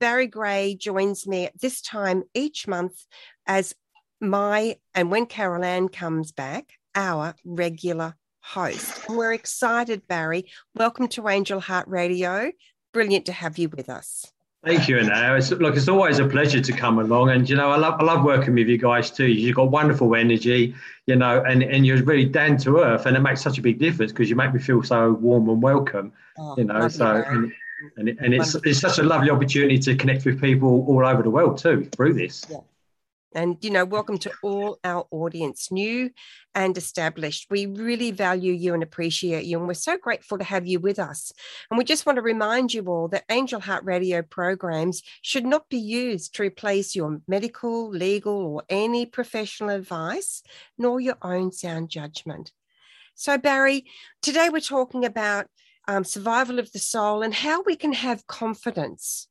Barry 0.00 0.26
Gray 0.26 0.74
joins 0.74 1.26
me 1.26 1.44
at 1.44 1.60
this 1.60 1.82
time 1.82 2.22
each 2.32 2.66
month 2.66 3.04
as 3.46 3.74
my, 4.18 4.76
and 4.94 5.10
when 5.10 5.26
Carol 5.26 5.62
Ann 5.62 5.90
comes 5.90 6.32
back, 6.32 6.72
our 6.94 7.34
regular 7.44 8.16
host. 8.40 9.06
And 9.06 9.18
we're 9.18 9.34
excited, 9.34 10.08
Barry. 10.08 10.46
Welcome 10.74 11.06
to 11.08 11.28
Angel 11.28 11.60
Heart 11.60 11.86
Radio. 11.88 12.50
Brilliant 12.94 13.26
to 13.26 13.32
have 13.32 13.58
you 13.58 13.68
with 13.68 13.90
us. 13.90 14.32
Thank 14.64 14.88
you, 14.88 14.98
Anna. 14.98 15.36
It's, 15.36 15.50
look, 15.50 15.76
it's 15.76 15.88
always 15.88 16.18
a 16.18 16.26
pleasure 16.26 16.62
to 16.62 16.72
come 16.72 16.98
along, 16.98 17.30
and 17.30 17.48
you 17.48 17.56
know, 17.56 17.70
I 17.70 17.76
love 17.76 17.98
I 17.98 18.04
love 18.04 18.24
working 18.24 18.54
with 18.54 18.68
you 18.68 18.76
guys 18.76 19.10
too. 19.10 19.26
You've 19.26 19.56
got 19.56 19.70
wonderful 19.70 20.14
energy, 20.14 20.74
you 21.06 21.16
know, 21.16 21.42
and 21.44 21.62
and 21.62 21.86
you're 21.86 22.02
really 22.02 22.26
down 22.26 22.58
to 22.58 22.78
earth, 22.78 23.06
and 23.06 23.16
it 23.16 23.20
makes 23.20 23.40
such 23.40 23.56
a 23.56 23.62
big 23.62 23.78
difference 23.78 24.12
because 24.12 24.28
you 24.28 24.36
make 24.36 24.52
me 24.52 24.60
feel 24.60 24.82
so 24.82 25.12
warm 25.12 25.48
and 25.48 25.62
welcome, 25.62 26.12
oh, 26.38 26.56
you 26.58 26.64
know. 26.64 26.88
So 26.88 27.24
and, 27.26 27.50
and, 27.96 28.08
and 28.08 28.34
it's 28.34 28.54
it's 28.56 28.80
such 28.80 28.98
a 28.98 29.02
lovely 29.02 29.30
opportunity 29.30 29.78
to 29.78 29.94
connect 29.94 30.24
with 30.24 30.40
people 30.40 30.84
all 30.88 31.04
over 31.04 31.22
the 31.22 31.30
world 31.30 31.58
too 31.58 31.88
through 31.96 32.14
this. 32.14 32.44
Yeah. 32.50 32.58
And, 33.32 33.58
you 33.60 33.70
know, 33.70 33.84
welcome 33.84 34.18
to 34.18 34.32
all 34.42 34.78
our 34.82 35.06
audience, 35.12 35.70
new 35.70 36.10
and 36.52 36.76
established. 36.76 37.46
We 37.48 37.66
really 37.66 38.10
value 38.10 38.52
you 38.52 38.74
and 38.74 38.82
appreciate 38.82 39.44
you. 39.44 39.56
And 39.58 39.68
we're 39.68 39.74
so 39.74 39.96
grateful 39.96 40.38
to 40.38 40.44
have 40.44 40.66
you 40.66 40.80
with 40.80 40.98
us. 40.98 41.32
And 41.70 41.78
we 41.78 41.84
just 41.84 42.06
want 42.06 42.16
to 42.16 42.22
remind 42.22 42.74
you 42.74 42.84
all 42.86 43.06
that 43.08 43.26
Angel 43.30 43.60
Heart 43.60 43.84
Radio 43.84 44.22
programs 44.22 45.02
should 45.22 45.46
not 45.46 45.68
be 45.68 45.78
used 45.78 46.34
to 46.34 46.42
replace 46.42 46.96
your 46.96 47.20
medical, 47.28 47.88
legal, 47.88 48.34
or 48.34 48.64
any 48.68 49.06
professional 49.06 49.70
advice, 49.70 50.42
nor 50.76 51.00
your 51.00 51.18
own 51.22 51.52
sound 51.52 51.88
judgment. 51.88 52.50
So, 53.14 53.38
Barry, 53.38 53.84
today 54.22 54.48
we're 54.50 54.60
talking 54.60 55.04
about 55.04 55.46
um, 55.90 56.04
survival 56.04 56.60
of 56.60 56.70
the 56.70 56.78
soul 56.78 57.22
and 57.22 57.34
how 57.34 57.62
we 57.62 57.74
can 57.74 57.92
have 57.92 58.26
confidence 58.28 59.26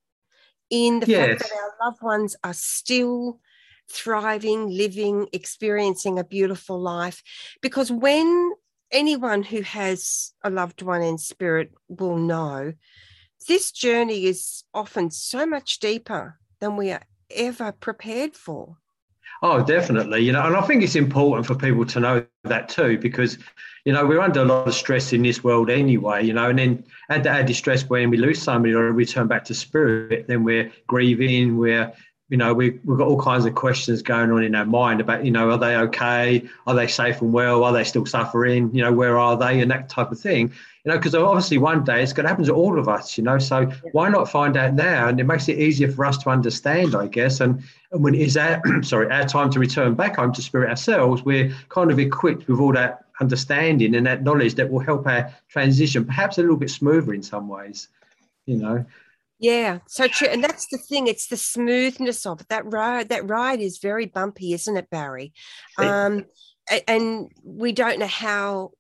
in 0.70 0.99
the 0.99 1.08
yes. 1.08 1.30
fact 1.30 1.40
that 1.40 1.58
our 1.58 1.88
loved 1.88 2.02
ones 2.02 2.35
are 2.44 2.54
still 2.54 3.40
thriving, 3.90 4.68
living, 4.70 5.27
experiencing 5.32 6.20
a 6.20 6.24
beautiful 6.24 6.77
life. 6.77 7.24
Because 7.62 7.90
when 7.90 8.51
anyone 8.91 9.41
who 9.41 9.62
has 9.62 10.34
a 10.43 10.49
loved 10.49 10.82
one 10.82 11.01
in 11.01 11.18
spirit 11.18 11.71
will 11.88 12.18
know, 12.18 12.73
this 13.48 13.71
journey 13.71 14.26
is 14.26 14.66
often 14.73 15.12
so 15.12 15.46
much 15.46 15.79
deeper 15.79 16.40
than 16.60 16.76
we 16.76 16.91
are 16.91 17.04
ever 17.32 17.71
prepared 17.71 18.35
for. 18.35 18.76
Oh, 19.41 19.63
definitely. 19.63 20.21
You 20.21 20.34
know, 20.34 20.45
and 20.45 20.55
I 20.55 20.62
think 20.62 20.84
it's 20.84 20.95
important 20.95 21.48
for 21.48 21.55
people 21.55 21.85
to 21.85 21.99
know 21.99 22.26
that 22.43 22.68
too, 22.68 22.98
because, 22.98 23.37
you 23.85 23.93
know, 23.93 24.05
we're 24.05 24.20
under 24.20 24.41
a 24.41 24.45
lot 24.45 24.68
of 24.68 24.73
stress 24.73 25.13
in 25.13 25.21
this 25.21 25.43
world 25.43 25.70
anyway, 25.70 26.26
you 26.26 26.34
know, 26.34 26.49
and 26.49 26.59
then 26.59 26.84
add 27.09 27.23
to 27.23 27.29
add 27.29 27.55
stress 27.55 27.87
when 27.90 28.10
we 28.10 28.17
lose 28.17 28.41
somebody 28.41 28.73
or 28.73 28.91
return 28.91 29.27
back 29.27 29.45
to 29.45 29.54
spirit, 29.54 30.27
then 30.27 30.43
we're 30.43 30.70
grieving, 30.87 31.57
we're 31.57 31.93
you 32.29 32.37
know, 32.37 32.54
we, 32.54 32.79
we've 32.85 32.98
got 32.98 33.07
all 33.07 33.20
kinds 33.20 33.45
of 33.45 33.55
questions 33.55 34.04
going 34.04 34.32
on 34.32 34.43
in 34.43 34.54
our 34.54 34.65
mind 34.65 35.01
about, 35.01 35.26
you 35.26 35.32
know, 35.32 35.49
are 35.49 35.57
they 35.57 35.76
okay? 35.76 36.48
Are 36.67 36.76
they 36.76 36.87
safe 36.87 37.21
and 37.21 37.34
well? 37.34 37.63
Are 37.63 37.73
they 37.73 37.84
still 37.84 38.05
suffering? 38.05 38.70
You 38.73 38.84
know, 38.84 38.93
where 38.93 39.17
are 39.17 39.35
they? 39.35 39.62
And 39.62 39.71
that 39.71 39.90
type 39.90 40.12
of 40.12 40.20
thing. 40.20 40.54
You 40.90 40.95
know, 40.95 40.99
because 41.01 41.13
obviously 41.13 41.59
one 41.59 41.84
day 41.84 42.01
it's 42.01 42.13
going 42.13 42.23
to 42.23 42.29
happen 42.29 42.45
to 42.45 42.51
all 42.51 42.79
of 42.79 42.90
us, 42.90 43.15
you 43.15 43.23
know, 43.23 43.37
so 43.37 43.68
why 43.91 44.09
not 44.09 44.27
find 44.27 44.57
out 44.57 44.73
now? 44.73 45.07
And 45.07 45.20
it 45.20 45.26
makes 45.26 45.48
it 45.48 45.59
easier 45.59 45.91
for 45.91 46.04
us 46.04 46.18
to 46.23 46.32
understand, 46.32 46.95
I 46.95 47.05
guess. 47.05 47.41
And, 47.41 47.62
and 47.91 48.04
when 48.04 48.15
is 48.15 48.35
our, 48.35 48.59
sorry, 48.82 49.07
our 49.12 49.23
time 49.23 49.51
to 49.51 49.60
return 49.60 49.93
back 49.93 50.15
home 50.15 50.34
to 50.34 50.41
spirit 50.41 50.67
ourselves, 50.67 51.21
we're 51.21 51.55
kind 51.70 51.91
of 51.91 51.99
equipped 51.99 52.48
with 52.48 52.60
all 52.60 52.73
that 52.73 53.05
understanding 53.21 53.93
and 53.93 54.07
that 54.07 54.23
knowledge 54.23 54.55
that 54.55 54.67
will 54.67 54.79
help 54.79 55.05
our 55.05 55.32
transition 55.48 56.05
perhaps 56.05 56.40
a 56.40 56.41
little 56.41 56.57
bit 56.57 56.71
smoother 56.71 57.13
in 57.13 57.21
some 57.21 57.48
ways, 57.48 57.90
you 58.48 58.57
know. 58.57 58.84
Yeah, 59.37 59.82
so 59.85 60.07
true. 60.07 60.29
And 60.29 60.43
that's 60.43 60.65
the 60.71 60.79
thing, 60.79 61.05
it's 61.05 61.27
the 61.27 61.37
smoothness 61.37 62.26
of 62.26 62.41
it. 62.41 62.49
That 62.49 62.65
ride, 62.65 63.10
that 63.10 63.29
ride 63.29 63.60
is 63.60 63.77
very 63.77 64.07
bumpy, 64.07 64.53
isn't 64.53 64.75
it, 64.75 64.90
Barry? 64.90 65.34
Um, 65.78 66.25
and 66.88 67.31
we 67.44 67.73
don't 67.73 68.00
know 68.00 68.07
how 68.07 68.71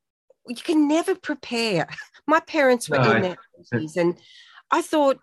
you 0.49 0.63
can 0.63 0.87
never 0.87 1.15
prepare. 1.15 1.87
My 2.27 2.39
parents 2.39 2.89
were 2.89 2.97
no. 2.97 3.11
in 3.11 3.21
their 3.21 3.37
80s 3.73 3.95
and 3.97 4.17
I 4.71 4.81
thought, 4.81 5.19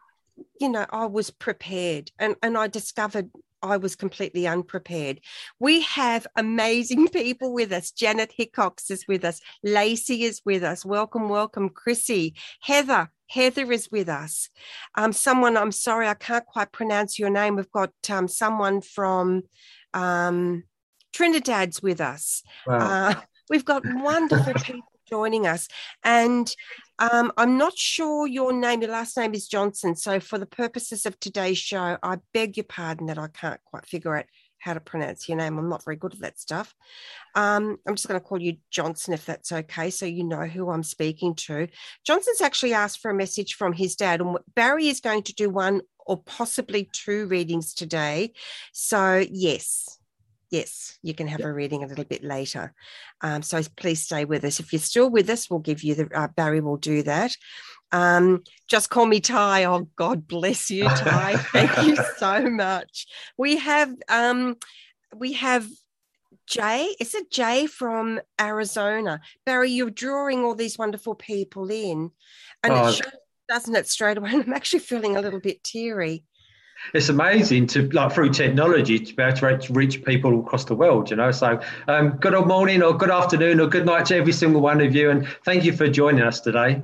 you 0.60 0.68
know, 0.68 0.86
I 0.90 1.06
was 1.06 1.30
prepared 1.30 2.10
and, 2.18 2.36
and 2.42 2.56
I 2.56 2.68
discovered 2.68 3.30
I 3.62 3.78
was 3.78 3.96
completely 3.96 4.46
unprepared. 4.46 5.20
We 5.58 5.82
have 5.82 6.26
amazing 6.36 7.08
people 7.12 7.52
with 7.52 7.72
us. 7.72 7.90
Janet 7.90 8.32
Hickox 8.36 8.90
is 8.90 9.06
with 9.08 9.24
us. 9.24 9.40
Lacey 9.64 10.24
is 10.24 10.40
with 10.44 10.62
us. 10.62 10.84
Welcome, 10.84 11.28
welcome, 11.28 11.70
Chrissy. 11.70 12.34
Heather, 12.60 13.10
Heather 13.28 13.70
is 13.72 13.90
with 13.90 14.08
us. 14.08 14.50
Um, 14.94 15.12
someone, 15.12 15.56
I'm 15.56 15.72
sorry, 15.72 16.06
I 16.06 16.14
can't 16.14 16.46
quite 16.46 16.70
pronounce 16.70 17.18
your 17.18 17.30
name. 17.30 17.56
We've 17.56 17.70
got 17.72 17.92
um, 18.10 18.28
someone 18.28 18.82
from 18.82 19.42
um, 19.94 20.64
Trinidad's 21.12 21.82
with 21.82 22.00
us. 22.00 22.42
Wow. 22.66 22.78
Uh, 22.78 23.14
we've 23.50 23.64
got 23.64 23.82
wonderful 23.84 24.54
people 24.54 24.95
joining 25.08 25.46
us. 25.46 25.68
And 26.04 26.52
um, 26.98 27.32
I'm 27.36 27.58
not 27.58 27.76
sure 27.76 28.26
your 28.26 28.52
name, 28.52 28.82
your 28.82 28.90
last 28.90 29.16
name 29.16 29.34
is 29.34 29.48
Johnson. 29.48 29.96
So, 29.96 30.20
for 30.20 30.38
the 30.38 30.46
purposes 30.46 31.06
of 31.06 31.18
today's 31.20 31.58
show, 31.58 31.98
I 32.02 32.18
beg 32.32 32.56
your 32.56 32.64
pardon 32.64 33.06
that 33.06 33.18
I 33.18 33.28
can't 33.28 33.60
quite 33.64 33.86
figure 33.86 34.16
out 34.16 34.26
how 34.58 34.74
to 34.74 34.80
pronounce 34.80 35.28
your 35.28 35.38
name. 35.38 35.58
I'm 35.58 35.68
not 35.68 35.84
very 35.84 35.96
good 35.96 36.14
at 36.14 36.20
that 36.20 36.40
stuff. 36.40 36.74
Um, 37.34 37.76
I'm 37.86 37.94
just 37.94 38.08
going 38.08 38.20
to 38.20 38.26
call 38.26 38.40
you 38.40 38.56
Johnson 38.70 39.14
if 39.14 39.24
that's 39.24 39.52
okay, 39.52 39.90
so 39.90 40.06
you 40.06 40.24
know 40.24 40.46
who 40.46 40.70
I'm 40.70 40.82
speaking 40.82 41.34
to. 41.46 41.68
Johnson's 42.04 42.40
actually 42.40 42.74
asked 42.74 43.00
for 43.00 43.10
a 43.10 43.14
message 43.14 43.54
from 43.54 43.72
his 43.72 43.94
dad, 43.94 44.20
and 44.20 44.36
Barry 44.54 44.88
is 44.88 45.00
going 45.00 45.22
to 45.24 45.34
do 45.34 45.50
one 45.50 45.82
or 46.06 46.22
possibly 46.22 46.88
two 46.92 47.26
readings 47.26 47.74
today. 47.74 48.32
So, 48.72 49.24
yes, 49.30 49.98
yes, 50.50 50.98
you 51.02 51.14
can 51.14 51.26
have 51.28 51.40
yep. 51.40 51.48
a 51.48 51.52
reading 51.52 51.84
a 51.84 51.86
little 51.86 52.04
bit 52.04 52.24
later. 52.24 52.72
Um, 53.20 53.42
so 53.42 53.60
please 53.76 54.02
stay 54.02 54.24
with 54.24 54.44
us. 54.44 54.60
If 54.60 54.72
you're 54.72 54.80
still 54.80 55.10
with 55.10 55.28
us, 55.30 55.50
we'll 55.50 55.60
give 55.60 55.82
you 55.82 55.94
the 55.94 56.08
uh, 56.14 56.28
Barry 56.28 56.60
will 56.60 56.76
do 56.76 57.02
that. 57.02 57.36
Um, 57.92 58.42
just 58.68 58.90
call 58.90 59.06
me 59.06 59.20
Ty. 59.20 59.64
Oh, 59.64 59.88
God 59.96 60.26
bless 60.26 60.70
you, 60.70 60.84
Ty. 60.84 61.36
Thank 61.52 61.86
you 61.86 61.96
so 62.16 62.48
much. 62.50 63.06
We 63.38 63.56
have 63.58 63.94
um, 64.08 64.56
we 65.16 65.34
have 65.34 65.66
Jay. 66.46 66.94
Is 67.00 67.14
it 67.14 67.30
Jay 67.30 67.66
from 67.66 68.20
Arizona? 68.40 69.20
Barry, 69.44 69.70
you're 69.70 69.90
drawing 69.90 70.44
all 70.44 70.54
these 70.54 70.78
wonderful 70.78 71.14
people 71.14 71.70
in, 71.70 72.10
and 72.62 72.72
oh, 72.72 72.88
it 72.88 72.94
shows, 72.94 73.12
doesn't 73.48 73.76
it 73.76 73.88
straight 73.88 74.18
away? 74.18 74.30
I'm 74.32 74.52
actually 74.52 74.80
feeling 74.80 75.16
a 75.16 75.20
little 75.20 75.40
bit 75.40 75.62
teary 75.62 76.24
it's 76.94 77.08
amazing 77.08 77.66
to 77.66 77.88
like 77.90 78.12
through 78.12 78.30
technology 78.30 78.98
to 78.98 79.14
be 79.14 79.22
able 79.22 79.58
to 79.58 79.72
reach 79.72 80.04
people 80.04 80.40
across 80.40 80.64
the 80.64 80.74
world 80.74 81.10
you 81.10 81.16
know 81.16 81.30
so 81.30 81.60
um, 81.88 82.10
good 82.18 82.34
old 82.34 82.48
morning 82.48 82.82
or 82.82 82.96
good 82.96 83.10
afternoon 83.10 83.60
or 83.60 83.66
good 83.66 83.86
night 83.86 84.06
to 84.06 84.16
every 84.16 84.32
single 84.32 84.60
one 84.60 84.80
of 84.80 84.94
you 84.94 85.10
and 85.10 85.26
thank 85.44 85.64
you 85.64 85.72
for 85.72 85.88
joining 85.88 86.22
us 86.22 86.40
today 86.40 86.82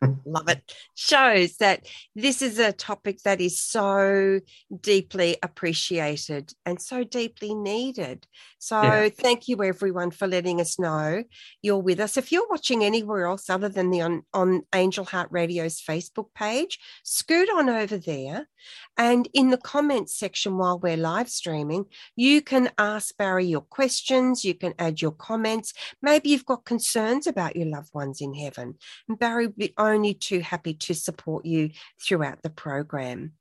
Love 0.24 0.48
it. 0.48 0.72
Shows 0.94 1.56
that 1.56 1.86
this 2.14 2.42
is 2.42 2.58
a 2.58 2.72
topic 2.72 3.22
that 3.22 3.40
is 3.40 3.60
so 3.60 4.40
deeply 4.80 5.36
appreciated 5.42 6.52
and 6.64 6.80
so 6.80 7.04
deeply 7.04 7.54
needed. 7.54 8.26
So, 8.58 8.82
yeah. 8.82 9.08
thank 9.08 9.48
you 9.48 9.62
everyone 9.62 10.10
for 10.10 10.26
letting 10.26 10.60
us 10.60 10.78
know 10.78 11.24
you're 11.62 11.78
with 11.78 12.00
us. 12.00 12.16
If 12.16 12.32
you're 12.32 12.48
watching 12.48 12.84
anywhere 12.84 13.26
else 13.26 13.48
other 13.48 13.68
than 13.68 13.90
the 13.90 14.02
on, 14.02 14.22
on 14.34 14.62
Angel 14.74 15.04
Heart 15.04 15.28
Radio's 15.30 15.80
Facebook 15.80 16.34
page, 16.34 16.78
scoot 17.02 17.48
on 17.50 17.68
over 17.68 17.98
there. 17.98 18.48
And 18.96 19.28
in 19.34 19.50
the 19.50 19.58
comments 19.58 20.18
section 20.18 20.56
while 20.56 20.78
we're 20.78 20.96
live 20.96 21.28
streaming, 21.28 21.86
you 22.14 22.42
can 22.42 22.70
ask 22.78 23.16
Barry 23.16 23.46
your 23.46 23.60
questions, 23.60 24.44
you 24.44 24.54
can 24.54 24.74
add 24.78 25.02
your 25.02 25.12
comments. 25.12 25.72
Maybe 26.02 26.30
you've 26.30 26.46
got 26.46 26.64
concerns 26.64 27.26
about 27.26 27.56
your 27.56 27.68
loved 27.68 27.92
ones 27.94 28.20
in 28.20 28.34
heaven. 28.34 28.76
And 29.08 29.18
Barry 29.18 29.46
will 29.46 29.54
be 29.56 29.74
only 29.78 30.14
too 30.14 30.40
happy 30.40 30.74
to 30.74 30.94
support 30.94 31.44
you 31.44 31.70
throughout 32.02 32.42
the 32.42 32.50
program. 32.50 33.32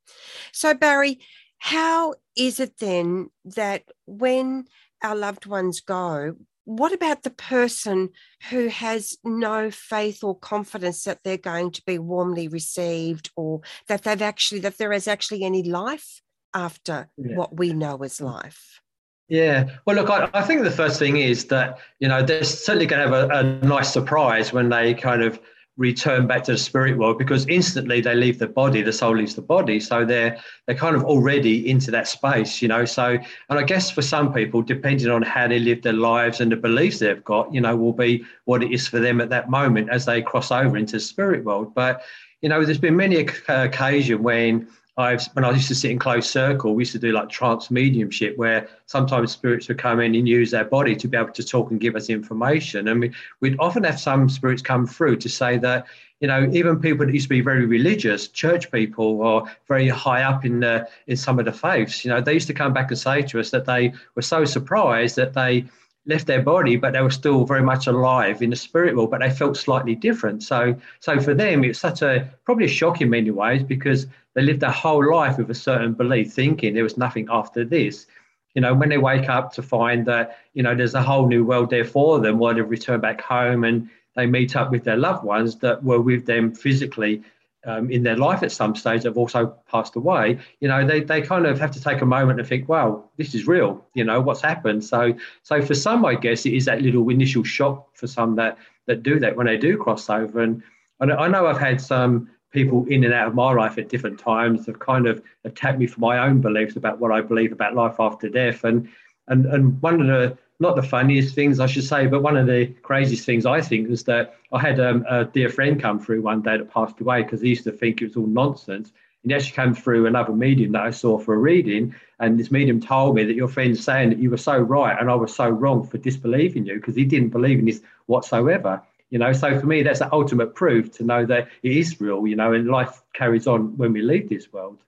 So, 0.51 0.73
Barry, 0.73 1.19
how 1.57 2.16
is 2.35 2.59
it 2.59 2.78
then 2.79 3.29
that 3.45 3.83
when 4.05 4.66
our 5.03 5.16
loved 5.16 5.45
ones 5.45 5.79
go, 5.79 6.35
what 6.66 6.91
about 6.91 7.23
the 7.23 7.29
person 7.29 8.09
who 8.50 8.67
has 8.67 9.17
no 9.23 9.72
faith 9.72 10.23
or 10.23 10.38
confidence 10.38 11.03
that 11.03 11.20
they're 11.23 11.38
going 11.38 11.72
to 11.72 11.82
be 11.85 12.00
warmly 12.00 12.47
received 12.47 13.29
or 13.35 13.62
that 13.88 14.03
they've 14.03 14.22
actually 14.22 14.59
that 14.59 14.78
there 14.78 14.91
is 14.91 15.08
actually 15.08 15.44
any 15.44 15.64
life 15.64 16.22
after 16.53 17.08
yeah. 17.17 17.35
what 17.35 17.56
we 17.56 17.72
know 17.72 17.97
as 17.97 18.20
life 18.20 18.82
yeah 19.29 19.70
well 19.85 19.96
look 19.96 20.09
I, 20.09 20.29
I, 20.34 20.41
think 20.41 20.64
the 20.64 20.72
first 20.72 21.00
thing 21.00 21.17
is 21.17 21.46
that 21.46 21.79
you 22.00 22.08
know 22.08 22.23
they're 22.23 22.44
certainly 22.44 22.85
going 22.85 23.08
to 23.08 23.16
have 23.16 23.29
a, 23.29 23.38
a 23.40 23.44
nice 23.66 23.91
surprise 23.91 24.52
when 24.52 24.70
they 24.70 24.94
kind 24.94 25.23
of 25.23 25.40
return 25.77 26.25
back 26.25 26.43
to 26.45 26.53
the 26.53 26.57
spirit 26.57 26.97
world 26.97 27.17
because 27.17 27.45
instantly 27.47 27.99
they 27.99 28.16
leave 28.16 28.39
the 28.39 28.47
body 28.47 28.81
the 28.81 28.93
soul 28.93 29.17
leaves 29.17 29.35
the 29.35 29.41
body. 29.41 29.79
So 29.79 30.05
they're 30.05 30.37
they're 30.66 30.75
kind 30.75 30.95
of 30.95 31.03
already 31.03 31.69
into 31.69 31.91
that 31.91 32.07
space 32.07 32.61
you 32.61 32.67
know? 32.67 32.85
So 32.85 33.17
and 33.49 33.59
i 33.59 33.63
guess 33.63 33.91
for 33.91 34.01
some 34.01 34.33
people 34.33 34.61
depending 34.61 35.09
on 35.09 35.22
how 35.22 35.47
they 35.47 35.59
live 35.59 35.81
their 35.81 35.93
lives 35.93 36.39
and 36.39 36.51
the 36.51 36.55
beliefs 36.55 36.99
they've 36.99 37.23
got 37.23 37.53
you 37.53 37.59
know 37.59 37.75
will 37.75 37.93
be 37.93 38.23
what 38.45 38.63
it 38.63 38.72
is 38.72 38.87
for 38.87 38.99
them 38.99 39.19
at 39.19 39.29
that 39.29 39.49
moment 39.49 39.89
as 39.89 40.05
they 40.05 40.22
cross 40.22 40.51
over 40.51 40.77
into 40.77 40.93
the 40.93 40.99
spirit 40.99 41.43
world. 41.43 41.73
But 41.73 42.03
you 42.41 42.49
know 42.49 42.63
there's 42.63 42.78
been 42.78 42.95
many 42.95 43.28
occasion 43.47 44.23
when 44.23 44.67
I've 44.97 45.25
when 45.33 45.43
I 45.43 45.51
used 45.51 45.67
to 45.67 45.75
sit 45.75 45.91
in 45.91 45.99
close 45.99 46.29
circle, 46.29 46.73
we 46.73 46.81
used 46.81 46.93
to 46.93 46.99
do 46.99 47.11
like 47.11 47.27
trance 47.27 47.69
mediumship, 47.69 48.37
where 48.37 48.69
sometimes 48.85 49.31
spirits 49.31 49.67
would 49.67 49.77
come 49.77 49.99
in 49.99 50.15
and 50.15 50.27
use 50.27 50.51
their 50.51 50.63
body 50.63 50.95
to 50.95 51.07
be 51.07 51.17
able 51.17 51.33
to 51.33 51.43
talk 51.43 51.71
and 51.71 51.81
give 51.81 51.95
us 51.95 52.09
information. 52.09 52.87
And 52.87 53.01
we, 53.01 53.11
we'd 53.41 53.57
often 53.59 53.83
have 53.83 53.99
some 53.99 54.29
spirits 54.29 54.61
come 54.61 54.87
through 54.87 55.17
to 55.17 55.29
say 55.29 55.57
that 55.57 55.87
you 56.21 56.29
know 56.29 56.49
even 56.53 56.79
people 56.79 57.05
that 57.05 57.13
used 57.13 57.25
to 57.25 57.29
be 57.29 57.41
very 57.41 57.65
religious, 57.65 58.29
church 58.29 58.71
people, 58.71 59.21
or 59.21 59.51
very 59.67 59.89
high 59.89 60.23
up 60.23 60.45
in 60.45 60.61
the 60.61 60.87
in 61.07 61.17
some 61.17 61.39
of 61.39 61.45
the 61.45 61.51
faiths, 61.51 62.05
you 62.05 62.09
know, 62.09 62.21
they 62.21 62.33
used 62.33 62.47
to 62.47 62.53
come 62.53 62.73
back 62.73 62.89
and 62.89 62.97
say 62.97 63.21
to 63.21 63.39
us 63.39 63.49
that 63.51 63.65
they 63.65 63.93
were 64.15 64.21
so 64.21 64.45
surprised 64.45 65.17
that 65.17 65.33
they 65.33 65.65
left 66.05 66.27
their 66.27 66.41
body, 66.41 66.77
but 66.77 66.93
they 66.93 67.01
were 67.01 67.09
still 67.09 67.45
very 67.45 67.63
much 67.63 67.87
alive 67.87 68.41
in 68.41 68.49
the 68.49 68.55
spirit 68.55 68.95
world, 68.95 69.11
but 69.11 69.21
they 69.21 69.29
felt 69.29 69.57
slightly 69.57 69.95
different. 69.95 70.43
So, 70.43 70.75
so 70.99 71.19
for 71.19 71.33
them, 71.33 71.63
it's 71.63 71.79
such 71.79 72.01
a 72.01 72.31
probably 72.43 72.65
a 72.65 72.69
shock 72.69 73.01
in 73.01 73.09
many 73.09 73.31
ways 73.31 73.63
because 73.63 74.05
they 74.35 74.43
lived 74.43 74.59
their 74.59 74.70
whole 74.70 75.11
life 75.11 75.37
with 75.37 75.49
a 75.49 75.55
certain 75.55 75.93
belief, 75.93 76.34
thinking 76.34 76.73
there 76.73 76.84
was 76.84 76.97
nothing 76.97 77.28
after 77.32 77.66
this. 77.66 78.05
You 78.53 78.61
know, 78.61 78.73
when 78.73 78.90
they 78.90 78.97
wake 78.97 79.28
up 79.28 79.52
to 79.53 79.64
find 79.64 80.05
that 80.05 80.37
you 80.53 80.64
know 80.64 80.76
there's 80.76 80.93
a 80.93 81.02
whole 81.02 81.28
new 81.28 81.43
world 81.43 81.70
there 81.70 81.85
for 81.85 82.20
them, 82.20 82.37
while 82.37 82.53
they 82.53 82.61
return 82.61 83.02
back 83.02 83.22
home 83.22 83.64
and 83.64 83.90
they 84.16 84.26
meet 84.26 84.55
up 84.55 84.72
with 84.72 84.84
their 84.84 84.97
loved 84.97 85.23
ones 85.23 85.58
that 85.58 85.84
were 85.84 85.99
with 85.99 86.26
them 86.26 86.53
physically 86.53 87.22
um, 87.66 87.90
in 87.90 88.03
their 88.03 88.17
life 88.17 88.43
at 88.43 88.52
some 88.52 88.76
stage 88.76 89.03
have 89.03 89.17
also 89.17 89.55
passed 89.70 89.96
away, 89.96 90.40
you 90.59 90.67
know, 90.67 90.85
they, 90.85 91.02
they 91.02 91.22
kind 91.22 91.46
of 91.46 91.59
have 91.59 91.72
to 91.72 91.81
take 91.81 92.02
a 92.02 92.05
moment 92.05 92.40
and 92.40 92.47
think, 92.47 92.70
wow, 92.70 93.03
this 93.17 93.34
is 93.34 93.47
real, 93.47 93.84
you 93.93 94.03
know, 94.03 94.22
what's 94.22 94.41
happened. 94.41 94.84
So 94.84 95.16
so 95.43 95.61
for 95.61 95.73
some, 95.73 96.05
I 96.05 96.16
guess 96.16 96.46
it 96.46 96.53
is 96.53 96.66
that 96.66 96.81
little 96.81 97.09
initial 97.09 97.43
shock 97.43 97.96
for 97.96 98.08
some 98.08 98.35
that 98.35 98.58
that 98.85 99.03
do 99.03 99.20
that 99.20 99.35
when 99.35 99.47
they 99.47 99.58
do 99.58 99.78
cross 99.78 100.09
over. 100.09 100.41
And, 100.41 100.61
and 100.99 101.11
I 101.11 101.28
know 101.28 101.47
I've 101.47 101.59
had 101.59 101.81
some 101.81 102.29
people 102.55 102.85
in 102.87 103.03
and 103.03 103.13
out 103.13 103.28
of 103.28 103.35
my 103.35 103.53
life 103.53 103.78
at 103.78 103.90
different 103.90 104.17
times 104.19 104.66
have 104.66 104.79
kind 104.79 105.05
of 105.05 105.22
attacked 105.43 105.78
me 105.78 105.85
for 105.85 105.99
my 105.99 106.17
own 106.17 106.41
beliefs 106.41 106.75
about 106.75 106.99
what 106.99 107.11
I 107.11 107.22
believe 107.22 107.52
about 107.52 107.75
life 107.75 107.97
after 107.99 108.29
death. 108.29 108.63
And 108.63 108.90
and 109.28 109.46
and 109.46 109.81
one 109.81 110.02
of 110.02 110.07
the 110.07 110.37
not 110.59 110.78
the 110.78 110.84
funniest 110.84 111.35
things 111.35 111.59
I 111.59 111.66
should 111.66 111.84
say, 111.84 112.07
but 112.07 112.23
one 112.23 112.37
of 112.37 112.47
the 112.47 112.67
craziest 112.81 113.25
things 113.25 113.46
I 113.46 113.59
think 113.61 113.90
is 113.90 114.05
that 114.05 114.35
I 114.53 114.59
had 114.59 114.79
um, 114.79 115.05
a 115.09 115.25
dear 115.25 115.49
friend 115.49 115.81
come 115.81 115.99
through 115.99 116.22
one 116.22 116.41
day 116.41 116.57
that 116.57 116.72
passed 116.72 117.02
away 117.02 117.23
because 117.23 117.41
he 117.41 117.49
used 117.49 117.66
to 117.66 117.73
think 117.73 118.02
it 118.02 118.05
was 118.05 118.16
all 118.16 118.25
nonsense. 118.28 118.93
And 119.23 119.31
he 119.31 119.35
actually 119.35 119.52
came 119.52 119.75
through 119.75 120.05
another 120.05 120.31
medium 120.31 120.72
that 120.72 120.84
I 120.84 120.91
saw 120.91 121.17
for 121.19 121.34
a 121.34 121.37
reading, 121.37 121.93
and 122.19 122.40
this 122.40 122.52
medium 122.52 122.79
told 122.79 123.16
me 123.16 123.25
that 123.25 123.35
your 123.35 123.49
friend's 123.49 123.84
saying 123.84 124.09
that 124.09 124.19
you 124.19 124.29
were 124.29 124.37
so 124.37 124.57
right 124.57 124.97
and 124.97 125.09
I 125.09 125.16
was 125.16 125.35
so 125.35 125.49
wrong 125.49 125.85
for 125.85 125.97
disbelieving 125.97 126.66
you 126.66 126.75
because 126.75 126.96
he 126.96 127.03
didn't 127.03 127.29
believe 127.29 127.59
in 127.59 127.66
this 127.66 127.81
whatsoever. 128.05 128.81
You 129.16 129.20
know, 129.20 129.32
so 129.32 129.58
for 129.58 129.66
me, 129.66 129.82
that's 129.82 130.00
the 130.00 130.12
ultimate 130.12 130.56
proof 130.56 130.91
to 130.97 131.06
know 131.06 131.26
that 131.26 131.47
it 131.64 131.72
is 131.72 132.02
real. 132.02 132.28
You 132.28 132.35
know, 132.35 132.52
and 132.52 132.67
life 132.67 133.02
carries 133.14 133.47
on 133.47 133.78
when 133.78 133.94
we 133.94 134.02
leave 134.02 134.28
this 134.28 134.52
world. 134.52 134.84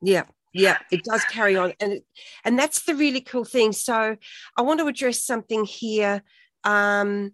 Yeah, 0.00 0.22
yeah 0.52 0.78
it 0.92 1.02
does 1.02 1.24
carry 1.24 1.56
on 1.56 1.72
and 1.80 2.00
and 2.44 2.56
that's 2.56 2.84
the 2.84 2.94
really 2.94 3.20
cool 3.20 3.44
thing. 3.44 3.72
So 3.72 4.16
i 4.56 4.62
want 4.62 4.78
to 4.78 4.86
address 4.86 5.20
something 5.20 5.64
here. 5.64 6.22
Um 6.62 7.32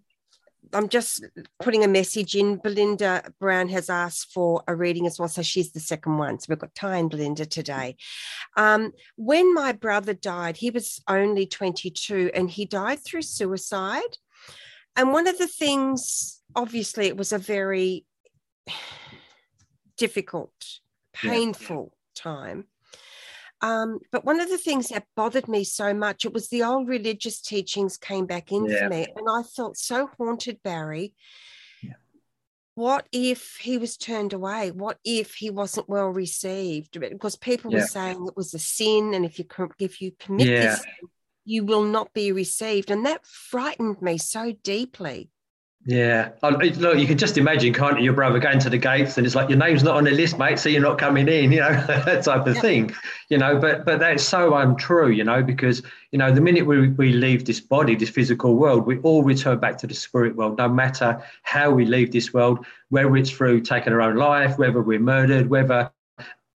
i'm 0.73 0.89
just 0.89 1.23
putting 1.61 1.83
a 1.83 1.87
message 1.87 2.33
in. 2.33 2.57
Belinda 2.57 3.31
brown 3.39 3.69
has 3.69 3.87
asked 3.87 4.33
for 4.33 4.63
a 4.67 4.75
reading 4.75 5.05
as 5.05 5.19
well 5.19 5.29
so 5.29 5.43
she's 5.43 5.71
the 5.71 5.79
second 5.79 6.17
one. 6.17 6.39
So 6.39 6.47
we've 6.49 6.57
got 6.57 6.73
ty 6.73 6.97
and 6.97 7.11
belinda 7.11 7.45
today. 7.45 7.95
Um, 8.57 8.93
when 9.17 9.53
my 9.53 9.71
brother 9.71 10.15
died 10.15 10.57
he 10.57 10.71
was 10.71 10.99
only 11.07 11.45
22 11.45 12.31
and 12.33 12.49
he 12.49 12.65
died 12.65 13.01
through 13.05 13.21
suicide 13.21 14.17
and 14.95 15.13
one 15.13 15.27
of 15.27 15.37
the 15.37 15.47
things 15.47 16.41
obviously 16.55 17.07
it 17.07 17.17
was 17.17 17.31
a 17.31 17.37
very 17.37 18.05
difficult 19.97 20.53
painful 21.13 21.91
yeah. 21.93 22.21
time 22.23 22.65
um, 23.61 23.99
but 24.11 24.25
one 24.25 24.39
of 24.39 24.49
the 24.49 24.57
things 24.57 24.89
that 24.89 25.05
bothered 25.15 25.47
me 25.47 25.63
so 25.63 25.93
much, 25.93 26.25
it 26.25 26.33
was 26.33 26.49
the 26.49 26.63
old 26.63 26.87
religious 26.87 27.39
teachings 27.39 27.95
came 27.95 28.25
back 28.25 28.51
in 28.51 28.65
yeah. 28.65 28.79
for 28.79 28.89
me. 28.89 29.07
And 29.15 29.27
I 29.29 29.43
felt 29.43 29.77
so 29.77 30.09
haunted, 30.17 30.59
Barry. 30.63 31.13
Yeah. 31.83 31.93
What 32.73 33.07
if 33.11 33.57
he 33.61 33.77
was 33.77 33.97
turned 33.97 34.33
away? 34.33 34.71
What 34.71 34.97
if 35.05 35.35
he 35.35 35.51
wasn't 35.51 35.87
well 35.87 36.09
received? 36.09 36.99
Because 36.99 37.35
people 37.35 37.71
yeah. 37.71 37.81
were 37.81 37.85
saying 37.85 38.25
it 38.27 38.35
was 38.35 38.53
a 38.55 38.59
sin, 38.59 39.13
and 39.13 39.25
if 39.25 39.37
you 39.37 39.45
if 39.77 40.01
you 40.01 40.11
commit 40.19 40.47
this, 40.47 40.83
you 41.45 41.63
will 41.63 41.83
not 41.83 42.13
be 42.13 42.31
received, 42.31 42.91
and 42.91 43.05
that 43.05 43.25
frightened 43.25 44.01
me 44.01 44.17
so 44.17 44.53
deeply. 44.63 45.29
Yeah, 45.83 46.29
look, 46.43 46.99
you 46.99 47.07
can 47.07 47.17
just 47.17 47.39
imagine, 47.39 47.73
can't 47.73 47.97
you? 47.97 48.05
Your 48.05 48.13
brother 48.13 48.37
going 48.37 48.59
to 48.59 48.69
the 48.69 48.77
gates, 48.77 49.17
and 49.17 49.25
it's 49.25 49.35
like 49.35 49.49
your 49.49 49.57
name's 49.57 49.81
not 49.81 49.95
on 49.95 50.03
the 50.03 50.11
list, 50.11 50.37
mate, 50.37 50.59
so 50.59 50.69
you're 50.69 50.79
not 50.79 50.99
coming 50.99 51.27
in, 51.27 51.51
you 51.51 51.59
know, 51.59 51.71
that 51.87 52.23
type 52.23 52.45
of 52.45 52.55
yeah. 52.55 52.61
thing, 52.61 52.95
you 53.29 53.39
know. 53.39 53.57
But 53.57 53.83
but 53.83 53.99
that's 53.99 54.23
so 54.23 54.53
untrue, 54.53 55.09
you 55.09 55.23
know, 55.23 55.41
because 55.41 55.81
you 56.11 56.19
know 56.19 56.31
the 56.31 56.41
minute 56.41 56.67
we 56.67 56.89
we 56.89 57.13
leave 57.13 57.45
this 57.45 57.59
body, 57.59 57.95
this 57.95 58.11
physical 58.11 58.57
world, 58.57 58.85
we 58.85 58.99
all 58.99 59.23
return 59.23 59.59
back 59.59 59.79
to 59.79 59.87
the 59.87 59.95
spirit 59.95 60.35
world, 60.35 60.59
no 60.59 60.69
matter 60.69 61.23
how 61.41 61.71
we 61.71 61.85
leave 61.85 62.11
this 62.11 62.31
world, 62.31 62.63
whether 62.89 63.17
it's 63.17 63.31
through 63.31 63.61
taking 63.61 63.91
our 63.91 64.01
own 64.01 64.17
life, 64.17 64.59
whether 64.59 64.83
we're 64.83 64.99
murdered, 64.99 65.49
whether 65.49 65.91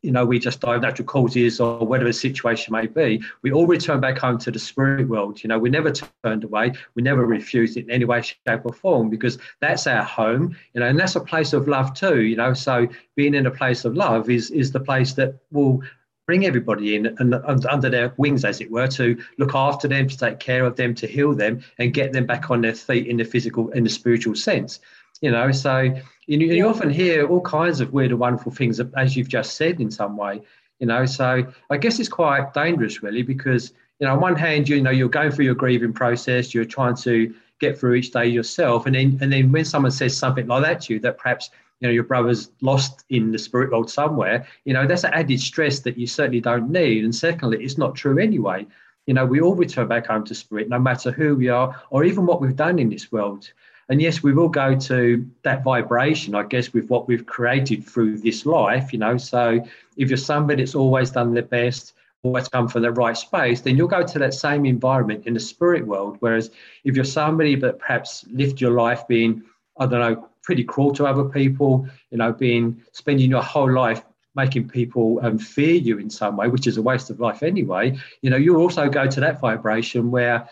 you 0.06 0.12
know, 0.12 0.24
we 0.24 0.38
just 0.38 0.60
die 0.60 0.76
of 0.76 0.82
natural 0.82 1.04
causes 1.04 1.60
or 1.60 1.84
whatever 1.84 2.08
the 2.08 2.14
situation 2.14 2.72
may 2.72 2.86
be, 2.86 3.20
we 3.42 3.50
all 3.50 3.66
return 3.66 4.00
back 4.00 4.16
home 4.16 4.38
to 4.38 4.52
the 4.52 4.58
spirit 4.58 5.08
world. 5.08 5.42
You 5.42 5.48
know, 5.48 5.58
we 5.58 5.68
never 5.68 5.90
turned 5.90 6.44
away, 6.44 6.72
we 6.94 7.02
never 7.02 7.26
refused 7.26 7.76
it 7.76 7.86
in 7.86 7.90
any 7.90 8.04
way, 8.04 8.22
shape, 8.22 8.60
or 8.64 8.72
form 8.72 9.10
because 9.10 9.36
that's 9.60 9.88
our 9.88 10.04
home, 10.04 10.56
you 10.72 10.80
know, 10.80 10.86
and 10.86 10.98
that's 10.98 11.16
a 11.16 11.20
place 11.20 11.52
of 11.52 11.66
love 11.66 11.92
too, 11.92 12.22
you 12.22 12.36
know. 12.36 12.54
So 12.54 12.86
being 13.16 13.34
in 13.34 13.46
a 13.46 13.50
place 13.50 13.84
of 13.84 13.96
love 13.96 14.30
is 14.30 14.52
is 14.52 14.70
the 14.70 14.80
place 14.80 15.12
that 15.14 15.34
will 15.50 15.82
bring 16.26 16.46
everybody 16.46 16.94
in 16.94 17.06
and, 17.18 17.34
and 17.34 17.66
under 17.66 17.90
their 17.90 18.12
wings, 18.16 18.44
as 18.44 18.60
it 18.60 18.70
were, 18.70 18.88
to 18.88 19.20
look 19.38 19.54
after 19.54 19.88
them, 19.88 20.08
to 20.08 20.16
take 20.16 20.38
care 20.38 20.64
of 20.64 20.76
them, 20.76 20.94
to 20.94 21.06
heal 21.06 21.34
them, 21.34 21.60
and 21.78 21.94
get 21.94 22.12
them 22.12 22.26
back 22.26 22.50
on 22.50 22.60
their 22.60 22.74
feet 22.74 23.06
in 23.06 23.16
the 23.16 23.24
physical, 23.24 23.70
in 23.70 23.82
the 23.84 23.90
spiritual 23.90 24.36
sense. 24.36 24.78
You 25.20 25.30
know, 25.32 25.50
so 25.50 25.94
you, 26.26 26.38
you 26.38 26.54
yeah. 26.54 26.64
often 26.64 26.90
hear 26.90 27.26
all 27.26 27.40
kinds 27.40 27.80
of 27.80 27.92
weird 27.92 28.10
and 28.10 28.20
wonderful 28.20 28.52
things, 28.52 28.80
as 28.96 29.16
you've 29.16 29.28
just 29.28 29.56
said, 29.56 29.80
in 29.80 29.90
some 29.90 30.16
way. 30.16 30.42
You 30.78 30.86
know, 30.86 31.06
so 31.06 31.46
I 31.70 31.76
guess 31.76 31.98
it's 31.98 32.08
quite 32.08 32.52
dangerous, 32.52 33.02
really, 33.02 33.22
because 33.22 33.72
you 34.00 34.06
know, 34.06 34.12
on 34.12 34.20
one 34.20 34.36
hand, 34.36 34.68
you 34.68 34.80
know, 34.82 34.90
you're 34.90 35.08
going 35.08 35.30
through 35.30 35.46
your 35.46 35.54
grieving 35.54 35.92
process, 35.92 36.52
you're 36.52 36.66
trying 36.66 36.96
to 36.96 37.34
get 37.60 37.78
through 37.78 37.94
each 37.94 38.10
day 38.10 38.26
yourself, 38.26 38.86
and 38.86 38.94
then 38.94 39.18
and 39.20 39.32
then 39.32 39.52
when 39.52 39.64
someone 39.64 39.90
says 39.90 40.16
something 40.16 40.46
like 40.46 40.62
that 40.64 40.82
to 40.82 40.94
you, 40.94 41.00
that 41.00 41.16
perhaps 41.16 41.50
you 41.80 41.88
know 41.88 41.92
your 41.92 42.04
brother's 42.04 42.50
lost 42.60 43.04
in 43.08 43.32
the 43.32 43.38
spirit 43.38 43.70
world 43.70 43.90
somewhere, 43.90 44.46
you 44.64 44.74
know, 44.74 44.86
that's 44.86 45.04
an 45.04 45.14
added 45.14 45.40
stress 45.40 45.80
that 45.80 45.96
you 45.96 46.06
certainly 46.06 46.40
don't 46.40 46.70
need. 46.70 47.04
And 47.04 47.14
secondly, 47.14 47.64
it's 47.64 47.78
not 47.78 47.94
true 47.94 48.18
anyway. 48.18 48.66
You 49.06 49.14
know, 49.14 49.24
we 49.24 49.40
all 49.40 49.54
return 49.54 49.88
back 49.88 50.06
home 50.06 50.24
to 50.24 50.34
spirit, 50.34 50.68
no 50.68 50.78
matter 50.78 51.10
who 51.10 51.36
we 51.36 51.48
are 51.48 51.80
or 51.90 52.04
even 52.04 52.26
what 52.26 52.40
we've 52.40 52.56
done 52.56 52.78
in 52.78 52.90
this 52.90 53.12
world. 53.12 53.50
And 53.88 54.02
yes, 54.02 54.22
we 54.22 54.32
will 54.32 54.48
go 54.48 54.74
to 54.74 55.30
that 55.42 55.62
vibration, 55.62 56.34
I 56.34 56.42
guess, 56.42 56.72
with 56.72 56.88
what 56.88 57.06
we've 57.06 57.24
created 57.24 57.84
through 57.86 58.18
this 58.18 58.44
life, 58.44 58.92
you 58.92 58.98
know. 58.98 59.16
So 59.16 59.60
if 59.96 60.08
you're 60.08 60.16
somebody 60.16 60.62
that's 60.62 60.74
always 60.74 61.10
done 61.10 61.34
their 61.34 61.44
best, 61.44 61.92
always 62.22 62.48
come 62.48 62.66
from 62.66 62.82
the 62.82 62.90
right 62.90 63.16
space, 63.16 63.60
then 63.60 63.76
you'll 63.76 63.86
go 63.86 64.04
to 64.04 64.18
that 64.18 64.34
same 64.34 64.66
environment 64.66 65.26
in 65.26 65.34
the 65.34 65.40
spirit 65.40 65.86
world. 65.86 66.16
Whereas 66.20 66.50
if 66.84 66.96
you're 66.96 67.04
somebody 67.04 67.54
that 67.56 67.78
perhaps 67.78 68.24
lived 68.30 68.60
your 68.60 68.72
life 68.72 69.06
being, 69.06 69.42
I 69.78 69.86
don't 69.86 70.00
know, 70.00 70.28
pretty 70.42 70.64
cruel 70.64 70.92
to 70.94 71.06
other 71.06 71.24
people, 71.24 71.88
you 72.10 72.18
know, 72.18 72.32
being 72.32 72.82
spending 72.92 73.30
your 73.30 73.42
whole 73.42 73.72
life 73.72 74.02
making 74.34 74.68
people 74.68 75.18
um, 75.22 75.38
fear 75.38 75.74
you 75.74 75.98
in 75.98 76.10
some 76.10 76.36
way, 76.36 76.48
which 76.48 76.66
is 76.66 76.76
a 76.76 76.82
waste 76.82 77.08
of 77.08 77.18
life 77.18 77.42
anyway, 77.42 77.98
you 78.20 78.28
know, 78.28 78.36
you'll 78.36 78.60
also 78.60 78.88
go 78.88 79.06
to 79.06 79.18
that 79.18 79.40
vibration 79.40 80.10
where 80.10 80.46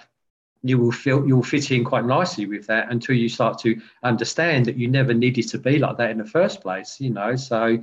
you 0.64 0.78
will 0.78 0.90
feel 0.90 1.24
you'll 1.28 1.42
fit 1.42 1.70
in 1.70 1.84
quite 1.84 2.04
nicely 2.06 2.46
with 2.46 2.66
that 2.66 2.90
until 2.90 3.14
you 3.14 3.28
start 3.28 3.58
to 3.58 3.80
understand 4.02 4.64
that 4.64 4.76
you 4.76 4.88
never 4.88 5.12
needed 5.12 5.46
to 5.46 5.58
be 5.58 5.78
like 5.78 5.98
that 5.98 6.10
in 6.10 6.18
the 6.18 6.24
first 6.24 6.60
place 6.60 7.00
you 7.00 7.10
know? 7.10 7.36
So 7.36 7.78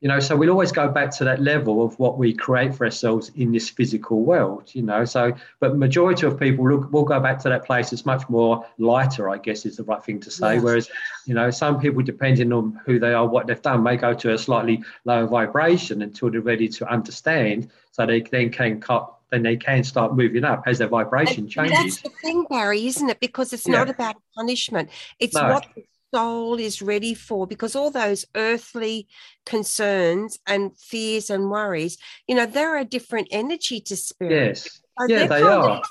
you 0.00 0.08
know 0.08 0.18
so 0.18 0.34
we'll 0.34 0.50
always 0.50 0.72
go 0.72 0.88
back 0.88 1.10
to 1.18 1.24
that 1.24 1.40
level 1.40 1.84
of 1.84 1.96
what 1.98 2.18
we 2.18 2.32
create 2.32 2.74
for 2.74 2.86
ourselves 2.86 3.30
in 3.36 3.52
this 3.52 3.68
physical 3.68 4.22
world 4.22 4.70
you 4.72 4.82
know? 4.82 5.04
So 5.04 5.34
but 5.60 5.76
majority 5.76 6.26
of 6.26 6.40
people 6.40 6.68
look 6.68 6.90
will 6.90 7.04
go 7.04 7.20
back 7.20 7.38
to 7.40 7.50
that 7.50 7.66
place. 7.66 7.92
It's 7.92 8.06
much 8.06 8.28
more 8.28 8.66
lighter 8.78 9.28
i 9.28 9.36
guess 9.36 9.66
is 9.66 9.76
the 9.76 9.84
right 9.84 10.02
thing 10.02 10.18
to 10.20 10.30
say. 10.30 10.54
Yes. 10.54 10.62
whereas 10.62 10.90
you 11.26 11.34
know 11.34 11.50
some 11.50 11.78
people 11.78 12.02
depending 12.02 12.50
on 12.52 12.80
who 12.86 12.98
they 12.98 13.12
are 13.12 13.26
what 13.26 13.46
they've 13.46 13.62
done 13.62 13.82
may 13.82 13.96
go 13.96 14.14
to 14.14 14.32
a 14.32 14.38
slightly 14.38 14.82
lower 15.04 15.26
vibration 15.26 16.00
until 16.00 16.30
they're 16.30 16.40
ready 16.40 16.68
to 16.68 16.90
understand. 16.90 17.70
So 17.90 18.06
they 18.06 18.22
then 18.22 18.48
can 18.48 18.80
cut 18.80 19.12
then 19.32 19.42
they 19.42 19.56
can 19.56 19.82
start 19.82 20.14
moving 20.14 20.44
up 20.44 20.62
as 20.66 20.78
their 20.78 20.88
vibration 20.88 21.48
changes. 21.48 21.76
That's 21.78 22.02
the 22.02 22.10
thing, 22.22 22.44
Barry, 22.50 22.86
isn't 22.86 23.08
it? 23.08 23.18
Because 23.18 23.52
it's 23.52 23.66
yeah. 23.66 23.76
not 23.76 23.88
about 23.88 24.16
punishment. 24.36 24.90
It's 25.18 25.34
no. 25.34 25.48
what 25.48 25.66
the 25.74 25.84
soul 26.14 26.58
is 26.58 26.82
ready 26.82 27.14
for 27.14 27.46
because 27.46 27.74
all 27.74 27.90
those 27.90 28.26
earthly 28.34 29.08
concerns 29.46 30.38
and 30.46 30.76
fears 30.78 31.30
and 31.30 31.50
worries, 31.50 31.96
you 32.28 32.34
know, 32.34 32.44
they're 32.44 32.76
a 32.76 32.84
different 32.84 33.28
energy 33.30 33.80
to 33.80 33.96
spirit. 33.96 34.48
Yes. 34.48 34.80
So 35.00 35.06
yeah, 35.08 35.26
they 35.26 35.40
are. 35.40 35.82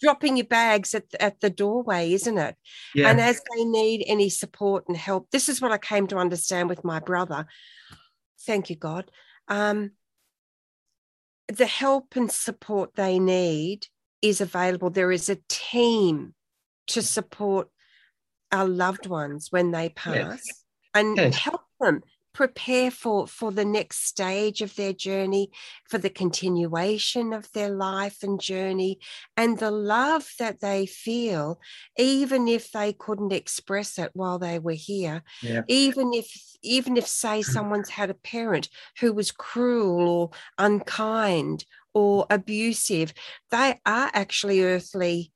dropping 0.00 0.36
your 0.36 0.46
bags 0.46 0.92
at, 0.92 1.04
at 1.20 1.40
the 1.40 1.50
doorway, 1.50 2.12
isn't 2.12 2.38
it? 2.38 2.56
Yeah. 2.92 3.08
And 3.08 3.20
as 3.20 3.40
they 3.54 3.64
need 3.64 4.04
any 4.08 4.30
support 4.30 4.88
and 4.88 4.96
help, 4.96 5.30
this 5.30 5.48
is 5.48 5.62
what 5.62 5.70
I 5.70 5.78
came 5.78 6.08
to 6.08 6.16
understand 6.16 6.68
with 6.68 6.82
my 6.82 6.98
brother. 6.98 7.46
Thank 8.40 8.68
you, 8.68 8.74
God 8.76 9.08
um, 9.50 9.90
the 11.50 11.66
help 11.66 12.16
and 12.16 12.30
support 12.30 12.94
they 12.94 13.18
need 13.18 13.86
is 14.22 14.40
available. 14.40 14.90
There 14.90 15.12
is 15.12 15.28
a 15.28 15.38
team 15.48 16.34
to 16.88 17.02
support 17.02 17.68
our 18.52 18.66
loved 18.66 19.06
ones 19.06 19.48
when 19.50 19.70
they 19.70 19.90
pass 19.90 20.14
yes. 20.14 20.64
and 20.94 21.16
yes. 21.16 21.36
help 21.36 21.62
them 21.80 22.02
prepare 22.32 22.90
for 22.90 23.26
for 23.26 23.50
the 23.50 23.64
next 23.64 24.06
stage 24.06 24.62
of 24.62 24.74
their 24.76 24.92
journey 24.92 25.50
for 25.88 25.98
the 25.98 26.10
continuation 26.10 27.32
of 27.32 27.50
their 27.52 27.70
life 27.70 28.22
and 28.22 28.40
journey 28.40 28.98
and 29.36 29.58
the 29.58 29.70
love 29.70 30.32
that 30.38 30.60
they 30.60 30.86
feel 30.86 31.60
even 31.98 32.46
if 32.46 32.70
they 32.70 32.92
couldn't 32.92 33.32
express 33.32 33.98
it 33.98 34.10
while 34.14 34.38
they 34.38 34.58
were 34.58 34.72
here 34.72 35.22
yeah. 35.42 35.62
even 35.68 36.12
if 36.14 36.30
even 36.62 36.96
if 36.96 37.06
say 37.06 37.40
mm. 37.40 37.44
someone's 37.44 37.90
had 37.90 38.10
a 38.10 38.14
parent 38.14 38.68
who 39.00 39.12
was 39.12 39.32
cruel 39.32 40.08
or 40.08 40.30
unkind 40.58 41.64
or 41.94 42.26
abusive 42.30 43.12
they 43.50 43.78
are 43.84 44.10
actually 44.14 44.62
earthly 44.62 45.32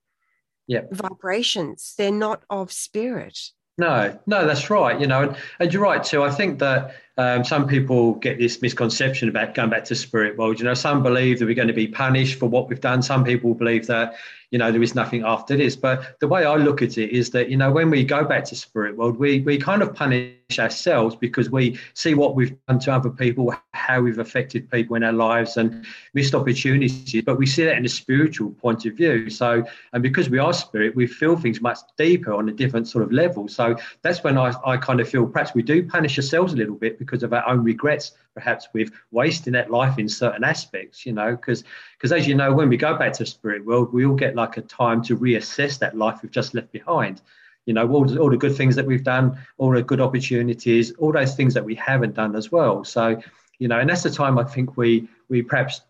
yep. 0.68 0.88
vibrations 0.92 1.94
they're 1.98 2.12
not 2.12 2.44
of 2.50 2.72
spirit 2.72 3.38
no, 3.76 4.18
no, 4.26 4.46
that's 4.46 4.70
right. 4.70 5.00
You 5.00 5.06
know, 5.06 5.22
and, 5.22 5.36
and 5.58 5.72
you're 5.72 5.82
right 5.82 6.02
too. 6.02 6.22
I 6.22 6.30
think 6.30 6.60
that 6.60 6.94
um, 7.16 7.44
some 7.44 7.66
people 7.66 8.14
get 8.14 8.38
this 8.38 8.60
misconception 8.62 9.28
about 9.28 9.54
going 9.54 9.70
back 9.70 9.84
to 9.86 9.94
spirit 9.94 10.36
world. 10.36 10.58
You 10.58 10.64
know, 10.64 10.74
some 10.74 11.02
believe 11.02 11.38
that 11.38 11.46
we're 11.46 11.54
going 11.54 11.68
to 11.68 11.74
be 11.74 11.88
punished 11.88 12.38
for 12.38 12.46
what 12.46 12.68
we've 12.68 12.80
done. 12.80 13.02
Some 13.02 13.24
people 13.24 13.54
believe 13.54 13.86
that, 13.88 14.14
you 14.50 14.58
know, 14.58 14.70
there 14.70 14.82
is 14.82 14.94
nothing 14.94 15.22
after 15.24 15.56
this. 15.56 15.76
But 15.76 16.18
the 16.20 16.28
way 16.28 16.44
I 16.44 16.56
look 16.56 16.82
at 16.82 16.98
it 16.98 17.10
is 17.10 17.30
that, 17.30 17.48
you 17.48 17.56
know, 17.56 17.70
when 17.70 17.90
we 17.90 18.04
go 18.04 18.24
back 18.24 18.44
to 18.44 18.56
spirit 18.56 18.96
world, 18.96 19.18
we, 19.18 19.40
we 19.40 19.58
kind 19.58 19.82
of 19.82 19.94
punish 19.94 20.34
ourselves 20.58 21.16
because 21.16 21.50
we 21.50 21.78
see 21.94 22.14
what 22.14 22.34
we've 22.34 22.56
done 22.68 22.78
to 22.80 22.92
other 22.92 23.10
people, 23.10 23.54
how 23.72 24.00
we've 24.00 24.18
affected 24.18 24.70
people 24.70 24.96
in 24.96 25.02
our 25.02 25.12
lives 25.12 25.56
and 25.56 25.84
missed 26.12 26.34
opportunities. 26.34 27.22
But 27.24 27.38
we 27.38 27.46
see 27.46 27.64
that 27.64 27.76
in 27.76 27.84
a 27.84 27.88
spiritual 27.88 28.50
point 28.50 28.86
of 28.86 28.94
view. 28.94 29.30
So, 29.30 29.64
and 29.92 30.02
because 30.02 30.28
we 30.30 30.38
are 30.38 30.52
spirit, 30.52 30.94
we 30.94 31.06
feel 31.06 31.36
things 31.36 31.60
much 31.60 31.78
deeper 31.96 32.32
on 32.32 32.48
a 32.48 32.52
different 32.52 32.88
sort 32.88 33.04
of 33.04 33.12
level. 33.12 33.48
So 33.48 33.76
that's 34.02 34.22
when 34.22 34.38
I, 34.38 34.52
I 34.64 34.76
kind 34.76 35.00
of 35.00 35.08
feel 35.08 35.26
perhaps 35.26 35.54
we 35.54 35.62
do 35.62 35.86
punish 35.86 36.18
ourselves 36.18 36.52
a 36.52 36.56
little 36.56 36.76
bit 36.76 36.98
because 36.98 37.22
of 37.22 37.32
our 37.32 37.46
own 37.48 37.64
regrets, 37.64 38.12
perhaps 38.34 38.68
with 38.72 38.92
wasting 39.10 39.54
that 39.54 39.70
life 39.70 39.98
in 39.98 40.08
certain 40.08 40.44
aspects, 40.44 41.06
you 41.06 41.12
know, 41.12 41.32
because 41.32 41.64
because 42.04 42.12
as 42.12 42.28
you 42.28 42.34
know, 42.34 42.52
when 42.52 42.68
we 42.68 42.76
go 42.76 42.98
back 42.98 43.14
to 43.14 43.24
spirit 43.24 43.64
world, 43.64 43.90
we 43.92 44.04
all 44.04 44.14
get 44.14 44.36
like 44.36 44.43
a 44.56 44.62
time 44.62 45.02
to 45.04 45.16
reassess 45.16 45.78
that 45.78 45.96
life 45.96 46.20
we've 46.22 46.32
just 46.32 46.54
left 46.54 46.70
behind. 46.72 47.22
You 47.66 47.74
know, 47.74 47.90
all 47.90 48.04
the, 48.04 48.18
all 48.18 48.30
the 48.30 48.36
good 48.36 48.56
things 48.56 48.76
that 48.76 48.86
we've 48.86 49.04
done, 49.04 49.38
all 49.58 49.72
the 49.72 49.82
good 49.82 50.00
opportunities, 50.00 50.92
all 50.98 51.12
those 51.12 51.34
things 51.34 51.54
that 51.54 51.64
we 51.64 51.74
haven't 51.74 52.14
done 52.14 52.36
as 52.36 52.52
well. 52.52 52.84
So, 52.84 53.20
you 53.58 53.68
know, 53.68 53.78
and 53.78 53.88
that's 53.88 54.02
the 54.02 54.10
time 54.10 54.38
I 54.38 54.44
think 54.44 54.76
we 54.76 55.08
we 55.28 55.42
perhaps 55.42 55.80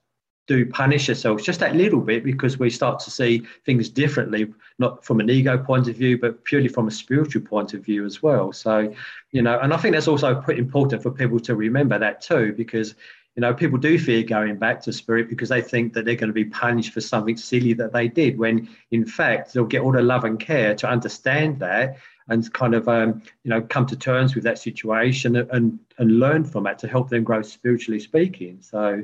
do 0.47 0.67
punish 0.67 1.09
ourselves 1.09 1.43
just 1.43 1.61
that 1.61 1.75
little 1.75 2.01
bit 2.01 2.23
because 2.23 2.59
we 2.59 2.69
start 2.69 2.99
to 3.01 3.11
see 3.11 3.43
things 3.65 3.89
differently, 3.89 4.53
not 4.79 5.05
from 5.05 5.21
an 5.21 5.31
ego 5.31 5.57
point 5.57 5.89
of 5.89 5.97
view, 5.97 6.19
but 6.19 6.45
purely 6.45 6.69
from 6.69 6.87
a 6.87 6.91
spiritual 6.91 7.43
point 7.43 7.73
of 7.73 7.83
view 7.83 8.05
as 8.05 8.23
well. 8.23 8.53
So, 8.53 8.95
you 9.33 9.41
know, 9.41 9.59
and 9.61 9.73
I 9.73 9.79
think 9.79 9.95
that's 9.95 10.09
also 10.09 10.41
pretty 10.41 10.61
important 10.61 11.03
for 11.03 11.11
people 11.11 11.41
to 11.41 11.57
remember 11.57 11.99
that 11.99 12.21
too, 12.21 12.53
because, 12.57 12.95
you 13.37 13.41
know, 13.41 13.53
people 13.53 13.79
do 13.79 13.99
fear 13.99 14.23
going 14.23 14.57
back 14.57 14.81
to 14.83 14.93
spirit 14.93 15.29
because 15.29 15.49
they 15.49 15.61
think 15.61 15.93
that 15.95 16.05
they're 16.05 16.14
going 16.14 16.29
to 16.29 16.35
be 16.35 16.45
punished 16.45 16.93
for 16.93 17.00
something 17.00 17.37
silly 17.37 17.73
that 17.75 17.93
they 17.93 18.07
did, 18.07 18.38
when 18.38 18.69
in 18.91 19.05
fact 19.05 19.53
they'll 19.53 19.64
get 19.64 19.83
all 19.83 19.93
the 19.93 20.03
love 20.03 20.25
and 20.25 20.38
care 20.38 20.75
to 20.76 20.88
understand 20.88 21.59
that 21.59 21.97
and 22.29 22.50
kind 22.53 22.75
of 22.75 22.88
um, 22.88 23.23
you 23.43 23.50
know 23.50 23.61
come 23.61 23.87
to 23.87 23.97
terms 23.97 24.35
with 24.35 24.45
that 24.45 24.59
situation 24.59 25.37
and 25.37 25.79
and 25.99 26.19
learn 26.19 26.45
from 26.45 26.67
it 26.67 26.79
to 26.79 26.88
help 26.88 27.11
them 27.11 27.25
grow 27.25 27.43
spiritually 27.43 28.00
speaking. 28.00 28.59
So 28.61 29.03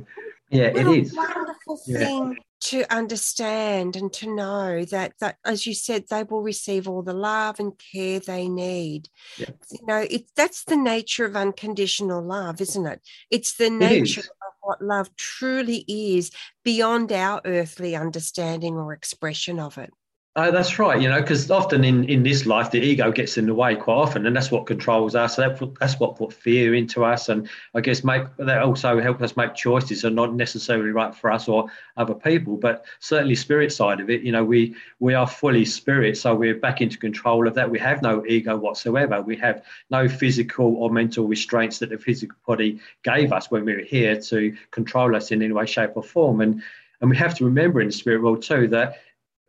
yeah, 0.49 0.73
what 0.73 0.87
it 0.87 0.87
is. 0.87 1.15
Wonderful 1.15 1.77
thing 1.77 2.33
yeah. 2.33 2.33
To 2.61 2.85
understand 2.95 3.97
and 3.97 4.13
to 4.13 4.35
know 4.35 4.85
that 4.87 5.15
that, 5.21 5.37
as 5.45 5.67
you 5.67 5.75
said, 5.75 6.05
they 6.09 6.25
will 6.25 6.43
receive 6.43 6.89
all 6.89 7.03
the 7.03 7.15
love 7.15 7.59
and 7.59 7.73
care 7.93 8.21
they 8.21 8.49
need. 8.49 9.09
Yeah. 9.39 9.51
You 9.71 9.87
know, 9.87 10.07
it 10.11 10.27
that's 10.37 10.65
the 10.65 10.77
nature 10.77 11.25
of 11.25 11.37
unconditional 11.37 12.23
love, 12.23 12.61
isn't 12.61 12.87
it? 12.87 13.01
It's 13.31 13.55
the 13.57 13.71
nature 13.71 14.21
it 14.21 14.27
of 14.27 14.53
what 14.61 14.83
love 14.83 15.15
truly 15.17 15.85
is 15.89 16.31
beyond 16.65 17.13
our 17.13 17.41
earthly 17.45 17.97
understanding 17.97 18.77
or 18.77 18.93
expression 18.93 19.59
of 19.59 19.79
it. 19.79 19.91
Oh, 20.37 20.53
that's 20.53 20.79
right. 20.79 21.03
You 21.03 21.09
know, 21.09 21.21
because 21.21 21.51
often 21.51 21.83
in, 21.83 22.05
in 22.05 22.23
this 22.23 22.47
life, 22.47 22.71
the 22.71 22.79
ego 22.79 23.11
gets 23.11 23.37
in 23.37 23.47
the 23.47 23.55
way 23.55 23.75
quite 23.75 23.95
often, 23.97 24.27
and 24.27 24.37
that's 24.37 24.53
what 24.53 24.65
controls 24.65 25.17
us. 25.17 25.35
That, 25.35 25.59
that's 25.81 25.99
what 25.99 26.15
put 26.15 26.33
fear 26.33 26.73
into 26.73 27.05
us, 27.05 27.29
and 27.29 27.49
I 27.75 27.81
guess 27.81 28.05
make 28.05 28.23
that 28.37 28.63
also 28.63 29.01
help 29.01 29.21
us 29.23 29.37
make 29.37 29.57
choices 29.57 30.03
that 30.03 30.09
are 30.09 30.15
not 30.15 30.33
necessarily 30.35 30.91
right 30.91 31.13
for 31.13 31.33
us 31.33 31.49
or 31.49 31.69
other 31.97 32.15
people. 32.15 32.57
But 32.57 32.85
certainly, 33.01 33.35
spirit 33.35 33.73
side 33.73 33.99
of 33.99 34.09
it, 34.09 34.23
you 34.23 34.31
know, 34.31 34.45
we 34.45 34.77
we 35.01 35.15
are 35.15 35.27
fully 35.27 35.65
spirit, 35.65 36.17
so 36.17 36.33
we're 36.33 36.55
back 36.55 36.81
into 36.81 36.97
control 36.97 37.49
of 37.49 37.55
that. 37.55 37.69
We 37.69 37.81
have 37.81 38.01
no 38.01 38.25
ego 38.25 38.57
whatsoever. 38.57 39.21
We 39.23 39.37
have 39.39 39.65
no 39.91 40.09
physical 40.09 40.77
or 40.77 40.91
mental 40.91 41.27
restraints 41.27 41.81
that 41.81 41.91
the 41.91 41.99
physical 41.99 42.39
body 42.47 42.79
gave 43.03 43.33
us 43.33 43.51
when 43.51 43.65
we 43.65 43.75
were 43.75 43.81
here 43.81 44.21
to 44.21 44.57
control 44.71 45.17
us 45.17 45.33
in 45.33 45.43
any 45.43 45.53
way, 45.53 45.67
shape, 45.67 45.97
or 45.97 46.05
form. 46.05 46.41
And 46.41 46.63
and 47.01 47.11
we 47.11 47.17
have 47.17 47.35
to 47.39 47.45
remember 47.45 47.81
in 47.81 47.89
the 47.89 47.93
spirit 47.93 48.23
world 48.23 48.43
too 48.43 48.69
that 48.69 49.01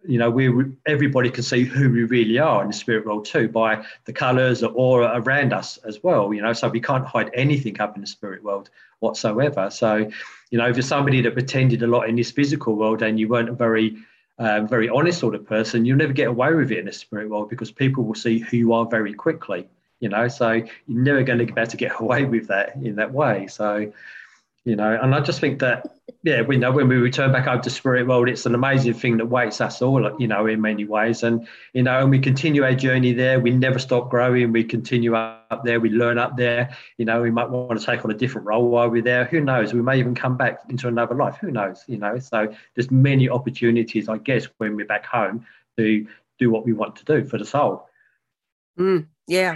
you 0.07 0.17
know, 0.17 0.29
we 0.29 0.49
everybody 0.85 1.29
can 1.29 1.43
see 1.43 1.63
who 1.63 1.89
we 1.89 2.03
really 2.03 2.39
are 2.39 2.61
in 2.61 2.67
the 2.69 2.73
spirit 2.73 3.05
world 3.05 3.25
too 3.25 3.47
by 3.47 3.85
the 4.05 4.13
colours 4.13 4.63
or 4.63 4.71
aura 4.71 5.11
around 5.15 5.53
us 5.53 5.77
as 5.77 6.01
well. 6.03 6.33
You 6.33 6.41
know, 6.41 6.53
so 6.53 6.69
we 6.69 6.81
can't 6.81 7.05
hide 7.05 7.29
anything 7.33 7.79
up 7.79 7.95
in 7.95 8.01
the 8.01 8.07
spirit 8.07 8.43
world 8.43 8.69
whatsoever. 8.99 9.69
So, 9.69 10.09
you 10.49 10.57
know, 10.57 10.67
if 10.67 10.75
you're 10.75 10.83
somebody 10.83 11.21
that 11.21 11.33
pretended 11.33 11.83
a 11.83 11.87
lot 11.87 12.09
in 12.09 12.15
this 12.15 12.31
physical 12.31 12.75
world 12.75 13.01
and 13.01 13.19
you 13.19 13.27
weren't 13.27 13.49
a 13.49 13.53
very 13.53 13.97
um, 14.39 14.67
very 14.67 14.89
honest 14.89 15.19
sort 15.19 15.35
of 15.35 15.45
person, 15.45 15.85
you'll 15.85 15.97
never 15.97 16.13
get 16.13 16.27
away 16.27 16.53
with 16.53 16.71
it 16.71 16.79
in 16.79 16.85
the 16.85 16.91
spirit 16.91 17.29
world 17.29 17.49
because 17.49 17.71
people 17.71 18.03
will 18.03 18.15
see 18.15 18.39
who 18.39 18.57
you 18.57 18.73
are 18.73 18.85
very 18.85 19.13
quickly. 19.13 19.69
You 19.99 20.09
know, 20.09 20.27
so 20.29 20.51
you're 20.53 20.67
never 20.87 21.21
going 21.21 21.37
to 21.39 21.45
be 21.45 21.51
able 21.51 21.69
to 21.69 21.77
get 21.77 21.91
away 21.99 22.25
with 22.25 22.47
that 22.47 22.75
in 22.75 22.95
that 22.95 23.13
way. 23.13 23.47
So, 23.47 23.93
you 24.63 24.75
know 24.75 24.97
and 25.01 25.15
i 25.15 25.19
just 25.19 25.39
think 25.39 25.59
that 25.59 25.87
yeah 26.23 26.41
we 26.41 26.55
know 26.55 26.71
when 26.71 26.87
we 26.87 26.95
return 26.95 27.31
back 27.31 27.47
out 27.47 27.63
to 27.63 27.69
spirit 27.69 28.07
world 28.07 28.29
it's 28.29 28.45
an 28.45 28.53
amazing 28.53 28.93
thing 28.93 29.17
that 29.17 29.25
waits 29.25 29.59
us 29.59 29.81
all 29.81 30.15
you 30.19 30.27
know 30.27 30.45
in 30.45 30.61
many 30.61 30.85
ways. 30.85 31.23
And 31.23 31.47
you 31.73 31.83
know 31.83 31.99
and 31.99 32.09
we 32.09 32.19
continue 32.19 32.63
our 32.63 32.75
journey 32.75 33.13
there. 33.13 33.39
We 33.39 33.51
never 33.51 33.79
stop 33.79 34.09
growing. 34.09 34.51
We 34.51 34.63
continue 34.63 35.15
up 35.15 35.63
there. 35.63 35.79
We 35.79 35.89
learn 35.89 36.17
up 36.17 36.37
there. 36.37 36.75
You 36.97 37.05
know 37.05 37.21
we 37.21 37.31
might 37.31 37.49
want 37.49 37.79
to 37.79 37.85
take 37.85 38.03
on 38.05 38.11
a 38.11 38.15
different 38.15 38.47
role 38.47 38.69
while 38.69 38.89
we're 38.89 39.01
there. 39.01 39.25
Who 39.25 39.41
knows? 39.41 39.73
We 39.73 39.81
may 39.81 39.99
even 39.99 40.15
come 40.15 40.37
back 40.37 40.61
into 40.69 40.87
another 40.87 41.15
life. 41.15 41.37
Who 41.41 41.51
knows? 41.51 41.83
You 41.87 41.97
know 41.97 42.19
so 42.19 42.53
there's 42.75 42.91
many 42.91 43.29
opportunities 43.29 44.09
i 44.09 44.17
guess 44.17 44.47
when 44.57 44.75
we're 44.75 44.85
back 44.85 45.05
home 45.05 45.45
to 45.77 46.07
do 46.39 46.49
what 46.49 46.65
we 46.65 46.73
want 46.73 46.95
to 46.97 47.05
do 47.05 47.27
for 47.27 47.37
the 47.37 47.45
soul. 47.45 47.87
Mm, 48.77 49.07
yeah 49.27 49.55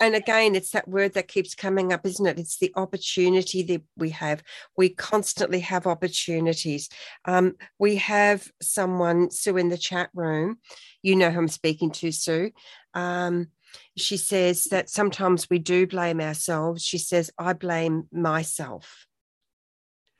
and 0.00 0.14
again, 0.14 0.54
it's 0.54 0.70
that 0.70 0.88
word 0.88 1.14
that 1.14 1.28
keeps 1.28 1.54
coming 1.54 1.92
up, 1.92 2.04
isn't 2.04 2.26
it? 2.26 2.38
It's 2.38 2.58
the 2.58 2.72
opportunity 2.76 3.62
that 3.62 3.82
we 3.96 4.10
have. 4.10 4.42
We 4.76 4.88
constantly 4.88 5.60
have 5.60 5.86
opportunities. 5.86 6.88
Um, 7.24 7.56
we 7.78 7.96
have 7.96 8.50
someone, 8.60 9.30
Sue, 9.30 9.56
in 9.56 9.68
the 9.68 9.78
chat 9.78 10.10
room. 10.14 10.58
You 11.02 11.16
know 11.16 11.30
who 11.30 11.38
I'm 11.38 11.48
speaking 11.48 11.90
to, 11.92 12.10
Sue. 12.10 12.50
Um, 12.94 13.48
she 13.96 14.16
says 14.16 14.64
that 14.66 14.90
sometimes 14.90 15.48
we 15.48 15.58
do 15.58 15.86
blame 15.86 16.20
ourselves. 16.20 16.82
She 16.82 16.98
says, 16.98 17.30
I 17.38 17.52
blame 17.52 18.08
myself. 18.12 19.06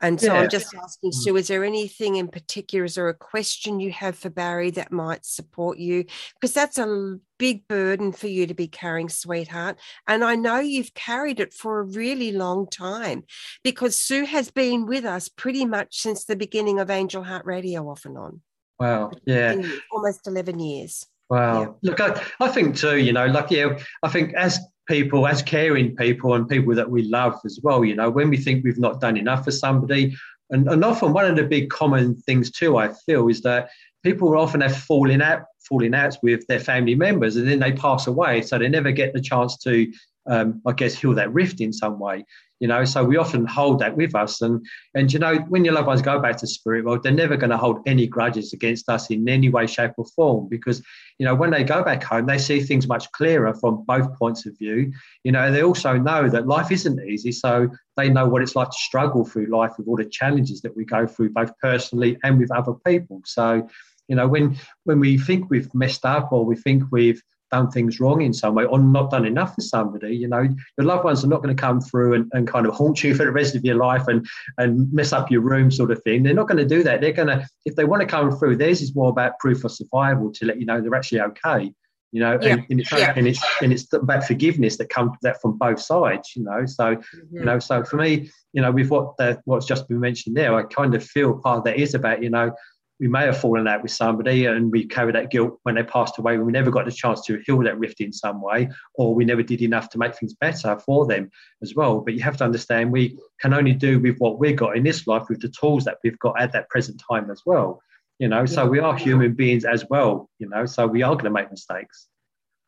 And 0.05 0.21
so 0.21 0.27
yeah. 0.27 0.41
I'm 0.41 0.49
just 0.49 0.73
asking 0.75 1.11
mm. 1.11 1.13
Sue, 1.15 1.35
is 1.35 1.47
there 1.47 1.63
anything 1.63 2.17
in 2.17 2.27
particular? 2.27 2.85
Is 2.85 2.95
there 2.95 3.09
a 3.09 3.13
question 3.13 3.79
you 3.79 3.91
have 3.91 4.15
for 4.15 4.29
Barry 4.29 4.69
that 4.71 4.91
might 4.91 5.25
support 5.25 5.79
you? 5.79 6.05
Because 6.35 6.53
that's 6.53 6.77
a 6.77 7.17
big 7.39 7.67
burden 7.67 8.11
for 8.11 8.27
you 8.27 8.45
to 8.45 8.53
be 8.53 8.67
carrying, 8.67 9.09
sweetheart. 9.09 9.77
And 10.07 10.23
I 10.23 10.35
know 10.35 10.59
you've 10.59 10.93
carried 10.93 11.39
it 11.39 11.53
for 11.53 11.79
a 11.79 11.85
really 11.85 12.31
long 12.31 12.67
time 12.67 13.23
because 13.63 13.97
Sue 13.97 14.25
has 14.25 14.51
been 14.51 14.85
with 14.85 15.05
us 15.05 15.27
pretty 15.27 15.65
much 15.65 15.99
since 15.99 16.25
the 16.25 16.35
beginning 16.35 16.79
of 16.79 16.91
Angel 16.91 17.23
Heart 17.23 17.45
Radio 17.45 17.89
off 17.89 18.05
and 18.05 18.17
on. 18.17 18.41
Wow. 18.79 19.11
Yeah. 19.25 19.55
Almost 19.91 20.27
11 20.27 20.59
years. 20.59 21.07
Wow. 21.29 21.61
Yeah. 21.61 21.67
Look, 21.81 21.99
I, 21.99 22.21
I 22.39 22.49
think 22.49 22.77
too, 22.77 22.97
you 22.97 23.11
know, 23.11 23.25
like, 23.25 23.49
yeah, 23.49 23.79
I 24.03 24.09
think 24.09 24.35
as 24.35 24.59
people, 24.87 25.27
as 25.27 25.41
caring 25.41 25.95
people 25.95 26.33
and 26.33 26.47
people 26.47 26.75
that 26.75 26.89
we 26.89 27.03
love 27.03 27.39
as 27.45 27.59
well. 27.63 27.83
You 27.83 27.95
know, 27.95 28.09
when 28.09 28.29
we 28.29 28.37
think 28.37 28.63
we've 28.63 28.79
not 28.79 29.01
done 29.01 29.17
enough 29.17 29.43
for 29.45 29.51
somebody, 29.51 30.15
and, 30.49 30.67
and 30.67 30.85
often 30.85 31.13
one 31.13 31.25
of 31.25 31.35
the 31.35 31.43
big 31.43 31.69
common 31.69 32.15
things 32.15 32.51
too, 32.51 32.77
I 32.77 32.93
feel, 33.05 33.27
is 33.27 33.41
that 33.41 33.69
people 34.03 34.37
often 34.37 34.61
have 34.61 34.77
falling 34.77 35.21
out, 35.21 35.43
falling 35.67 35.95
outs 35.95 36.17
with 36.21 36.45
their 36.47 36.59
family 36.59 36.95
members, 36.95 37.35
and 37.35 37.47
then 37.47 37.59
they 37.59 37.71
pass 37.71 38.07
away, 38.07 38.41
so 38.41 38.57
they 38.57 38.69
never 38.69 38.91
get 38.91 39.13
the 39.13 39.21
chance 39.21 39.57
to, 39.59 39.91
um, 40.27 40.61
I 40.65 40.73
guess, 40.73 40.93
heal 40.93 41.15
that 41.15 41.33
rift 41.33 41.61
in 41.61 41.73
some 41.73 41.99
way. 41.99 42.25
You 42.59 42.67
know 42.67 42.85
so 42.85 43.03
we 43.03 43.17
often 43.17 43.45
hold 43.45 43.79
that 43.79 43.95
with 43.97 44.15
us. 44.15 44.41
And 44.41 44.65
and 44.93 45.11
you 45.11 45.19
know 45.19 45.35
when 45.49 45.65
your 45.65 45.73
loved 45.73 45.87
ones 45.87 46.01
go 46.01 46.19
back 46.19 46.37
to 46.37 46.47
spirit 46.47 46.85
world 46.85 47.03
they're 47.03 47.11
never 47.11 47.37
going 47.37 47.49
to 47.49 47.57
hold 47.57 47.79
any 47.85 48.07
grudges 48.07 48.53
against 48.53 48.89
us 48.89 49.09
in 49.09 49.27
any 49.27 49.49
way 49.49 49.67
shape 49.67 49.91
or 49.97 50.05
form 50.15 50.47
because 50.49 50.81
you 51.19 51.25
know 51.25 51.35
when 51.35 51.51
they 51.51 51.63
go 51.63 51.83
back 51.83 52.03
home 52.03 52.25
they 52.25 52.37
see 52.37 52.61
things 52.61 52.87
much 52.87 53.11
clearer 53.11 53.53
from 53.53 53.83
both 53.85 54.13
points 54.17 54.45
of 54.45 54.57
view. 54.57 54.91
You 55.23 55.31
know 55.31 55.51
they 55.51 55.63
also 55.63 55.97
know 55.97 56.29
that 56.29 56.47
life 56.47 56.71
isn't 56.71 56.99
easy 57.07 57.31
so 57.31 57.69
they 57.97 58.09
know 58.09 58.27
what 58.27 58.41
it's 58.41 58.55
like 58.55 58.69
to 58.69 58.77
struggle 58.77 59.25
through 59.25 59.47
life 59.47 59.73
with 59.77 59.87
all 59.87 59.97
the 59.97 60.05
challenges 60.05 60.61
that 60.61 60.75
we 60.75 60.85
go 60.85 61.07
through 61.07 61.29
both 61.29 61.51
personally 61.61 62.17
and 62.23 62.39
with 62.39 62.51
other 62.51 62.73
people. 62.85 63.21
So 63.25 63.67
you 64.07 64.15
know 64.15 64.27
when 64.27 64.57
when 64.83 64.99
we 64.99 65.17
think 65.17 65.49
we've 65.49 65.73
messed 65.73 66.05
up 66.05 66.31
or 66.31 66.45
we 66.45 66.55
think 66.55 66.83
we've 66.91 67.21
done 67.51 67.69
things 67.69 67.99
wrong 67.99 68.21
in 68.21 68.33
some 68.33 68.55
way 68.55 68.65
or 68.65 68.79
not 68.79 69.11
done 69.11 69.25
enough 69.25 69.55
for 69.55 69.61
somebody, 69.61 70.15
you 70.15 70.27
know, 70.27 70.41
your 70.41 70.85
loved 70.85 71.03
ones 71.03 71.23
are 71.23 71.27
not 71.27 71.41
going 71.41 71.55
to 71.55 71.59
come 71.59 71.81
through 71.81 72.13
and, 72.13 72.31
and 72.33 72.47
kind 72.47 72.65
of 72.65 72.73
haunt 72.73 73.03
you 73.03 73.15
for 73.15 73.25
the 73.25 73.31
rest 73.31 73.55
of 73.55 73.63
your 73.63 73.75
life 73.75 74.07
and, 74.07 74.25
and 74.57 74.91
mess 74.91 75.13
up 75.13 75.31
your 75.31 75.41
room 75.41 75.71
sort 75.71 75.91
of 75.91 76.01
thing. 76.03 76.23
They're 76.23 76.33
not 76.33 76.47
going 76.47 76.57
to 76.57 76.65
do 76.65 76.83
that. 76.83 77.01
They're 77.01 77.11
going 77.11 77.27
to, 77.27 77.47
if 77.65 77.75
they 77.75 77.85
want 77.85 78.01
to 78.01 78.07
come 78.07 78.35
through, 78.37 78.57
theirs 78.57 78.81
is 78.81 78.95
more 78.95 79.09
about 79.09 79.39
proof 79.39 79.63
of 79.63 79.71
survival 79.71 80.31
to 80.33 80.45
let 80.45 80.59
you 80.59 80.65
know 80.65 80.81
they're 80.81 80.95
actually 80.95 81.21
okay. 81.21 81.73
You 82.11 82.21
know, 82.21 82.39
yeah. 82.41 82.53
and, 82.53 82.65
and, 82.69 82.79
it's, 82.79 82.91
yeah. 82.93 83.13
and 83.13 83.27
it's 83.27 83.43
and 83.61 83.73
it's 83.73 83.91
about 83.91 84.23
forgiveness 84.23 84.77
that 84.77 84.87
comes 84.87 85.11
that 85.21 85.41
from 85.41 85.57
both 85.57 85.81
sides. 85.81 86.31
You 86.33 86.43
know, 86.43 86.65
so 86.65 86.95
mm-hmm. 86.95 87.37
you 87.37 87.43
know, 87.43 87.59
so 87.59 87.83
for 87.83 87.97
me, 87.97 88.31
you 88.53 88.61
know, 88.61 88.71
with 88.71 88.89
what 88.89 89.17
the, 89.17 89.41
what's 89.43 89.65
just 89.65 89.89
been 89.89 89.99
mentioned 89.99 90.37
there, 90.37 90.55
I 90.55 90.63
kind 90.63 90.95
of 90.95 91.03
feel 91.03 91.37
part 91.37 91.57
of 91.57 91.63
that 91.65 91.75
is 91.75 91.93
about 91.93 92.23
you 92.23 92.29
know 92.29 92.53
we 92.99 93.07
may 93.07 93.25
have 93.25 93.39
fallen 93.39 93.67
out 93.67 93.81
with 93.81 93.91
somebody 93.91 94.45
and 94.45 94.71
we 94.71 94.85
carry 94.85 95.11
that 95.11 95.29
guilt 95.29 95.59
when 95.63 95.75
they 95.75 95.83
passed 95.83 96.17
away 96.17 96.37
we 96.37 96.51
never 96.51 96.71
got 96.71 96.85
the 96.85 96.91
chance 96.91 97.21
to 97.25 97.41
heal 97.45 97.61
that 97.63 97.77
rift 97.77 97.99
in 97.99 98.13
some 98.13 98.41
way 98.41 98.69
or 98.95 99.13
we 99.13 99.25
never 99.25 99.43
did 99.43 99.61
enough 99.61 99.89
to 99.89 99.97
make 99.97 100.15
things 100.15 100.33
better 100.33 100.77
for 100.79 101.05
them 101.05 101.29
as 101.61 101.75
well. 101.75 101.99
But 101.99 102.13
you 102.13 102.21
have 102.21 102.37
to 102.37 102.43
understand 102.43 102.91
we 102.91 103.17
can 103.39 103.53
only 103.53 103.73
do 103.73 103.99
with 103.99 104.17
what 104.19 104.39
we've 104.39 104.55
got 104.55 104.77
in 104.77 104.83
this 104.83 105.07
life 105.07 105.23
with 105.29 105.41
the 105.41 105.49
tools 105.49 105.83
that 105.85 105.97
we've 106.03 106.19
got 106.19 106.39
at 106.39 106.53
that 106.53 106.69
present 106.69 107.01
time 107.09 107.29
as 107.29 107.41
well 107.45 107.81
you 108.19 108.29
know. 108.29 108.45
So 108.45 108.65
we 108.65 108.79
are 108.79 108.95
human 108.95 109.33
beings 109.33 109.65
as 109.65 109.85
well 109.89 110.29
you 110.39 110.47
know 110.47 110.65
so 110.65 110.87
we 110.87 111.03
are 111.03 111.13
going 111.13 111.25
to 111.25 111.31
make 111.31 111.51
mistakes. 111.51 112.07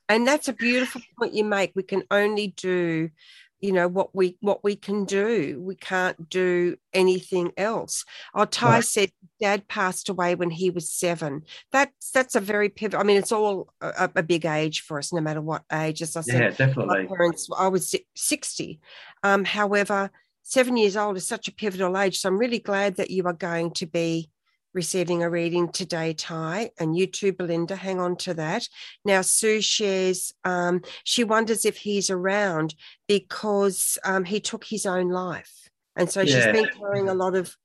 And 0.09 0.25
that's 0.25 0.47
a 0.47 0.53
beautiful 0.53 1.01
point 1.19 1.33
you 1.33 1.43
make. 1.43 1.73
We 1.75 1.83
can 1.83 2.03
only 2.11 2.53
do 2.55 3.09
you 3.59 3.71
know 3.71 3.87
what 3.87 4.15
we 4.15 4.37
what 4.41 4.63
we 4.63 4.75
can 4.75 5.05
do. 5.05 5.59
We 5.61 5.75
can't 5.75 6.29
do 6.29 6.77
anything 6.93 7.51
else. 7.57 8.05
Our 8.33 8.45
ty 8.45 8.75
right. 8.75 8.83
said 8.83 9.11
dad 9.39 9.67
passed 9.67 10.09
away 10.09 10.35
when 10.35 10.49
he 10.49 10.69
was 10.69 10.89
seven. 10.89 11.43
That's 11.71 12.11
that's 12.11 12.35
a 12.35 12.39
very 12.39 12.69
pivot 12.69 12.99
i 12.99 13.03
mean 13.03 13.17
it's 13.17 13.31
all 13.31 13.69
a, 13.81 14.09
a 14.15 14.23
big 14.23 14.45
age 14.45 14.81
for 14.81 14.97
us 14.97 15.13
no 15.13 15.21
matter 15.21 15.41
what 15.41 15.63
age. 15.71 16.01
As 16.01 16.15
i 16.15 16.21
said 16.21 16.41
yeah 16.41 16.49
definitely. 16.49 17.03
my 17.03 17.05
parents 17.05 17.49
i 17.57 17.67
was 17.67 17.95
60 18.15 18.79
um, 19.23 19.45
however 19.45 20.09
seven 20.43 20.77
years 20.77 20.95
old 20.95 21.17
is 21.17 21.27
such 21.27 21.47
a 21.47 21.53
pivotal 21.53 21.97
age 21.97 22.19
so 22.19 22.29
i'm 22.29 22.37
really 22.37 22.59
glad 22.59 22.95
that 22.95 23.11
you 23.11 23.23
are 23.25 23.33
going 23.33 23.71
to 23.71 23.85
be 23.85 24.29
receiving 24.77 25.23
a 25.23 25.29
reading 25.29 25.69
today, 25.69 26.13
Ty, 26.13 26.69
and 26.79 26.95
you 26.95 27.07
too, 27.07 27.33
Belinda. 27.33 27.75
Hang 27.75 27.99
on 27.99 28.15
to 28.17 28.35
that. 28.35 28.69
Now, 29.03 29.21
Sue 29.21 29.59
shares, 29.59 30.35
um, 30.43 30.83
she 31.03 31.23
wonders 31.23 31.65
if 31.65 31.77
he's 31.77 32.11
around 32.11 32.75
because 33.07 33.97
um, 34.05 34.23
he 34.23 34.39
took 34.39 34.63
his 34.63 34.85
own 34.85 35.09
life. 35.09 35.51
And 35.95 36.09
so 36.11 36.21
yeah. 36.21 36.35
she's 36.35 36.61
been 36.61 36.69
carrying 36.79 37.09
a 37.09 37.15
lot 37.15 37.35
of 37.35 37.55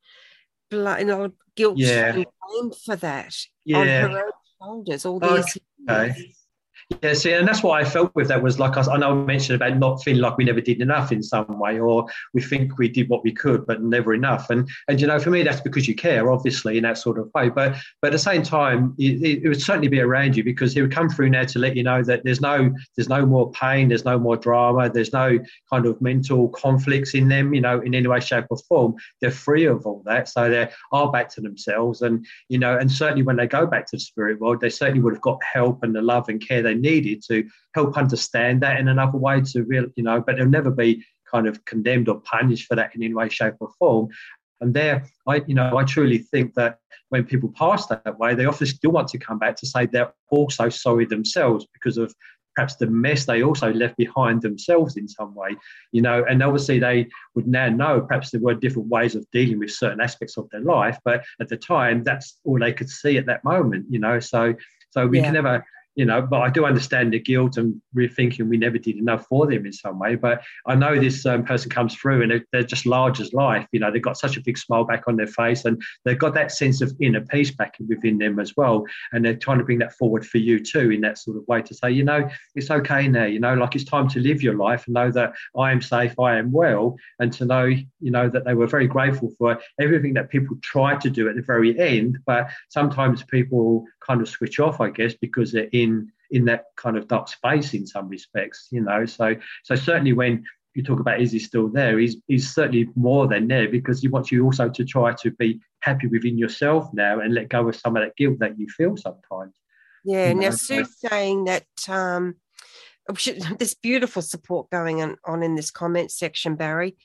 blood, 0.70 1.02
a 1.02 1.04
lot 1.04 1.26
of 1.26 1.32
guilt 1.54 1.76
yeah. 1.76 2.14
and 2.14 2.24
blame 2.48 2.72
for 2.72 2.96
that 2.96 3.34
yeah. 3.66 3.78
on 3.78 3.86
her 3.86 4.18
own 4.18 4.32
shoulders 4.62 5.04
all 5.04 5.20
these 5.20 5.58
okay. 5.88 6.34
Yeah, 7.00 7.14
see, 7.14 7.32
and 7.32 7.46
that's 7.46 7.62
what 7.62 7.80
I 7.80 7.88
felt 7.88 8.14
with 8.14 8.28
that 8.28 8.42
was 8.42 8.58
like 8.58 8.76
I 8.76 8.96
know 8.96 9.12
I 9.12 9.14
mentioned 9.14 9.56
about 9.56 9.78
not 9.78 10.02
feeling 10.02 10.20
like 10.20 10.36
we 10.36 10.44
never 10.44 10.60
did 10.60 10.80
enough 10.80 11.12
in 11.12 11.22
some 11.22 11.58
way, 11.58 11.78
or 11.78 12.06
we 12.34 12.42
think 12.42 12.78
we 12.78 12.88
did 12.88 13.08
what 13.08 13.22
we 13.22 13.32
could, 13.32 13.66
but 13.66 13.82
never 13.82 14.14
enough. 14.14 14.50
And 14.50 14.68
and 14.88 15.00
you 15.00 15.06
know, 15.06 15.18
for 15.18 15.30
me, 15.30 15.42
that's 15.42 15.60
because 15.60 15.86
you 15.86 15.94
care, 15.94 16.30
obviously, 16.30 16.76
in 16.76 16.82
that 16.82 16.98
sort 16.98 17.18
of 17.18 17.30
way. 17.34 17.48
But 17.48 17.76
but 18.00 18.08
at 18.08 18.12
the 18.12 18.18
same 18.18 18.42
time, 18.42 18.94
it, 18.98 19.44
it 19.44 19.48
would 19.48 19.62
certainly 19.62 19.88
be 19.88 20.00
around 20.00 20.36
you 20.36 20.44
because 20.44 20.74
he 20.74 20.82
would 20.82 20.92
come 20.92 21.08
through 21.08 21.30
now 21.30 21.44
to 21.44 21.58
let 21.58 21.76
you 21.76 21.82
know 21.82 22.02
that 22.02 22.24
there's 22.24 22.40
no 22.40 22.72
there's 22.96 23.08
no 23.08 23.24
more 23.24 23.50
pain, 23.52 23.88
there's 23.88 24.04
no 24.04 24.18
more 24.18 24.36
drama, 24.36 24.90
there's 24.90 25.12
no 25.12 25.38
kind 25.70 25.86
of 25.86 26.00
mental 26.00 26.48
conflicts 26.48 27.14
in 27.14 27.28
them, 27.28 27.54
you 27.54 27.60
know, 27.60 27.80
in 27.80 27.94
any 27.94 28.08
way, 28.08 28.20
shape, 28.20 28.46
or 28.50 28.58
form. 28.68 28.94
They're 29.20 29.30
free 29.30 29.66
of 29.66 29.86
all 29.86 30.02
that, 30.06 30.28
so 30.28 30.50
they 30.50 30.68
are 30.90 31.12
back 31.12 31.28
to 31.30 31.40
themselves. 31.40 32.02
And 32.02 32.26
you 32.48 32.58
know, 32.58 32.76
and 32.76 32.90
certainly 32.90 33.22
when 33.22 33.36
they 33.36 33.46
go 33.46 33.66
back 33.66 33.86
to 33.86 33.96
the 33.96 34.00
spirit 34.00 34.40
world, 34.40 34.60
they 34.60 34.70
certainly 34.70 35.00
would 35.00 35.14
have 35.14 35.22
got 35.22 35.38
help 35.42 35.82
and 35.82 35.94
the 35.94 36.02
love 36.02 36.28
and 36.28 36.40
care 36.40 36.62
they 36.62 36.74
needed 36.82 37.22
to 37.28 37.48
help 37.74 37.96
understand 37.96 38.60
that 38.62 38.78
in 38.78 38.88
another 38.88 39.18
way 39.18 39.40
to 39.40 39.62
real, 39.64 39.86
you 39.96 40.02
know, 40.02 40.20
but 40.20 40.36
they'll 40.36 40.46
never 40.46 40.70
be 40.70 41.02
kind 41.30 41.46
of 41.46 41.64
condemned 41.64 42.08
or 42.08 42.20
punished 42.20 42.66
for 42.66 42.76
that 42.76 42.94
in 42.94 43.02
any 43.02 43.14
way, 43.14 43.28
shape, 43.28 43.54
or 43.60 43.70
form. 43.78 44.08
And 44.60 44.74
there, 44.74 45.06
I, 45.26 45.42
you 45.46 45.54
know, 45.54 45.76
I 45.76 45.84
truly 45.84 46.18
think 46.18 46.54
that 46.54 46.78
when 47.08 47.24
people 47.24 47.52
pass 47.56 47.86
that 47.86 48.18
way, 48.18 48.34
they 48.34 48.46
often 48.46 48.66
still 48.66 48.92
want 48.92 49.08
to 49.08 49.18
come 49.18 49.38
back 49.38 49.56
to 49.56 49.66
say 49.66 49.86
they're 49.86 50.12
also 50.30 50.68
sorry 50.68 51.04
themselves 51.04 51.66
because 51.72 51.98
of 51.98 52.14
perhaps 52.54 52.76
the 52.76 52.86
mess 52.86 53.24
they 53.24 53.42
also 53.42 53.72
left 53.72 53.96
behind 53.96 54.42
themselves 54.42 54.96
in 54.96 55.08
some 55.08 55.34
way, 55.34 55.56
you 55.90 56.02
know. 56.02 56.24
And 56.28 56.42
obviously, 56.42 56.78
they 56.78 57.08
would 57.34 57.46
now 57.46 57.68
know 57.68 58.00
perhaps 58.02 58.30
there 58.30 58.40
were 58.40 58.54
different 58.54 58.88
ways 58.88 59.14
of 59.14 59.26
dealing 59.32 59.58
with 59.58 59.70
certain 59.70 60.00
aspects 60.00 60.36
of 60.36 60.48
their 60.50 60.60
life, 60.60 60.98
but 61.04 61.24
at 61.40 61.48
the 61.48 61.56
time, 61.56 62.02
that's 62.02 62.38
all 62.44 62.58
they 62.58 62.72
could 62.72 62.90
see 62.90 63.18
at 63.18 63.26
that 63.26 63.44
moment, 63.44 63.86
you 63.90 63.98
know. 63.98 64.20
So, 64.20 64.54
so 64.90 65.06
we 65.06 65.18
yeah. 65.18 65.24
can 65.24 65.34
never 65.34 65.64
you 65.94 66.06
know, 66.06 66.22
but 66.22 66.40
I 66.40 66.48
do 66.48 66.64
understand 66.64 67.12
the 67.12 67.20
guilt 67.20 67.58
and 67.58 67.80
we're 67.92 68.08
thinking 68.08 68.48
we 68.48 68.56
never 68.56 68.78
did 68.78 68.96
enough 68.96 69.26
for 69.26 69.46
them 69.46 69.66
in 69.66 69.72
some 69.72 69.98
way. 69.98 70.14
But 70.14 70.42
I 70.66 70.74
know 70.74 70.98
this 70.98 71.26
um, 71.26 71.44
person 71.44 71.70
comes 71.70 71.94
through 71.94 72.22
and 72.22 72.30
they're, 72.30 72.44
they're, 72.52 72.62
just 72.62 72.86
large 72.86 73.20
as 73.20 73.34
life. 73.34 73.66
You 73.72 73.80
know, 73.80 73.90
they've 73.90 74.00
got 74.00 74.16
such 74.16 74.36
a 74.36 74.40
big 74.40 74.56
smile 74.56 74.84
back 74.84 75.04
on 75.06 75.16
their 75.16 75.26
face 75.26 75.64
and 75.64 75.82
they've 76.04 76.18
got 76.18 76.32
that 76.34 76.52
sense 76.52 76.80
of 76.80 76.94
inner 77.00 77.20
peace 77.20 77.50
back 77.50 77.74
within 77.86 78.16
them 78.16 78.38
as 78.38 78.56
well. 78.56 78.86
And 79.12 79.24
they're 79.24 79.36
trying 79.36 79.58
to 79.58 79.64
bring 79.64 79.80
that 79.80 79.92
forward 79.92 80.26
for 80.26 80.38
you 80.38 80.64
too 80.64 80.90
in 80.90 81.02
that 81.02 81.18
sort 81.18 81.36
of 81.36 81.46
way 81.48 81.60
to 81.60 81.74
say, 81.74 81.90
you 81.90 82.04
know, 82.04 82.28
it's 82.54 82.70
okay 82.70 83.08
now, 83.08 83.24
you 83.24 83.40
know, 83.40 83.54
like 83.54 83.74
it's 83.74 83.84
time 83.84 84.08
to 84.10 84.20
live 84.20 84.42
your 84.42 84.54
life 84.54 84.86
and 84.86 84.94
know 84.94 85.10
that 85.10 85.34
I 85.58 85.72
am 85.72 85.82
safe, 85.82 86.18
I 86.18 86.38
am 86.38 86.52
well, 86.52 86.96
and 87.18 87.32
to 87.34 87.44
know, 87.44 87.64
you 87.64 88.10
know, 88.10 88.30
that 88.30 88.44
they 88.44 88.54
were 88.54 88.66
very 88.66 88.86
grateful 88.86 89.30
for 89.36 89.58
everything 89.78 90.14
that 90.14 90.30
people 90.30 90.56
tried 90.62 91.00
to 91.02 91.10
do 91.10 91.28
at 91.28 91.34
the 91.34 91.42
very 91.42 91.78
end. 91.78 92.18
But 92.24 92.48
sometimes 92.70 93.22
people 93.24 93.84
kind 94.06 94.20
of 94.20 94.28
switch 94.28 94.60
off, 94.60 94.80
I 94.80 94.90
guess, 94.90 95.14
because 95.14 95.52
they're 95.52 95.68
in 95.72 95.81
in 95.82 96.44
that 96.46 96.64
kind 96.76 96.96
of 96.96 97.08
dark 97.08 97.28
space 97.28 97.74
in 97.74 97.86
some 97.86 98.08
respects, 98.08 98.68
you 98.70 98.80
know. 98.80 99.04
So 99.06 99.36
so 99.64 99.74
certainly 99.74 100.12
when 100.12 100.44
you 100.74 100.82
talk 100.82 101.00
about 101.00 101.20
is 101.20 101.32
he 101.32 101.38
still 101.38 101.68
there, 101.68 101.98
he's 101.98 102.16
he's 102.26 102.52
certainly 102.52 102.88
more 102.94 103.26
than 103.28 103.48
there 103.48 103.68
because 103.68 104.00
he 104.00 104.08
wants 104.08 104.32
you 104.32 104.44
also 104.44 104.68
to 104.68 104.84
try 104.84 105.12
to 105.14 105.30
be 105.32 105.60
happy 105.80 106.06
within 106.06 106.38
yourself 106.38 106.88
now 106.92 107.20
and 107.20 107.34
let 107.34 107.48
go 107.48 107.68
of 107.68 107.76
some 107.76 107.96
of 107.96 108.02
that 108.02 108.16
guilt 108.16 108.38
that 108.40 108.58
you 108.58 108.66
feel 108.68 108.96
sometimes. 108.96 109.54
Yeah. 110.04 110.28
You 110.28 110.34
know? 110.34 110.40
Now 110.40 110.50
Sue's 110.50 110.96
saying 110.98 111.44
that 111.44 111.66
um 111.88 112.36
this 113.58 113.74
beautiful 113.74 114.22
support 114.22 114.70
going 114.70 115.02
on, 115.02 115.16
on 115.24 115.42
in 115.42 115.54
this 115.54 115.70
comment 115.70 116.10
section, 116.10 116.56
Barry. 116.56 116.96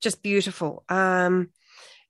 Just 0.00 0.22
beautiful. 0.22 0.84
Um, 0.88 1.50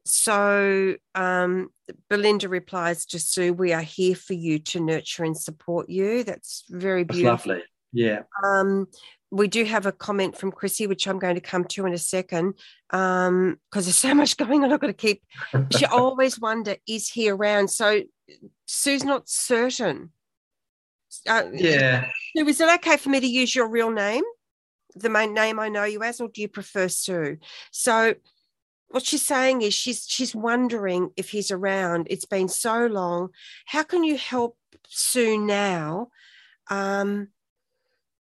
so 0.06 0.94
um, 1.14 1.70
Belinda 2.08 2.48
replies 2.48 3.06
to 3.06 3.18
Sue, 3.18 3.52
"We 3.52 3.72
are 3.72 3.82
here 3.82 4.14
for 4.14 4.34
you 4.34 4.58
to 4.60 4.80
nurture 4.80 5.24
and 5.24 5.36
support 5.36 5.88
you." 5.88 6.24
That's 6.24 6.64
very 6.70 7.04
beautiful. 7.04 7.30
That's 7.30 7.46
lovely. 7.46 7.64
Yeah. 7.92 8.22
Um, 8.44 8.88
we 9.30 9.48
do 9.48 9.64
have 9.64 9.86
a 9.86 9.92
comment 9.92 10.36
from 10.38 10.52
Chrissy, 10.52 10.86
which 10.86 11.06
I'm 11.08 11.18
going 11.18 11.34
to 11.34 11.40
come 11.40 11.64
to 11.64 11.86
in 11.86 11.92
a 11.92 11.98
second, 11.98 12.54
because 12.90 13.28
um, 13.28 13.58
there's 13.72 13.96
so 13.96 14.14
much 14.14 14.36
going 14.36 14.64
on. 14.64 14.72
I've 14.72 14.80
got 14.80 14.86
to 14.88 14.92
keep. 14.92 15.22
she 15.76 15.84
always 15.92 16.38
wonder, 16.38 16.76
is 16.86 17.08
he 17.08 17.28
around? 17.28 17.68
So 17.68 18.02
Sue's 18.66 19.04
not 19.04 19.28
certain. 19.28 20.10
Uh, 21.26 21.44
yeah. 21.52 22.08
Sue, 22.36 22.46
is 22.46 22.60
it 22.60 22.74
okay 22.76 22.96
for 22.96 23.08
me 23.08 23.20
to 23.20 23.26
use 23.26 23.54
your 23.54 23.68
real 23.68 23.90
name, 23.90 24.22
the 24.94 25.08
main 25.08 25.34
name 25.34 25.58
I 25.58 25.68
know 25.68 25.84
you 25.84 26.02
as, 26.02 26.20
or 26.20 26.28
do 26.28 26.40
you 26.40 26.48
prefer 26.48 26.88
Sue? 26.88 27.38
So 27.72 28.14
what 28.88 29.04
she's 29.04 29.26
saying 29.26 29.62
is 29.62 29.74
she's 29.74 30.06
she's 30.08 30.34
wondering 30.34 31.10
if 31.16 31.30
he's 31.30 31.50
around. 31.50 32.06
It's 32.10 32.24
been 32.24 32.48
so 32.48 32.86
long. 32.86 33.30
How 33.66 33.82
can 33.82 34.04
you 34.04 34.16
help 34.16 34.56
Sue 34.88 35.38
now 35.38 36.08
um, 36.70 37.28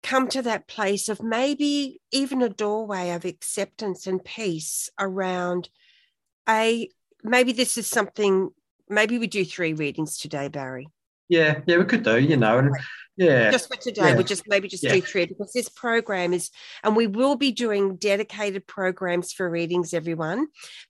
come 0.03 0.27
to 0.29 0.41
that 0.43 0.67
place 0.67 1.09
of 1.09 1.21
maybe 1.21 1.99
even 2.11 2.41
a 2.41 2.49
doorway 2.49 3.11
of 3.11 3.25
acceptance 3.25 4.07
and 4.07 4.23
peace 4.23 4.89
around 4.99 5.69
a 6.47 6.89
maybe 7.23 7.51
this 7.51 7.77
is 7.77 7.87
something 7.87 8.49
maybe 8.89 9.17
we 9.17 9.27
do 9.27 9.43
three 9.43 9.73
readings 9.73 10.17
today, 10.17 10.47
Barry. 10.47 10.87
Yeah, 11.29 11.61
yeah, 11.65 11.77
we 11.77 11.85
could 11.85 12.03
do, 12.03 12.17
you 12.19 12.37
know, 12.37 12.59
and 12.59 12.75
yeah. 13.17 13.49
Just 13.49 13.67
for 13.67 13.81
today, 13.81 14.09
yeah. 14.09 14.13
we'll 14.13 14.23
just 14.23 14.43
maybe 14.47 14.67
just 14.67 14.83
yeah. 14.83 14.93
do 14.93 15.01
three 15.01 15.25
because 15.25 15.51
this 15.51 15.69
program 15.69 16.33
is, 16.33 16.51
and 16.83 16.95
we 16.95 17.07
will 17.07 17.35
be 17.35 17.51
doing 17.51 17.95
dedicated 17.95 18.67
programs 18.67 19.33
for 19.33 19.49
readings, 19.49 19.95
everyone. 19.95 20.47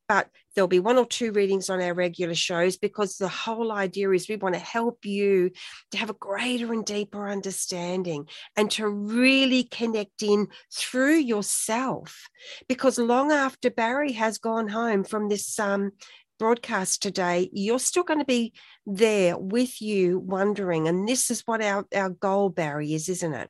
But 0.10 0.28
there'll 0.54 0.67
be 0.67 0.82
one 0.82 0.97
or 0.97 1.06
two 1.06 1.32
readings 1.32 1.69
on 1.69 1.82
our 1.82 1.93
regular 1.93 2.36
shows 2.36 2.76
because 2.76 3.15
the 3.15 3.30
whole 3.30 3.71
idea 3.71 4.12
is 4.12 4.28
we 4.28 4.36
want 4.36 4.56
to 4.56 4.60
help 4.60 5.06
you 5.06 5.52
to 5.91 5.97
have 5.97 6.10
a 6.10 6.15
greater 6.15 6.73
and 6.73 6.84
deeper 6.84 7.30
understanding 7.30 8.28
and 8.58 8.69
to 8.71 8.89
really 8.89 9.63
connect 9.63 10.21
in 10.21 10.47
through 10.73 11.15
yourself. 11.15 12.28
Because 12.67 12.97
long 12.97 13.32
after 13.32 13.69
Barry 13.69 14.12
has 14.13 14.38
gone 14.38 14.67
home 14.67 15.06
from 15.06 15.30
this 15.30 15.58
um, 15.60 15.91
broadcast 16.38 17.02
today, 17.02 17.50
you're 17.52 17.80
still 17.80 18.04
going 18.04 18.19
to 18.19 18.26
be 18.26 18.54
there 18.86 19.38
with 19.38 19.82
you 19.82 20.19
wondering. 20.19 20.88
And 20.88 21.08
this 21.08 21.30
is 21.30 21.41
what 21.45 21.62
our, 21.62 21.86
our 21.95 22.10
goal, 22.10 22.50
Barry, 22.50 22.93
is, 22.93 23.10
isn't 23.10 23.34
it? 23.34 23.50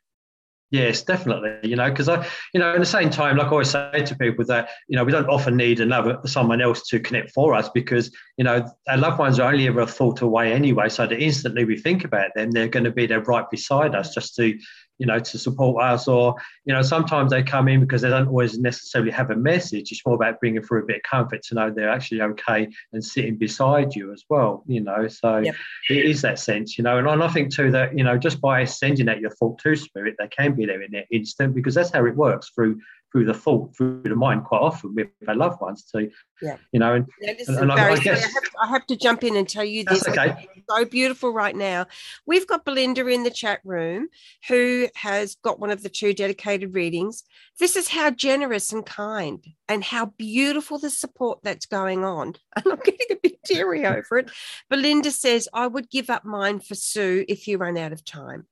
Yes, 0.69 1.01
definitely. 1.01 1.69
You 1.69 1.77
know, 1.77 1.89
because 1.89 2.09
I, 2.09 2.27
you 2.53 2.59
know, 2.59 2.73
at 2.73 2.79
the 2.79 2.85
same 2.85 3.09
time, 3.09 3.37
like 3.37 3.47
I 3.47 3.51
always 3.51 3.69
say 3.69 4.03
to 4.05 4.15
people 4.17 4.43
that, 4.45 4.69
you 4.89 4.97
know, 4.97 5.05
we 5.05 5.13
don't 5.13 5.29
often 5.29 5.55
need 5.55 5.79
another 5.79 6.19
someone 6.25 6.61
else 6.61 6.85
to 6.89 6.99
connect 6.99 7.31
for 7.31 7.53
us 7.53 7.69
because, 7.69 8.13
you 8.37 8.43
know, 8.43 8.65
our 8.89 8.97
loved 8.97 9.17
ones 9.17 9.39
are 9.39 9.49
only 9.49 9.67
ever 9.67 9.79
a 9.79 9.87
thought 9.87 10.19
away 10.21 10.51
anyway. 10.51 10.89
So 10.89 11.07
that 11.07 11.21
instantly 11.21 11.63
we 11.63 11.77
think 11.77 12.03
about 12.03 12.31
them, 12.35 12.51
they're 12.51 12.67
going 12.67 12.83
to 12.83 12.91
be 12.91 13.05
there 13.05 13.21
right 13.21 13.49
beside 13.49 13.95
us 13.95 14.13
just 14.13 14.35
to, 14.35 14.59
you 14.97 15.05
know, 15.05 15.19
to 15.19 15.37
support 15.37 15.83
us. 15.83 16.07
Or, 16.07 16.35
you 16.65 16.73
know, 16.73 16.81
sometimes 16.81 17.31
they 17.31 17.43
come 17.43 17.67
in 17.67 17.79
because 17.79 18.01
they 18.01 18.09
don't 18.09 18.27
always 18.27 18.57
necessarily 18.57 19.11
have 19.11 19.29
a 19.29 19.35
message. 19.35 19.91
It's 19.91 20.05
more 20.05 20.15
about 20.15 20.39
bringing 20.39 20.61
through 20.61 20.83
a 20.83 20.85
bit 20.85 20.97
of 20.97 21.03
comfort 21.03 21.43
to 21.43 21.55
know 21.55 21.69
they're 21.69 21.89
actually 21.89 22.21
okay 22.21 22.67
and 22.93 23.03
sitting 23.03 23.37
beside 23.37 23.95
you 23.95 24.13
as 24.13 24.23
well, 24.29 24.63
you 24.67 24.81
know. 24.81 25.07
So 25.07 25.37
yep. 25.37 25.55
it 25.89 26.05
is 26.05 26.21
that 26.21 26.39
sense, 26.39 26.77
you 26.77 26.83
know. 26.83 26.97
And 26.97 27.07
I 27.23 27.27
think 27.29 27.53
too 27.53 27.71
that, 27.71 27.97
you 27.97 28.03
know, 28.03 28.17
just 28.17 28.41
by 28.41 28.63
sending 28.65 29.09
out 29.09 29.19
your 29.19 29.31
thought 29.31 29.59
to 29.59 29.75
spirit, 29.75 30.15
they 30.19 30.27
can 30.27 30.53
be 30.53 30.65
there 30.65 30.81
in 30.81 30.91
that 30.91 31.05
instant 31.11 31.55
because 31.55 31.75
that's 31.75 31.91
how 31.91 32.05
it 32.05 32.15
works 32.15 32.49
through 32.53 32.79
through 33.11 33.25
the 33.25 33.33
thought, 33.33 33.75
through 33.75 34.01
the 34.03 34.15
mind 34.15 34.43
quite 34.43 34.61
often 34.61 34.93
with 34.93 35.07
our 35.27 35.35
loved 35.35 35.61
ones 35.61 35.83
too. 35.83 36.11
Yeah. 36.41 36.57
You 36.71 36.79
know, 36.79 36.95
and, 36.95 37.07
yeah, 37.21 37.33
and, 37.47 37.57
and 37.57 37.71
I, 37.71 37.93
I, 37.93 37.97
guess, 37.97 38.23
I, 38.23 38.27
have 38.27 38.43
to, 38.43 38.51
I, 38.61 38.67
have 38.67 38.85
to, 38.87 38.95
jump 38.97 39.23
in 39.23 39.35
and 39.35 39.47
tell 39.47 39.63
you 39.63 39.83
this. 39.85 40.07
Okay. 40.07 40.47
so 40.69 40.85
beautiful 40.85 41.31
right 41.31 41.55
now. 41.55 41.87
We've 42.25 42.45
got 42.45 42.65
Belinda 42.65 43.07
in 43.07 43.23
the 43.23 43.31
chat 43.31 43.61
room 43.63 44.09
who 44.47 44.89
has 44.95 45.35
got 45.35 45.59
one 45.59 45.71
of 45.71 45.83
the 45.83 45.89
two 45.89 46.13
dedicated 46.13 46.73
readings. 46.73 47.23
This 47.59 47.75
is 47.75 47.87
how 47.87 48.11
generous 48.11 48.73
and 48.73 48.85
kind 48.85 49.43
and 49.67 49.83
how 49.83 50.07
beautiful 50.17 50.77
the 50.77 50.89
support 50.89 51.39
that's 51.43 51.65
going 51.65 52.03
on. 52.03 52.35
And 52.55 52.65
I'm 52.71 52.79
getting 52.79 53.07
a 53.11 53.15
bit 53.15 53.43
teary 53.45 53.85
over 53.85 54.17
it. 54.17 54.31
Belinda 54.69 55.11
says, 55.11 55.47
I 55.53 55.67
would 55.67 55.89
give 55.89 56.09
up 56.09 56.25
mine 56.25 56.59
for 56.59 56.75
Sue 56.75 57.25
if 57.27 57.47
you 57.47 57.57
run 57.57 57.77
out 57.77 57.93
of 57.93 58.03
time. 58.03 58.47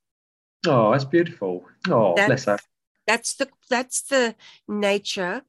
Oh, 0.66 0.92
that's 0.92 1.06
beautiful. 1.06 1.66
Oh, 1.88 2.14
that's, 2.16 2.28
bless 2.28 2.46
her 2.46 2.60
that's 3.08 3.36
the 3.36 3.50
that's 3.70 4.02
the 4.04 4.36
nature 4.68 5.44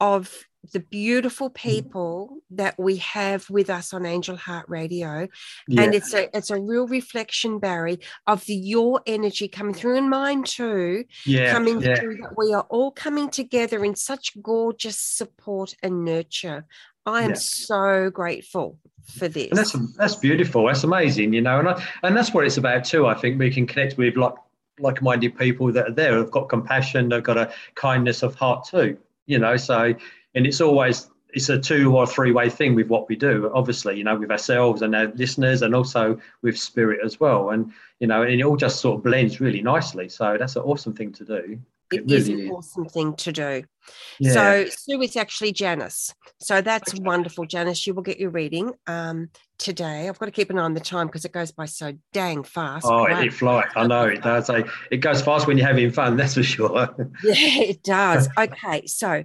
of 0.00 0.44
the 0.72 0.80
beautiful 0.80 1.50
mm. 1.50 1.54
people 1.54 2.38
that 2.50 2.78
we 2.78 2.96
have 2.96 3.48
with 3.50 3.68
us 3.68 3.92
on 3.92 4.06
Angel 4.06 4.36
Heart 4.36 4.66
Radio. 4.68 5.28
Yeah. 5.66 5.82
And 5.82 5.94
it's 5.94 6.14
a 6.14 6.34
it's 6.36 6.50
a 6.50 6.60
real 6.60 6.86
reflection, 6.86 7.58
Barry, 7.58 7.98
of 8.26 8.44
the 8.46 8.54
your 8.54 9.00
energy 9.06 9.48
coming 9.48 9.74
through 9.74 9.98
and 9.98 10.08
mine 10.08 10.44
too. 10.44 11.04
Yeah. 11.26 11.52
Coming 11.52 11.80
yeah. 11.80 11.96
through 11.96 12.16
that 12.18 12.34
we 12.36 12.54
are 12.54 12.66
all 12.68 12.90
coming 12.92 13.28
together 13.28 13.84
in 13.84 13.96
such 13.96 14.40
gorgeous 14.40 14.98
support 14.98 15.74
and 15.82 16.04
nurture. 16.04 16.66
I 17.04 17.22
am 17.22 17.30
yeah. 17.30 17.36
so 17.36 18.10
grateful 18.10 18.78
for 19.06 19.26
this. 19.26 19.48
And 19.50 19.58
that's 19.58 19.96
that's 19.96 20.14
beautiful. 20.14 20.66
That's 20.66 20.84
amazing, 20.84 21.32
you 21.32 21.40
know, 21.40 21.58
and 21.58 21.68
I, 21.70 21.84
and 22.04 22.16
that's 22.16 22.32
what 22.32 22.44
it's 22.44 22.58
about 22.58 22.84
too. 22.84 23.06
I 23.06 23.14
think 23.14 23.38
we 23.38 23.50
can 23.50 23.66
connect 23.66 23.98
with 23.98 24.16
like 24.16 24.34
like-minded 24.82 25.36
people 25.36 25.72
that 25.72 25.88
are 25.88 25.92
there 25.92 26.16
have 26.18 26.30
got 26.30 26.48
compassion 26.48 27.08
they've 27.08 27.22
got 27.22 27.38
a 27.38 27.52
kindness 27.74 28.22
of 28.22 28.34
heart 28.34 28.66
too 28.66 28.96
you 29.26 29.38
know 29.38 29.56
so 29.56 29.94
and 30.34 30.46
it's 30.46 30.60
always 30.60 31.08
it's 31.32 31.48
a 31.48 31.58
two 31.58 31.96
or 31.96 32.06
three 32.06 32.30
way 32.30 32.48
thing 32.48 32.74
with 32.74 32.88
what 32.88 33.08
we 33.08 33.16
do 33.16 33.50
obviously 33.54 33.96
you 33.96 34.04
know 34.04 34.16
with 34.16 34.30
ourselves 34.30 34.82
and 34.82 34.94
our 34.94 35.06
listeners 35.14 35.62
and 35.62 35.74
also 35.74 36.18
with 36.42 36.58
spirit 36.58 37.00
as 37.04 37.18
well. 37.18 37.50
And 37.50 37.72
you 38.00 38.06
know 38.06 38.22
and 38.22 38.40
it 38.40 38.42
all 38.42 38.56
just 38.56 38.80
sort 38.80 38.98
of 38.98 39.04
blends 39.04 39.40
really 39.40 39.62
nicely. 39.62 40.08
So 40.08 40.36
that's 40.38 40.56
an 40.56 40.62
awesome 40.62 40.94
thing 40.94 41.12
to 41.12 41.24
do 41.24 41.58
it, 41.92 42.00
it 42.00 42.04
really 42.04 42.16
is 42.16 42.28
an 42.28 42.40
is. 42.40 42.50
awesome 42.50 42.86
thing 42.86 43.14
to 43.16 43.32
do. 43.32 43.62
Yeah. 44.18 44.32
So 44.32 44.64
Sue 44.68 45.02
is 45.02 45.16
actually 45.16 45.52
Janice. 45.52 46.14
So 46.40 46.60
that's 46.60 46.94
okay. 46.94 47.02
wonderful, 47.02 47.46
Janice. 47.46 47.86
You 47.86 47.94
will 47.94 48.02
get 48.02 48.18
your 48.18 48.30
reading 48.30 48.72
um, 48.86 49.28
today. 49.58 50.08
I've 50.08 50.18
got 50.18 50.26
to 50.26 50.32
keep 50.32 50.50
an 50.50 50.58
eye 50.58 50.62
on 50.62 50.74
the 50.74 50.80
time 50.80 51.06
because 51.06 51.24
it 51.24 51.32
goes 51.32 51.50
by 51.52 51.66
so 51.66 51.92
dang 52.12 52.44
fast. 52.44 52.86
Oh, 52.88 53.04
right? 53.04 53.26
it 53.26 53.32
flies. 53.32 53.70
I 53.76 53.86
know 53.86 54.04
it 54.04 54.22
does. 54.22 54.50
It 54.90 54.98
goes 54.98 55.22
fast 55.22 55.46
when 55.46 55.58
you're 55.58 55.66
having 55.66 55.90
fun. 55.90 56.16
That's 56.16 56.34
for 56.34 56.42
sure. 56.42 56.94
yeah, 57.24 57.34
it 57.34 57.82
does. 57.82 58.28
Okay, 58.38 58.86
so 58.86 59.24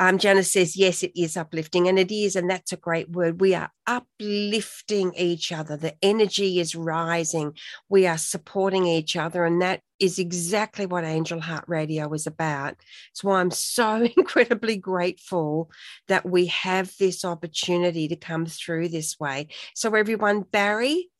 um, 0.00 0.16
Janice 0.16 0.50
says, 0.50 0.76
yes, 0.76 1.02
it 1.02 1.12
is 1.14 1.36
uplifting, 1.36 1.86
and 1.86 1.98
it 1.98 2.10
is, 2.10 2.34
and 2.34 2.48
that's 2.48 2.72
a 2.72 2.78
great 2.78 3.10
word. 3.10 3.42
We 3.42 3.54
are 3.54 3.70
uplifting 3.86 5.12
each 5.14 5.52
other. 5.52 5.76
The 5.76 5.94
energy 6.00 6.58
is 6.58 6.74
rising. 6.74 7.52
We 7.90 8.06
are 8.06 8.16
supporting 8.16 8.86
each 8.86 9.14
other, 9.14 9.44
and 9.44 9.60
that 9.60 9.82
is 9.98 10.18
exactly 10.18 10.86
what 10.86 11.04
Angel 11.04 11.38
Heart 11.38 11.64
Radio 11.66 12.10
is 12.14 12.26
about. 12.26 12.76
It's 13.10 13.22
why 13.22 13.40
I'm 13.40 13.50
so 13.50 13.96
incredibly 14.16 14.78
grateful 14.78 15.70
that 16.08 16.24
we 16.24 16.46
have 16.46 16.94
this 16.98 17.22
opportunity 17.22 18.08
to 18.08 18.16
come 18.16 18.46
through 18.46 18.88
this 18.88 19.20
way. 19.20 19.48
So, 19.74 19.94
everyone, 19.94 20.46
Barry, 20.50 21.10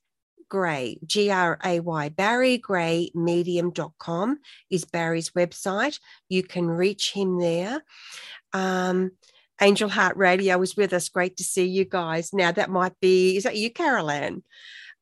Gray, 0.50 0.98
G 1.06 1.30
R 1.30 1.58
A 1.64 1.80
Y, 1.80 2.10
barrygraymedium.com 2.10 4.38
is 4.68 4.84
Barry's 4.84 5.30
website. 5.30 5.98
You 6.28 6.42
can 6.42 6.66
reach 6.66 7.12
him 7.12 7.38
there. 7.38 7.82
Um, 8.52 9.12
Angel 9.60 9.88
Heart 9.88 10.16
Radio 10.16 10.60
is 10.62 10.76
with 10.76 10.92
us. 10.92 11.08
Great 11.08 11.36
to 11.36 11.44
see 11.44 11.66
you 11.66 11.84
guys. 11.84 12.32
Now, 12.32 12.50
that 12.52 12.70
might 12.70 12.98
be, 13.00 13.36
is 13.36 13.42
that 13.44 13.56
you, 13.56 13.70
Carol 13.70 14.10
Ann? 14.10 14.42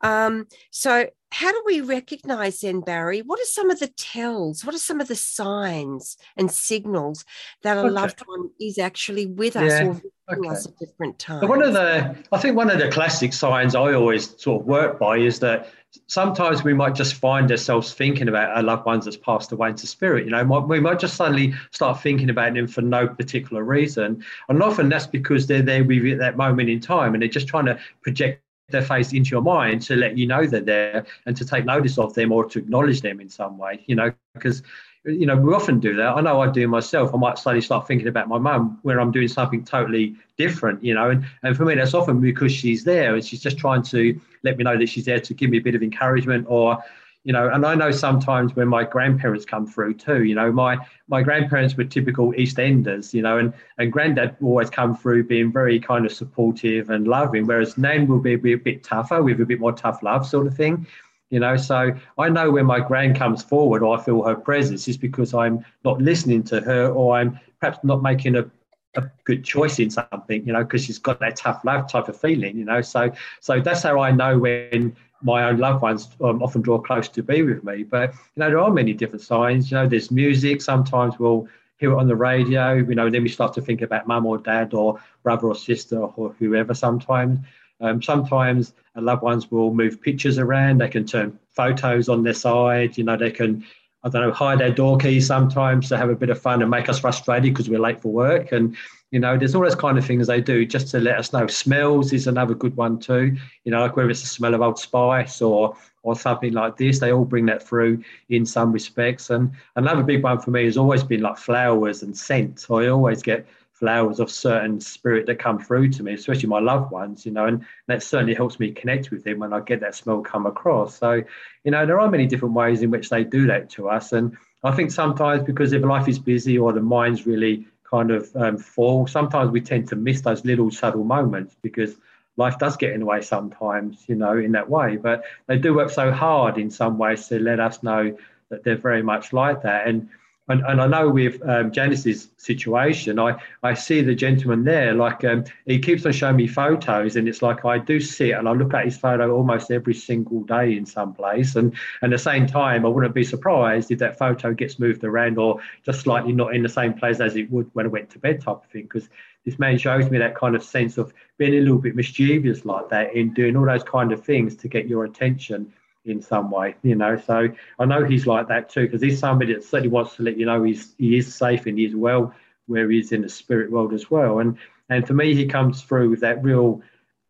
Um, 0.00 0.46
so, 0.70 1.08
how 1.30 1.52
do 1.52 1.62
we 1.66 1.80
recognize 1.80 2.60
then, 2.60 2.80
Barry? 2.80 3.20
What 3.20 3.38
are 3.38 3.44
some 3.44 3.70
of 3.70 3.80
the 3.80 3.88
tells? 3.88 4.64
What 4.64 4.74
are 4.74 4.78
some 4.78 5.00
of 5.00 5.08
the 5.08 5.14
signs 5.14 6.16
and 6.36 6.50
signals 6.50 7.24
that 7.62 7.76
a 7.76 7.80
okay. 7.80 7.90
loved 7.90 8.20
one 8.26 8.50
is 8.60 8.78
actually 8.78 9.26
with 9.26 9.54
us 9.56 9.70
yeah. 9.70 9.94
or 10.28 10.38
okay. 10.38 10.48
us 10.48 10.66
at 10.66 10.78
different 10.78 11.18
times? 11.18 11.46
one 11.46 11.62
of 11.62 11.74
the, 11.74 12.16
I 12.32 12.38
think 12.38 12.56
one 12.56 12.70
of 12.70 12.78
the 12.78 12.88
classic 12.88 13.32
signs 13.32 13.74
I 13.74 13.92
always 13.92 14.40
sort 14.40 14.62
of 14.62 14.66
work 14.66 14.98
by 14.98 15.18
is 15.18 15.38
that 15.40 15.68
sometimes 16.06 16.64
we 16.64 16.72
might 16.72 16.94
just 16.94 17.14
find 17.14 17.50
ourselves 17.50 17.92
thinking 17.92 18.28
about 18.28 18.56
our 18.56 18.62
loved 18.62 18.86
ones 18.86 19.04
that's 19.04 19.16
passed 19.16 19.52
away 19.52 19.70
into 19.70 19.86
spirit. 19.86 20.24
You 20.24 20.30
know, 20.30 20.44
we 20.44 20.80
might 20.80 20.98
just 20.98 21.16
suddenly 21.16 21.54
start 21.72 22.00
thinking 22.00 22.30
about 22.30 22.54
them 22.54 22.66
for 22.66 22.80
no 22.80 23.06
particular 23.06 23.64
reason, 23.64 24.24
and 24.48 24.62
often 24.62 24.88
that's 24.88 25.06
because 25.06 25.46
they're 25.46 25.62
there 25.62 25.84
with 25.84 25.98
you 25.98 26.12
at 26.12 26.18
that 26.18 26.36
moment 26.36 26.70
in 26.70 26.80
time, 26.80 27.14
and 27.14 27.22
they're 27.22 27.28
just 27.28 27.48
trying 27.48 27.66
to 27.66 27.78
project 28.02 28.42
their 28.68 28.82
face 28.82 29.12
into 29.12 29.30
your 29.30 29.42
mind 29.42 29.82
to 29.82 29.96
let 29.96 30.18
you 30.18 30.26
know 30.26 30.46
they're 30.46 30.60
there 30.60 31.06
and 31.26 31.36
to 31.36 31.44
take 31.44 31.64
notice 31.64 31.98
of 31.98 32.12
them 32.14 32.32
or 32.32 32.44
to 32.44 32.58
acknowledge 32.58 33.00
them 33.00 33.20
in 33.20 33.28
some 33.28 33.56
way. 33.56 33.82
You 33.86 33.96
know, 33.96 34.12
because 34.34 34.62
you 35.04 35.26
know, 35.26 35.36
we 35.36 35.54
often 35.54 35.80
do 35.80 35.96
that. 35.96 36.16
I 36.16 36.20
know 36.20 36.40
I 36.40 36.50
do 36.50 36.66
myself. 36.68 37.14
I 37.14 37.16
might 37.16 37.38
suddenly 37.38 37.62
start 37.62 37.86
thinking 37.86 38.08
about 38.08 38.28
my 38.28 38.36
mum 38.36 38.78
when 38.82 38.98
I'm 38.98 39.10
doing 39.10 39.28
something 39.28 39.64
totally 39.64 40.16
different, 40.36 40.82
you 40.84 40.92
know. 40.92 41.10
And, 41.10 41.24
and 41.42 41.56
for 41.56 41.64
me, 41.64 41.76
that's 41.76 41.94
often 41.94 42.20
because 42.20 42.52
she's 42.52 42.84
there 42.84 43.14
and 43.14 43.24
she's 43.24 43.40
just 43.40 43.56
trying 43.56 43.82
to 43.84 44.20
let 44.42 44.58
me 44.58 44.64
know 44.64 44.76
that 44.76 44.88
she's 44.88 45.06
there 45.06 45.20
to 45.20 45.34
give 45.34 45.50
me 45.50 45.58
a 45.58 45.62
bit 45.62 45.74
of 45.74 45.82
encouragement 45.82 46.46
or, 46.48 46.82
you 47.28 47.34
know, 47.34 47.50
and 47.50 47.66
I 47.66 47.74
know 47.74 47.90
sometimes 47.90 48.56
when 48.56 48.68
my 48.68 48.84
grandparents 48.84 49.44
come 49.44 49.66
through 49.66 49.94
too, 49.94 50.24
you 50.24 50.34
know, 50.34 50.50
my 50.50 50.78
my 51.08 51.20
grandparents 51.20 51.76
were 51.76 51.84
typical 51.84 52.34
East 52.34 52.58
Enders, 52.58 53.12
you 53.12 53.20
know, 53.20 53.36
and, 53.36 53.52
and 53.76 53.92
granddad 53.92 54.34
always 54.40 54.70
come 54.70 54.96
through 54.96 55.24
being 55.24 55.52
very 55.52 55.78
kind 55.78 56.06
of 56.06 56.12
supportive 56.12 56.88
and 56.88 57.06
loving, 57.06 57.46
whereas 57.46 57.76
Nan 57.76 58.06
will 58.06 58.18
be, 58.18 58.36
be 58.36 58.54
a 58.54 58.56
bit 58.56 58.82
tougher 58.82 59.22
with 59.22 59.42
a 59.42 59.44
bit 59.44 59.60
more 59.60 59.72
tough 59.72 60.02
love 60.02 60.26
sort 60.26 60.46
of 60.46 60.56
thing 60.56 60.86
you 61.28 61.38
know. 61.38 61.58
So 61.58 61.92
i 62.16 62.30
know 62.30 62.50
when 62.50 62.64
my 62.64 62.80
grand 62.80 63.14
comes 63.14 63.42
forward 63.42 63.82
or 63.82 63.98
i 63.98 64.02
feel 64.02 64.22
her 64.22 64.34
presence 64.34 64.88
is 64.88 64.96
because 64.96 65.34
i'm 65.34 65.62
not 65.84 66.00
listening 66.00 66.42
to 66.44 66.62
her 66.62 66.88
or 66.88 67.18
i'm 67.18 67.38
perhaps 67.60 67.80
not 67.82 68.02
making 68.02 68.36
a, 68.36 68.50
a 68.96 69.04
good 69.24 69.44
choice 69.44 69.78
in 69.78 69.90
something 69.90 70.46
you 70.46 70.54
know 70.54 70.64
because 70.64 70.82
she's 70.82 70.98
got 70.98 71.20
that 71.20 71.36
tough 71.36 71.62
love 71.66 71.92
type 71.92 72.08
of 72.08 72.18
feeling 72.18 72.56
you 72.56 72.64
know. 72.64 72.80
So 72.80 73.12
so 73.40 73.60
that's 73.60 73.82
how 73.82 74.00
i 74.00 74.10
know 74.10 74.38
when 74.38 74.96
my 75.22 75.44
own 75.44 75.58
loved 75.58 75.82
ones 75.82 76.08
um, 76.22 76.42
often 76.42 76.62
draw 76.62 76.78
close 76.78 77.08
to 77.08 77.22
be 77.22 77.42
with 77.42 77.64
me 77.64 77.82
but 77.82 78.12
you 78.12 78.40
know 78.40 78.48
there 78.48 78.60
are 78.60 78.70
many 78.70 78.92
different 78.92 79.22
signs 79.22 79.70
you 79.70 79.76
know 79.76 79.86
there's 79.86 80.10
music 80.10 80.62
sometimes 80.62 81.18
we'll 81.18 81.48
hear 81.78 81.92
it 81.92 81.96
on 81.96 82.08
the 82.08 82.16
radio 82.16 82.74
you 82.74 82.94
know 82.94 83.10
then 83.10 83.22
we 83.22 83.28
start 83.28 83.52
to 83.52 83.60
think 83.60 83.82
about 83.82 84.06
mum 84.06 84.26
or 84.26 84.38
dad 84.38 84.74
or 84.74 85.00
brother 85.22 85.48
or 85.48 85.54
sister 85.54 85.98
or 85.98 86.34
whoever 86.38 86.74
sometimes 86.74 87.38
um, 87.80 88.02
sometimes 88.02 88.72
loved 88.96 89.22
ones 89.22 89.50
will 89.50 89.72
move 89.72 90.00
pictures 90.00 90.38
around. 90.38 90.80
They 90.80 90.88
can 90.88 91.06
turn 91.06 91.38
photos 91.52 92.08
on 92.08 92.22
their 92.22 92.34
side. 92.34 92.98
You 92.98 93.04
know, 93.04 93.16
they 93.16 93.30
can, 93.30 93.64
I 94.02 94.08
don't 94.08 94.22
know, 94.22 94.32
hide 94.32 94.58
their 94.58 94.72
door 94.72 94.98
keys 94.98 95.26
sometimes 95.26 95.88
to 95.88 95.96
have 95.96 96.10
a 96.10 96.16
bit 96.16 96.30
of 96.30 96.40
fun 96.40 96.62
and 96.62 96.70
make 96.70 96.88
us 96.88 96.98
frustrated 96.98 97.52
because 97.54 97.68
we're 97.68 97.78
late 97.78 98.00
for 98.00 98.12
work. 98.12 98.52
And, 98.52 98.76
you 99.10 99.18
know, 99.18 99.38
there's 99.38 99.54
all 99.54 99.62
those 99.62 99.74
kind 99.74 99.96
of 99.96 100.04
things 100.04 100.26
they 100.26 100.40
do 100.40 100.66
just 100.66 100.88
to 100.88 101.00
let 101.00 101.18
us 101.18 101.32
know. 101.32 101.46
Smells 101.46 102.12
is 102.12 102.26
another 102.26 102.54
good 102.54 102.76
one 102.76 102.98
too. 102.98 103.36
You 103.64 103.72
know, 103.72 103.80
like 103.80 103.96
whether 103.96 104.10
it's 104.10 104.20
the 104.20 104.26
smell 104.26 104.54
of 104.54 104.60
Old 104.60 104.78
Spice 104.78 105.40
or 105.40 105.76
or 106.02 106.16
something 106.16 106.52
like 106.52 106.76
this, 106.76 107.00
they 107.00 107.12
all 107.12 107.24
bring 107.24 107.46
that 107.46 107.62
through 107.62 108.02
in 108.28 108.46
some 108.46 108.72
respects. 108.72 109.30
And 109.30 109.50
another 109.76 110.02
big 110.02 110.22
one 110.22 110.40
for 110.40 110.50
me 110.50 110.64
has 110.64 110.76
always 110.76 111.02
been 111.02 111.20
like 111.20 111.36
flowers 111.36 112.02
and 112.02 112.16
scent. 112.16 112.66
I 112.70 112.86
always 112.86 113.22
get 113.22 113.46
flowers 113.72 114.18
of 114.18 114.30
certain 114.30 114.80
spirit 114.80 115.26
that 115.26 115.38
come 115.38 115.58
through 115.58 115.88
to 115.88 116.02
me, 116.02 116.14
especially 116.14 116.48
my 116.48 116.58
loved 116.58 116.90
ones, 116.90 117.24
you 117.24 117.32
know, 117.32 117.46
and 117.46 117.64
that 117.86 118.02
certainly 118.02 118.34
helps 118.34 118.58
me 118.58 118.72
connect 118.72 119.10
with 119.10 119.22
them 119.22 119.38
when 119.38 119.52
I 119.52 119.60
get 119.60 119.80
that 119.80 119.94
smell 119.94 120.20
come 120.20 120.46
across. 120.46 120.98
So, 120.98 121.22
you 121.64 121.70
know, 121.70 121.86
there 121.86 122.00
are 122.00 122.10
many 122.10 122.26
different 122.26 122.54
ways 122.54 122.82
in 122.82 122.90
which 122.90 123.08
they 123.08 123.22
do 123.22 123.46
that 123.46 123.70
to 123.70 123.88
us. 123.88 124.12
And 124.12 124.36
I 124.64 124.72
think 124.72 124.90
sometimes 124.90 125.44
because 125.44 125.72
if 125.72 125.84
life 125.84 126.08
is 126.08 126.18
busy 126.18 126.58
or 126.58 126.72
the 126.72 126.80
mind's 126.80 127.26
really 127.26 127.66
kind 127.90 128.10
of 128.10 128.34
um, 128.36 128.58
full, 128.58 129.06
sometimes 129.06 129.50
we 129.50 129.60
tend 129.60 129.88
to 129.88 129.96
miss 129.96 130.20
those 130.20 130.44
little 130.44 130.70
subtle 130.70 131.04
moments 131.04 131.56
because 131.62 131.96
life 132.36 132.58
does 132.58 132.76
get 132.76 132.92
in 132.92 133.00
the 133.00 133.06
way 133.06 133.20
sometimes, 133.20 134.04
you 134.06 134.14
know, 134.14 134.36
in 134.36 134.52
that 134.52 134.68
way. 134.68 134.96
But 134.96 135.24
they 135.46 135.58
do 135.58 135.74
work 135.74 135.90
so 135.90 136.12
hard 136.12 136.58
in 136.58 136.70
some 136.70 136.98
ways 136.98 137.28
to 137.28 137.38
let 137.38 137.60
us 137.60 137.82
know 137.82 138.16
that 138.50 138.64
they're 138.64 138.76
very 138.76 139.02
much 139.02 139.32
like 139.32 139.62
that. 139.62 139.86
And 139.86 140.08
and, 140.48 140.62
and 140.66 140.80
I 140.80 140.86
know 140.86 141.10
with 141.10 141.46
um, 141.46 141.70
Janice's 141.70 142.28
situation, 142.38 143.18
I, 143.18 143.40
I 143.62 143.74
see 143.74 144.00
the 144.00 144.14
gentleman 144.14 144.64
there, 144.64 144.94
like 144.94 145.22
um, 145.24 145.44
he 145.66 145.78
keeps 145.78 146.06
on 146.06 146.12
showing 146.12 146.36
me 146.36 146.46
photos, 146.46 147.16
and 147.16 147.28
it's 147.28 147.42
like 147.42 147.64
I 147.66 147.78
do 147.78 148.00
sit 148.00 148.30
and 148.30 148.48
I 148.48 148.52
look 148.52 148.72
at 148.72 148.86
his 148.86 148.96
photo 148.96 149.34
almost 149.34 149.70
every 149.70 149.94
single 149.94 150.42
day 150.44 150.74
in 150.76 150.86
some 150.86 151.12
place. 151.12 151.54
And, 151.56 151.74
and 152.00 152.12
at 152.12 152.16
the 152.16 152.22
same 152.22 152.46
time, 152.46 152.86
I 152.86 152.88
wouldn't 152.88 153.14
be 153.14 153.24
surprised 153.24 153.90
if 153.90 153.98
that 153.98 154.18
photo 154.18 154.54
gets 154.54 154.78
moved 154.78 155.04
around 155.04 155.38
or 155.38 155.60
just 155.84 156.00
slightly 156.00 156.32
not 156.32 156.54
in 156.54 156.62
the 156.62 156.68
same 156.68 156.94
place 156.94 157.20
as 157.20 157.36
it 157.36 157.50
would 157.50 157.70
when 157.74 157.84
I 157.84 157.90
went 157.90 158.08
to 158.10 158.18
bed, 158.18 158.40
type 158.40 158.64
of 158.64 158.70
thing. 158.70 158.84
Because 158.84 159.08
this 159.44 159.58
man 159.58 159.76
shows 159.76 160.10
me 160.10 160.18
that 160.18 160.34
kind 160.34 160.56
of 160.56 160.62
sense 160.62 160.96
of 160.96 161.12
being 161.36 161.54
a 161.54 161.60
little 161.60 161.78
bit 161.78 161.94
mischievous 161.94 162.64
like 162.64 162.88
that 162.88 163.14
in 163.14 163.34
doing 163.34 163.56
all 163.56 163.66
those 163.66 163.84
kind 163.84 164.12
of 164.12 164.24
things 164.24 164.56
to 164.56 164.68
get 164.68 164.88
your 164.88 165.04
attention 165.04 165.72
in 166.08 166.22
some 166.22 166.50
way, 166.50 166.76
you 166.82 166.94
know. 166.94 167.16
So 167.16 167.48
I 167.78 167.84
know 167.84 168.04
he's 168.04 168.26
like 168.26 168.48
that 168.48 168.70
too, 168.70 168.82
because 168.82 169.02
he's 169.02 169.18
somebody 169.18 169.54
that 169.54 169.64
certainly 169.64 169.88
wants 169.88 170.16
to 170.16 170.22
let 170.22 170.36
you 170.36 170.46
know 170.46 170.62
he's 170.62 170.94
he 170.98 171.16
is 171.16 171.34
safe 171.34 171.66
and 171.66 171.78
he's 171.78 171.94
well 171.94 172.34
where 172.66 172.90
he 172.90 172.98
is 172.98 173.12
in 173.12 173.22
the 173.22 173.28
spirit 173.28 173.70
world 173.70 173.92
as 173.92 174.10
well. 174.10 174.38
And 174.38 174.58
and 174.88 175.06
for 175.06 175.14
me, 175.14 175.34
he 175.34 175.46
comes 175.46 175.82
through 175.82 176.10
with 176.10 176.20
that 176.20 176.42
real 176.42 176.82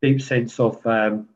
deep 0.03 0.21
sense 0.21 0.61
of 0.61 0.85
um, 0.87 1.29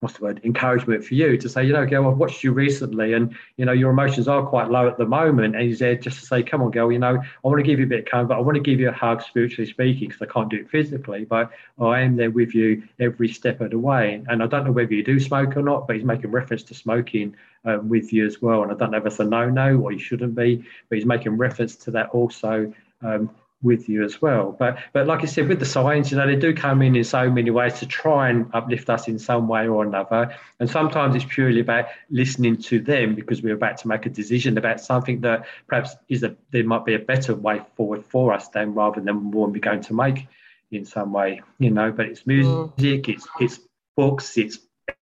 what's 0.00 0.16
the 0.16 0.24
word 0.24 0.40
encouragement 0.44 1.04
for 1.04 1.12
you 1.12 1.36
to 1.36 1.46
say 1.46 1.62
you 1.62 1.74
know 1.74 1.84
girl 1.84 2.08
i've 2.08 2.16
watched 2.16 2.42
you 2.42 2.52
recently 2.52 3.12
and 3.12 3.36
you 3.58 3.66
know 3.66 3.72
your 3.72 3.90
emotions 3.90 4.28
are 4.28 4.46
quite 4.46 4.70
low 4.70 4.88
at 4.88 4.96
the 4.96 5.04
moment. 5.04 5.54
And 5.54 5.64
he's 5.64 5.78
there 5.78 5.94
just 5.94 6.20
to 6.20 6.26
say 6.26 6.42
come 6.42 6.62
on 6.62 6.70
girl 6.70 6.90
you 6.90 6.98
know 6.98 7.18
i 7.20 7.48
want 7.48 7.58
to 7.58 7.62
give 7.62 7.78
you 7.78 7.84
a 7.84 7.88
bit 7.88 8.00
of 8.00 8.04
comfort 8.06 8.34
i 8.34 8.40
want 8.40 8.56
to 8.56 8.62
give 8.62 8.80
you 8.80 8.88
a 8.88 8.92
hug 8.92 9.22
spiritually 9.22 9.70
speaking 9.70 10.08
because 10.08 10.22
i 10.22 10.32
can't 10.32 10.48
do 10.48 10.56
it 10.56 10.70
physically 10.70 11.26
but 11.26 11.50
i 11.78 12.00
am 12.00 12.16
there 12.16 12.30
with 12.30 12.54
you 12.54 12.82
every 12.98 13.28
step 13.28 13.60
of 13.60 13.70
the 13.70 13.78
way. 13.78 14.24
And 14.28 14.42
i 14.42 14.46
don't 14.46 14.64
know 14.64 14.72
whether 14.72 14.94
you 14.94 15.04
do 15.04 15.20
smoke 15.20 15.56
or 15.56 15.62
not 15.62 15.86
but 15.86 15.96
he's 15.96 16.04
making 16.04 16.30
reference 16.30 16.62
to 16.64 16.74
smoking 16.74 17.36
um, 17.66 17.90
with 17.90 18.10
you 18.10 18.24
as 18.24 18.40
well. 18.40 18.62
And 18.62 18.72
i 18.72 18.74
don't 18.74 18.92
know 18.92 18.98
if 18.98 19.06
it's 19.06 19.20
a 19.20 19.24
no-no 19.24 19.78
or 19.78 19.92
you 19.92 19.98
shouldn't 19.98 20.34
be 20.34 20.64
but 20.88 20.96
he's 20.96 21.06
making 21.06 21.36
reference 21.36 21.76
to 21.76 21.90
that 21.90 22.08
also 22.10 22.72
um, 23.02 23.30
with 23.62 23.88
you 23.88 24.04
as 24.04 24.22
well. 24.22 24.56
But 24.58 24.78
but 24.92 25.06
like 25.06 25.22
I 25.22 25.26
said, 25.26 25.48
with 25.48 25.58
the 25.58 25.66
signs, 25.66 26.10
you 26.10 26.16
know, 26.16 26.26
they 26.26 26.36
do 26.36 26.54
come 26.54 26.82
in 26.82 26.96
in 26.96 27.04
so 27.04 27.30
many 27.30 27.50
ways 27.50 27.78
to 27.80 27.86
try 27.86 28.30
and 28.30 28.50
uplift 28.54 28.88
us 28.88 29.08
in 29.08 29.18
some 29.18 29.48
way 29.48 29.68
or 29.68 29.84
another. 29.84 30.34
And 30.58 30.70
sometimes 30.70 31.14
it's 31.14 31.24
purely 31.24 31.60
about 31.60 31.86
listening 32.10 32.56
to 32.62 32.80
them 32.80 33.14
because 33.14 33.42
we're 33.42 33.54
about 33.54 33.76
to 33.78 33.88
make 33.88 34.06
a 34.06 34.10
decision 34.10 34.56
about 34.56 34.80
something 34.80 35.20
that 35.20 35.46
perhaps 35.66 35.94
is 36.08 36.22
a 36.22 36.34
there 36.50 36.64
might 36.64 36.84
be 36.84 36.94
a 36.94 36.98
better 36.98 37.34
way 37.34 37.60
forward 37.76 38.04
for 38.04 38.32
us 38.32 38.48
than 38.48 38.74
rather 38.74 39.00
than 39.00 39.30
one 39.30 39.52
we're 39.52 39.60
going 39.60 39.82
to 39.82 39.94
make 39.94 40.26
in 40.70 40.84
some 40.84 41.12
way, 41.12 41.42
you 41.58 41.70
know. 41.70 41.92
But 41.92 42.06
it's 42.06 42.26
music, 42.26 42.52
mm. 42.76 43.08
it's 43.08 43.26
it's 43.40 43.60
books, 43.96 44.38
it's 44.38 44.58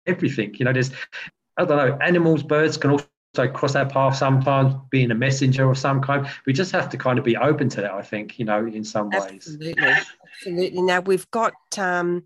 everything. 0.07 0.55
You 0.55 0.65
know, 0.65 0.73
there's 0.73 0.91
I 1.57 1.65
don't 1.65 1.77
know, 1.77 1.97
animals, 2.01 2.43
birds 2.43 2.77
can 2.77 2.91
also 2.91 3.05
so 3.35 3.47
cross 3.47 3.75
our 3.75 3.85
path 3.85 4.17
sometimes, 4.17 4.73
being 4.89 5.11
a 5.11 5.15
messenger 5.15 5.69
of 5.69 5.77
some 5.77 6.01
kind. 6.01 6.27
We 6.45 6.53
just 6.53 6.71
have 6.71 6.89
to 6.89 6.97
kind 6.97 7.19
of 7.19 7.25
be 7.25 7.37
open 7.37 7.69
to 7.69 7.81
that, 7.81 7.91
I 7.91 8.01
think, 8.01 8.39
you 8.39 8.45
know, 8.45 8.65
in 8.65 8.83
some 8.83 9.09
ways. 9.09 9.31
Absolutely. 9.31 9.83
Absolutely. 9.83 10.81
Now 10.81 11.01
we've 11.01 11.29
got 11.29 11.53
um, 11.77 12.23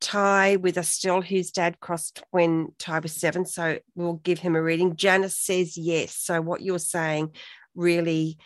Ty 0.00 0.56
with 0.56 0.76
us 0.76 0.88
still, 0.88 1.22
whose 1.22 1.50
dad 1.50 1.80
crossed 1.80 2.22
when 2.30 2.72
Ty 2.78 3.00
was 3.00 3.12
seven. 3.12 3.46
So 3.46 3.78
we'll 3.94 4.14
give 4.14 4.38
him 4.38 4.54
a 4.54 4.62
reading. 4.62 4.96
Janice 4.96 5.36
says 5.36 5.78
yes. 5.78 6.14
So 6.14 6.40
what 6.40 6.62
you're 6.62 6.78
saying 6.78 7.34
really 7.74 8.36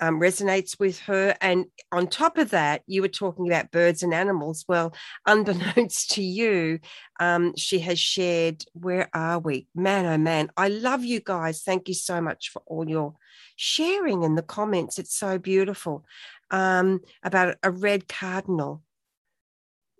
um, 0.00 0.20
resonates 0.20 0.78
with 0.78 0.98
her. 1.00 1.36
And 1.40 1.66
on 1.92 2.06
top 2.06 2.38
of 2.38 2.50
that, 2.50 2.82
you 2.86 3.02
were 3.02 3.08
talking 3.08 3.46
about 3.46 3.70
birds 3.70 4.02
and 4.02 4.12
animals. 4.12 4.64
Well, 4.68 4.94
unbeknownst 5.26 6.10
to 6.12 6.22
you, 6.22 6.80
um, 7.20 7.54
she 7.56 7.78
has 7.80 7.98
shared, 7.98 8.64
Where 8.72 9.08
are 9.14 9.38
we? 9.38 9.68
Man, 9.74 10.06
oh 10.06 10.18
man, 10.18 10.50
I 10.56 10.68
love 10.68 11.04
you 11.04 11.20
guys. 11.20 11.62
Thank 11.62 11.88
you 11.88 11.94
so 11.94 12.20
much 12.20 12.50
for 12.50 12.62
all 12.66 12.88
your 12.88 13.14
sharing 13.56 14.22
in 14.22 14.34
the 14.34 14.42
comments. 14.42 14.98
It's 14.98 15.14
so 15.14 15.38
beautiful. 15.38 16.04
Um, 16.50 17.00
about 17.22 17.56
a 17.62 17.70
red 17.70 18.08
cardinal. 18.08 18.82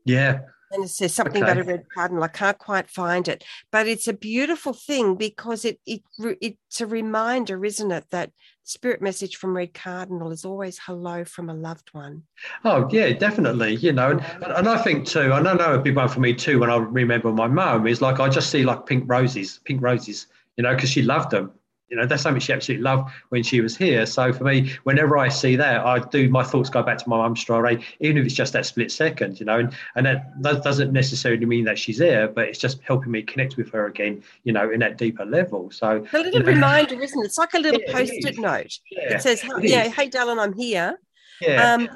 Yeah. 0.04 0.40
And 0.70 0.84
it 0.84 0.88
says 0.88 1.14
something 1.14 1.42
okay. 1.42 1.52
about 1.52 1.62
a 1.62 1.64
red 1.64 1.84
cardinal. 1.88 2.24
I 2.24 2.28
can't 2.28 2.58
quite 2.58 2.90
find 2.90 3.28
it, 3.28 3.44
but 3.70 3.86
it's 3.86 4.08
a 4.08 4.12
beautiful 4.12 4.72
thing 4.72 5.14
because 5.14 5.64
it, 5.64 5.78
it 5.86 6.02
it's 6.18 6.80
a 6.80 6.86
reminder, 6.86 7.64
isn't 7.64 7.92
it, 7.92 8.06
that 8.10 8.32
spirit 8.64 9.00
message 9.00 9.36
from 9.36 9.56
Red 9.56 9.74
Cardinal 9.74 10.32
is 10.32 10.44
always 10.44 10.78
hello 10.78 11.24
from 11.24 11.50
a 11.50 11.54
loved 11.54 11.90
one. 11.92 12.22
Oh 12.64 12.88
yeah, 12.90 13.12
definitely. 13.12 13.76
You 13.76 13.92
know, 13.92 14.10
and, 14.10 14.22
and 14.42 14.68
I 14.68 14.78
think 14.78 15.06
too, 15.06 15.32
and 15.32 15.46
I 15.46 15.54
know 15.54 15.74
a 15.74 15.78
big 15.78 15.96
one 15.96 16.08
for 16.08 16.20
me 16.20 16.34
too. 16.34 16.58
When 16.58 16.70
I 16.70 16.76
remember 16.76 17.32
my 17.32 17.46
mum 17.46 17.86
is 17.86 18.00
like 18.00 18.20
I 18.20 18.28
just 18.28 18.50
see 18.50 18.64
like 18.64 18.86
pink 18.86 19.04
roses, 19.06 19.60
pink 19.64 19.80
roses. 19.82 20.26
You 20.56 20.62
know, 20.62 20.74
because 20.74 20.90
she 20.90 21.02
loved 21.02 21.30
them 21.30 21.52
you 21.94 22.00
know 22.00 22.06
that's 22.06 22.22
something 22.22 22.40
she 22.40 22.52
absolutely 22.52 22.82
loved 22.82 23.12
when 23.28 23.44
she 23.44 23.60
was 23.60 23.76
here. 23.76 24.04
So 24.04 24.32
for 24.32 24.44
me 24.44 24.72
whenever 24.82 25.16
i 25.16 25.28
see 25.28 25.54
that 25.56 25.86
i 25.86 25.98
do 25.98 26.28
my 26.28 26.42
thoughts 26.42 26.68
go 26.68 26.82
back 26.82 26.98
to 26.98 27.08
my 27.08 27.16
mum 27.16 27.36
straight 27.36 27.58
away 27.58 27.84
even 28.00 28.18
if 28.18 28.24
it's 28.24 28.34
just 28.34 28.52
that 28.52 28.66
split 28.66 28.90
second 28.90 29.38
you 29.38 29.46
know 29.46 29.60
and, 29.60 29.74
and 29.94 30.06
that, 30.06 30.42
that 30.42 30.64
doesn't 30.64 30.92
necessarily 30.92 31.46
mean 31.46 31.64
that 31.64 31.78
she's 31.78 31.98
there 31.98 32.26
but 32.26 32.48
it's 32.48 32.58
just 32.58 32.80
helping 32.82 33.12
me 33.12 33.22
connect 33.22 33.56
with 33.56 33.70
her 33.70 33.86
again 33.86 34.22
you 34.42 34.52
know 34.52 34.70
in 34.70 34.80
that 34.80 34.98
deeper 34.98 35.24
level. 35.24 35.70
So 35.70 36.04
a 36.12 36.18
little 36.18 36.32
you 36.32 36.38
know, 36.40 36.52
reminder 36.52 37.00
isn't 37.00 37.20
it? 37.20 37.26
It's 37.26 37.38
like 37.38 37.54
a 37.54 37.58
little 37.58 37.80
yeah, 37.86 37.92
post-it 37.92 38.38
note. 38.38 38.72
Yeah, 38.90 39.14
it 39.14 39.22
says 39.22 39.44
it 39.44 39.64
yeah 39.64 39.88
hey 39.88 40.08
darling 40.08 40.40
i'm 40.40 40.52
here. 40.52 40.98
Yeah. 41.40 41.74
Um, 41.74 41.88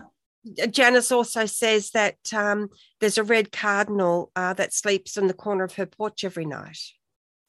Janice 0.70 1.12
also 1.12 1.46
says 1.46 1.90
that 1.90 2.16
um, 2.32 2.70
there's 3.00 3.18
a 3.18 3.24
red 3.24 3.50
cardinal 3.52 4.30
uh, 4.36 4.54
that 4.54 4.72
sleeps 4.72 5.16
in 5.16 5.26
the 5.26 5.34
corner 5.34 5.64
of 5.64 5.74
her 5.74 5.86
porch 5.86 6.24
every 6.24 6.44
night. 6.44 6.78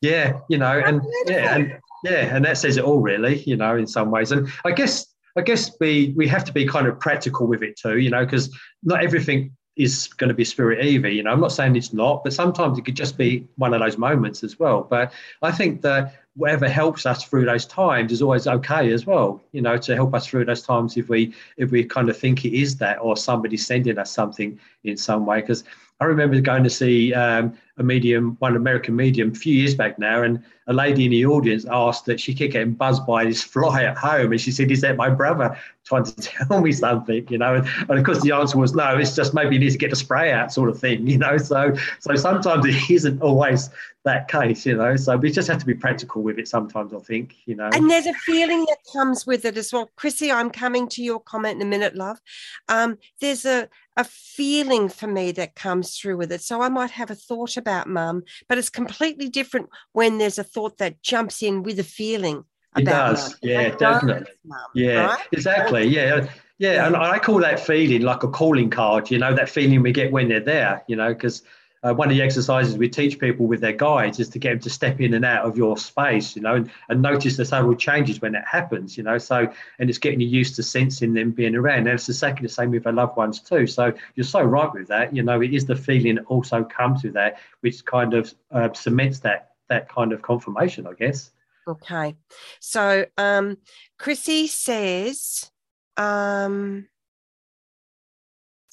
Yeah, 0.01 0.39
you 0.49 0.57
know, 0.57 0.79
and 0.79 1.01
yeah, 1.25 1.55
and 1.55 1.79
yeah, 2.03 2.35
and 2.35 2.45
that 2.45 2.57
says 2.57 2.77
it 2.77 2.83
all, 2.83 2.99
really. 2.99 3.43
You 3.43 3.57
know, 3.57 3.75
in 3.75 3.87
some 3.87 4.11
ways, 4.11 4.31
and 4.31 4.49
I 4.65 4.71
guess 4.71 5.07
I 5.37 5.41
guess 5.41 5.71
we 5.79 6.13
we 6.15 6.27
have 6.27 6.43
to 6.45 6.53
be 6.53 6.65
kind 6.65 6.87
of 6.87 6.99
practical 6.99 7.47
with 7.47 7.63
it 7.63 7.77
too. 7.77 7.97
You 7.97 8.09
know, 8.09 8.25
because 8.25 8.55
not 8.83 9.03
everything 9.03 9.55
is 9.79 10.07
going 10.07 10.27
to 10.27 10.33
be 10.33 10.43
spirit 10.43 10.83
either. 10.83 11.07
You 11.07 11.23
know, 11.23 11.31
I'm 11.31 11.39
not 11.39 11.53
saying 11.53 11.75
it's 11.77 11.93
not, 11.93 12.23
but 12.23 12.33
sometimes 12.33 12.77
it 12.77 12.83
could 12.83 12.97
just 12.97 13.17
be 13.17 13.47
one 13.55 13.73
of 13.73 13.79
those 13.79 13.97
moments 13.97 14.43
as 14.43 14.59
well. 14.59 14.85
But 14.89 15.13
I 15.41 15.51
think 15.51 15.81
that 15.83 16.15
whatever 16.35 16.67
helps 16.67 17.05
us 17.05 17.23
through 17.23 17.45
those 17.45 17.65
times 17.65 18.11
is 18.11 18.21
always 18.21 18.45
okay 18.45 18.91
as 18.91 19.05
well. 19.05 19.41
You 19.53 19.61
know, 19.61 19.77
to 19.77 19.95
help 19.95 20.13
us 20.13 20.27
through 20.27 20.45
those 20.45 20.63
times 20.63 20.97
if 20.97 21.07
we 21.07 21.33
if 21.57 21.71
we 21.71 21.85
kind 21.85 22.09
of 22.09 22.17
think 22.17 22.43
it 22.45 22.57
is 22.57 22.75
that 22.77 22.97
or 22.99 23.15
somebody 23.15 23.55
sending 23.55 23.97
us 23.97 24.11
something 24.11 24.59
in 24.83 24.97
some 24.97 25.25
way. 25.25 25.41
Because 25.41 25.63
I 25.99 26.05
remember 26.05 26.39
going 26.39 26.63
to 26.63 26.69
see 26.69 27.13
um, 27.13 27.57
a 27.77 27.83
medium, 27.83 28.37
one 28.39 28.55
American 28.55 28.95
medium, 28.95 29.31
a 29.31 29.35
few 29.35 29.53
years 29.53 29.75
back 29.75 29.99
now, 29.99 30.23
and 30.23 30.41
a 30.67 30.73
lady 30.73 31.05
in 31.05 31.11
the 31.11 31.25
audience 31.25 31.65
asked 31.69 32.05
that 32.05 32.21
she 32.21 32.33
kept 32.33 32.53
getting 32.53 32.73
buzzed 32.73 33.05
by 33.05 33.25
this 33.25 33.43
fly 33.43 33.83
at 33.83 33.97
home, 33.97 34.31
and 34.31 34.39
she 34.39 34.51
said, 34.51 34.71
"Is 34.71 34.81
that 34.81 34.95
my 34.95 35.09
brother 35.09 35.57
trying 35.83 36.05
to 36.05 36.15
tell 36.21 36.61
me 36.61 36.71
something?" 36.71 37.27
You 37.29 37.37
know, 37.37 37.55
and, 37.55 37.67
and 37.89 37.99
of 37.99 38.05
course 38.05 38.21
the 38.21 38.31
answer 38.31 38.57
was 38.57 38.73
no. 38.73 38.97
It's 38.97 39.15
just 39.15 39.33
maybe 39.33 39.55
you 39.55 39.59
need 39.59 39.71
to 39.71 39.77
get 39.77 39.91
a 39.91 39.95
spray 39.95 40.31
out, 40.31 40.53
sort 40.53 40.69
of 40.69 40.79
thing. 40.79 41.05
You 41.07 41.17
know, 41.17 41.37
so 41.37 41.73
so 41.99 42.15
sometimes 42.15 42.65
it 42.65 42.89
isn't 42.89 43.21
always 43.21 43.69
that 44.05 44.29
case. 44.29 44.65
You 44.65 44.77
know, 44.77 44.95
so 44.95 45.17
we 45.17 45.31
just 45.31 45.49
have 45.49 45.59
to 45.59 45.65
be 45.65 45.73
practical 45.73 46.21
with 46.21 46.39
it 46.39 46.47
sometimes. 46.47 46.93
I 46.93 46.99
think. 46.99 47.35
You 47.45 47.55
know, 47.55 47.69
and 47.73 47.89
there's 47.89 48.05
a 48.05 48.13
feeling 48.13 48.65
that 48.69 48.77
comes 48.93 49.25
with 49.27 49.43
it 49.43 49.57
as 49.57 49.73
well, 49.73 49.89
Chrissy. 49.97 50.31
I'm 50.31 50.49
coming 50.49 50.87
to 50.89 51.03
your 51.03 51.19
comment 51.19 51.55
in 51.55 51.67
a 51.67 51.69
minute, 51.69 51.95
love. 51.95 52.21
Um, 52.69 52.97
there's 53.19 53.45
a 53.45 53.67
a 53.99 54.03
feeling 54.05 54.87
for 54.87 55.07
me 55.07 55.33
that 55.33 55.55
comes 55.55 55.97
through 55.97 56.15
with 56.15 56.31
it. 56.31 56.41
So 56.41 56.61
I 56.61 56.69
might 56.69 56.91
have 56.91 57.11
a 57.11 57.15
thought 57.15 57.57
about 57.57 57.85
mum, 57.85 58.23
but 58.47 58.57
it's 58.57 58.69
completely 58.69 59.27
different 59.27 59.67
when 59.91 60.17
there's 60.17 60.39
a 60.39 60.43
thought 60.43 60.77
that 60.77 61.03
jumps 61.03 61.43
in 61.43 61.63
with 61.63 61.77
a 61.79 61.83
feeling. 61.83 62.45
It 62.77 62.85
does, 62.85 63.31
mum. 63.31 63.39
yeah, 63.43 63.75
definitely. 63.75 64.31
Mum, 64.45 64.59
yeah, 64.73 65.05
right? 65.05 65.27
exactly. 65.33 65.83
Yeah. 65.85 66.29
Yeah, 66.59 66.87
and 66.87 66.95
I 66.97 67.19
call 67.19 67.39
that 67.39 67.57
feeling 67.61 68.01
like 68.01 68.23
a 68.23 68.27
calling 68.27 68.69
card, 68.69 69.09
you 69.09 69.17
know, 69.17 69.33
that 69.33 69.49
feeling 69.49 69.81
we 69.81 69.93
get 69.93 70.11
when 70.11 70.27
they're 70.27 70.41
there, 70.41 70.83
you 70.89 70.95
know, 70.97 71.13
because 71.13 71.41
uh, 71.83 71.93
one 71.93 72.09
of 72.09 72.15
the 72.15 72.21
exercises 72.21 72.77
we 72.77 72.89
teach 72.89 73.19
people 73.19 73.45
with 73.45 73.61
their 73.61 73.73
guides 73.73 74.19
is 74.19 74.29
to 74.29 74.39
get 74.39 74.49
them 74.49 74.59
to 74.59 74.69
step 74.69 74.99
in 74.99 75.13
and 75.13 75.23
out 75.23 75.45
of 75.45 75.57
your 75.57 75.77
space, 75.77 76.35
you 76.35 76.41
know, 76.41 76.55
and, 76.55 76.69
and 76.89 77.01
notice 77.01 77.37
the 77.37 77.45
subtle 77.45 77.75
changes 77.75 78.21
when 78.21 78.33
that 78.33 78.45
happens, 78.45 78.97
you 78.97 79.03
know. 79.03 79.17
So, 79.17 79.51
and 79.79 79.89
it's 79.89 79.99
getting 79.99 80.19
you 80.19 80.27
used 80.27 80.55
to 80.55 80.63
sensing 80.63 81.13
them 81.13 81.31
being 81.31 81.55
around. 81.55 81.79
And 81.79 81.89
it's 81.89 82.07
the 82.07 82.13
same 82.13 82.71
with 82.71 82.85
our 82.85 82.93
loved 82.93 83.15
ones 83.15 83.39
too. 83.39 83.65
So 83.67 83.93
you're 84.15 84.25
so 84.25 84.41
right 84.41 84.71
with 84.73 84.87
that. 84.87 85.15
You 85.15 85.23
know, 85.23 85.41
it 85.41 85.53
is 85.53 85.65
the 85.65 85.75
feeling 85.75 86.15
that 86.15 86.25
also 86.25 86.63
comes 86.63 87.03
with 87.03 87.13
that, 87.13 87.39
which 87.61 87.85
kind 87.85 88.13
of 88.13 88.33
uh, 88.51 88.73
cements 88.73 89.19
that 89.19 89.51
that 89.69 89.87
kind 89.87 90.11
of 90.11 90.21
confirmation, 90.21 90.87
I 90.87 90.93
guess. 90.93 91.31
Okay. 91.67 92.15
So 92.59 93.05
um, 93.17 93.57
Chrissy 93.99 94.47
says, 94.47 95.51
um, 95.95 96.87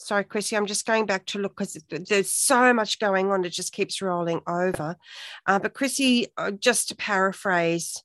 sorry, 0.06 0.22
Chrissy, 0.22 0.56
I'm 0.56 0.66
just 0.66 0.86
going 0.86 1.04
back 1.04 1.26
to 1.26 1.40
look 1.40 1.56
because 1.56 1.76
there's 1.90 2.32
so 2.32 2.72
much 2.72 3.00
going 3.00 3.30
on. 3.30 3.44
It 3.44 3.50
just 3.50 3.72
keeps 3.72 4.00
rolling 4.00 4.40
over. 4.46 4.96
Uh, 5.46 5.58
but 5.58 5.74
Chrissy, 5.74 6.28
uh, 6.36 6.52
just 6.52 6.88
to 6.88 6.96
paraphrase, 6.96 8.04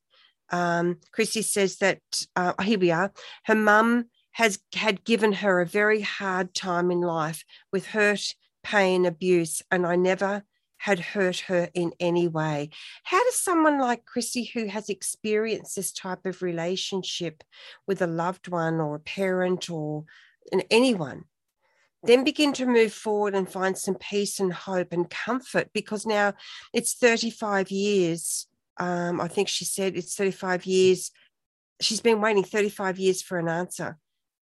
um, 0.52 0.98
Chrissy 1.12 1.44
says 1.44 1.78
that 1.78 2.02
uh, 2.36 2.54
here 2.64 2.80
we 2.80 2.90
are. 2.90 3.12
Her 3.46 3.56
mum 3.56 4.06
has 4.32 4.60
had 4.74 5.04
given 5.04 5.32
her 5.34 5.62
a 5.62 5.66
very 5.66 6.02
hard 6.02 6.56
time 6.56 6.90
in 6.90 7.02
life 7.02 7.44
with 7.72 7.86
hurt, 7.88 8.34
pain, 8.64 9.06
abuse, 9.06 9.62
and 9.70 9.86
I 9.86 9.96
never 9.96 10.44
had 10.78 11.00
hurt 11.00 11.42
her 11.42 11.70
in 11.76 11.94
any 12.00 12.28
way. 12.28 12.72
How 13.04 13.24
does 13.24 13.38
someone 13.38 13.80
like 13.80 14.06
Chrissy, 14.06 14.46
who 14.46 14.66
has 14.66 14.90
experienced 14.90 15.76
this 15.76 15.92
type 15.92 16.26
of 16.26 16.42
relationship 16.42 17.44
with 17.86 18.02
a 18.02 18.08
loved 18.08 18.48
one 18.48 18.82
or 18.82 18.96
a 18.96 19.00
parent 19.00 19.70
or 19.70 20.06
anyone, 20.72 21.26
then 22.04 22.24
begin 22.24 22.54
to 22.54 22.66
move 22.66 22.94
forward 22.94 23.36
and 23.36 23.50
find 23.50 23.78
some 23.78 23.96
peace 23.96 24.40
and 24.40 24.52
hope 24.52 24.92
and 24.92 25.10
comfort 25.10 25.70
because 25.74 26.06
now 26.06 26.34
it's 26.74 26.94
35 26.96 27.70
years. 27.72 28.48
Um, 28.78 29.22
I 29.22 29.28
think 29.28 29.48
she 29.48 29.66
said 29.66 29.96
it's 29.96 30.16
35 30.16 30.66
years. 30.66 31.12
She's 31.80 32.02
been 32.02 32.22
waiting 32.22 32.44
35 32.44 32.98
years 32.98 33.22
for 33.22 33.38
an 33.38 33.48
answer. 33.48 33.98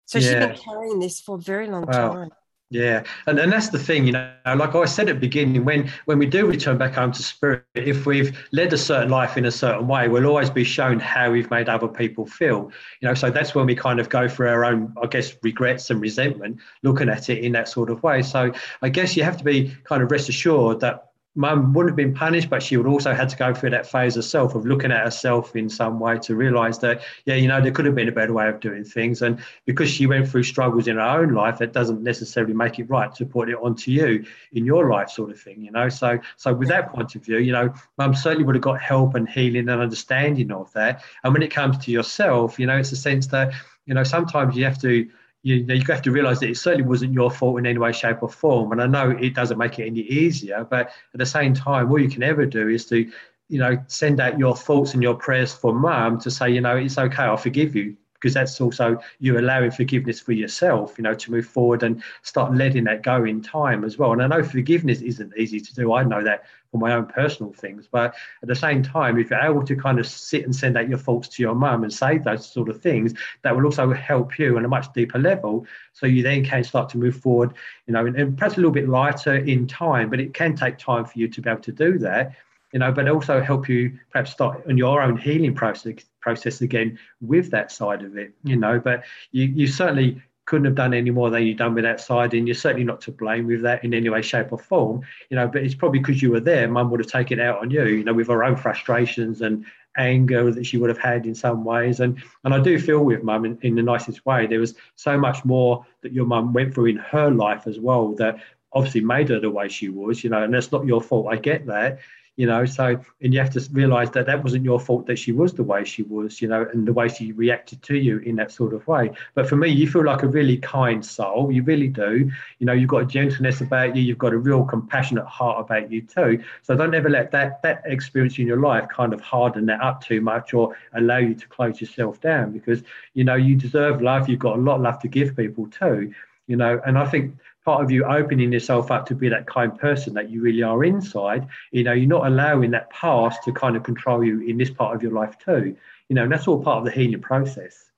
So 0.05 0.19
yeah. 0.19 0.23
she's 0.23 0.33
been 0.33 0.57
carrying 0.57 0.99
this 0.99 1.19
for 1.19 1.35
a 1.35 1.41
very 1.41 1.67
long 1.67 1.85
wow. 1.85 2.13
time. 2.13 2.29
Yeah, 2.69 3.03
and, 3.27 3.39
and 3.39 3.49
that's 3.49 3.69
the 3.69 3.79
thing, 3.79 4.05
you 4.05 4.11
know, 4.11 4.29
like 4.45 4.75
I 4.75 4.83
said 4.83 5.07
at 5.07 5.15
the 5.15 5.19
beginning, 5.21 5.63
when 5.63 5.89
when 6.03 6.19
we 6.19 6.25
do 6.25 6.45
return 6.45 6.77
back 6.77 6.95
home 6.95 7.13
to 7.13 7.23
spirit, 7.23 7.63
if 7.75 8.05
we've 8.05 8.37
led 8.51 8.73
a 8.73 8.77
certain 8.77 9.07
life 9.09 9.37
in 9.37 9.45
a 9.45 9.51
certain 9.51 9.87
way, 9.87 10.09
we'll 10.09 10.25
always 10.25 10.49
be 10.49 10.65
shown 10.65 10.99
how 10.99 11.31
we've 11.31 11.49
made 11.49 11.69
other 11.69 11.87
people 11.87 12.25
feel. 12.25 12.69
You 12.99 13.07
know, 13.07 13.13
so 13.13 13.29
that's 13.29 13.55
when 13.55 13.67
we 13.67 13.75
kind 13.75 14.01
of 14.01 14.09
go 14.09 14.27
through 14.27 14.49
our 14.49 14.65
own, 14.65 14.93
I 15.01 15.07
guess, 15.07 15.33
regrets 15.43 15.89
and 15.91 16.01
resentment, 16.01 16.57
looking 16.83 17.07
at 17.07 17.29
it 17.29 17.41
in 17.41 17.53
that 17.53 17.69
sort 17.69 17.89
of 17.89 18.03
way. 18.03 18.21
So 18.21 18.51
I 18.81 18.89
guess 18.89 19.15
you 19.15 19.23
have 19.23 19.37
to 19.37 19.45
be 19.45 19.73
kind 19.85 20.03
of 20.03 20.11
rest 20.11 20.27
assured 20.27 20.81
that 20.81 21.06
mum 21.37 21.71
wouldn't 21.71 21.91
have 21.91 21.95
been 21.95 22.15
punished, 22.15 22.49
but 22.49 22.63
she 22.63 22.75
would 22.77 22.87
also 22.87 23.13
had 23.13 23.29
to 23.29 23.37
go 23.37 23.53
through 23.53 23.69
that 23.69 23.85
phase 23.85 24.15
herself 24.15 24.55
of 24.55 24.65
looking 24.65 24.91
at 24.91 25.05
herself 25.05 25.55
in 25.55 25.69
some 25.69 25.99
way 25.99 26.17
to 26.17 26.35
realize 26.35 26.79
that, 26.79 27.03
yeah, 27.25 27.35
you 27.35 27.47
know, 27.47 27.61
there 27.61 27.71
could 27.71 27.85
have 27.85 27.93
been 27.93 28.09
a 28.09 28.11
better 28.11 28.33
way 28.33 28.49
of 28.49 28.59
doing 28.59 28.83
things. 28.83 29.21
And 29.21 29.39
because 29.65 29.89
she 29.89 30.07
went 30.07 30.27
through 30.27 30.43
struggles 30.43 30.87
in 30.87 30.95
her 30.95 31.01
own 31.01 31.35
life, 31.35 31.59
that 31.59 31.73
doesn't 31.73 32.01
necessarily 32.01 32.55
make 32.55 32.79
it 32.79 32.89
right 32.89 33.13
to 33.13 33.25
put 33.25 33.49
it 33.49 33.55
onto 33.61 33.91
you 33.91 34.25
in 34.53 34.65
your 34.65 34.89
life, 34.89 35.11
sort 35.11 35.29
of 35.29 35.39
thing, 35.39 35.61
you 35.61 35.71
know. 35.71 35.89
So, 35.89 36.19
so 36.37 36.55
with 36.55 36.69
that 36.69 36.91
point 36.91 37.13
of 37.13 37.23
view, 37.23 37.37
you 37.37 37.51
know, 37.51 37.71
mum 37.99 38.15
certainly 38.15 38.43
would 38.43 38.55
have 38.55 38.63
got 38.63 38.81
help 38.81 39.13
and 39.13 39.29
healing 39.29 39.69
and 39.69 39.79
understanding 39.79 40.51
of 40.51 40.73
that. 40.73 41.03
And 41.23 41.33
when 41.33 41.43
it 41.43 41.51
comes 41.51 41.77
to 41.85 41.91
yourself, 41.91 42.57
you 42.57 42.65
know, 42.65 42.77
it's 42.77 42.91
a 42.91 42.97
sense 42.97 43.27
that, 43.27 43.53
you 43.85 43.93
know, 43.93 44.03
sometimes 44.03 44.55
you 44.55 44.63
have 44.65 44.81
to 44.81 45.07
you, 45.43 45.65
know, 45.65 45.73
you 45.73 45.83
have 45.85 46.01
to 46.01 46.11
realize 46.11 46.39
that 46.39 46.49
it 46.49 46.57
certainly 46.57 46.87
wasn't 46.87 47.13
your 47.13 47.31
fault 47.31 47.59
in 47.59 47.65
any 47.65 47.77
way, 47.77 47.91
shape, 47.91 48.21
or 48.21 48.29
form. 48.29 48.71
And 48.71 48.81
I 48.81 48.87
know 48.87 49.11
it 49.11 49.33
doesn't 49.33 49.57
make 49.57 49.79
it 49.79 49.85
any 49.85 50.01
easier, 50.01 50.65
but 50.69 50.87
at 50.87 51.19
the 51.19 51.25
same 51.25 51.53
time, 51.53 51.89
all 51.89 51.99
you 51.99 52.09
can 52.09 52.23
ever 52.23 52.45
do 52.45 52.67
is 52.67 52.85
to, 52.87 53.09
you 53.49 53.59
know, 53.59 53.77
send 53.87 54.19
out 54.19 54.39
your 54.39 54.55
thoughts 54.55 54.93
and 54.93 55.01
your 55.01 55.15
prayers 55.15 55.53
for 55.53 55.73
mum 55.73 56.19
to 56.21 56.31
say, 56.31 56.49
you 56.49 56.61
know, 56.61 56.75
it's 56.75 56.97
okay, 56.97 57.23
I 57.23 57.35
forgive 57.35 57.75
you 57.75 57.95
because 58.15 58.33
that's 58.33 58.59
also 58.59 58.99
you 59.19 59.37
allowing 59.37 59.71
forgiveness 59.71 60.19
for 60.19 60.31
yourself, 60.31 60.97
you 60.97 61.03
know, 61.03 61.13
to 61.13 61.31
move 61.31 61.45
forward 61.45 61.83
and 61.83 62.01
start 62.23 62.53
letting 62.55 62.83
that 62.85 63.03
go 63.03 63.23
in 63.23 63.41
time 63.41 63.83
as 63.83 63.97
well. 63.97 64.11
And 64.11 64.23
I 64.23 64.27
know 64.27 64.43
forgiveness 64.43 65.01
isn't 65.01 65.37
easy 65.37 65.59
to 65.59 65.75
do. 65.75 65.93
I 65.93 66.03
know 66.03 66.23
that 66.23 66.45
my 66.79 66.93
own 66.93 67.05
personal 67.05 67.53
things, 67.53 67.87
but 67.91 68.15
at 68.41 68.47
the 68.47 68.55
same 68.55 68.83
time, 68.83 69.17
if 69.17 69.29
you're 69.29 69.39
able 69.39 69.63
to 69.63 69.75
kind 69.75 69.99
of 69.99 70.07
sit 70.07 70.43
and 70.43 70.55
send 70.55 70.77
out 70.77 70.89
your 70.89 70.97
thoughts 70.97 71.27
to 71.29 71.43
your 71.43 71.55
mum 71.55 71.83
and 71.83 71.93
say 71.93 72.17
those 72.17 72.49
sort 72.49 72.69
of 72.69 72.81
things, 72.81 73.13
that 73.41 73.55
will 73.55 73.65
also 73.65 73.91
help 73.93 74.37
you 74.39 74.57
on 74.57 74.65
a 74.65 74.67
much 74.67 74.91
deeper 74.93 75.19
level. 75.19 75.65
So 75.93 76.05
you 76.05 76.23
then 76.23 76.45
can 76.45 76.63
start 76.63 76.89
to 76.89 76.97
move 76.97 77.17
forward, 77.17 77.53
you 77.85 77.93
know, 77.93 78.05
and, 78.05 78.15
and 78.15 78.37
perhaps 78.37 78.55
a 78.55 78.57
little 78.57 78.71
bit 78.71 78.87
lighter 78.87 79.35
in 79.35 79.67
time, 79.67 80.09
but 80.09 80.19
it 80.19 80.33
can 80.33 80.55
take 80.55 80.77
time 80.77 81.05
for 81.05 81.17
you 81.19 81.27
to 81.27 81.41
be 81.41 81.49
able 81.49 81.61
to 81.61 81.71
do 81.71 81.97
that 81.99 82.35
you 82.73 82.79
know, 82.79 82.91
but 82.91 83.07
also 83.07 83.41
help 83.41 83.69
you 83.69 83.97
perhaps 84.11 84.31
start 84.31 84.61
on 84.67 84.77
your 84.77 85.01
own 85.01 85.17
healing 85.17 85.55
process 85.55 86.03
process 86.19 86.59
again 86.59 86.99
with 87.21 87.49
that 87.51 87.71
side 87.71 88.03
of 88.03 88.17
it, 88.17 88.33
you 88.43 88.57
know. 88.57 88.79
But 88.79 89.05
you, 89.31 89.45
you 89.45 89.67
certainly 89.67 90.21
couldn't 90.47 90.65
have 90.65 90.75
done 90.75 90.93
any 90.93 91.11
more 91.11 91.29
than 91.29 91.43
you've 91.43 91.57
done 91.57 91.75
with 91.75 91.83
that 91.83 92.33
you're 92.33 92.55
certainly 92.55 92.85
not 92.85 93.01
to 93.01 93.11
blame 93.11 93.45
with 93.45 93.61
that 93.61 93.83
in 93.83 93.93
any 93.93 94.09
way, 94.09 94.21
shape, 94.21 94.51
or 94.51 94.57
form, 94.57 95.01
you 95.29 95.35
know. 95.35 95.47
But 95.47 95.63
it's 95.63 95.75
probably 95.75 95.99
because 95.99 96.21
you 96.21 96.31
were 96.31 96.39
there, 96.39 96.67
Mum 96.67 96.89
would 96.89 97.01
have 97.01 97.11
taken 97.11 97.39
it 97.39 97.43
out 97.43 97.59
on 97.59 97.69
you, 97.69 97.83
you 97.85 98.03
know, 98.03 98.13
with 98.13 98.27
her 98.29 98.43
own 98.43 98.55
frustrations 98.55 99.41
and 99.41 99.65
anger 99.97 100.51
that 100.51 100.65
she 100.65 100.77
would 100.77 100.89
have 100.89 100.97
had 100.97 101.25
in 101.25 101.35
some 101.35 101.63
ways. 101.63 101.99
And 101.99 102.21
and 102.43 102.53
I 102.53 102.59
do 102.59 102.79
feel 102.79 103.03
with 103.03 103.23
Mum 103.23 103.45
in, 103.45 103.59
in 103.61 103.75
the 103.75 103.83
nicest 103.83 104.25
way, 104.25 104.47
there 104.47 104.59
was 104.59 104.73
so 104.95 105.17
much 105.17 105.43
more 105.45 105.85
that 106.01 106.13
your 106.13 106.25
mum 106.25 106.53
went 106.53 106.73
through 106.73 106.85
in 106.85 106.97
her 106.97 107.29
life 107.29 107.67
as 107.67 107.79
well 107.79 108.13
that 108.13 108.39
obviously 108.73 109.01
made 109.01 109.29
her 109.29 109.39
the 109.39 109.49
way 109.49 109.67
she 109.67 109.89
was, 109.89 110.23
you 110.23 110.29
know, 110.29 110.43
and 110.43 110.53
that's 110.53 110.71
not 110.71 110.85
your 110.85 111.01
fault. 111.01 111.27
I 111.29 111.35
get 111.35 111.65
that, 111.67 111.99
you 112.37 112.45
know 112.45 112.63
so 112.65 112.97
and 113.21 113.33
you 113.33 113.39
have 113.39 113.49
to 113.49 113.67
realize 113.73 114.09
that 114.11 114.25
that 114.27 114.41
wasn't 114.41 114.63
your 114.63 114.79
fault 114.79 115.05
that 115.07 115.19
she 115.19 115.31
was 115.31 115.53
the 115.53 115.63
way 115.63 115.83
she 115.83 116.03
was 116.03 116.41
you 116.41 116.47
know 116.47 116.65
and 116.71 116.87
the 116.87 116.93
way 116.93 117.07
she 117.09 117.33
reacted 117.33 117.81
to 117.81 117.97
you 117.97 118.19
in 118.19 118.35
that 118.37 118.51
sort 118.51 118.73
of 118.73 118.87
way. 118.87 119.11
But 119.33 119.49
for 119.49 119.57
me 119.57 119.69
you 119.69 119.89
feel 119.89 120.05
like 120.05 120.23
a 120.23 120.27
really 120.27 120.57
kind 120.57 121.05
soul 121.05 121.51
you 121.51 121.63
really 121.63 121.89
do. 121.89 122.31
You 122.59 122.65
know 122.65 122.73
you've 122.73 122.89
got 122.89 123.03
a 123.03 123.05
gentleness 123.05 123.59
about 123.59 123.95
you 123.95 124.01
you've 124.03 124.17
got 124.17 124.33
a 124.33 124.37
real 124.37 124.63
compassionate 124.63 125.25
heart 125.25 125.59
about 125.59 125.91
you 125.91 126.01
too. 126.03 126.43
So 126.61 126.75
don't 126.75 126.95
ever 126.95 127.09
let 127.09 127.31
that 127.31 127.61
that 127.63 127.81
experience 127.85 128.37
in 128.39 128.47
your 128.47 128.61
life 128.61 128.87
kind 128.89 129.13
of 129.13 129.19
harden 129.19 129.65
that 129.65 129.81
up 129.81 130.03
too 130.03 130.21
much 130.21 130.53
or 130.53 130.77
allow 130.93 131.17
you 131.17 131.33
to 131.33 131.47
close 131.47 131.81
yourself 131.81 132.21
down 132.21 132.51
because 132.51 132.83
you 133.15 133.23
know 133.23 133.35
you 133.35 133.55
deserve 133.55 134.01
love 134.01 134.29
you've 134.29 134.39
got 134.39 134.57
a 134.57 134.61
lot 134.61 134.75
of 134.75 134.81
love 134.81 134.99
to 134.99 135.07
give 135.07 135.35
people 135.35 135.67
too 135.67 136.13
you 136.45 136.55
know. 136.55 136.79
And 136.85 136.97
i 136.97 137.05
think 137.05 137.35
part 137.67 137.83
of 137.83 137.91
you 137.91 138.05
opening 138.05 138.53
yourself 138.53 138.91
up 138.91 139.05
to 139.05 139.13
be 139.13 139.27
that 139.27 139.45
kind 139.45 139.77
person 139.77 140.13
that 140.13 140.29
you 140.29 140.39
really 140.39 140.63
are 140.63 140.85
inside. 140.85 141.45
You 141.71 141.83
know 141.83 141.91
you're 141.91 142.07
not 142.07 142.25
allowing 142.25 142.71
that 142.71 142.89
past 142.91 143.43
to 143.43 143.51
kind 143.51 143.75
of 143.75 143.83
control 143.83 144.23
you 144.23 144.39
in 144.39 144.57
this 144.57 144.69
part 144.69 144.95
of 144.95 145.03
your 145.03 145.11
life 145.11 145.37
too. 145.37 145.75
You 146.07 146.15
know 146.15 146.23
and 146.23 146.31
that's 146.31 146.47
all 146.47 146.63
part 146.63 146.77
of 146.77 146.85
the 146.85 146.91
healing 146.91 147.19
process. 147.19 147.91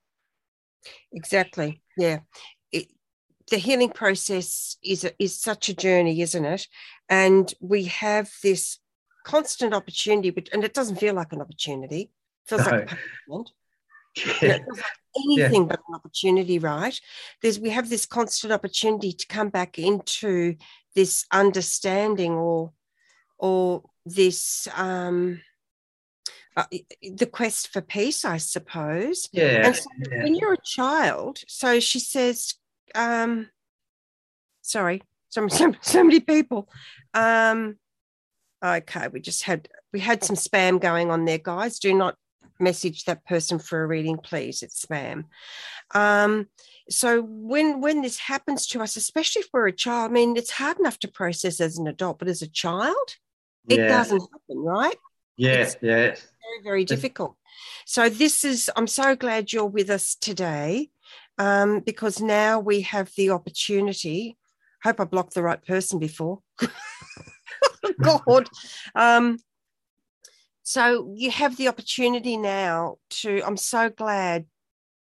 Exactly. 1.13 1.83
Yeah. 1.95 2.21
It, 2.71 2.87
the 3.51 3.57
healing 3.57 3.91
process 3.91 4.77
is 4.83 5.03
a, 5.03 5.11
is 5.21 5.39
such 5.39 5.69
a 5.69 5.75
journey 5.75 6.19
isn't 6.21 6.45
it? 6.45 6.67
And 7.07 7.53
we 7.59 7.83
have 7.83 8.31
this 8.41 8.79
constant 9.23 9.75
opportunity 9.75 10.31
but 10.31 10.49
and 10.51 10.63
it 10.63 10.73
doesn't 10.73 10.95
feel 10.95 11.13
like 11.13 11.31
an 11.31 11.41
opportunity. 11.41 12.01
It 12.01 12.09
feels 12.47 12.65
no. 12.65 12.71
like 12.71 12.91
a 12.91 12.95
punishment 12.95 13.51
yeah. 14.41 14.59
anything 15.17 15.63
yeah. 15.63 15.67
but 15.67 15.79
an 15.87 15.95
opportunity, 15.95 16.59
right? 16.59 16.99
There's 17.41 17.59
we 17.59 17.69
have 17.69 17.89
this 17.89 18.05
constant 18.05 18.53
opportunity 18.53 19.13
to 19.13 19.27
come 19.27 19.49
back 19.49 19.79
into 19.79 20.55
this 20.95 21.25
understanding 21.31 22.33
or 22.33 22.73
or 23.37 23.83
this 24.05 24.67
um 24.75 25.41
uh, 26.57 26.65
the 27.15 27.25
quest 27.25 27.69
for 27.69 27.79
peace, 27.79 28.25
I 28.25 28.37
suppose. 28.37 29.29
Yeah. 29.31 29.67
And 29.67 29.75
so 29.75 29.85
yeah. 30.11 30.23
when 30.23 30.35
you're 30.35 30.53
a 30.53 30.61
child, 30.61 31.39
so 31.47 31.79
she 31.79 31.99
says, 31.99 32.55
um, 32.95 33.49
sorry, 34.61 35.03
so, 35.29 35.47
so, 35.47 35.73
so 35.79 36.03
many 36.03 36.19
people. 36.19 36.67
Um, 37.13 37.77
okay, 38.63 39.07
we 39.07 39.21
just 39.21 39.43
had 39.43 39.69
we 39.93 39.99
had 39.99 40.23
some 40.23 40.35
spam 40.35 40.81
going 40.81 41.09
on 41.11 41.25
there, 41.25 41.37
guys. 41.37 41.79
Do 41.79 41.93
not 41.93 42.15
message 42.59 43.05
that 43.05 43.25
person 43.25 43.59
for 43.59 43.83
a 43.83 43.87
reading, 43.87 44.17
please. 44.17 44.63
It's 44.63 44.85
spam. 44.85 45.25
Um, 45.93 46.47
so 46.89 47.21
when 47.21 47.81
when 47.81 48.01
this 48.01 48.17
happens 48.17 48.67
to 48.67 48.81
us, 48.81 48.95
especially 48.95 49.41
if 49.41 49.49
we're 49.53 49.67
a 49.67 49.73
child, 49.73 50.11
I 50.11 50.13
mean, 50.13 50.37
it's 50.37 50.51
hard 50.51 50.79
enough 50.79 50.99
to 50.99 51.07
process 51.07 51.59
as 51.59 51.77
an 51.77 51.87
adult, 51.87 52.19
but 52.19 52.27
as 52.27 52.41
a 52.41 52.47
child, 52.47 53.15
it 53.67 53.79
yeah. 53.79 53.87
doesn't 53.87 54.21
happen, 54.21 54.63
right? 54.63 54.97
Yes, 55.37 55.77
yes. 55.81 56.21
Very, 56.21 56.63
very 56.63 56.85
difficult. 56.85 57.35
So 57.85 58.09
this 58.09 58.43
is, 58.43 58.69
I'm 58.75 58.87
so 58.87 59.15
glad 59.15 59.53
you're 59.53 59.65
with 59.65 59.89
us 59.89 60.15
today 60.15 60.89
um, 61.37 61.79
because 61.79 62.19
now 62.19 62.59
we 62.59 62.81
have 62.81 63.11
the 63.15 63.29
opportunity. 63.29 64.37
Hope 64.83 64.99
I 64.99 65.05
blocked 65.05 65.35
the 65.35 65.43
right 65.43 65.63
person 65.65 65.99
before. 65.99 66.39
God. 68.01 68.49
Um, 68.95 69.37
so 70.69 71.11
you 71.15 71.31
have 71.31 71.57
the 71.57 71.67
opportunity 71.67 72.37
now 72.37 72.97
to, 73.09 73.41
I'm 73.43 73.57
so 73.57 73.89
glad 73.89 74.45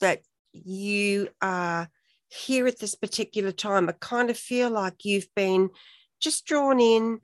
that 0.01 0.21
you 0.53 1.29
are 1.41 1.89
here 2.29 2.67
at 2.67 2.77
this 2.77 2.93
particular 2.93 3.51
time. 3.51 3.89
I 3.89 3.93
kind 3.93 4.29
of 4.29 4.37
feel 4.37 4.69
like 4.69 5.03
you've 5.03 5.33
been 5.35 5.71
just 6.19 6.45
drawn 6.45 6.79
in, 6.79 7.21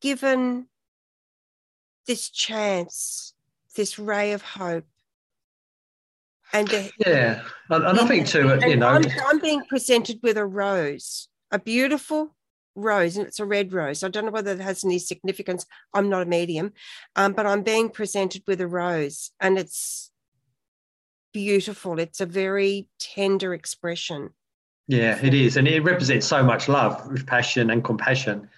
given 0.00 0.68
this 2.06 2.30
chance, 2.30 3.34
this 3.76 3.98
ray 3.98 4.32
of 4.32 4.40
hope. 4.40 4.86
And 6.54 6.72
yeah, 7.06 7.42
and, 7.68 7.84
and 7.84 8.00
I 8.00 8.06
think 8.06 8.28
too, 8.28 8.58
you 8.66 8.76
know, 8.76 8.88
I'm, 8.88 9.04
I'm 9.26 9.40
being 9.40 9.62
presented 9.68 10.20
with 10.22 10.38
a 10.38 10.46
rose, 10.46 11.28
a 11.50 11.58
beautiful 11.58 12.34
rose 12.78 13.16
and 13.16 13.26
it's 13.26 13.40
a 13.40 13.44
red 13.44 13.72
rose. 13.72 14.02
I 14.02 14.08
don't 14.08 14.24
know 14.24 14.30
whether 14.30 14.52
it 14.52 14.60
has 14.60 14.84
any 14.84 14.98
significance. 14.98 15.66
I'm 15.94 16.08
not 16.08 16.22
a 16.22 16.26
medium, 16.26 16.72
um, 17.16 17.32
but 17.32 17.46
I'm 17.46 17.62
being 17.62 17.90
presented 17.90 18.42
with 18.46 18.60
a 18.60 18.68
rose 18.68 19.30
and 19.40 19.58
it's 19.58 20.10
beautiful. 21.32 21.98
It's 21.98 22.20
a 22.20 22.26
very 22.26 22.88
tender 22.98 23.54
expression. 23.54 24.30
Yeah, 24.86 25.18
it 25.22 25.34
is, 25.34 25.58
and 25.58 25.68
it 25.68 25.84
represents 25.84 26.26
so 26.26 26.42
much 26.42 26.66
love 26.66 27.06
passion 27.26 27.70
and 27.70 27.84
compassion. 27.84 28.48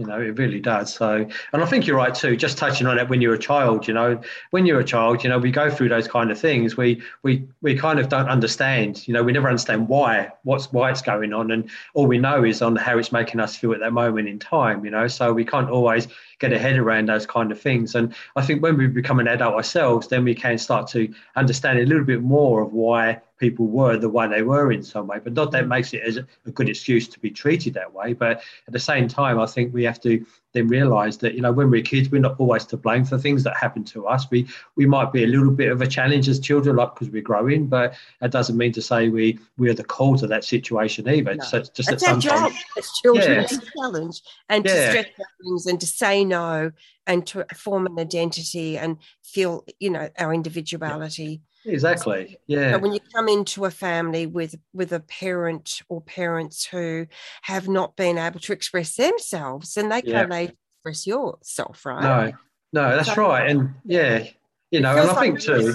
You 0.00 0.06
know, 0.06 0.18
it 0.18 0.38
really 0.38 0.60
does. 0.60 0.94
So, 0.94 1.26
and 1.52 1.62
I 1.62 1.66
think 1.66 1.86
you're 1.86 1.98
right 1.98 2.14
too. 2.14 2.34
Just 2.34 2.56
touching 2.56 2.86
on 2.86 2.98
it 2.98 3.10
when 3.10 3.20
you're 3.20 3.34
a 3.34 3.38
child, 3.38 3.86
you 3.86 3.92
know, 3.92 4.18
when 4.50 4.64
you're 4.64 4.80
a 4.80 4.84
child, 4.84 5.22
you 5.22 5.28
know, 5.28 5.38
we 5.38 5.50
go 5.50 5.70
through 5.70 5.90
those 5.90 6.08
kind 6.08 6.30
of 6.30 6.40
things. 6.40 6.74
We 6.74 7.02
we 7.22 7.46
we 7.60 7.76
kind 7.76 8.00
of 8.00 8.08
don't 8.08 8.30
understand. 8.30 9.06
You 9.06 9.12
know, 9.12 9.22
we 9.22 9.32
never 9.32 9.46
understand 9.46 9.88
why, 9.88 10.32
what's 10.44 10.72
why 10.72 10.90
it's 10.90 11.02
going 11.02 11.34
on, 11.34 11.50
and 11.50 11.68
all 11.92 12.06
we 12.06 12.16
know 12.16 12.44
is 12.44 12.62
on 12.62 12.76
how 12.76 12.96
it's 12.96 13.12
making 13.12 13.40
us 13.40 13.56
feel 13.56 13.74
at 13.74 13.80
that 13.80 13.92
moment 13.92 14.26
in 14.26 14.38
time. 14.38 14.86
You 14.86 14.90
know, 14.90 15.06
so 15.06 15.34
we 15.34 15.44
can't 15.44 15.68
always 15.68 16.08
get 16.40 16.52
a 16.52 16.58
head 16.58 16.76
around 16.76 17.08
those 17.08 17.26
kind 17.26 17.52
of 17.52 17.60
things. 17.60 17.94
And 17.94 18.14
I 18.34 18.42
think 18.42 18.62
when 18.62 18.76
we 18.76 18.86
become 18.88 19.20
an 19.20 19.28
adult 19.28 19.54
ourselves, 19.54 20.08
then 20.08 20.24
we 20.24 20.34
can 20.34 20.58
start 20.58 20.88
to 20.88 21.12
understand 21.36 21.78
a 21.78 21.86
little 21.86 22.04
bit 22.04 22.22
more 22.22 22.62
of 22.62 22.72
why 22.72 23.20
people 23.38 23.66
were 23.66 23.96
the 23.96 24.08
way 24.08 24.26
they 24.26 24.42
were 24.42 24.72
in 24.72 24.82
some 24.82 25.06
way. 25.06 25.18
But 25.22 25.34
not 25.34 25.52
that 25.52 25.64
mm. 25.64 25.68
makes 25.68 25.92
it 25.94 26.02
as 26.02 26.16
a 26.16 26.50
good 26.50 26.68
excuse 26.68 27.06
to 27.08 27.20
be 27.20 27.30
treated 27.30 27.74
that 27.74 27.92
way. 27.92 28.14
But 28.14 28.42
at 28.66 28.72
the 28.72 28.78
same 28.78 29.06
time, 29.06 29.38
I 29.38 29.46
think 29.46 29.72
we 29.72 29.84
have 29.84 30.00
to 30.00 30.24
then 30.52 30.68
realize 30.68 31.18
that 31.18 31.34
you 31.34 31.40
know 31.40 31.52
when 31.52 31.70
we're 31.70 31.82
kids 31.82 32.10
we're 32.10 32.20
not 32.20 32.34
always 32.38 32.64
to 32.64 32.76
blame 32.76 33.04
for 33.04 33.18
things 33.18 33.42
that 33.44 33.56
happen 33.56 33.84
to 33.84 34.06
us 34.06 34.30
we 34.30 34.46
we 34.76 34.86
might 34.86 35.12
be 35.12 35.24
a 35.24 35.26
little 35.26 35.50
bit 35.50 35.70
of 35.70 35.80
a 35.80 35.86
challenge 35.86 36.28
as 36.28 36.40
children 36.40 36.76
like 36.76 36.94
because 36.94 37.10
we're 37.10 37.22
growing 37.22 37.66
but 37.66 37.94
that 38.20 38.30
doesn't 38.30 38.56
mean 38.56 38.72
to 38.72 38.82
say 38.82 39.08
we 39.08 39.38
we 39.58 39.68
are 39.68 39.74
the 39.74 39.84
cause 39.84 40.22
of 40.22 40.28
that 40.28 40.44
situation 40.44 41.08
either 41.08 41.34
no. 41.34 41.44
so 41.44 41.60
just 41.74 41.90
it's 41.90 42.02
our 42.02 42.18
job 42.18 42.52
as 42.76 42.90
children 43.02 43.42
yeah. 43.42 43.46
to 43.46 43.60
challenge 43.76 44.22
and 44.48 44.64
yeah. 44.64 44.72
to 44.72 44.90
stretch 44.90 45.12
things 45.42 45.66
and 45.66 45.80
to 45.80 45.86
say 45.86 46.24
no 46.24 46.70
and 47.06 47.26
to 47.26 47.44
form 47.54 47.86
an 47.86 47.98
identity 47.98 48.76
and 48.76 48.96
feel 49.22 49.64
you 49.78 49.90
know 49.90 50.08
our 50.18 50.34
individuality 50.34 51.40
exactly. 51.64 52.38
Yeah. 52.46 52.76
when 52.76 52.92
you 52.92 53.00
come 53.14 53.28
into 53.28 53.64
a 53.64 53.70
family 53.70 54.26
with 54.26 54.54
with 54.72 54.92
a 54.92 55.00
parent 55.00 55.82
or 55.88 56.00
parents 56.00 56.64
who 56.64 57.06
have 57.42 57.68
not 57.68 57.96
been 57.96 58.18
able 58.18 58.40
to 58.40 58.52
express 58.52 58.96
themselves 58.96 59.76
and 59.76 59.90
they 59.90 60.02
can't 60.02 60.32
express 60.32 61.06
yourself 61.06 61.84
right? 61.84 62.02
No. 62.02 62.32
No 62.72 62.96
that's 62.96 63.14
so, 63.14 63.16
right. 63.16 63.50
And 63.50 63.74
yeah. 63.84 64.24
you 64.70 64.80
know 64.80 64.96
and 64.96 65.10
i 65.10 65.14
think 65.20 65.40
too 65.40 65.74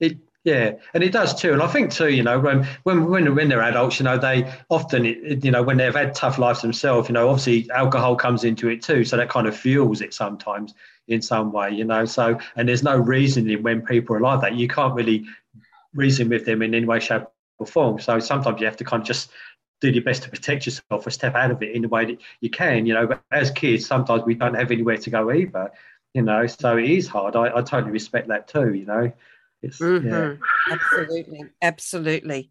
it 0.00 0.18
yeah, 0.44 0.72
and 0.94 1.02
it 1.04 1.12
does 1.12 1.38
too. 1.38 1.52
And 1.52 1.62
I 1.62 1.66
think 1.66 1.90
too, 1.90 2.08
you 2.08 2.22
know, 2.22 2.40
when 2.40 2.66
when 2.84 3.04
when, 3.10 3.34
when 3.34 3.48
they're 3.48 3.62
adults, 3.62 3.98
you 3.98 4.04
know, 4.04 4.16
they 4.16 4.50
often, 4.70 5.04
you 5.04 5.50
know, 5.50 5.62
when 5.62 5.76
they've 5.76 5.94
had 5.94 6.14
tough 6.14 6.38
lives 6.38 6.62
themselves, 6.62 7.08
you 7.08 7.12
know, 7.12 7.28
obviously 7.28 7.70
alcohol 7.72 8.16
comes 8.16 8.44
into 8.44 8.68
it 8.68 8.82
too, 8.82 9.04
so 9.04 9.16
that 9.18 9.28
kind 9.28 9.46
of 9.46 9.56
fuels 9.56 10.00
it 10.00 10.14
sometimes 10.14 10.74
in 11.08 11.20
some 11.20 11.52
way, 11.52 11.70
you 11.70 11.84
know. 11.84 12.06
So, 12.06 12.38
and 12.56 12.68
there's 12.68 12.82
no 12.82 12.96
reasoning 12.96 13.62
when 13.62 13.82
people 13.82 14.16
are 14.16 14.20
like 14.20 14.40
that. 14.40 14.54
You 14.54 14.66
can't 14.66 14.94
really 14.94 15.26
reason 15.92 16.28
with 16.30 16.46
them 16.46 16.62
in 16.62 16.74
any 16.74 16.86
way, 16.86 17.00
shape, 17.00 17.24
or 17.58 17.66
form. 17.66 17.98
So 18.00 18.18
sometimes 18.18 18.60
you 18.60 18.66
have 18.66 18.76
to 18.78 18.84
kind 18.84 19.02
of 19.02 19.06
just 19.06 19.30
do 19.82 19.90
your 19.90 20.04
best 20.04 20.22
to 20.22 20.30
protect 20.30 20.64
yourself 20.66 21.06
or 21.06 21.10
step 21.10 21.34
out 21.34 21.50
of 21.50 21.62
it 21.62 21.74
in 21.74 21.82
the 21.82 21.88
way 21.88 22.04
that 22.06 22.18
you 22.40 22.48
can, 22.48 22.86
you 22.86 22.94
know. 22.94 23.06
But 23.06 23.22
as 23.30 23.50
kids, 23.50 23.84
sometimes 23.84 24.22
we 24.24 24.34
don't 24.34 24.54
have 24.54 24.70
anywhere 24.70 24.96
to 24.96 25.10
go 25.10 25.30
either, 25.32 25.70
you 26.14 26.22
know. 26.22 26.46
So 26.46 26.78
it 26.78 26.88
is 26.88 27.08
hard. 27.08 27.36
I, 27.36 27.48
I 27.58 27.62
totally 27.62 27.92
respect 27.92 28.28
that 28.28 28.48
too, 28.48 28.72
you 28.72 28.86
know. 28.86 29.12
Mm-hmm. 29.64 30.08
Yeah. 30.08 30.34
Absolutely, 30.70 31.44
absolutely. 31.60 32.50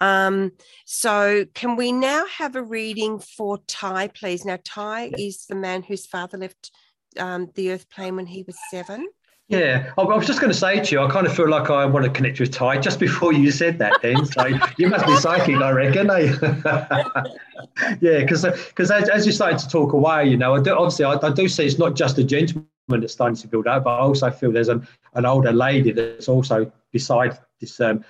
Um, 0.00 0.52
so, 0.84 1.44
can 1.54 1.76
we 1.76 1.92
now 1.92 2.26
have 2.26 2.56
a 2.56 2.62
reading 2.62 3.18
for 3.18 3.58
Ty, 3.66 4.08
please? 4.08 4.44
Now, 4.44 4.58
Ty 4.64 5.12
is 5.18 5.46
the 5.46 5.54
man 5.54 5.82
whose 5.82 6.06
father 6.06 6.38
left 6.38 6.70
um, 7.18 7.50
the 7.54 7.72
earth 7.72 7.88
plane 7.90 8.16
when 8.16 8.26
he 8.26 8.42
was 8.42 8.56
seven. 8.70 9.06
Yeah, 9.50 9.90
I 9.98 10.04
was 10.04 10.28
just 10.28 10.40
going 10.40 10.52
to 10.52 10.56
say 10.56 10.78
to 10.78 10.94
you, 10.94 11.00
I 11.00 11.10
kind 11.10 11.26
of 11.26 11.34
feel 11.34 11.48
like 11.48 11.70
I 11.70 11.84
want 11.84 12.04
to 12.04 12.10
connect 12.12 12.38
with 12.38 12.52
Ty 12.52 12.78
just 12.78 13.00
before 13.00 13.32
you 13.32 13.50
said 13.50 13.80
that. 13.80 13.98
Then, 14.00 14.24
so 14.24 14.46
you 14.78 14.86
must 14.88 15.06
be 15.06 15.16
psychic, 15.16 15.56
I 15.56 15.70
reckon. 15.72 16.08
Eh? 16.08 16.36
yeah, 18.00 18.20
because 18.20 18.44
because 18.44 18.92
as, 18.92 19.08
as, 19.08 19.26
you 19.26 19.32
started 19.32 19.58
to 19.58 19.68
talk 19.68 19.92
away, 19.92 20.28
you 20.28 20.36
know, 20.36 20.54
I 20.54 20.62
do, 20.62 20.72
obviously 20.72 21.04
I, 21.04 21.14
I, 21.20 21.32
do 21.32 21.48
see 21.48 21.66
it's 21.66 21.80
not 21.80 21.96
just 21.96 22.16
a 22.18 22.22
gentleman 22.22 22.68
that's 22.98 23.12
starting 23.12 23.36
to 23.36 23.48
build 23.48 23.66
up, 23.66 23.84
but 23.84 23.90
I 23.90 24.00
also 24.00 24.30
feel 24.30 24.50
there's 24.50 24.68
an, 24.68 24.86
an 25.14 25.26
older 25.26 25.52
lady 25.52 25.92
that's 25.92 26.28
also 26.28 26.72
beside 26.90 27.38
this 27.60 27.80
um, 27.80 28.04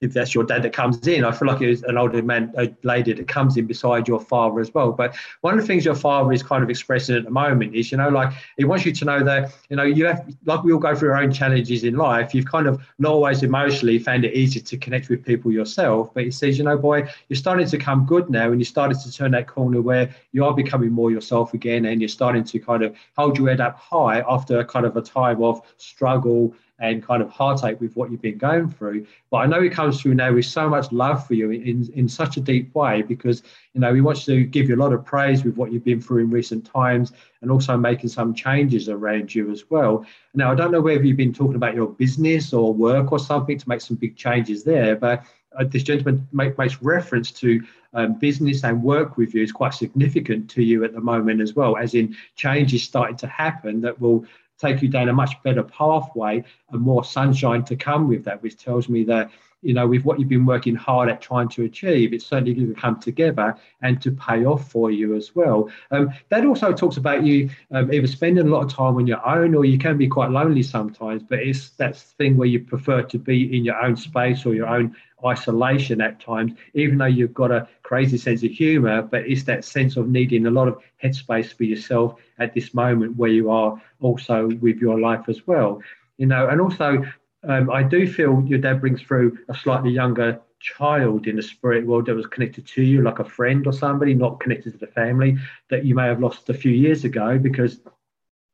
if 0.00 0.12
that's 0.12 0.34
your 0.34 0.44
dad 0.44 0.62
that 0.62 0.72
comes 0.72 1.06
in. 1.08 1.24
I 1.24 1.32
feel 1.32 1.48
like 1.48 1.62
it's 1.62 1.82
an 1.82 1.96
older 1.96 2.22
man, 2.22 2.52
a 2.58 2.74
lady 2.82 3.12
that 3.14 3.28
comes 3.28 3.56
in 3.56 3.66
beside 3.66 4.06
your 4.06 4.20
father 4.20 4.60
as 4.60 4.72
well. 4.74 4.92
But 4.92 5.16
one 5.40 5.54
of 5.54 5.60
the 5.60 5.66
things 5.66 5.84
your 5.84 5.94
father 5.94 6.32
is 6.32 6.42
kind 6.42 6.62
of 6.62 6.68
expressing 6.68 7.16
at 7.16 7.24
the 7.24 7.30
moment 7.30 7.74
is, 7.74 7.90
you 7.90 7.98
know, 7.98 8.10
like 8.10 8.32
he 8.58 8.64
wants 8.64 8.84
you 8.84 8.92
to 8.92 9.04
know 9.06 9.24
that, 9.24 9.52
you 9.70 9.76
know, 9.76 9.84
you 9.84 10.04
have, 10.06 10.26
like 10.44 10.62
we 10.62 10.72
all 10.72 10.78
go 10.78 10.94
through 10.94 11.12
our 11.12 11.22
own 11.22 11.32
challenges 11.32 11.84
in 11.84 11.96
life, 11.96 12.34
you've 12.34 12.46
kind 12.46 12.66
of 12.66 12.82
not 12.98 13.12
always 13.12 13.42
emotionally 13.42 13.98
found 13.98 14.24
it 14.24 14.34
easy 14.34 14.60
to 14.60 14.76
connect 14.76 15.08
with 15.08 15.24
people 15.24 15.50
yourself. 15.50 16.12
But 16.12 16.24
he 16.24 16.30
says, 16.30 16.58
you 16.58 16.64
know, 16.64 16.76
boy, 16.76 17.08
you're 17.28 17.36
starting 17.36 17.66
to 17.66 17.78
come 17.78 18.04
good 18.04 18.28
now 18.28 18.50
and 18.50 18.60
you're 18.60 18.66
starting 18.66 18.98
to 18.98 19.12
turn 19.12 19.30
that 19.30 19.46
corner 19.46 19.80
where 19.80 20.14
you 20.32 20.44
are 20.44 20.52
becoming 20.52 20.90
more 20.90 21.10
yourself 21.10 21.54
again 21.54 21.86
and 21.86 22.02
you're 22.02 22.08
starting 22.08 22.44
to 22.44 22.58
kind 22.58 22.82
of 22.82 22.94
hold 23.16 23.38
your 23.38 23.48
head 23.48 23.60
up 23.60 23.78
high 23.78 24.20
after 24.28 24.62
kind 24.64 24.84
of 24.84 24.96
a 24.96 25.02
time 25.02 25.42
of 25.42 25.62
struggle 25.78 26.54
and 26.78 27.02
kind 27.02 27.22
of 27.22 27.30
heartache 27.30 27.80
with 27.80 27.96
what 27.96 28.10
you've 28.10 28.20
been 28.20 28.36
going 28.36 28.68
through. 28.68 29.06
But 29.30 29.38
I 29.38 29.46
know 29.46 29.62
he 29.62 29.70
comes 29.70 30.00
through 30.00 30.14
now 30.14 30.32
with 30.32 30.44
so 30.44 30.68
much 30.68 30.92
love 30.92 31.26
for 31.26 31.34
you 31.34 31.50
in, 31.50 31.90
in 31.94 32.08
such 32.08 32.36
a 32.36 32.40
deep 32.40 32.74
way 32.74 33.02
because, 33.02 33.42
you 33.72 33.80
know, 33.80 33.94
he 33.94 34.02
wants 34.02 34.24
to 34.26 34.44
give 34.44 34.68
you 34.68 34.76
a 34.76 34.82
lot 34.82 34.92
of 34.92 35.04
praise 35.04 35.42
with 35.44 35.56
what 35.56 35.72
you've 35.72 35.84
been 35.84 36.00
through 36.00 36.24
in 36.24 36.30
recent 36.30 36.66
times 36.66 37.12
and 37.40 37.50
also 37.50 37.76
making 37.76 38.10
some 38.10 38.34
changes 38.34 38.88
around 38.88 39.34
you 39.34 39.50
as 39.50 39.70
well. 39.70 40.04
Now, 40.34 40.52
I 40.52 40.54
don't 40.54 40.70
know 40.70 40.80
whether 40.82 41.02
you've 41.02 41.16
been 41.16 41.32
talking 41.32 41.56
about 41.56 41.74
your 41.74 41.88
business 41.88 42.52
or 42.52 42.74
work 42.74 43.10
or 43.10 43.18
something 43.18 43.58
to 43.58 43.68
make 43.68 43.80
some 43.80 43.96
big 43.96 44.16
changes 44.16 44.62
there, 44.62 44.96
but 44.96 45.24
uh, 45.58 45.64
this 45.64 45.82
gentleman 45.82 46.26
make, 46.32 46.58
makes 46.58 46.82
reference 46.82 47.30
to 47.32 47.62
um, 47.94 48.14
business 48.14 48.62
and 48.62 48.82
work 48.82 49.16
with 49.16 49.34
you 49.34 49.42
is 49.42 49.52
quite 49.52 49.72
significant 49.72 50.50
to 50.50 50.62
you 50.62 50.84
at 50.84 50.92
the 50.92 51.00
moment 51.00 51.40
as 51.40 51.54
well, 51.54 51.78
as 51.78 51.94
in 51.94 52.14
changes 52.34 52.82
starting 52.82 53.16
to 53.16 53.26
happen 53.26 53.80
that 53.80 53.98
will 53.98 54.26
take 54.58 54.82
you 54.82 54.88
down 54.88 55.08
a 55.08 55.12
much 55.12 55.42
better 55.42 55.62
pathway 55.62 56.44
and 56.70 56.80
more 56.80 57.04
sunshine 57.04 57.64
to 57.64 57.76
come 57.76 58.08
with 58.08 58.24
that, 58.24 58.42
which 58.42 58.56
tells 58.56 58.88
me 58.88 59.04
that, 59.04 59.30
you 59.62 59.74
know, 59.74 59.86
with 59.86 60.04
what 60.04 60.20
you've 60.20 60.28
been 60.28 60.46
working 60.46 60.76
hard 60.76 61.08
at 61.08 61.20
trying 61.20 61.48
to 61.48 61.64
achieve, 61.64 62.12
it's 62.12 62.26
certainly 62.26 62.54
going 62.54 62.74
to 62.74 62.80
come 62.80 63.00
together 63.00 63.56
and 63.82 64.00
to 64.02 64.12
pay 64.12 64.44
off 64.44 64.70
for 64.70 64.90
you 64.90 65.14
as 65.14 65.34
well. 65.34 65.70
Um, 65.90 66.10
that 66.28 66.44
also 66.44 66.72
talks 66.72 66.96
about 66.96 67.24
you 67.24 67.50
um, 67.72 67.92
either 67.92 68.06
spending 68.06 68.46
a 68.46 68.50
lot 68.50 68.64
of 68.64 68.72
time 68.72 68.96
on 68.96 69.06
your 69.06 69.26
own 69.26 69.54
or 69.54 69.64
you 69.64 69.78
can 69.78 69.96
be 69.96 70.08
quite 70.08 70.30
lonely 70.30 70.62
sometimes, 70.62 71.22
but 71.22 71.40
it's 71.40 71.70
that 71.70 71.96
thing 71.96 72.36
where 72.36 72.48
you 72.48 72.60
prefer 72.60 73.02
to 73.02 73.18
be 73.18 73.56
in 73.56 73.64
your 73.64 73.80
own 73.82 73.96
space 73.96 74.46
or 74.46 74.54
your 74.54 74.68
own 74.68 74.94
isolation 75.24 76.00
at 76.00 76.20
times, 76.20 76.52
even 76.74 76.98
though 76.98 77.06
you've 77.06 77.34
got 77.34 77.50
a 77.50 77.66
crazy 77.82 78.18
sense 78.18 78.42
of 78.42 78.50
humor, 78.50 79.02
but 79.02 79.26
it's 79.26 79.44
that 79.44 79.64
sense 79.64 79.96
of 79.96 80.08
needing 80.08 80.46
a 80.46 80.50
lot 80.50 80.68
of 80.68 80.78
headspace 81.02 81.52
for 81.56 81.64
yourself 81.64 82.20
at 82.38 82.54
this 82.54 82.74
moment 82.74 83.16
where 83.16 83.30
you 83.30 83.50
are 83.50 83.80
also 84.00 84.48
with 84.60 84.76
your 84.78 85.00
life 85.00 85.28
as 85.28 85.46
well. 85.46 85.80
You 86.18 86.26
know, 86.26 86.48
and 86.48 86.60
also 86.60 87.04
um, 87.44 87.70
I 87.70 87.82
do 87.82 88.10
feel 88.10 88.42
your 88.46 88.58
dad 88.58 88.80
brings 88.80 89.02
through 89.02 89.38
a 89.48 89.54
slightly 89.54 89.90
younger 89.90 90.40
child 90.60 91.26
in 91.26 91.36
the 91.36 91.42
spirit 91.42 91.86
world 91.86 92.06
that 92.06 92.14
was 92.14 92.26
connected 92.26 92.66
to 92.66 92.82
you, 92.82 93.02
like 93.02 93.18
a 93.18 93.24
friend 93.24 93.66
or 93.66 93.72
somebody, 93.72 94.14
not 94.14 94.40
connected 94.40 94.72
to 94.72 94.78
the 94.78 94.86
family 94.92 95.36
that 95.70 95.84
you 95.84 95.94
may 95.94 96.06
have 96.06 96.20
lost 96.20 96.48
a 96.48 96.54
few 96.54 96.72
years 96.72 97.04
ago 97.04 97.38
because 97.38 97.80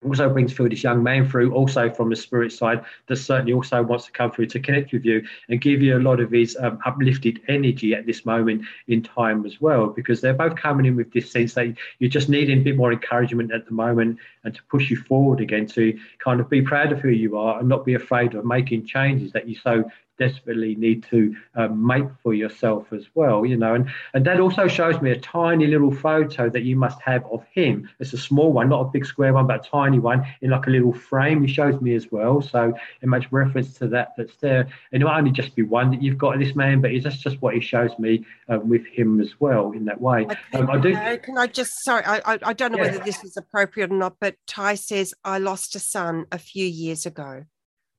also 0.04 0.28
brings 0.28 0.52
through 0.52 0.68
this 0.68 0.82
young 0.82 1.02
man 1.02 1.28
through 1.28 1.54
also 1.54 1.90
from 1.90 2.10
the 2.10 2.16
spirit 2.16 2.52
side 2.52 2.84
that 3.06 3.16
certainly 3.16 3.52
also 3.52 3.82
wants 3.82 4.06
to 4.06 4.12
come 4.12 4.30
through 4.30 4.46
to 4.46 4.60
connect 4.60 4.92
with 4.92 5.04
you 5.04 5.22
and 5.48 5.60
give 5.60 5.80
you 5.80 5.96
a 5.96 6.00
lot 6.00 6.20
of 6.20 6.30
his 6.30 6.56
um, 6.60 6.78
uplifted 6.84 7.40
energy 7.48 7.94
at 7.94 8.06
this 8.06 8.26
moment 8.26 8.62
in 8.88 9.02
time 9.02 9.44
as 9.46 9.60
well 9.60 9.86
because 9.86 10.20
they're 10.20 10.34
both 10.34 10.56
coming 10.56 10.86
in 10.86 10.96
with 10.96 11.12
this 11.12 11.30
sense 11.30 11.54
that 11.54 11.74
you're 11.98 12.10
just 12.10 12.28
needing 12.28 12.60
a 12.60 12.62
bit 12.62 12.76
more 12.76 12.92
encouragement 12.92 13.52
at 13.52 13.66
the 13.66 13.72
moment 13.72 14.18
and 14.44 14.54
to 14.54 14.62
push 14.64 14.90
you 14.90 14.96
forward 14.96 15.40
again 15.40 15.66
to 15.66 15.98
kind 16.18 16.40
of 16.40 16.48
be 16.48 16.62
proud 16.62 16.92
of 16.92 17.00
who 17.00 17.10
you 17.10 17.36
are 17.36 17.60
and 17.60 17.68
not 17.68 17.84
be 17.84 17.94
afraid 17.94 18.34
of 18.34 18.44
making 18.44 18.84
changes 18.84 19.32
that 19.32 19.48
you 19.48 19.54
so 19.54 19.84
desperately 20.18 20.74
need 20.76 21.04
to 21.10 21.34
um, 21.54 21.86
make 21.86 22.04
for 22.22 22.34
yourself 22.34 22.92
as 22.92 23.04
well 23.14 23.44
you 23.44 23.56
know 23.56 23.74
and 23.74 23.90
and 24.14 24.24
that 24.26 24.40
also 24.40 24.68
shows 24.68 25.00
me 25.00 25.10
a 25.10 25.18
tiny 25.18 25.66
little 25.66 25.92
photo 25.94 26.48
that 26.48 26.62
you 26.62 26.76
must 26.76 27.00
have 27.02 27.24
of 27.26 27.44
him. 27.52 27.88
It's 27.98 28.12
a 28.12 28.18
small 28.18 28.52
one 28.52 28.68
not 28.68 28.80
a 28.80 28.90
big 28.90 29.06
square 29.06 29.32
one 29.32 29.46
but 29.46 29.66
a 29.66 29.70
tiny 29.70 29.98
one 29.98 30.26
in 30.40 30.50
like 30.50 30.66
a 30.66 30.70
little 30.70 30.92
frame. 30.92 31.44
He 31.44 31.52
shows 31.52 31.80
me 31.80 31.94
as 31.94 32.10
well 32.10 32.42
so 32.42 32.74
it 33.00 33.08
makes 33.08 33.30
reference 33.32 33.74
to 33.74 33.88
that 33.88 34.12
that's 34.16 34.36
there. 34.36 34.68
And 34.92 35.02
it 35.02 35.04
might 35.04 35.18
only 35.18 35.30
just 35.30 35.54
be 35.54 35.62
one 35.62 35.90
that 35.90 36.02
you've 36.02 36.18
got 36.18 36.34
of 36.34 36.40
this 36.40 36.54
man 36.54 36.80
but 36.80 36.90
that's 37.02 37.18
just 37.18 37.40
what 37.42 37.54
he 37.54 37.60
shows 37.60 37.90
me 37.98 38.24
um, 38.48 38.68
with 38.68 38.86
him 38.86 39.20
as 39.20 39.40
well 39.40 39.72
in 39.72 39.84
that 39.86 40.00
way. 40.00 40.26
Um, 40.54 40.70
I 40.70 40.78
do 40.78 40.92
can 41.18 41.38
I 41.38 41.46
just 41.46 41.72
sorry 41.84 42.04
I 42.04 42.38
I, 42.42 42.52
don't 42.52 42.72
know 42.72 42.78
yeah. 42.78 42.92
whether 42.92 43.04
this 43.04 43.22
is 43.24 43.36
appropriate 43.36 43.90
or 43.90 43.96
not 43.96 44.16
but 44.20 44.36
Ty 44.46 44.74
says 44.74 45.14
I 45.24 45.38
lost 45.38 45.74
a 45.74 45.80
son 45.80 46.26
a 46.30 46.38
few 46.38 46.66
years 46.66 47.06
ago 47.06 47.44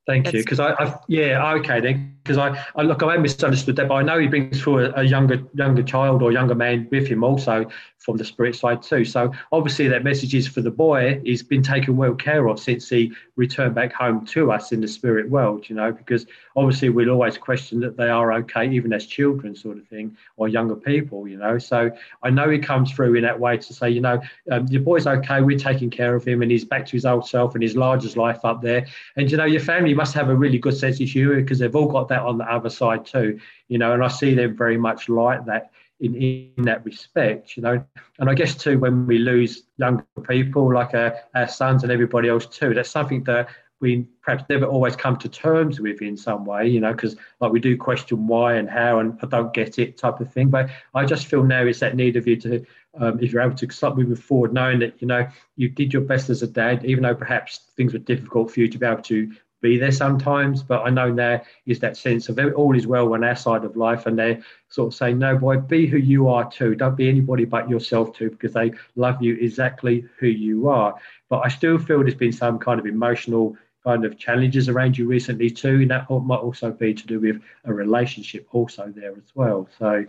Thank 0.06 0.26
That's 0.26 0.34
you, 0.34 0.44
because 0.44 0.60
I, 0.60 0.72
I, 0.74 1.00
yeah 1.08 1.54
okay 1.56 1.80
then. 1.80 2.18
Because 2.24 2.38
I, 2.38 2.62
I 2.76 2.82
look 2.84 3.04
I 3.04 3.18
misunderstood 3.18 3.76
that, 3.78 3.88
but 3.88 3.96
I 3.96 4.02
know 4.02 4.20
he 4.20 4.28
brings 4.28 4.62
through 4.62 4.86
a, 4.86 4.92
a, 4.96 5.04
younger 5.04 5.42
younger 5.54 5.84
child 5.84 6.22
or 6.22 6.32
younger 6.32 6.56
man 6.56 6.88
with 6.92 7.08
him 7.08 7.24
also 7.24 7.68
from 8.04 8.18
the 8.18 8.26
spirit 8.26 8.56
side 8.56 8.82
too. 8.82 9.06
So 9.06 9.32
obviously 9.52 9.88
that 9.88 10.04
message 10.04 10.36
is 10.36 10.46
for 10.46 10.62
the 10.62 10.70
boy. 10.70 11.22
He's 11.24 11.42
been 11.42 11.64
taken 11.64 11.96
well 11.96 12.14
care 12.14 12.48
of 12.48 12.60
since 12.60 12.90
he 12.90 13.14
returned 13.38 13.76
back 13.76 13.94
home 13.94 14.26
to 14.28 14.52
us 14.52 14.74
in 14.74 14.82
the 14.82 14.88
spirit 14.90 15.30
world, 15.30 15.70
you 15.70 15.76
know, 15.76 15.92
because 15.94 16.26
obviously 16.58 16.90
we'll 16.90 17.10
always 17.10 17.38
question 17.38 17.80
that 17.80 17.96
they 17.96 18.10
are 18.10 18.34
okay, 18.34 18.70
even 18.70 18.92
as 18.92 19.06
children, 19.06 19.56
sort 19.56 19.78
of 19.78 19.88
thing, 19.88 20.18
or 20.36 20.50
younger 20.50 20.76
people, 20.76 21.30
you 21.30 21.38
know. 21.38 21.58
So 21.58 21.92
I 22.22 22.30
know 22.30 22.50
he 22.50 22.60
comes 22.60 22.92
through 22.92 23.16
in 23.16 23.24
that 23.24 23.40
way 23.40 23.58
to 23.58 23.74
say, 23.74 23.90
you 23.90 24.02
know, 24.02 24.22
um, 24.52 24.68
your 24.68 24.82
boy's 24.82 25.08
okay, 25.08 25.42
we're 25.42 25.58
taking 25.58 25.90
care 25.90 26.14
of 26.14 26.26
him, 26.26 26.42
and 26.42 26.52
he's 26.52 26.66
back 26.66 26.86
to 26.88 26.92
his 26.92 27.06
old 27.06 27.28
self 27.28 27.54
and 27.54 27.64
his 27.64 27.78
largest 27.78 28.18
life 28.18 28.44
up 28.44 28.62
there. 28.62 28.86
And 29.16 29.32
you 29.32 29.38
know, 29.38 29.46
your 29.46 29.62
family 29.62 29.94
must 29.94 30.14
have 30.14 30.28
a 30.30 30.36
really 30.36 30.58
good 30.58 30.76
sense 30.76 31.00
of 31.00 31.08
humour 31.08 31.42
because 31.42 31.60
they've 31.60 31.76
all 31.76 31.88
got 31.88 32.10
that 32.10 32.22
on 32.22 32.38
the 32.38 32.52
other 32.52 32.70
side 32.70 33.06
too, 33.06 33.40
you 33.70 33.78
know. 33.78 33.94
And 33.94 34.04
I 34.04 34.10
see 34.10 34.36
them 34.36 34.58
very 34.58 34.78
much 34.78 35.08
like 35.08 35.46
that 35.46 35.72
in, 36.04 36.16
in 36.16 36.64
that 36.64 36.86
respect, 36.86 37.56
you 37.56 37.64
know. 37.64 37.84
And 38.20 38.30
I 38.30 38.34
guess 38.34 38.56
too, 38.56 38.78
when 38.78 39.08
we 39.08 39.18
lose 39.18 39.64
younger 39.78 40.06
people 40.28 40.74
like 40.74 40.94
our, 40.94 41.16
our 41.34 41.48
sons 41.48 41.84
and 41.84 41.92
everybody 41.92 42.30
else 42.30 42.46
too, 42.46 42.74
that's 42.74 42.90
something 42.92 43.24
that 43.24 43.50
we 43.80 44.08
perhaps 44.22 44.46
never 44.50 44.66
always 44.66 44.96
come 44.96 45.18
to 45.18 45.28
terms 45.28 45.80
with 45.80 46.02
in 46.02 46.16
some 46.16 46.46
way, 46.46 46.68
you 46.68 46.80
know, 46.80 46.94
because 46.94 47.18
like 47.42 47.52
we 47.52 47.60
do 47.60 47.76
question 47.76 48.28
why 48.28 48.56
and 48.56 48.70
how 48.70 49.00
and 49.00 49.20
I 49.22 49.28
don't 49.28 49.54
get 49.54 49.78
it 49.78 49.98
type 49.98 50.22
of 50.22 50.32
thing. 50.32 50.50
But 50.50 50.70
I 50.94 51.06
just 51.06 51.28
feel 51.28 51.44
now 51.44 51.66
is 51.66 51.80
that 51.80 51.96
need 51.96 52.16
of 52.16 52.26
you 52.26 52.38
to, 52.38 52.66
um, 52.98 53.20
if 53.22 53.34
you're 53.34 53.42
able 53.42 53.58
to 53.58 53.70
start 53.72 53.98
moving 53.98 54.16
forward, 54.16 54.54
knowing 54.54 54.80
that, 54.80 55.02
you 55.02 55.08
know, 55.08 55.28
you 55.58 55.68
did 55.68 55.92
your 55.92 56.04
best 56.04 56.30
as 56.30 56.42
a 56.44 56.48
dad, 56.48 56.86
even 56.86 57.04
though 57.04 57.16
perhaps 57.16 57.72
things 57.76 57.92
were 57.92 58.00
difficult 58.00 58.52
for 58.52 58.62
you 58.62 58.70
to 58.70 58.78
be 58.78 58.86
able 58.86 59.02
to 59.04 59.34
be 59.64 59.78
there 59.78 59.92
sometimes. 59.92 60.62
But 60.62 60.86
I 60.86 60.92
know 60.92 61.12
there 61.12 61.44
is 61.66 61.80
that 61.80 61.98
sense 61.98 62.30
of 62.30 62.38
all 62.54 62.76
is 62.76 62.86
well 62.86 63.14
on 63.14 63.24
our 63.24 63.36
side 63.36 63.64
of 63.64 63.76
life, 63.76 64.06
and 64.06 64.20
they're 64.20 64.44
sort 64.70 64.90
of 64.90 64.94
saying, 64.94 65.18
"No, 65.18 65.36
boy, 65.36 65.58
be 65.58 65.88
who 65.88 65.98
you 65.98 66.28
are 66.28 66.48
too. 66.52 66.76
Don't 66.76 66.96
be 66.96 67.10
anybody 67.10 67.46
but 67.46 67.68
yourself 67.68 68.16
too, 68.16 68.30
because 68.30 68.54
they 68.54 68.74
love 68.96 69.24
you 69.24 69.36
exactly 69.38 70.06
who 70.20 70.28
you 70.28 70.70
are." 70.70 70.94
But 71.30 71.40
I 71.40 71.48
still 71.48 71.80
feel 71.80 72.02
there's 72.02 72.14
been 72.14 72.32
some 72.32 72.60
kind 72.60 72.80
of 72.80 72.86
emotional 72.86 73.58
kind 73.84 74.06
of 74.06 74.18
challenges 74.18 74.70
around 74.70 74.98
you 74.98 75.08
recently 75.08 75.50
too, 75.50 75.82
and 75.82 75.92
that 75.92 76.10
might 76.10 76.36
also 76.36 76.72
be 76.72 76.94
to 76.94 77.08
do 77.08 77.20
with 77.20 77.42
a 77.66 77.74
relationship 77.74 78.48
also 78.52 78.94
there 78.96 79.14
as 79.14 79.32
well. 79.34 79.68
So. 79.80 80.06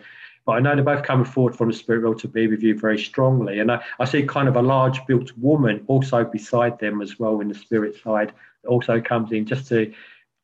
But 0.46 0.56
I 0.56 0.60
know 0.60 0.74
they're 0.74 0.84
both 0.84 1.04
coming 1.04 1.24
forward 1.24 1.56
from 1.56 1.70
the 1.70 1.74
spirit 1.74 2.02
world 2.02 2.18
to 2.18 2.28
be 2.28 2.46
with 2.48 2.62
you 2.62 2.78
very 2.78 2.98
strongly. 2.98 3.60
And 3.60 3.72
I, 3.72 3.82
I 3.98 4.04
see 4.04 4.22
kind 4.24 4.46
of 4.46 4.56
a 4.56 4.60
large 4.60 5.00
built 5.06 5.32
woman 5.38 5.82
also 5.86 6.22
beside 6.22 6.78
them 6.78 7.00
as 7.00 7.18
well 7.18 7.40
in 7.40 7.48
the 7.48 7.54
spirit 7.54 7.96
side 8.04 8.30
also 8.66 9.00
comes 9.00 9.32
in 9.32 9.46
just 9.46 9.68
to 9.68 9.92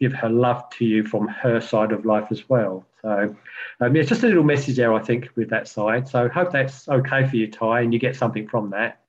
give 0.01 0.13
her 0.15 0.29
love 0.29 0.69
to 0.71 0.85
you 0.85 1.05
from 1.05 1.29
her 1.29 1.61
side 1.61 1.93
of 1.93 2.05
life 2.07 2.29
as 2.31 2.49
well. 2.49 2.87
So, 3.03 3.35
um, 3.81 3.97
yeah, 3.97 4.03
just 4.03 4.23
a 4.23 4.27
little 4.27 4.45
message 4.45 4.77
there, 4.77 4.93
I 4.93 5.03
think, 5.03 5.29
with 5.37 5.51
that 5.51 5.69
side. 5.69 6.09
So, 6.09 6.29
hope 6.29 6.53
that's 6.53 6.89
okay 6.89 7.27
for 7.27 7.37
you, 7.37 7.51
Ty, 7.51 7.81
and 7.83 7.93
you 7.93 7.99
get 7.99 8.17
something 8.17 8.49
from 8.49 8.71
that. 8.71 9.01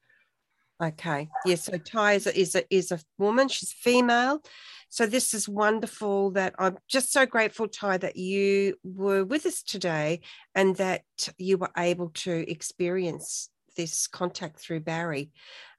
Okay. 0.82 1.30
Yes. 1.46 1.70
Yeah, 1.70 1.78
so 1.78 1.84
Ty 1.84 2.14
is 2.14 2.28
a, 2.28 2.40
is 2.40 2.56
a 2.56 2.76
is 2.76 2.92
a 2.92 3.00
woman. 3.18 3.48
She's 3.48 3.72
female. 3.72 4.42
So 4.90 5.06
this 5.06 5.34
is 5.34 5.48
wonderful. 5.48 6.32
That 6.32 6.56
I'm 6.58 6.78
just 6.90 7.14
so 7.14 7.26
grateful, 7.26 7.68
Ty, 7.68 7.98
that 7.98 8.18
you 8.18 8.76
were 8.84 9.24
with 9.24 9.46
us 9.46 9.62
today, 9.62 10.22
and 10.56 10.76
that 10.78 11.04
you 11.38 11.58
were 11.58 11.70
able 11.78 12.10
to 12.10 12.50
experience 12.50 13.50
this 13.78 14.08
contact 14.08 14.60
through 14.60 14.82
Barry. 14.82 15.32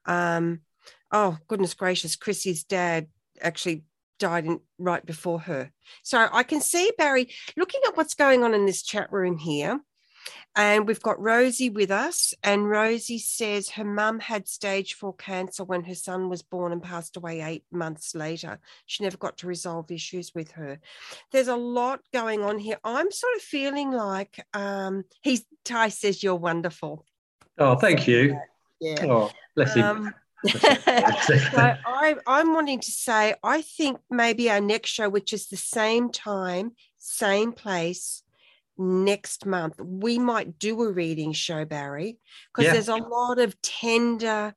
Um, 0.06 0.60
oh 1.10 1.36
goodness 1.48 1.74
gracious, 1.74 2.16
Chrissy's 2.16 2.64
dad 2.64 3.08
actually 3.42 3.84
died 4.18 4.46
in, 4.46 4.60
right 4.78 5.04
before 5.04 5.40
her. 5.40 5.72
So 6.02 6.28
I 6.32 6.42
can 6.42 6.60
see 6.60 6.92
Barry 6.96 7.28
looking 7.56 7.80
at 7.86 7.96
what's 7.96 8.14
going 8.14 8.44
on 8.44 8.54
in 8.54 8.66
this 8.66 8.82
chat 8.82 9.12
room 9.12 9.38
here. 9.38 9.80
And 10.54 10.86
we've 10.86 11.02
got 11.02 11.20
Rosie 11.20 11.70
with 11.70 11.90
us. 11.90 12.34
And 12.42 12.68
Rosie 12.68 13.18
says 13.18 13.70
her 13.70 13.84
mum 13.84 14.20
had 14.20 14.46
stage 14.46 14.94
four 14.94 15.14
cancer 15.14 15.64
when 15.64 15.82
her 15.84 15.94
son 15.94 16.28
was 16.28 16.42
born 16.42 16.72
and 16.72 16.82
passed 16.82 17.16
away 17.16 17.40
eight 17.40 17.64
months 17.72 18.14
later. 18.14 18.60
She 18.86 19.02
never 19.02 19.16
got 19.16 19.38
to 19.38 19.46
resolve 19.46 19.90
issues 19.90 20.32
with 20.34 20.52
her. 20.52 20.78
There's 21.32 21.48
a 21.48 21.56
lot 21.56 22.00
going 22.12 22.42
on 22.42 22.58
here. 22.58 22.78
I'm 22.84 23.10
sort 23.10 23.34
of 23.36 23.42
feeling 23.42 23.90
like 23.90 24.44
um, 24.52 25.04
he's 25.22 25.44
Ty 25.64 25.88
says 25.88 26.22
you're 26.22 26.36
wonderful. 26.36 27.06
Oh, 27.58 27.76
thank 27.76 28.06
you. 28.06 28.38
Yeah. 28.80 29.06
Oh, 29.06 29.30
bless 29.56 29.74
him. 29.74 29.84
Um, 29.84 30.14
so 30.48 31.76
I, 31.86 32.16
I'm 32.26 32.54
wanting 32.54 32.80
to 32.80 32.90
say, 32.90 33.34
I 33.42 33.62
think 33.62 33.98
maybe 34.10 34.50
our 34.50 34.60
next 34.60 34.90
show, 34.90 35.08
which 35.08 35.32
is 35.32 35.48
the 35.48 35.56
same 35.56 36.10
time, 36.10 36.72
same 36.98 37.52
place, 37.52 38.22
next 38.78 39.46
month, 39.46 39.80
we 39.80 40.18
might 40.18 40.58
do 40.58 40.82
a 40.82 40.92
reading 40.92 41.32
show, 41.32 41.64
Barry, 41.64 42.18
because 42.52 42.66
yeah. 42.66 42.72
there's 42.72 42.88
a 42.88 42.96
lot 42.96 43.38
of 43.38 43.60
tender 43.62 44.54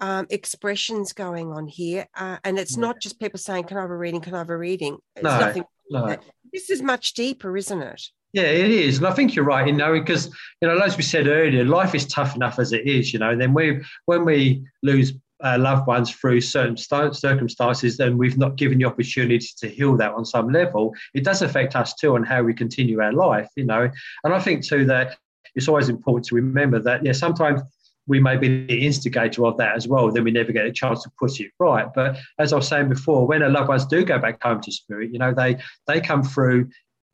um, 0.00 0.26
expressions 0.30 1.12
going 1.12 1.52
on 1.52 1.66
here. 1.66 2.06
Uh, 2.14 2.38
and 2.44 2.58
it's 2.58 2.76
not 2.76 3.00
just 3.00 3.20
people 3.20 3.38
saying, 3.38 3.64
Can 3.64 3.78
I 3.78 3.82
have 3.82 3.90
a 3.90 3.96
reading? 3.96 4.20
Can 4.20 4.34
I 4.34 4.38
have 4.38 4.50
a 4.50 4.56
reading? 4.56 4.98
It's 5.16 5.24
no. 5.24 5.64
No. 5.90 6.16
This 6.52 6.70
is 6.70 6.82
much 6.82 7.14
deeper, 7.14 7.56
isn't 7.56 7.82
it? 7.82 8.02
Yeah, 8.32 8.42
it 8.42 8.70
is, 8.70 8.98
and 8.98 9.06
I 9.06 9.12
think 9.12 9.34
you're 9.34 9.44
right. 9.44 9.66
You 9.66 9.72
know, 9.72 9.92
because 9.92 10.26
you 10.60 10.68
know, 10.68 10.78
as 10.78 10.96
we 10.96 11.02
said 11.02 11.26
earlier, 11.26 11.64
life 11.64 11.94
is 11.94 12.06
tough 12.06 12.36
enough 12.36 12.58
as 12.58 12.72
it 12.72 12.86
is. 12.86 13.12
You 13.12 13.18
know, 13.18 13.30
and 13.30 13.40
then 13.40 13.54
we 13.54 13.80
when 14.04 14.24
we 14.24 14.66
lose 14.82 15.14
uh, 15.42 15.56
loved 15.58 15.86
ones 15.86 16.10
through 16.10 16.40
certain 16.42 16.76
st- 16.76 17.16
circumstances, 17.16 17.96
then 17.96 18.18
we've 18.18 18.36
not 18.36 18.56
given 18.56 18.78
the 18.78 18.84
opportunity 18.84 19.46
to 19.58 19.68
heal 19.68 19.96
that 19.96 20.12
on 20.12 20.24
some 20.24 20.50
level, 20.50 20.94
it 21.14 21.24
does 21.24 21.42
affect 21.42 21.76
us 21.76 21.94
too 21.94 22.16
on 22.16 22.22
how 22.22 22.42
we 22.42 22.52
continue 22.52 23.00
our 23.00 23.12
life. 23.12 23.48
You 23.56 23.64
know, 23.64 23.90
and 24.24 24.34
I 24.34 24.40
think 24.40 24.64
too 24.66 24.84
that 24.86 25.16
it's 25.54 25.68
always 25.68 25.88
important 25.88 26.26
to 26.26 26.34
remember 26.34 26.78
that 26.80 27.04
yeah, 27.04 27.12
sometimes 27.12 27.62
we 28.08 28.20
may 28.20 28.36
be 28.36 28.66
the 28.66 28.86
instigator 28.86 29.44
of 29.46 29.56
that 29.58 29.76
as 29.76 29.86
well, 29.86 30.10
then 30.10 30.24
we 30.24 30.30
never 30.30 30.50
get 30.50 30.66
a 30.66 30.72
chance 30.72 31.02
to 31.02 31.10
put 31.18 31.38
it 31.40 31.50
right. 31.58 31.86
But 31.94 32.18
as 32.38 32.52
I 32.52 32.56
was 32.56 32.66
saying 32.66 32.88
before, 32.88 33.26
when 33.26 33.42
our 33.42 33.50
loved 33.50 33.68
ones 33.68 33.86
do 33.86 34.04
go 34.04 34.18
back 34.18 34.42
home 34.42 34.60
to 34.62 34.72
spirit, 34.72 35.12
you 35.12 35.18
know, 35.18 35.32
they 35.32 35.58
they 35.86 36.00
come 36.00 36.22
through 36.22 36.68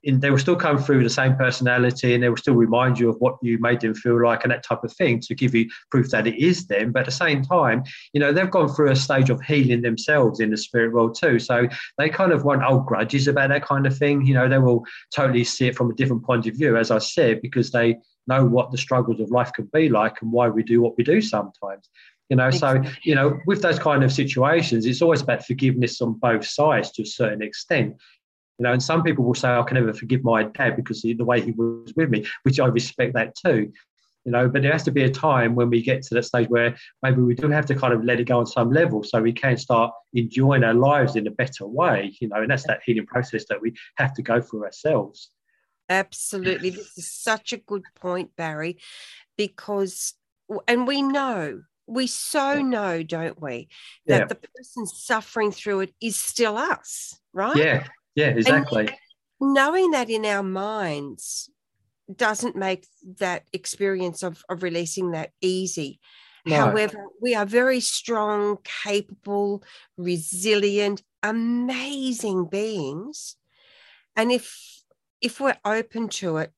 in, 0.04 0.20
they 0.20 0.30
will 0.30 0.38
still 0.38 0.56
come 0.56 0.78
through 0.78 1.02
the 1.02 1.10
same 1.10 1.36
personality 1.36 2.14
and 2.14 2.22
they 2.22 2.28
will 2.28 2.36
still 2.36 2.54
remind 2.54 2.98
you 2.98 3.08
of 3.08 3.16
what 3.18 3.36
you 3.42 3.58
made 3.58 3.80
them 3.80 3.94
feel 3.94 4.22
like 4.22 4.44
and 4.44 4.52
that 4.52 4.62
type 4.62 4.84
of 4.84 4.92
thing 4.92 5.20
to 5.20 5.34
give 5.34 5.54
you 5.54 5.68
proof 5.90 6.10
that 6.10 6.26
it 6.26 6.36
is 6.36 6.66
them. 6.66 6.92
But 6.92 7.00
at 7.00 7.06
the 7.06 7.12
same 7.12 7.42
time, 7.42 7.84
you 8.12 8.20
know, 8.20 8.32
they've 8.32 8.50
gone 8.50 8.68
through 8.68 8.90
a 8.90 8.96
stage 8.96 9.30
of 9.30 9.40
healing 9.42 9.82
themselves 9.82 10.40
in 10.40 10.50
the 10.50 10.56
spirit 10.56 10.92
world 10.92 11.16
too. 11.18 11.38
So 11.38 11.66
they 11.98 12.08
kind 12.08 12.32
of 12.32 12.44
want 12.44 12.62
old 12.62 12.86
grudges 12.86 13.28
about 13.28 13.48
that 13.48 13.64
kind 13.64 13.86
of 13.86 13.96
thing. 13.96 14.24
You 14.26 14.34
know, 14.34 14.48
they 14.48 14.58
will 14.58 14.84
totally 15.14 15.44
see 15.44 15.66
it 15.66 15.76
from 15.76 15.90
a 15.90 15.94
different 15.94 16.24
point 16.24 16.46
of 16.46 16.54
view, 16.54 16.76
as 16.76 16.90
I 16.90 16.98
said, 16.98 17.40
because 17.42 17.70
they 17.70 17.96
know 18.26 18.44
what 18.44 18.70
the 18.70 18.78
struggles 18.78 19.20
of 19.20 19.30
life 19.30 19.52
can 19.52 19.68
be 19.72 19.88
like 19.88 20.22
and 20.22 20.32
why 20.32 20.48
we 20.48 20.62
do 20.62 20.80
what 20.80 20.96
we 20.96 21.04
do 21.04 21.20
sometimes 21.20 21.90
you 22.30 22.36
know 22.36 22.50
so 22.50 22.82
you 23.02 23.14
know 23.14 23.38
with 23.46 23.60
those 23.60 23.78
kind 23.78 24.02
of 24.02 24.12
situations 24.12 24.86
it's 24.86 25.02
always 25.02 25.20
about 25.20 25.44
forgiveness 25.44 26.00
on 26.00 26.14
both 26.14 26.46
sides 26.46 26.90
to 26.90 27.02
a 27.02 27.06
certain 27.06 27.42
extent 27.42 27.94
you 28.58 28.62
know, 28.62 28.72
and 28.72 28.82
some 28.82 29.02
people 29.02 29.24
will 29.24 29.34
say, 29.34 29.48
I 29.48 29.62
can 29.62 29.76
never 29.76 29.92
forgive 29.92 30.22
my 30.22 30.44
dad 30.44 30.76
because 30.76 31.02
the 31.02 31.14
way 31.14 31.40
he 31.40 31.52
was 31.52 31.92
with 31.96 32.10
me, 32.10 32.26
which 32.42 32.60
I 32.60 32.66
respect 32.66 33.14
that 33.14 33.34
too. 33.34 33.72
You 34.24 34.32
know, 34.32 34.48
but 34.48 34.62
there 34.62 34.72
has 34.72 34.84
to 34.84 34.90
be 34.90 35.02
a 35.02 35.10
time 35.10 35.54
when 35.54 35.68
we 35.68 35.82
get 35.82 36.02
to 36.04 36.14
that 36.14 36.22
stage 36.22 36.48
where 36.48 36.74
maybe 37.02 37.20
we 37.20 37.34
do 37.34 37.50
have 37.50 37.66
to 37.66 37.74
kind 37.74 37.92
of 37.92 38.04
let 38.04 38.20
it 38.20 38.24
go 38.24 38.38
on 38.38 38.46
some 38.46 38.70
level 38.70 39.02
so 39.02 39.20
we 39.20 39.34
can 39.34 39.58
start 39.58 39.92
enjoying 40.14 40.64
our 40.64 40.72
lives 40.72 41.14
in 41.14 41.26
a 41.26 41.30
better 41.30 41.66
way, 41.66 42.16
you 42.20 42.28
know, 42.28 42.36
and 42.36 42.50
that's 42.50 42.66
that 42.66 42.80
healing 42.86 43.04
process 43.04 43.44
that 43.50 43.60
we 43.60 43.74
have 43.96 44.14
to 44.14 44.22
go 44.22 44.40
through 44.40 44.64
ourselves. 44.64 45.30
Absolutely. 45.90 46.70
This 46.70 46.96
is 46.96 47.10
such 47.10 47.52
a 47.52 47.58
good 47.58 47.82
point, 47.96 48.30
Barry, 48.34 48.78
because, 49.36 50.14
and 50.66 50.86
we 50.86 51.02
know 51.02 51.60
we 51.86 52.06
so 52.06 52.62
know, 52.62 53.02
don't 53.02 53.40
we, 53.42 53.68
that 54.06 54.20
yeah. 54.20 54.26
the 54.26 54.36
person 54.36 54.86
suffering 54.86 55.52
through 55.52 55.80
it 55.80 55.94
is 56.00 56.16
still 56.16 56.56
us, 56.56 57.20
right? 57.32 57.56
Yeah, 57.56 57.86
yeah, 58.14 58.28
exactly. 58.28 58.88
And 58.88 59.54
knowing 59.54 59.90
that 59.90 60.10
in 60.10 60.24
our 60.24 60.42
minds 60.42 61.50
doesn't 62.14 62.56
make 62.56 62.86
that 63.18 63.44
experience 63.52 64.22
of, 64.22 64.44
of 64.48 64.62
releasing 64.62 65.12
that 65.12 65.32
easy. 65.40 66.00
No. 66.46 66.56
However, 66.56 67.06
we 67.22 67.34
are 67.34 67.46
very 67.46 67.80
strong, 67.80 68.58
capable, 68.84 69.62
resilient, 69.96 71.02
amazing 71.22 72.46
beings. 72.46 73.36
And 74.14 74.30
if 74.30 74.82
if 75.22 75.40
we're 75.40 75.56
open 75.64 76.08
to 76.08 76.36
it, 76.36 76.52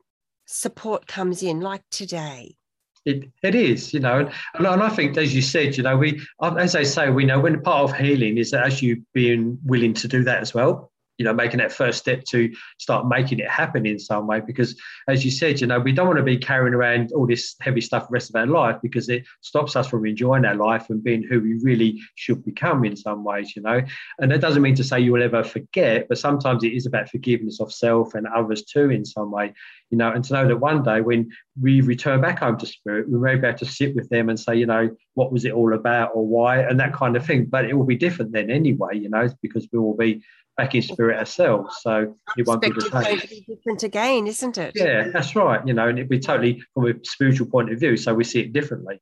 support 0.47 1.07
comes 1.07 1.43
in, 1.43 1.61
like 1.61 1.85
today. 1.91 2.57
It, 3.05 3.31
it 3.45 3.55
is, 3.55 3.95
you 3.95 4.01
know, 4.01 4.19
and, 4.55 4.67
and 4.67 4.83
I 4.83 4.89
think, 4.89 5.17
as 5.17 5.33
you 5.33 5.41
said, 5.41 5.77
you 5.77 5.85
know, 5.85 5.97
we, 5.97 6.21
as 6.43 6.75
I 6.75 6.83
say, 6.83 7.09
we 7.09 7.25
know 7.25 7.39
when 7.39 7.63
part 7.63 7.89
of 7.89 7.97
healing 7.97 8.37
is 8.39 8.51
that 8.51 8.67
as 8.67 8.83
you 8.83 9.03
being 9.15 9.61
willing 9.65 9.95
to 9.95 10.09
do 10.09 10.25
that 10.25 10.41
as 10.41 10.53
well 10.53 10.91
you 11.19 11.25
know 11.25 11.33
making 11.33 11.59
that 11.59 11.73
first 11.73 11.99
step 11.99 12.25
to 12.25 12.53
start 12.79 13.07
making 13.07 13.39
it 13.39 13.49
happen 13.49 13.87
in 13.87 13.99
some 13.99 14.27
way. 14.27 14.41
Because 14.41 14.81
as 15.09 15.25
you 15.25 15.31
said 15.31 15.61
you 15.61 15.67
know 15.67 15.79
we 15.79 15.93
don't 15.93 16.07
want 16.07 16.19
to 16.19 16.23
be 16.23 16.39
carrying 16.39 16.75
around 16.75 17.13
all 17.13 17.27
this 17.27 17.57
heavy 17.61 17.81
stuff 17.81 18.09
the 18.09 18.13
rest 18.13 18.31
of 18.31 18.37
our 18.37 18.47
life 18.47 18.77
because 18.83 19.09
it 19.09 19.25
stops 19.41 19.77
us 19.77 19.89
from 19.89 20.07
enjoying 20.07 20.45
our 20.45 20.55
life 20.55 20.91
and 20.91 21.03
being 21.03 21.23
who 21.23 21.41
we 21.41 21.59
really 21.63 22.01
should 22.15 22.45
become 22.45 22.85
in 22.85 22.97
some 22.97 23.25
ways 23.25 23.55
you 23.57 23.63
know. 23.63 23.83
And 24.19 24.31
that 24.31 24.41
doesn't 24.41 24.63
mean 24.63 24.75
to 24.77 24.85
say 24.85 25.01
you 25.01 25.13
will 25.13 25.23
ever 25.23 25.45
forget 25.45 26.07
but 26.09 26.19
sometimes 26.19 26.65
it 26.65 26.73
is 26.73 26.87
about 26.87 27.09
forgiveness 27.09 27.61
of 27.61 27.73
self 27.73 28.15
and 28.15 28.27
others 28.27 28.65
too 28.65 28.91
in 28.91 29.05
some 29.05 29.31
way 29.31 29.53
you 29.91 29.99
know, 29.99 30.11
and 30.11 30.25
to 30.25 30.33
know 30.33 30.49
that 30.49 30.57
one 30.57 30.83
day 30.83 31.01
when 31.01 31.31
we 31.61 31.81
return 31.81 32.21
back 32.21 32.41
home 32.41 32.59
to 32.59 32.67
spirit, 32.67 33.09
we 33.09 33.19
may 33.19 33.37
be 33.37 33.47
able 33.47 33.59
to 33.59 33.65
sit 33.65 33.95
with 33.95 34.09
them 34.09 34.29
and 34.29 34.39
say, 34.39 34.57
you 34.57 34.67
know, 34.67 34.91
what 35.15 35.33
was 35.33 35.45
it 35.45 35.53
all 35.53 35.75
about 35.75 36.11
or 36.15 36.27
why, 36.27 36.59
and 36.59 36.81
that 36.81 36.93
kind 36.93 37.17
of 37.17 37.25
thing. 37.25 37.47
But 37.47 37.67
it 37.67 37.75
will 37.75 37.85
be 37.85 37.97
different 37.97 38.33
then 38.33 38.51
anyway, 38.51 38.99
you 38.99 39.09
know, 39.09 39.29
because 39.43 39.69
we 39.73 39.79
will 39.79 39.97
be 39.97 40.23
back 40.57 40.75
in 40.75 40.83
spirit 40.83 41.19
ourselves. 41.19 41.77
So 41.83 42.15
it 42.37 42.47
won't 42.47 42.63
be 42.63 42.71
the 42.71 42.81
same. 42.81 43.21
Be 43.29 43.45
different 43.47 43.83
again, 43.83 44.27
isn't 44.27 44.59
it? 44.59 44.73
Yeah, 44.75 45.09
that's 45.13 45.37
right. 45.37 45.67
You 45.67 45.75
know, 45.75 45.89
and 45.89 45.99
it'd 45.99 46.09
be 46.09 46.19
totally 46.19 46.63
from 46.75 46.87
a 46.87 46.95
spiritual 47.05 47.47
point 47.47 47.73
of 47.73 47.79
view. 47.79 47.97
So 47.97 48.15
we 48.15 48.25
see 48.25 48.41
it 48.41 48.53
differently. 48.53 49.01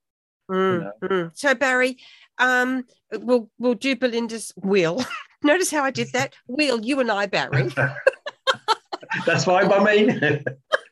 Mm, 0.51 0.73
you 0.73 0.79
know? 0.79 0.93
mm. 1.03 1.31
So 1.35 1.55
Barry, 1.55 1.99
um, 2.39 2.85
we'll 3.13 3.51
we'll 3.59 3.75
do 3.75 3.97
Belinda's 3.97 4.53
will. 4.57 5.05
Notice 5.43 5.71
how 5.71 5.85
I 5.85 5.91
did 5.91 6.13
that. 6.13 6.35
Will 6.49 6.81
you 6.81 7.01
and 7.01 7.11
I, 7.11 7.27
Barry? 7.27 7.69
that's 9.27 9.45
fine 9.45 9.69
by 9.69 9.85
me. 9.85 10.41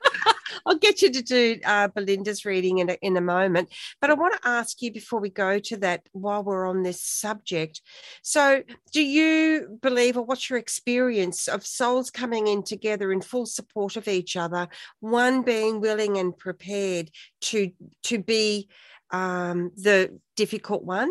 I'll 0.66 0.78
get 0.78 1.02
you 1.02 1.10
to 1.10 1.22
do 1.22 1.58
uh, 1.64 1.88
Belinda's 1.88 2.44
reading 2.44 2.78
in 2.78 2.90
a, 2.90 2.98
in 3.02 3.16
a 3.16 3.20
moment. 3.20 3.70
But 4.00 4.10
I 4.10 4.14
want 4.14 4.34
to 4.34 4.48
ask 4.48 4.82
you 4.82 4.92
before 4.92 5.20
we 5.20 5.30
go 5.30 5.58
to 5.58 5.76
that, 5.78 6.08
while 6.12 6.42
we're 6.42 6.66
on 6.66 6.82
this 6.82 7.02
subject. 7.02 7.80
So, 8.22 8.62
do 8.92 9.02
you 9.02 9.78
believe, 9.80 10.16
or 10.16 10.24
what's 10.24 10.48
your 10.48 10.58
experience 10.58 11.48
of 11.48 11.66
souls 11.66 12.10
coming 12.10 12.46
in 12.46 12.62
together 12.62 13.12
in 13.12 13.20
full 13.20 13.46
support 13.46 13.96
of 13.96 14.08
each 14.08 14.36
other, 14.36 14.68
one 15.00 15.42
being 15.42 15.80
willing 15.80 16.18
and 16.18 16.36
prepared 16.36 17.10
to 17.42 17.70
to 18.04 18.18
be 18.18 18.68
um, 19.10 19.70
the 19.76 20.18
difficult 20.36 20.84
one, 20.84 21.10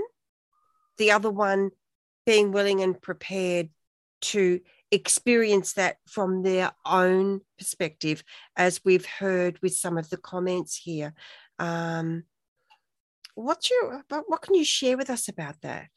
the 0.97 1.12
other 1.12 1.30
one 1.30 1.72
being 2.26 2.52
willing 2.52 2.82
and 2.82 3.02
prepared 3.02 3.70
to 4.22 4.60
experience 4.91 5.73
that 5.73 5.97
from 6.07 6.43
their 6.43 6.71
own 6.85 7.41
perspective, 7.57 8.23
as 8.55 8.81
we've 8.83 9.05
heard 9.05 9.59
with 9.61 9.73
some 9.73 9.97
of 9.97 10.09
the 10.09 10.17
comments 10.17 10.75
here. 10.75 11.13
Um, 11.59 12.23
what's 13.35 13.69
your 13.69 14.03
what 14.09 14.41
can 14.41 14.55
you 14.55 14.65
share 14.65 14.97
with 14.97 15.09
us 15.09 15.27
about 15.27 15.61
that? 15.61 15.87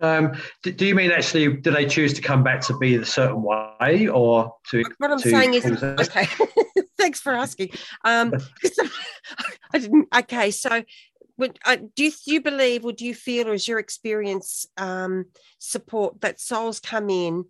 Um, 0.00 0.32
do, 0.62 0.72
do, 0.72 0.86
you 0.86 0.94
mean 0.94 1.10
actually? 1.10 1.56
Do 1.56 1.70
they 1.70 1.86
choose 1.86 2.14
to 2.14 2.20
come 2.20 2.44
back 2.44 2.60
to 2.62 2.78
be 2.78 2.94
a 2.96 3.04
certain 3.04 3.42
way, 3.42 4.06
or 4.08 4.54
to? 4.70 4.84
What 4.98 5.10
I'm 5.10 5.20
to 5.20 5.30
saying 5.30 5.54
is, 5.54 5.82
okay. 5.82 6.28
Thanks 6.98 7.20
for 7.20 7.32
asking. 7.32 7.70
Um, 8.04 8.32
I 9.72 9.78
didn't. 9.78 10.08
Okay, 10.16 10.50
so 10.52 10.84
would, 11.36 11.58
uh, 11.64 11.76
do, 11.94 12.04
you, 12.04 12.10
do 12.10 12.32
you 12.32 12.40
believe, 12.40 12.84
or 12.84 12.92
do 12.92 13.04
you 13.04 13.14
feel, 13.14 13.48
or 13.48 13.54
is 13.54 13.66
your 13.66 13.78
experience 13.78 14.66
um, 14.76 15.26
support 15.58 16.20
that 16.20 16.40
souls 16.40 16.80
come 16.80 17.10
in 17.10 17.44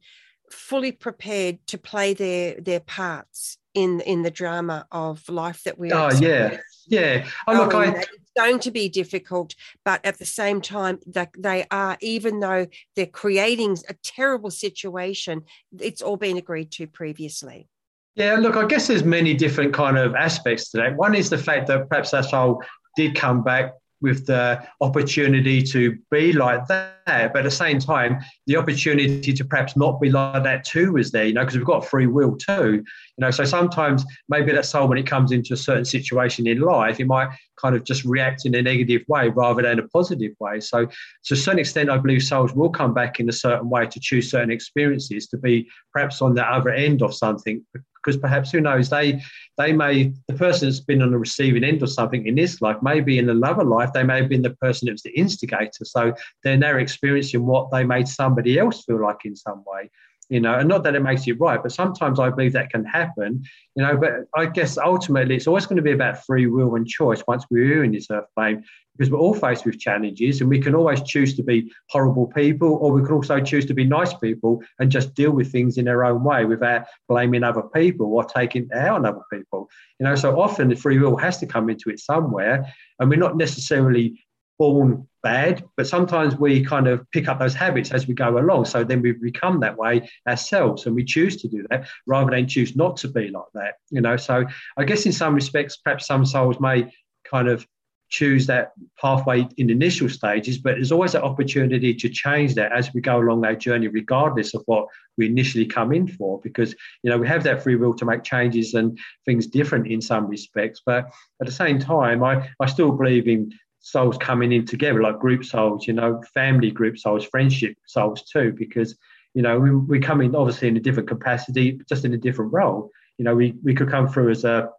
fully 0.52 0.92
prepared 0.92 1.58
to 1.68 1.78
play 1.78 2.14
their 2.14 2.60
their 2.60 2.80
parts 2.80 3.58
in 3.74 4.00
in 4.00 4.22
the 4.22 4.30
drama 4.30 4.86
of 4.90 5.28
life 5.28 5.62
that 5.64 5.78
we 5.78 5.92
are. 5.92 6.12
Oh 6.12 6.18
yeah, 6.18 6.58
yeah. 6.86 7.26
Oh 7.46 7.54
look, 7.54 7.74
oh, 7.74 7.80
I. 7.80 7.86
It's 7.88 8.08
going 8.36 8.60
to 8.60 8.70
be 8.70 8.88
difficult, 8.88 9.54
but 9.84 10.04
at 10.04 10.18
the 10.18 10.24
same 10.24 10.60
time, 10.60 11.00
that 11.06 11.30
they 11.36 11.66
are, 11.70 11.96
even 12.00 12.38
though 12.38 12.66
they're 12.94 13.06
creating 13.06 13.76
a 13.88 13.94
terrible 14.02 14.50
situation, 14.50 15.42
it's 15.80 16.02
all 16.02 16.16
been 16.16 16.36
agreed 16.36 16.70
to 16.72 16.86
previously. 16.86 17.68
Yeah, 18.14 18.34
look, 18.34 18.56
I 18.56 18.66
guess 18.66 18.86
there's 18.86 19.04
many 19.04 19.34
different 19.34 19.74
kind 19.74 19.98
of 19.98 20.14
aspects 20.14 20.70
to 20.70 20.78
that. 20.78 20.96
One 20.96 21.14
is 21.14 21.30
the 21.30 21.38
fact 21.38 21.66
that 21.68 21.88
perhaps 21.88 22.12
that 22.12 22.26
soul 22.26 22.62
did 22.96 23.14
come 23.14 23.42
back 23.42 23.72
with 24.00 24.26
the 24.26 24.62
opportunity 24.80 25.62
to 25.62 25.96
be 26.10 26.32
like 26.32 26.66
that. 26.68 27.32
But 27.32 27.38
at 27.38 27.44
the 27.44 27.50
same 27.50 27.78
time, 27.78 28.18
the 28.46 28.56
opportunity 28.56 29.32
to 29.32 29.44
perhaps 29.44 29.76
not 29.76 30.00
be 30.00 30.10
like 30.10 30.42
that 30.42 30.64
too 30.64 30.96
is 30.96 31.10
there, 31.10 31.24
you 31.24 31.32
know, 31.32 31.40
because 31.40 31.56
we've 31.56 31.66
got 31.66 31.86
free 31.86 32.06
will 32.06 32.36
too. 32.36 32.74
You 32.74 33.20
know, 33.20 33.30
so 33.30 33.44
sometimes 33.44 34.04
maybe 34.28 34.52
that 34.52 34.66
soul, 34.66 34.88
when 34.88 34.98
it 34.98 35.06
comes 35.06 35.32
into 35.32 35.54
a 35.54 35.56
certain 35.56 35.84
situation 35.84 36.46
in 36.46 36.60
life, 36.60 37.00
it 37.00 37.06
might 37.06 37.30
kind 37.60 37.74
of 37.74 37.84
just 37.84 38.04
react 38.04 38.46
in 38.46 38.54
a 38.54 38.62
negative 38.62 39.02
way 39.08 39.28
rather 39.30 39.62
than 39.62 39.78
a 39.78 39.88
positive 39.88 40.32
way. 40.38 40.60
So, 40.60 40.86
to 40.86 41.34
a 41.34 41.36
certain 41.36 41.60
extent, 41.60 41.90
I 41.90 41.98
believe 41.98 42.22
souls 42.22 42.52
will 42.54 42.70
come 42.70 42.94
back 42.94 43.20
in 43.20 43.28
a 43.28 43.32
certain 43.32 43.68
way 43.68 43.86
to 43.86 44.00
choose 44.00 44.30
certain 44.30 44.50
experiences 44.50 45.26
to 45.28 45.38
be 45.38 45.68
perhaps 45.92 46.22
on 46.22 46.34
the 46.34 46.44
other 46.44 46.70
end 46.70 47.02
of 47.02 47.14
something 47.14 47.64
because 48.08 48.20
perhaps 48.20 48.50
who 48.50 48.60
knows 48.60 48.88
they 48.90 49.20
they 49.56 49.72
may 49.72 50.12
the 50.28 50.34
person 50.34 50.68
that's 50.68 50.80
been 50.80 51.02
on 51.02 51.10
the 51.10 51.18
receiving 51.18 51.64
end 51.64 51.82
of 51.82 51.90
something 51.90 52.26
in 52.26 52.34
this 52.34 52.60
life 52.62 52.76
maybe 52.82 53.18
in 53.18 53.28
another 53.28 53.64
life 53.64 53.92
they 53.92 54.02
may 54.02 54.16
have 54.16 54.28
been 54.28 54.42
the 54.42 54.56
person 54.56 54.86
that 54.86 54.92
was 54.92 55.02
the 55.02 55.18
instigator. 55.18 55.84
So 55.84 56.14
they're 56.42 56.56
now 56.56 56.76
experiencing 56.76 57.44
what 57.44 57.70
they 57.70 57.84
made 57.84 58.08
somebody 58.08 58.58
else 58.58 58.84
feel 58.84 59.02
like 59.02 59.24
in 59.24 59.36
some 59.36 59.62
way 59.66 59.90
you 60.28 60.40
know 60.40 60.54
and 60.54 60.68
not 60.68 60.82
that 60.84 60.94
it 60.94 61.02
makes 61.02 61.26
it 61.26 61.40
right 61.40 61.62
but 61.62 61.72
sometimes 61.72 62.20
i 62.20 62.28
believe 62.30 62.52
that 62.52 62.70
can 62.70 62.84
happen 62.84 63.42
you 63.74 63.82
know 63.82 63.96
but 63.96 64.12
i 64.36 64.46
guess 64.46 64.78
ultimately 64.78 65.34
it's 65.34 65.46
always 65.46 65.66
going 65.66 65.76
to 65.76 65.82
be 65.82 65.92
about 65.92 66.24
free 66.24 66.46
will 66.46 66.74
and 66.74 66.86
choice 66.86 67.22
once 67.26 67.44
we're 67.50 67.84
in 67.84 67.92
this 67.92 68.08
earth 68.10 68.26
plane 68.36 68.64
because 68.96 69.12
we're 69.12 69.18
all 69.18 69.34
faced 69.34 69.64
with 69.64 69.78
challenges 69.78 70.40
and 70.40 70.50
we 70.50 70.60
can 70.60 70.74
always 70.74 71.00
choose 71.02 71.36
to 71.36 71.42
be 71.42 71.70
horrible 71.88 72.26
people 72.26 72.78
or 72.82 72.90
we 72.90 73.02
can 73.02 73.12
also 73.12 73.40
choose 73.40 73.64
to 73.64 73.74
be 73.74 73.84
nice 73.84 74.12
people 74.14 74.60
and 74.80 74.90
just 74.90 75.14
deal 75.14 75.30
with 75.30 75.50
things 75.50 75.78
in 75.78 75.88
our 75.88 76.04
own 76.04 76.24
way 76.24 76.44
without 76.44 76.84
blaming 77.08 77.44
other 77.44 77.62
people 77.62 78.12
or 78.12 78.24
taking 78.24 78.68
out 78.74 78.96
on 78.96 79.06
other 79.06 79.22
people 79.32 79.68
you 80.00 80.04
know. 80.04 80.14
So 80.14 80.40
often 80.40 80.68
the 80.68 80.76
free 80.76 80.98
will 80.98 81.16
has 81.16 81.38
to 81.38 81.46
come 81.46 81.70
into 81.70 81.90
it 81.90 82.00
somewhere 82.00 82.66
and 82.98 83.08
we're 83.08 83.18
not 83.18 83.36
necessarily 83.36 84.24
born 84.58 85.07
bad, 85.22 85.64
but 85.76 85.86
sometimes 85.86 86.36
we 86.36 86.64
kind 86.64 86.86
of 86.86 87.04
pick 87.10 87.28
up 87.28 87.38
those 87.38 87.54
habits 87.54 87.90
as 87.90 88.06
we 88.06 88.14
go 88.14 88.38
along. 88.38 88.64
So 88.66 88.84
then 88.84 89.02
we 89.02 89.12
become 89.12 89.60
that 89.60 89.76
way 89.76 90.08
ourselves 90.26 90.86
and 90.86 90.94
we 90.94 91.04
choose 91.04 91.36
to 91.42 91.48
do 91.48 91.64
that 91.70 91.88
rather 92.06 92.30
than 92.30 92.46
choose 92.46 92.76
not 92.76 92.96
to 92.98 93.08
be 93.08 93.28
like 93.28 93.44
that. 93.54 93.74
You 93.90 94.00
know, 94.00 94.16
so 94.16 94.44
I 94.76 94.84
guess 94.84 95.06
in 95.06 95.12
some 95.12 95.34
respects, 95.34 95.76
perhaps 95.76 96.06
some 96.06 96.24
souls 96.24 96.60
may 96.60 96.92
kind 97.24 97.48
of 97.48 97.66
choose 98.10 98.46
that 98.46 98.72
pathway 99.00 99.46
in 99.58 99.70
initial 99.70 100.08
stages, 100.08 100.58
but 100.58 100.74
there's 100.76 100.92
always 100.92 101.14
an 101.14 101.22
opportunity 101.22 101.94
to 101.94 102.08
change 102.08 102.54
that 102.54 102.72
as 102.72 102.92
we 102.94 103.00
go 103.00 103.18
along 103.18 103.44
our 103.44 103.54
journey, 103.54 103.88
regardless 103.88 104.54
of 104.54 104.62
what 104.66 104.86
we 105.16 105.26
initially 105.26 105.66
come 105.66 105.92
in 105.92 106.08
for, 106.08 106.40
because 106.42 106.74
you 107.02 107.10
know 107.10 107.18
we 107.18 107.28
have 107.28 107.44
that 107.44 107.62
free 107.62 107.76
will 107.76 107.94
to 107.94 108.06
make 108.06 108.22
changes 108.22 108.74
and 108.74 108.98
things 109.26 109.46
different 109.46 109.86
in 109.86 110.00
some 110.00 110.26
respects. 110.26 110.80
But 110.84 111.06
at 111.40 111.46
the 111.46 111.52
same 111.52 111.78
time, 111.78 112.24
I, 112.24 112.48
I 112.60 112.66
still 112.66 112.92
believe 112.92 113.28
in 113.28 113.52
souls 113.88 114.18
coming 114.18 114.52
in 114.52 114.66
together, 114.66 115.02
like 115.02 115.18
group 115.18 115.44
souls, 115.44 115.86
you 115.86 115.94
know, 115.94 116.22
family 116.34 116.70
group 116.70 116.98
souls, 116.98 117.24
friendship 117.24 117.76
souls 117.86 118.22
too, 118.22 118.52
because, 118.56 118.96
you 119.34 119.42
know, 119.42 119.58
we, 119.58 119.74
we 119.74 119.98
come 119.98 120.20
in 120.20 120.34
obviously 120.34 120.68
in 120.68 120.76
a 120.76 120.80
different 120.80 121.08
capacity, 121.08 121.80
just 121.88 122.04
in 122.04 122.14
a 122.14 122.18
different 122.18 122.52
role. 122.52 122.90
You 123.16 123.24
know, 123.24 123.34
we, 123.34 123.54
we 123.64 123.74
could 123.74 123.90
come 123.90 124.08
through 124.08 124.30
as 124.30 124.44
a, 124.44 124.70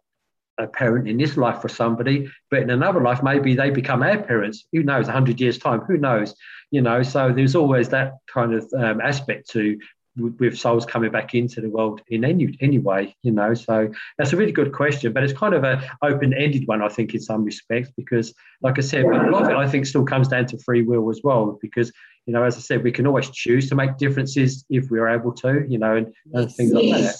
a 0.58 0.66
parent 0.66 1.08
in 1.08 1.16
this 1.16 1.36
life 1.36 1.60
for 1.60 1.68
somebody, 1.68 2.30
but 2.50 2.62
in 2.62 2.70
another 2.70 3.00
life, 3.00 3.22
maybe 3.22 3.54
they 3.54 3.70
become 3.70 4.02
our 4.02 4.22
parents. 4.22 4.66
Who 4.72 4.82
knows, 4.82 5.06
100 5.06 5.40
years' 5.40 5.58
time, 5.58 5.80
who 5.80 5.96
knows? 5.96 6.34
You 6.70 6.82
know, 6.82 7.02
so 7.02 7.32
there's 7.32 7.56
always 7.56 7.88
that 7.88 8.18
kind 8.32 8.54
of 8.54 8.72
um, 8.76 9.00
aspect 9.00 9.50
to 9.50 9.78
with 10.16 10.58
souls 10.58 10.84
coming 10.84 11.10
back 11.10 11.34
into 11.34 11.60
the 11.60 11.70
world 11.70 12.02
in 12.08 12.24
any 12.24 12.56
anyway 12.60 13.14
you 13.22 13.30
know 13.30 13.54
so 13.54 13.88
that's 14.18 14.32
a 14.32 14.36
really 14.36 14.52
good 14.52 14.72
question 14.72 15.12
but 15.12 15.22
it's 15.22 15.32
kind 15.32 15.54
of 15.54 15.62
a 15.62 15.82
open-ended 16.02 16.66
one 16.66 16.82
i 16.82 16.88
think 16.88 17.14
in 17.14 17.20
some 17.20 17.44
respects 17.44 17.90
because 17.96 18.34
like 18.60 18.76
i 18.78 18.80
said 18.80 19.04
a 19.04 19.30
lot 19.30 19.42
of 19.42 19.48
it 19.48 19.56
i 19.56 19.68
think 19.68 19.86
still 19.86 20.04
comes 20.04 20.26
down 20.26 20.44
to 20.44 20.58
free 20.58 20.82
will 20.82 21.08
as 21.10 21.20
well 21.22 21.58
because 21.62 21.92
you 22.26 22.32
know 22.32 22.42
as 22.42 22.56
i 22.56 22.60
said 22.60 22.82
we 22.82 22.90
can 22.90 23.06
always 23.06 23.30
choose 23.30 23.68
to 23.68 23.74
make 23.74 23.96
differences 23.98 24.64
if 24.68 24.90
we're 24.90 25.08
able 25.08 25.32
to 25.32 25.64
you 25.68 25.78
know 25.78 25.96
and, 25.96 26.12
and 26.32 26.52
things 26.52 26.72
like 26.72 26.90
that 26.90 27.16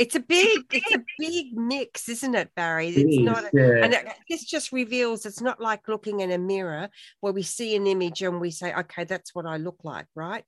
it's 0.00 0.14
a 0.14 0.20
big, 0.20 0.64
it's 0.72 0.94
a 0.94 1.04
big 1.18 1.54
mix, 1.54 2.08
isn't 2.08 2.34
it, 2.34 2.54
Barry? 2.56 2.88
It's 2.88 3.16
it 3.18 3.20
not, 3.20 3.44
yeah. 3.52 3.84
and 3.84 3.92
it, 3.92 4.08
this 4.30 4.44
just 4.44 4.72
reveals 4.72 5.26
it's 5.26 5.42
not 5.42 5.60
like 5.60 5.88
looking 5.88 6.20
in 6.20 6.32
a 6.32 6.38
mirror 6.38 6.88
where 7.20 7.34
we 7.34 7.42
see 7.42 7.76
an 7.76 7.86
image 7.86 8.22
and 8.22 8.40
we 8.40 8.50
say, 8.50 8.74
okay, 8.74 9.04
that's 9.04 9.34
what 9.34 9.44
I 9.44 9.58
look 9.58 9.76
like, 9.84 10.06
right? 10.14 10.42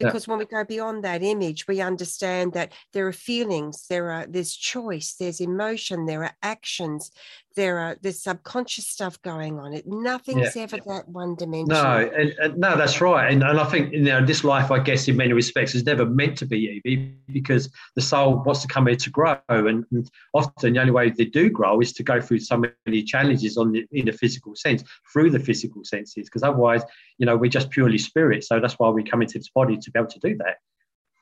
Because 0.00 0.26
yeah. 0.26 0.32
when 0.32 0.38
we 0.40 0.46
go 0.46 0.64
beyond 0.64 1.04
that 1.04 1.22
image 1.22 1.68
we 1.68 1.80
understand 1.80 2.52
that 2.52 2.72
there 2.92 3.06
are 3.06 3.12
feelings 3.12 3.86
there 3.88 4.10
are 4.10 4.26
there's 4.26 4.54
choice 4.54 5.14
there's 5.18 5.40
emotion 5.40 6.06
there 6.06 6.24
are 6.24 6.34
actions 6.42 7.12
there 7.56 7.78
are 7.78 7.96
there's 8.00 8.22
subconscious 8.22 8.86
stuff 8.86 9.20
going 9.22 9.58
on. 9.58 9.72
It 9.72 9.86
nothing's 9.86 10.54
yeah. 10.54 10.62
ever 10.62 10.78
that 10.86 11.08
one 11.08 11.34
dimensional 11.34 11.82
no 11.82 12.10
and, 12.16 12.30
and, 12.38 12.58
no 12.58 12.76
that's 12.76 13.00
right. 13.00 13.30
And, 13.30 13.42
and 13.42 13.58
i 13.58 13.64
think 13.64 13.92
you 13.92 14.00
know 14.00 14.24
this 14.24 14.44
life 14.44 14.70
i 14.70 14.78
guess 14.78 15.08
in 15.08 15.16
many 15.16 15.32
respects 15.32 15.74
is 15.74 15.84
never 15.84 16.06
meant 16.06 16.38
to 16.38 16.46
be 16.46 16.80
easy 16.84 17.14
because 17.32 17.70
the 17.94 18.02
soul 18.02 18.42
wants 18.44 18.62
to 18.62 18.68
come 18.68 18.86
here 18.86 18.96
to 18.96 19.10
grow. 19.10 19.38
And, 19.48 19.84
and 19.90 20.10
often 20.34 20.72
the 20.72 20.80
only 20.80 20.92
way 20.92 21.10
they 21.10 21.24
do 21.24 21.50
grow 21.50 21.80
is 21.80 21.92
to 21.94 22.02
go 22.02 22.20
through 22.20 22.40
so 22.40 22.62
many 22.86 23.02
challenges 23.02 23.56
on 23.56 23.72
the, 23.72 23.86
in 23.92 24.08
a 24.08 24.12
physical 24.12 24.54
sense 24.54 24.82
through 25.12 25.30
the 25.30 25.38
physical 25.38 25.84
senses 25.84 26.26
because 26.26 26.42
otherwise 26.42 26.82
you 27.18 27.26
know 27.26 27.36
we're 27.36 27.50
just 27.50 27.70
purely 27.70 27.98
spirit. 27.98 28.44
So 28.44 28.60
that's 28.60 28.78
why 28.78 28.88
we 28.90 29.02
come 29.02 29.22
into 29.22 29.38
this 29.38 29.50
body 29.50 29.76
to 29.76 29.90
be 29.90 29.98
able 29.98 30.10
to 30.10 30.20
do 30.20 30.36
that. 30.38 30.56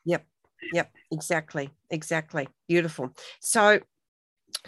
Yep. 0.05 0.27
Yep. 0.73 0.93
Exactly. 1.13 1.71
Exactly. 1.91 2.49
Beautiful. 2.67 3.15
So 3.41 3.81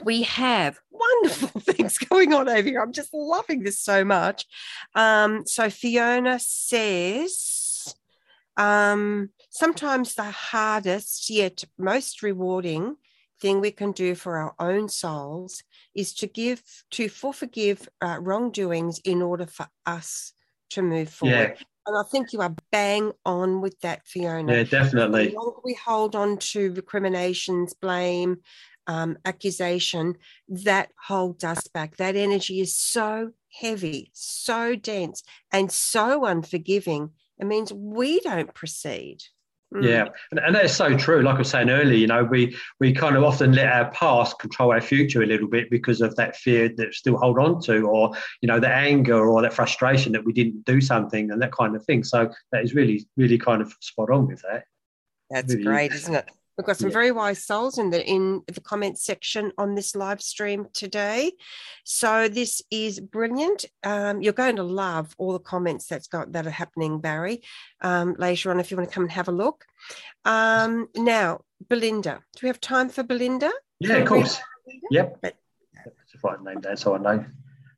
we 0.02 0.22
have 0.22 0.78
wonderful 0.90 1.60
things 1.60 1.98
going 1.98 2.32
on 2.32 2.48
over 2.48 2.68
here. 2.68 2.80
I'm 2.80 2.92
just 2.92 3.12
loving 3.12 3.62
this 3.62 3.80
so 3.80 4.04
much. 4.04 4.46
Um, 4.94 5.46
so 5.46 5.70
Fiona 5.70 6.38
says, 6.38 7.94
um, 8.56 9.30
sometimes 9.50 10.14
the 10.14 10.30
hardest 10.30 11.30
yet 11.30 11.64
most 11.78 12.22
rewarding 12.22 12.96
thing 13.40 13.60
we 13.60 13.70
can 13.70 13.92
do 13.92 14.14
for 14.14 14.36
our 14.36 14.54
own 14.58 14.88
souls 14.88 15.62
is 15.94 16.12
to 16.14 16.26
give 16.26 16.62
to 16.90 17.08
for 17.08 17.32
forgive 17.32 17.88
uh, 18.02 18.18
wrongdoings 18.20 18.98
in 19.04 19.22
order 19.22 19.46
for 19.46 19.66
us 19.86 20.34
to 20.70 20.82
move 20.82 21.08
forward. 21.08 21.56
Yeah. 21.58 21.64
And 21.86 21.96
I 21.96 22.02
think 22.10 22.32
you 22.32 22.40
are 22.40 22.54
bang 22.70 23.10
on 23.24 23.62
with 23.62 23.80
that, 23.80 24.06
Fiona. 24.06 24.52
Yeah, 24.52 24.62
definitely. 24.64 25.28
The 25.28 25.34
longer 25.34 25.60
we 25.64 25.74
hold 25.74 26.14
on 26.14 26.36
to 26.38 26.72
recriminations, 26.74 27.74
blame, 27.74 28.38
um, 28.90 29.16
accusation, 29.24 30.16
that 30.48 30.88
holds 31.06 31.44
us 31.44 31.68
back. 31.68 31.96
That 31.96 32.16
energy 32.16 32.60
is 32.60 32.76
so 32.76 33.30
heavy, 33.60 34.10
so 34.12 34.74
dense, 34.74 35.22
and 35.52 35.70
so 35.70 36.24
unforgiving. 36.24 37.10
It 37.38 37.46
means 37.46 37.72
we 37.72 38.18
don't 38.20 38.52
proceed. 38.52 39.18
Mm. 39.72 39.88
Yeah, 39.88 40.08
and, 40.32 40.40
and 40.40 40.56
that's 40.56 40.74
so 40.74 40.96
true. 40.96 41.22
Like 41.22 41.36
I 41.36 41.38
was 41.38 41.50
saying 41.50 41.70
earlier, 41.70 41.96
you 41.96 42.08
know, 42.08 42.24
we 42.24 42.56
we 42.80 42.92
kind 42.92 43.14
of 43.16 43.22
often 43.22 43.52
let 43.52 43.72
our 43.72 43.92
past 43.92 44.40
control 44.40 44.72
our 44.72 44.80
future 44.80 45.22
a 45.22 45.26
little 45.26 45.46
bit 45.46 45.70
because 45.70 46.00
of 46.00 46.16
that 46.16 46.34
fear 46.34 46.68
that 46.76 46.92
still 46.92 47.16
hold 47.16 47.38
on 47.38 47.62
to, 47.62 47.86
or 47.86 48.10
you 48.40 48.48
know, 48.48 48.58
the 48.58 48.68
anger 48.68 49.28
or 49.28 49.40
that 49.42 49.52
frustration 49.52 50.10
that 50.12 50.24
we 50.24 50.32
didn't 50.32 50.64
do 50.64 50.80
something 50.80 51.30
and 51.30 51.40
that 51.40 51.52
kind 51.52 51.76
of 51.76 51.84
thing. 51.84 52.02
So 52.02 52.28
that 52.50 52.64
is 52.64 52.74
really, 52.74 53.06
really 53.16 53.38
kind 53.38 53.62
of 53.62 53.72
spot 53.80 54.10
on 54.10 54.26
with 54.26 54.42
that. 54.42 54.64
That's 55.30 55.54
really 55.54 55.64
great, 55.64 55.92
isn't 55.92 56.16
it? 56.16 56.28
We've 56.60 56.66
got 56.66 56.76
some 56.76 56.90
yeah. 56.90 56.92
very 56.92 57.10
wise 57.10 57.42
souls 57.42 57.78
in 57.78 57.88
the 57.88 58.06
in 58.06 58.42
the 58.46 58.60
comments 58.60 59.02
section 59.02 59.50
on 59.56 59.74
this 59.74 59.96
live 59.96 60.20
stream 60.20 60.66
today. 60.74 61.32
So 61.84 62.28
this 62.28 62.60
is 62.70 63.00
brilliant. 63.00 63.64
Um, 63.82 64.20
you're 64.20 64.34
going 64.34 64.56
to 64.56 64.62
love 64.62 65.14
all 65.16 65.32
the 65.32 65.38
comments 65.38 65.86
that's 65.86 66.06
got 66.06 66.32
that 66.32 66.46
are 66.46 66.50
happening, 66.50 67.00
Barry. 67.00 67.40
Um, 67.80 68.14
later 68.18 68.50
on, 68.50 68.60
if 68.60 68.70
you 68.70 68.76
want 68.76 68.90
to 68.90 68.94
come 68.94 69.04
and 69.04 69.12
have 69.12 69.28
a 69.28 69.32
look. 69.32 69.64
Um, 70.26 70.88
now, 70.94 71.40
Belinda, 71.70 72.20
do 72.34 72.40
we 72.42 72.48
have 72.48 72.60
time 72.60 72.90
for 72.90 73.04
Belinda? 73.04 73.50
Yeah, 73.78 73.94
of 73.94 74.06
course. 74.06 74.38
Yep. 74.90 75.16
But, 75.22 75.36
a 76.22 76.44
name 76.44 76.60
down 76.60 76.76
so 76.76 76.94
I 76.94 76.98
know. 76.98 77.24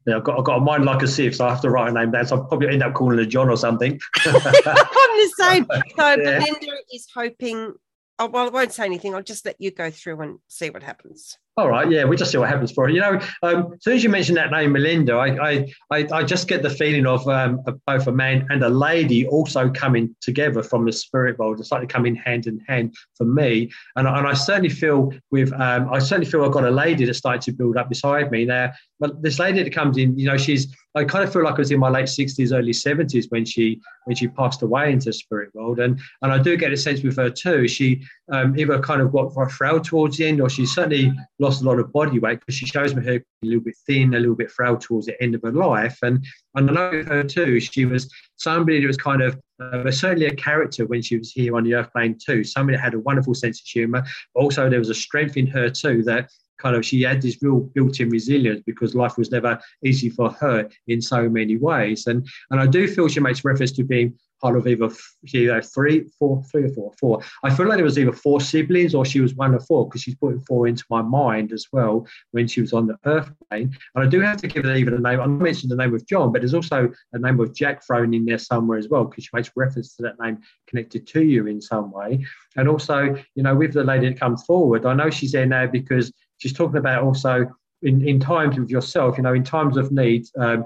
Yeah, 0.08 0.16
I've 0.16 0.24
got, 0.24 0.40
I've 0.40 0.44
got 0.44 0.56
a 0.56 0.60
mind 0.60 0.84
like 0.84 1.02
a 1.02 1.06
sieve, 1.06 1.36
so 1.36 1.46
I 1.46 1.50
have 1.50 1.60
to 1.60 1.70
write 1.70 1.88
a 1.88 1.92
name 1.92 2.10
down. 2.10 2.26
So 2.26 2.34
I'll 2.36 2.44
probably 2.46 2.66
end 2.70 2.82
up 2.82 2.94
calling 2.94 3.18
her 3.18 3.24
John 3.24 3.48
or 3.48 3.56
something. 3.56 4.00
I'm 4.26 4.32
the 4.34 5.32
same. 5.38 5.66
So 5.96 6.08
yeah. 6.08 6.40
Belinda 6.40 6.72
is 6.92 7.06
hoping 7.14 7.74
Oh, 8.18 8.28
well, 8.28 8.46
I 8.46 8.50
won't 8.50 8.72
say 8.72 8.84
anything. 8.84 9.14
I'll 9.14 9.22
just 9.22 9.44
let 9.44 9.56
you 9.58 9.70
go 9.70 9.90
through 9.90 10.20
and 10.20 10.38
see 10.48 10.70
what 10.70 10.82
happens. 10.82 11.36
All 11.56 11.68
right, 11.68 11.90
yeah, 11.90 12.04
we 12.04 12.16
just 12.16 12.32
see 12.32 12.38
what 12.38 12.48
happens 12.48 12.72
for 12.72 12.88
it. 12.88 12.94
You 12.94 13.00
know, 13.00 13.20
um, 13.42 13.72
as 13.74 13.82
soon 13.82 13.96
as 13.96 14.02
you 14.04 14.08
mention 14.08 14.34
that 14.36 14.50
name, 14.50 14.72
Melinda, 14.72 15.14
I, 15.14 15.50
I, 15.50 15.72
I, 15.90 16.08
I 16.10 16.22
just 16.22 16.48
get 16.48 16.62
the 16.62 16.70
feeling 16.70 17.06
of 17.06 17.28
um, 17.28 17.60
both 17.86 18.06
a 18.06 18.12
man 18.12 18.46
and 18.48 18.62
a 18.62 18.70
lady 18.70 19.26
also 19.26 19.70
coming 19.70 20.16
together 20.22 20.62
from 20.62 20.86
the 20.86 20.92
spirit 20.92 21.38
world. 21.38 21.60
It's 21.60 21.70
like 21.70 21.82
they 21.82 21.86
come 21.86 22.06
in 22.06 22.16
hand 22.16 22.46
in 22.46 22.58
hand 22.68 22.94
for 23.16 23.24
me, 23.24 23.70
and, 23.96 24.08
and 24.08 24.26
I 24.26 24.32
certainly 24.32 24.70
feel 24.70 25.12
with 25.30 25.52
um, 25.52 25.92
I 25.92 25.98
certainly 25.98 26.30
feel 26.30 26.42
I've 26.42 26.52
got 26.52 26.64
a 26.64 26.70
lady 26.70 27.04
that's 27.04 27.18
starting 27.18 27.42
to 27.42 27.52
build 27.52 27.76
up 27.76 27.90
beside 27.90 28.30
me 28.30 28.46
now. 28.46 28.72
But 28.98 29.20
this 29.20 29.38
lady 29.38 29.62
that 29.62 29.74
comes 29.74 29.98
in, 29.98 30.18
you 30.18 30.26
know, 30.26 30.38
she's 30.38 30.74
I 30.94 31.04
kind 31.04 31.24
of 31.24 31.32
feel 31.32 31.44
like 31.44 31.54
I 31.54 31.58
was 31.58 31.70
in 31.70 31.80
my 31.80 31.88
late 31.88 32.08
sixties, 32.08 32.52
early 32.52 32.72
seventies 32.72 33.26
when 33.30 33.44
she 33.44 33.80
when 34.04 34.16
she 34.16 34.28
passed 34.28 34.62
away 34.62 34.92
into 34.92 35.12
spirit 35.12 35.54
world, 35.54 35.80
and 35.80 35.98
and 36.20 36.32
I 36.32 36.38
do 36.38 36.56
get 36.56 36.72
a 36.72 36.76
sense 36.76 37.02
with 37.02 37.16
her 37.16 37.30
too. 37.30 37.66
She 37.66 38.02
um, 38.30 38.58
either 38.58 38.78
kind 38.80 39.00
of 39.00 39.12
got 39.12 39.50
frail 39.50 39.80
towards 39.80 40.18
the 40.18 40.26
end, 40.26 40.40
or 40.40 40.50
she 40.50 40.66
certainly 40.66 41.12
lost 41.38 41.62
a 41.62 41.64
lot 41.64 41.78
of 41.78 41.92
body 41.92 42.18
weight 42.18 42.40
because 42.40 42.54
she 42.54 42.66
shows 42.66 42.94
me 42.94 43.04
her 43.04 43.14
a 43.14 43.22
little 43.42 43.62
bit 43.62 43.76
thin, 43.86 44.14
a 44.14 44.18
little 44.18 44.34
bit 44.34 44.50
frail 44.50 44.76
towards 44.76 45.06
the 45.06 45.22
end 45.22 45.34
of 45.34 45.42
her 45.42 45.52
life. 45.52 45.98
And, 46.02 46.24
and 46.54 46.70
I 46.70 46.72
know 46.72 47.02
her 47.04 47.24
too, 47.24 47.60
she 47.60 47.84
was 47.84 48.12
somebody 48.36 48.80
that 48.80 48.86
was 48.86 48.96
kind 48.96 49.22
of 49.22 49.40
uh, 49.60 49.90
certainly 49.90 50.26
a 50.26 50.34
character 50.34 50.86
when 50.86 51.02
she 51.02 51.16
was 51.16 51.32
here 51.32 51.56
on 51.56 51.64
the 51.64 51.74
earth 51.74 51.92
plane 51.92 52.18
too. 52.24 52.44
Somebody 52.44 52.76
that 52.76 52.82
had 52.82 52.94
a 52.94 53.00
wonderful 53.00 53.34
sense 53.34 53.60
of 53.60 53.66
humour. 53.66 54.04
Also, 54.34 54.68
there 54.68 54.78
was 54.78 54.90
a 54.90 54.94
strength 54.94 55.36
in 55.36 55.46
her 55.46 55.70
too 55.70 56.02
that 56.04 56.30
kind 56.62 56.76
of 56.76 56.84
she 56.84 57.02
had 57.02 57.20
this 57.20 57.38
real 57.42 57.60
built-in 57.74 58.08
resilience 58.08 58.62
because 58.64 58.94
life 58.94 59.18
was 59.18 59.30
never 59.30 59.60
easy 59.84 60.08
for 60.08 60.30
her 60.30 60.68
in 60.86 61.02
so 61.02 61.28
many 61.28 61.56
ways. 61.56 62.06
And 62.06 62.26
and 62.50 62.60
I 62.60 62.66
do 62.66 62.86
feel 62.86 63.08
she 63.08 63.20
makes 63.20 63.44
reference 63.44 63.72
to 63.72 63.84
being 63.84 64.14
part 64.42 64.56
of 64.56 64.66
either 64.66 64.90
three, 65.62 66.04
four, 66.18 66.42
three 66.50 66.64
or 66.64 66.68
four, 66.70 66.92
four. 66.98 67.22
I 67.44 67.54
feel 67.54 67.66
like 67.66 67.76
there 67.76 67.84
was 67.84 67.98
either 67.98 68.12
four 68.12 68.40
siblings 68.40 68.94
or 68.94 69.04
she 69.04 69.20
was 69.20 69.34
one 69.34 69.54
of 69.54 69.64
four 69.64 69.88
because 69.88 70.02
she's 70.02 70.16
putting 70.16 70.40
four 70.40 70.66
into 70.66 70.84
my 70.90 71.00
mind 71.00 71.52
as 71.52 71.66
well 71.72 72.06
when 72.32 72.48
she 72.48 72.60
was 72.60 72.72
on 72.72 72.88
the 72.88 72.96
Earth 73.06 73.30
plane. 73.48 73.74
And 73.94 74.04
I 74.04 74.08
do 74.08 74.20
have 74.20 74.38
to 74.38 74.48
give 74.48 74.64
it 74.64 74.76
even 74.76 74.94
a 74.94 74.98
name. 74.98 75.20
I 75.20 75.26
mentioned 75.26 75.70
the 75.70 75.76
name 75.76 75.94
of 75.94 76.04
John, 76.06 76.32
but 76.32 76.40
there's 76.40 76.54
also 76.54 76.90
a 77.12 77.18
name 77.18 77.38
of 77.38 77.54
Jack 77.54 77.86
thrown 77.86 78.12
in 78.12 78.24
there 78.24 78.38
somewhere 78.38 78.78
as 78.78 78.88
well 78.88 79.04
because 79.04 79.24
she 79.24 79.30
makes 79.32 79.50
reference 79.54 79.94
to 79.96 80.02
that 80.02 80.20
name 80.20 80.38
connected 80.66 81.06
to 81.06 81.22
you 81.22 81.46
in 81.46 81.60
some 81.60 81.92
way. 81.92 82.26
And 82.56 82.68
also, 82.68 83.14
you 83.36 83.44
know, 83.44 83.54
with 83.54 83.72
the 83.72 83.84
lady 83.84 84.08
that 84.08 84.18
comes 84.18 84.42
forward, 84.42 84.84
I 84.84 84.94
know 84.94 85.08
she's 85.08 85.32
there 85.32 85.46
now 85.46 85.66
because 85.66 86.12
she's 86.42 86.52
talking 86.52 86.78
about 86.78 87.04
also 87.04 87.46
in, 87.82 88.06
in 88.06 88.18
times 88.18 88.58
of 88.58 88.68
yourself, 88.68 89.16
you 89.16 89.22
know, 89.22 89.32
in 89.32 89.44
times 89.44 89.76
of 89.76 89.92
need. 89.92 90.26
Um, 90.36 90.64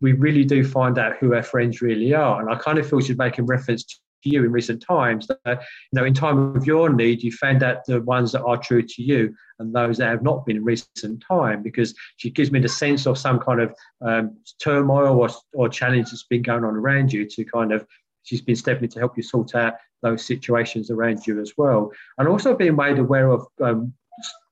we 0.00 0.12
really 0.12 0.44
do 0.44 0.64
find 0.64 0.96
out 0.96 1.16
who 1.18 1.34
our 1.34 1.42
friends 1.42 1.82
really 1.82 2.14
are. 2.14 2.40
And 2.40 2.48
I 2.48 2.56
kind 2.56 2.78
of 2.78 2.88
feel 2.88 3.00
she's 3.00 3.18
making 3.18 3.46
reference 3.46 3.82
to 3.82 3.96
you 4.22 4.44
in 4.44 4.52
recent 4.52 4.80
times 4.80 5.26
that, 5.26 5.40
you 5.44 5.94
know, 5.94 6.04
in 6.04 6.14
time 6.14 6.54
of 6.54 6.66
your 6.66 6.88
need, 6.88 7.20
you 7.24 7.32
found 7.32 7.64
out 7.64 7.84
the 7.86 8.00
ones 8.02 8.30
that 8.30 8.44
are 8.44 8.56
true 8.56 8.82
to 8.82 9.02
you 9.02 9.34
and 9.58 9.74
those 9.74 9.98
that 9.98 10.08
have 10.08 10.22
not 10.22 10.46
been 10.46 10.58
in 10.58 10.64
recent 10.64 11.20
time, 11.26 11.64
because 11.64 11.96
she 12.16 12.30
gives 12.30 12.52
me 12.52 12.60
the 12.60 12.68
sense 12.68 13.06
of 13.06 13.18
some 13.18 13.40
kind 13.40 13.60
of 13.60 13.74
um, 14.00 14.36
turmoil 14.62 15.18
or, 15.18 15.30
or 15.52 15.68
challenge 15.68 16.10
that's 16.10 16.22
been 16.30 16.42
going 16.42 16.62
on 16.62 16.76
around 16.76 17.12
you 17.12 17.28
to 17.28 17.44
kind 17.44 17.72
of, 17.72 17.84
she's 18.22 18.40
been 18.42 18.54
stepping 18.54 18.84
in 18.84 18.90
to 18.90 19.00
help 19.00 19.16
you 19.16 19.22
sort 19.24 19.56
out 19.56 19.74
those 20.02 20.24
situations 20.24 20.92
around 20.92 21.26
you 21.26 21.40
as 21.40 21.54
well. 21.56 21.90
And 22.18 22.28
also 22.28 22.54
being 22.54 22.76
made 22.76 23.00
aware 23.00 23.32
of 23.32 23.46
um, 23.60 23.92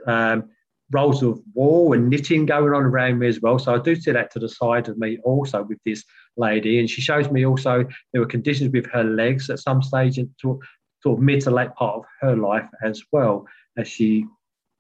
um, 0.09 0.51
rolls 0.93 1.23
of 1.23 1.41
wool 1.55 1.93
and 1.93 2.09
knitting 2.09 2.47
going 2.47 2.73
on 2.73 2.85
around 2.85 3.19
me 3.19 3.27
as 3.27 3.41
well. 3.41 3.59
So 3.59 3.75
I 3.75 3.79
do 3.79 3.97
see 3.97 4.13
that 4.13 4.31
to 4.33 4.39
the 4.39 4.49
side 4.49 4.89
of 4.89 4.99
me 4.99 5.19
also 5.25 5.63
with 5.63 5.79
this 5.85 6.05
lady. 6.37 6.79
And 6.79 6.89
she 6.89 7.01
shows 7.01 7.31
me 7.31 7.45
also 7.45 7.85
there 8.13 8.21
were 8.21 8.27
conditions 8.27 8.73
with 8.73 8.87
her 8.93 9.05
legs 9.05 9.51
at 9.51 9.59
some 9.59 9.83
stage 9.83 10.19
in 10.19 10.33
sort 10.41 10.61
of 11.05 11.19
mid 11.19 11.41
to 11.43 11.51
late 11.51 11.75
part 11.75 11.97
of 11.97 12.05
her 12.21 12.37
life 12.37 12.69
as 12.83 13.03
well, 13.13 13.47
as 13.77 13.89
she 13.89 14.27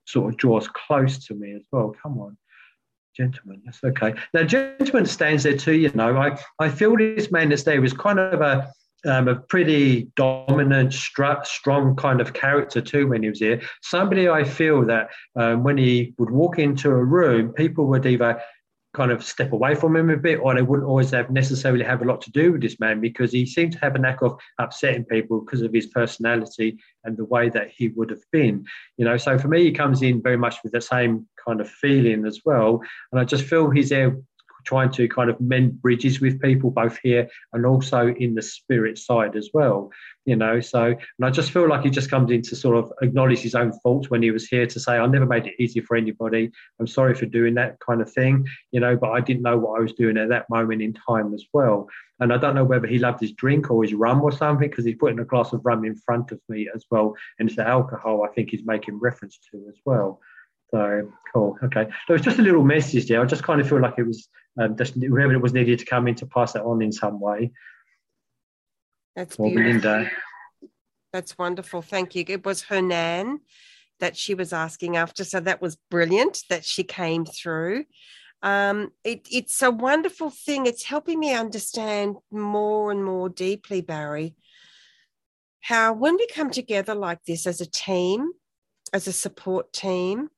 sort 0.07 0.33
of 0.33 0.39
draws 0.39 0.69
close 0.69 1.27
to 1.27 1.35
me 1.35 1.55
as 1.55 1.67
well. 1.73 1.95
Come 2.03 2.19
on. 2.19 2.37
Gentleman, 3.17 3.63
that's 3.65 3.83
okay. 3.83 4.15
Now, 4.35 4.43
gentleman 4.43 5.07
stands 5.07 5.45
there 5.45 5.57
too, 5.57 5.73
you 5.73 5.91
know. 5.95 6.17
I, 6.19 6.39
I 6.59 6.69
feel 6.69 6.97
this 6.97 7.33
man 7.33 7.49
that's 7.49 7.63
there 7.63 7.81
was 7.81 7.95
kind 7.95 8.19
of 8.19 8.43
a 8.43 8.71
um, 9.07 9.29
a 9.29 9.37
pretty 9.37 10.09
dominant, 10.17 10.93
strong 10.93 11.97
kind 11.97 12.21
of 12.21 12.33
character 12.33 12.81
too 12.81 13.09
when 13.09 13.23
he 13.23 13.29
was 13.29 13.39
here. 13.39 13.63
Somebody 13.83 14.29
I 14.29 14.45
feel 14.45 14.85
that 14.87 15.11
um, 15.37 15.63
when 15.63 15.79
he 15.79 16.15
would 16.19 16.31
walk 16.31 16.59
into 16.59 16.91
a 16.91 17.05
room, 17.05 17.53
people 17.53 17.87
would 17.87 18.07
either 18.07 18.41
kind 18.97 19.13
of 19.13 19.23
step 19.23 19.53
away 19.53 19.75
from 19.75 19.95
him 19.95 20.09
a 20.09 20.17
bit, 20.17 20.41
or 20.41 20.55
they 20.55 20.63
wouldn't 20.63 20.89
always 20.89 21.11
have 21.11 21.31
necessarily 21.31 21.85
have 21.85 22.01
a 22.01 22.05
lot 22.05 22.23
to 22.23 22.31
do 22.33 22.53
with 22.53 22.63
this 22.63 22.81
man 22.81 22.99
because 22.99 23.31
he 23.31 23.45
seemed 23.45 23.73
to 23.73 23.79
have 23.79 23.95
a 23.95 23.99
knack 23.99 24.23
of 24.23 24.41
upsetting 24.59 25.05
people 25.05 25.41
because 25.41 25.61
of 25.61 25.73
his 25.73 25.87
personality 25.89 26.79
and 27.05 27.17
the 27.17 27.25
way 27.27 27.51
that 27.51 27.71
he 27.77 27.89
would 27.89 28.09
have 28.09 28.25
been. 28.33 28.65
You 28.97 29.05
know, 29.05 29.19
so 29.19 29.39
for 29.39 29.49
me, 29.49 29.65
he 29.65 29.73
comes 29.73 30.01
in 30.01 30.23
very 30.23 30.39
much 30.39 30.57
with 30.63 30.73
the 30.73 30.81
same 30.81 31.29
kind 31.47 31.61
of 31.61 31.69
feeling 31.69 32.25
as 32.25 32.41
well, 32.45 32.81
and 33.13 33.21
I 33.21 33.25
just 33.25 33.45
feel 33.45 33.69
he's 33.69 33.91
there 33.91 34.17
trying 34.67 34.91
to 34.93 35.09
kind 35.09 35.31
of 35.31 35.41
mend 35.41 35.81
bridges 35.81 36.21
with 36.21 36.41
people 36.41 36.71
both 36.71 36.99
here 37.03 37.29
and 37.53 37.65
also 37.65 38.09
in 38.09 38.35
the 38.35 38.43
spirit 38.43 38.99
side 38.99 39.37
as 39.37 39.51
well 39.55 39.91
you 40.27 40.37
know. 40.37 40.61
So 40.61 40.85
and 40.85 41.25
i 41.25 41.31
just 41.31 41.53
feel 41.53 41.69
like 41.69 41.83
he 41.83 41.91
just 41.91 42.11
comes 42.11 42.31
in 42.31 42.43
to 42.43 42.57
sort 42.57 42.77
of 42.77 42.93
acknowledge 43.01 43.39
his 43.39 43.55
own 43.55 43.73
faults 43.83 44.11
when 44.11 44.23
he 44.23 44.31
was 44.31 44.47
here 44.47 44.67
to 44.67 44.81
say 44.81 44.99
i 44.99 45.07
never 45.07 45.25
made 45.25 45.47
it 45.47 45.55
easy 45.59 45.81
for 45.81 45.97
anybody. 45.97 46.51
I'm 46.79 46.87
sorry 46.87 47.15
for 47.15 47.27
doing 47.27 47.55
that 47.55 47.79
kind 47.81 48.03
of 48.03 48.13
thing 48.13 48.45
you 48.73 48.81
know 48.81 48.97
but 48.97 49.11
i 49.11 49.21
didn't 49.21 49.43
know 49.43 49.57
what 49.57 49.79
i 49.79 49.83
was 49.83 49.93
doing 49.93 50.19
at 50.19 50.29
that 50.29 50.51
moment 50.51 50.83
in 50.83 50.93
time 51.09 51.33
as 51.33 51.45
well. 51.55 51.89
And 52.21 52.33
i 52.33 52.37
don't 52.37 52.55
know 52.55 52.65
whether 52.65 52.87
he 52.87 52.99
loved 52.99 53.21
his 53.21 53.33
drink 53.33 53.71
or 53.71 53.83
his 53.83 53.95
rum 53.95 54.21
or 54.23 54.33
something 54.33 54.69
because 54.69 54.85
he's 54.85 54.97
putting 54.97 55.21
a 55.21 55.25
glass 55.25 55.53
of 55.53 55.65
rum 55.65 55.85
in 55.85 55.97
front 55.97 56.33
of 56.33 56.41
me 56.49 56.69
as 56.75 56.85
well 56.91 57.15
and 57.39 57.49
it's 57.49 57.57
the 57.57 57.67
alcohol 57.67 58.25
i 58.25 58.33
think 58.35 58.51
he's 58.51 58.67
making 58.67 58.99
reference 58.99 59.39
to 59.51 59.65
as 59.69 59.79
well 59.85 60.21
so 60.71 61.13
cool. 61.33 61.59
Okay. 61.65 61.87
So 62.07 62.15
it's 62.15 62.25
just 62.25 62.39
a 62.39 62.43
little 62.43 62.65
message 62.65 63.07
there. 63.07 63.21
I 63.21 63.25
just 63.25 63.43
kind 63.43 63.61
of 63.61 63.69
feel 63.69 63.81
like 63.81 63.95
it 63.99 64.07
was 64.07 64.29
um, 64.61 64.77
just 64.77 64.95
whoever 64.95 65.33
it 65.33 65.43
was 65.43 65.53
needed 65.53 65.79
to 65.79 65.85
come 65.85 66.09
in 66.09 66.15
to 66.17 66.27
pass 66.27 66.53
that 66.53 66.65
on 66.65 66.83
in 66.83 66.93
some 66.93 67.21
way. 67.21 67.53
That's 69.15 69.37
beautiful. 69.37 69.63
Belinda. 69.63 70.11
That's 71.13 71.39
wonderful. 71.39 71.83
Thank 71.83 72.15
you. 72.15 72.25
It 72.29 72.45
was 72.45 72.65
her 72.65 72.83
nan 72.83 73.41
that 74.01 74.17
she 74.17 74.35
was 74.35 74.53
asking 74.53 74.97
after. 74.97 75.25
So 75.25 75.41
that 75.41 75.63
was 75.63 75.79
brilliant 75.91 76.43
that 76.51 76.65
she 76.65 76.85
came 76.85 77.25
through. 77.25 77.85
Um, 78.43 78.93
it, 79.03 79.27
it's 79.31 79.63
a 79.63 79.71
wonderful 79.71 80.31
thing. 80.31 80.67
It's 80.67 80.85
helping 80.85 81.19
me 81.19 81.33
understand 81.35 82.17
more 82.31 82.91
and 82.91 83.03
more 83.03 83.29
deeply, 83.29 83.81
Barry, 83.81 84.37
how 85.63 85.95
when 85.95 86.17
we 86.17 86.27
come 86.27 86.51
together 86.51 86.95
like 86.95 87.25
this 87.25 87.47
as 87.47 87.61
a 87.61 87.71
team, 87.71 88.33
as 88.93 89.09
a 89.09 89.13
support 89.13 89.73
team, 89.73 90.29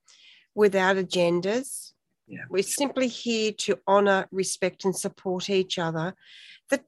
without 0.55 0.97
agendas. 0.97 1.93
Yeah. 2.27 2.45
We're 2.51 2.63
simply 2.63 3.09
here 3.09 3.53
to 3.53 3.79
honor, 3.87 4.29
respect, 4.31 4.85
and 4.85 4.95
support 4.95 5.49
each 5.49 5.79
other. 5.79 6.15
the 6.69 6.81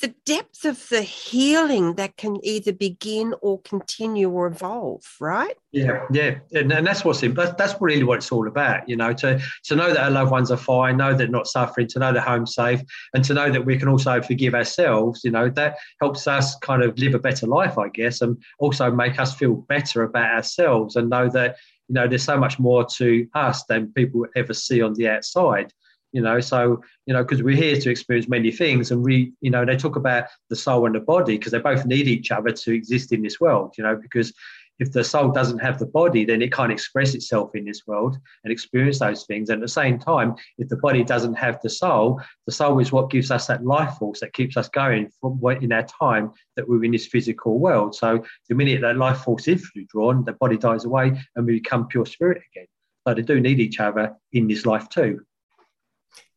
the 0.00 0.14
depth 0.24 0.64
of 0.64 0.88
the 0.90 1.02
healing 1.02 1.94
that 1.94 2.16
can 2.16 2.38
either 2.44 2.72
begin 2.72 3.34
or 3.42 3.60
continue 3.62 4.30
or 4.30 4.46
evolve, 4.46 5.02
right? 5.18 5.56
Yeah, 5.72 6.04
yeah, 6.12 6.38
and, 6.52 6.72
and 6.72 6.86
that's 6.86 7.04
what's 7.04 7.20
that's, 7.20 7.54
that's 7.58 7.74
really 7.80 8.04
what 8.04 8.18
it's 8.18 8.30
all 8.30 8.46
about. 8.46 8.88
You 8.88 8.96
know, 8.96 9.12
to 9.14 9.40
to 9.64 9.76
know 9.76 9.92
that 9.92 10.02
our 10.04 10.10
loved 10.10 10.30
ones 10.30 10.50
are 10.52 10.56
fine, 10.56 10.96
know 10.96 11.14
they're 11.14 11.26
not 11.26 11.48
suffering, 11.48 11.88
to 11.88 11.98
know 11.98 12.12
they're 12.12 12.22
home 12.22 12.46
safe, 12.46 12.80
and 13.12 13.24
to 13.24 13.34
know 13.34 13.50
that 13.50 13.64
we 13.64 13.76
can 13.76 13.88
also 13.88 14.22
forgive 14.22 14.54
ourselves. 14.54 15.22
You 15.24 15.32
know, 15.32 15.48
that 15.50 15.76
helps 16.00 16.28
us 16.28 16.54
kind 16.56 16.82
of 16.82 16.96
live 16.98 17.14
a 17.14 17.18
better 17.18 17.46
life, 17.46 17.76
I 17.76 17.88
guess, 17.88 18.20
and 18.20 18.40
also 18.60 18.90
make 18.92 19.18
us 19.18 19.34
feel 19.34 19.54
better 19.54 20.04
about 20.04 20.32
ourselves 20.32 20.94
and 20.94 21.10
know 21.10 21.28
that 21.30 21.56
you 21.88 21.94
know 21.94 22.06
there's 22.06 22.24
so 22.24 22.38
much 22.38 22.58
more 22.58 22.84
to 22.84 23.26
us 23.34 23.64
than 23.64 23.92
people 23.92 24.26
ever 24.36 24.54
see 24.54 24.80
on 24.82 24.94
the 24.94 25.08
outside 25.08 25.72
you 26.12 26.22
know? 26.22 26.40
So 26.40 26.82
you 27.06 27.14
know 27.14 27.22
because 27.22 27.42
we're 27.42 27.56
here 27.56 27.78
to 27.80 27.90
experience 27.90 28.28
many 28.28 28.50
things 28.50 28.90
and 28.90 29.02
we 29.02 29.32
you 29.40 29.50
know 29.50 29.64
they 29.64 29.76
talk 29.76 29.96
about 29.96 30.24
the 30.48 30.56
soul 30.56 30.86
and 30.86 30.94
the 30.94 31.00
body 31.00 31.38
because 31.38 31.52
they 31.52 31.58
both 31.58 31.84
need 31.84 32.08
each 32.08 32.30
other 32.30 32.50
to 32.50 32.74
exist 32.74 33.12
in 33.12 33.22
this 33.22 33.40
world 33.40 33.74
you 33.76 33.84
know? 33.84 33.96
Because 33.96 34.32
if 34.78 34.92
the 34.92 35.04
soul 35.04 35.30
doesn't 35.30 35.58
have 35.58 35.78
the 35.78 35.86
body 35.86 36.24
then 36.24 36.42
it 36.42 36.52
can't 36.52 36.72
express 36.72 37.14
itself 37.14 37.54
in 37.54 37.64
this 37.64 37.86
world 37.86 38.16
and 38.44 38.52
experience 38.52 38.98
those 38.98 39.24
things. 39.24 39.50
And 39.50 39.62
at 39.62 39.66
the 39.66 39.72
same 39.72 39.98
time 39.98 40.34
if 40.58 40.68
the 40.68 40.76
body 40.76 41.04
doesn't 41.04 41.34
have 41.34 41.60
the 41.62 41.70
soul 41.70 42.20
the 42.46 42.52
soul 42.52 42.78
is 42.78 42.92
what 42.92 43.10
gives 43.10 43.30
us 43.30 43.46
that 43.46 43.64
life 43.64 43.94
force 43.98 44.20
that 44.20 44.32
keeps 44.32 44.56
us 44.56 44.68
going 44.68 45.10
from 45.20 45.40
in 45.60 45.72
our 45.72 45.84
time 45.84 46.32
that 46.56 46.68
we're 46.68 46.84
in 46.84 46.92
this 46.92 47.06
physical 47.06 47.58
world. 47.58 47.94
So 47.94 48.24
the 48.48 48.54
minute 48.54 48.80
that 48.82 48.96
life 48.96 49.18
force 49.18 49.48
is 49.48 49.70
withdrawn 49.74 50.24
the 50.24 50.32
body 50.32 50.56
dies 50.56 50.84
away 50.84 51.18
and 51.36 51.46
we 51.46 51.54
become 51.54 51.88
pure 51.88 52.06
spirit 52.06 52.42
again. 52.52 52.66
So 53.06 53.14
they 53.14 53.22
do 53.22 53.40
need 53.40 53.60
each 53.60 53.80
other 53.80 54.14
in 54.32 54.48
this 54.48 54.66
life 54.66 54.88
too. 54.88 55.20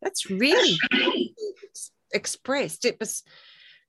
That's 0.01 0.29
really 0.29 0.77
expressed. 2.13 2.85
It 2.85 2.97
was 2.99 3.23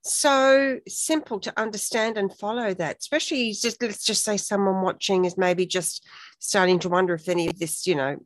so 0.02 0.78
simple 0.88 1.40
to 1.40 1.52
understand 1.58 2.18
and 2.18 2.36
follow 2.36 2.74
that, 2.74 2.98
especially 2.98 3.52
just 3.52 3.82
let's 3.82 4.04
just 4.04 4.24
say 4.24 4.36
someone 4.36 4.82
watching 4.82 5.24
is 5.24 5.38
maybe 5.38 5.66
just 5.66 6.06
starting 6.38 6.78
to 6.80 6.88
wonder 6.88 7.14
if 7.14 7.28
any 7.28 7.48
of 7.48 7.58
this, 7.58 7.86
you 7.86 7.94
know, 7.94 8.16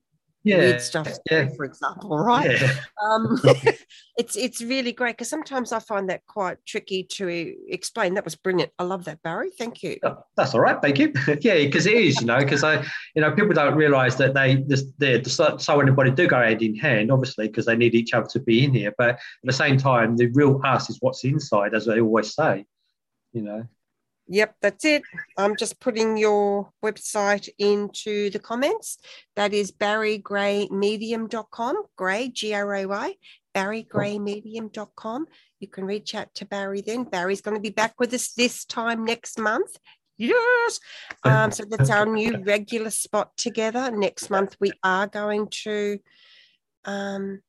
yeah, 0.47 0.59
weird 0.59 0.81
stuff, 0.81 1.09
yeah. 1.31 1.49
for 1.57 1.65
example, 1.65 2.17
right? 2.17 2.61
Yeah. 2.61 2.75
Um, 3.03 3.41
it's 4.17 4.37
it's 4.37 4.63
really 4.63 4.93
great 4.93 5.17
because 5.17 5.29
sometimes 5.29 5.73
I 5.73 5.81
find 5.81 6.09
that 6.09 6.25
quite 6.27 6.59
tricky 6.65 7.03
to 7.03 7.55
explain. 7.69 8.15
That 8.15 8.25
was 8.25 8.37
brilliant. 8.37 8.71
I 8.79 8.85
love 8.85 9.05
that, 9.07 9.23
Barry. 9.23 9.51
Thank 9.51 9.83
you. 9.83 9.99
Oh, 10.05 10.19
that's 10.37 10.55
all 10.55 10.61
right. 10.61 10.81
Thank 10.81 10.99
you. 10.99 11.13
yeah, 11.41 11.57
because 11.57 11.87
it 11.87 11.95
is, 11.95 12.21
you 12.21 12.27
know, 12.27 12.39
because 12.39 12.63
I, 12.63 12.85
you 13.15 13.23
know, 13.23 13.33
people 13.33 13.55
don't 13.55 13.75
realise 13.75 14.15
that 14.17 14.35
they, 14.35 14.57
this, 14.67 14.85
the 14.99 15.23
soul 15.59 15.81
and 15.81 15.89
the 15.89 15.93
body 15.93 16.13
do 16.13 16.29
go 16.29 16.41
hand 16.41 16.63
in 16.63 16.77
hand, 16.77 17.11
obviously, 17.11 17.49
because 17.49 17.67
they 17.67 17.77
need 17.77 17.95
each 17.95 18.15
other 18.15 18.29
to 18.29 18.41
be 18.41 18.65
in 18.65 18.73
here. 18.73 18.95
But 18.97 19.11
at 19.11 19.21
the 19.43 19.53
same 19.53 19.77
time, 19.77 20.17
the 20.17 20.29
real 20.29 20.61
us 20.65 20.89
is 20.91 20.99
what's 21.01 21.25
inside, 21.25 21.75
as 21.75 21.87
they 21.87 22.01
always 22.01 22.35
say. 22.35 22.67
You 23.33 23.43
know. 23.43 23.67
Yep, 24.29 24.57
that's 24.61 24.85
it. 24.85 25.03
I'm 25.39 25.55
just 25.57 25.81
putting 25.81 26.16
your 26.16 26.70
website 26.85 27.49
into 27.59 28.31
the 28.31 28.41
comments. 28.41 28.99
That 29.37 29.55
is 29.55 29.70
barrygraymedium.com, 29.70 31.83
Gray, 31.97 32.29
G 32.31 32.53
R 32.53 32.74
A 32.74 32.87
Y, 32.87 33.14
barrygraymedium.com. 33.55 35.27
You 35.61 35.68
can 35.68 35.85
reach 35.85 36.14
out 36.14 36.35
to 36.35 36.45
Barry 36.45 36.81
then. 36.81 37.05
Barry's 37.05 37.41
going 37.41 37.57
to 37.57 37.61
be 37.61 37.70
back 37.70 37.95
with 37.99 38.12
us 38.14 38.33
this 38.33 38.64
time 38.64 39.05
next 39.05 39.39
month. 39.39 39.77
Yes. 40.18 40.81
Um, 41.24 41.53
so 41.53 41.64
that's 41.68 41.91
our 41.91 42.07
new 42.07 42.43
regular 42.43 42.91
spot 42.91 43.37
together. 43.37 43.91
Next 43.91 44.31
month, 44.31 44.57
we 44.61 44.72
are 44.83 45.07
going 45.07 45.49
to 45.64 45.99
um, 46.85 47.43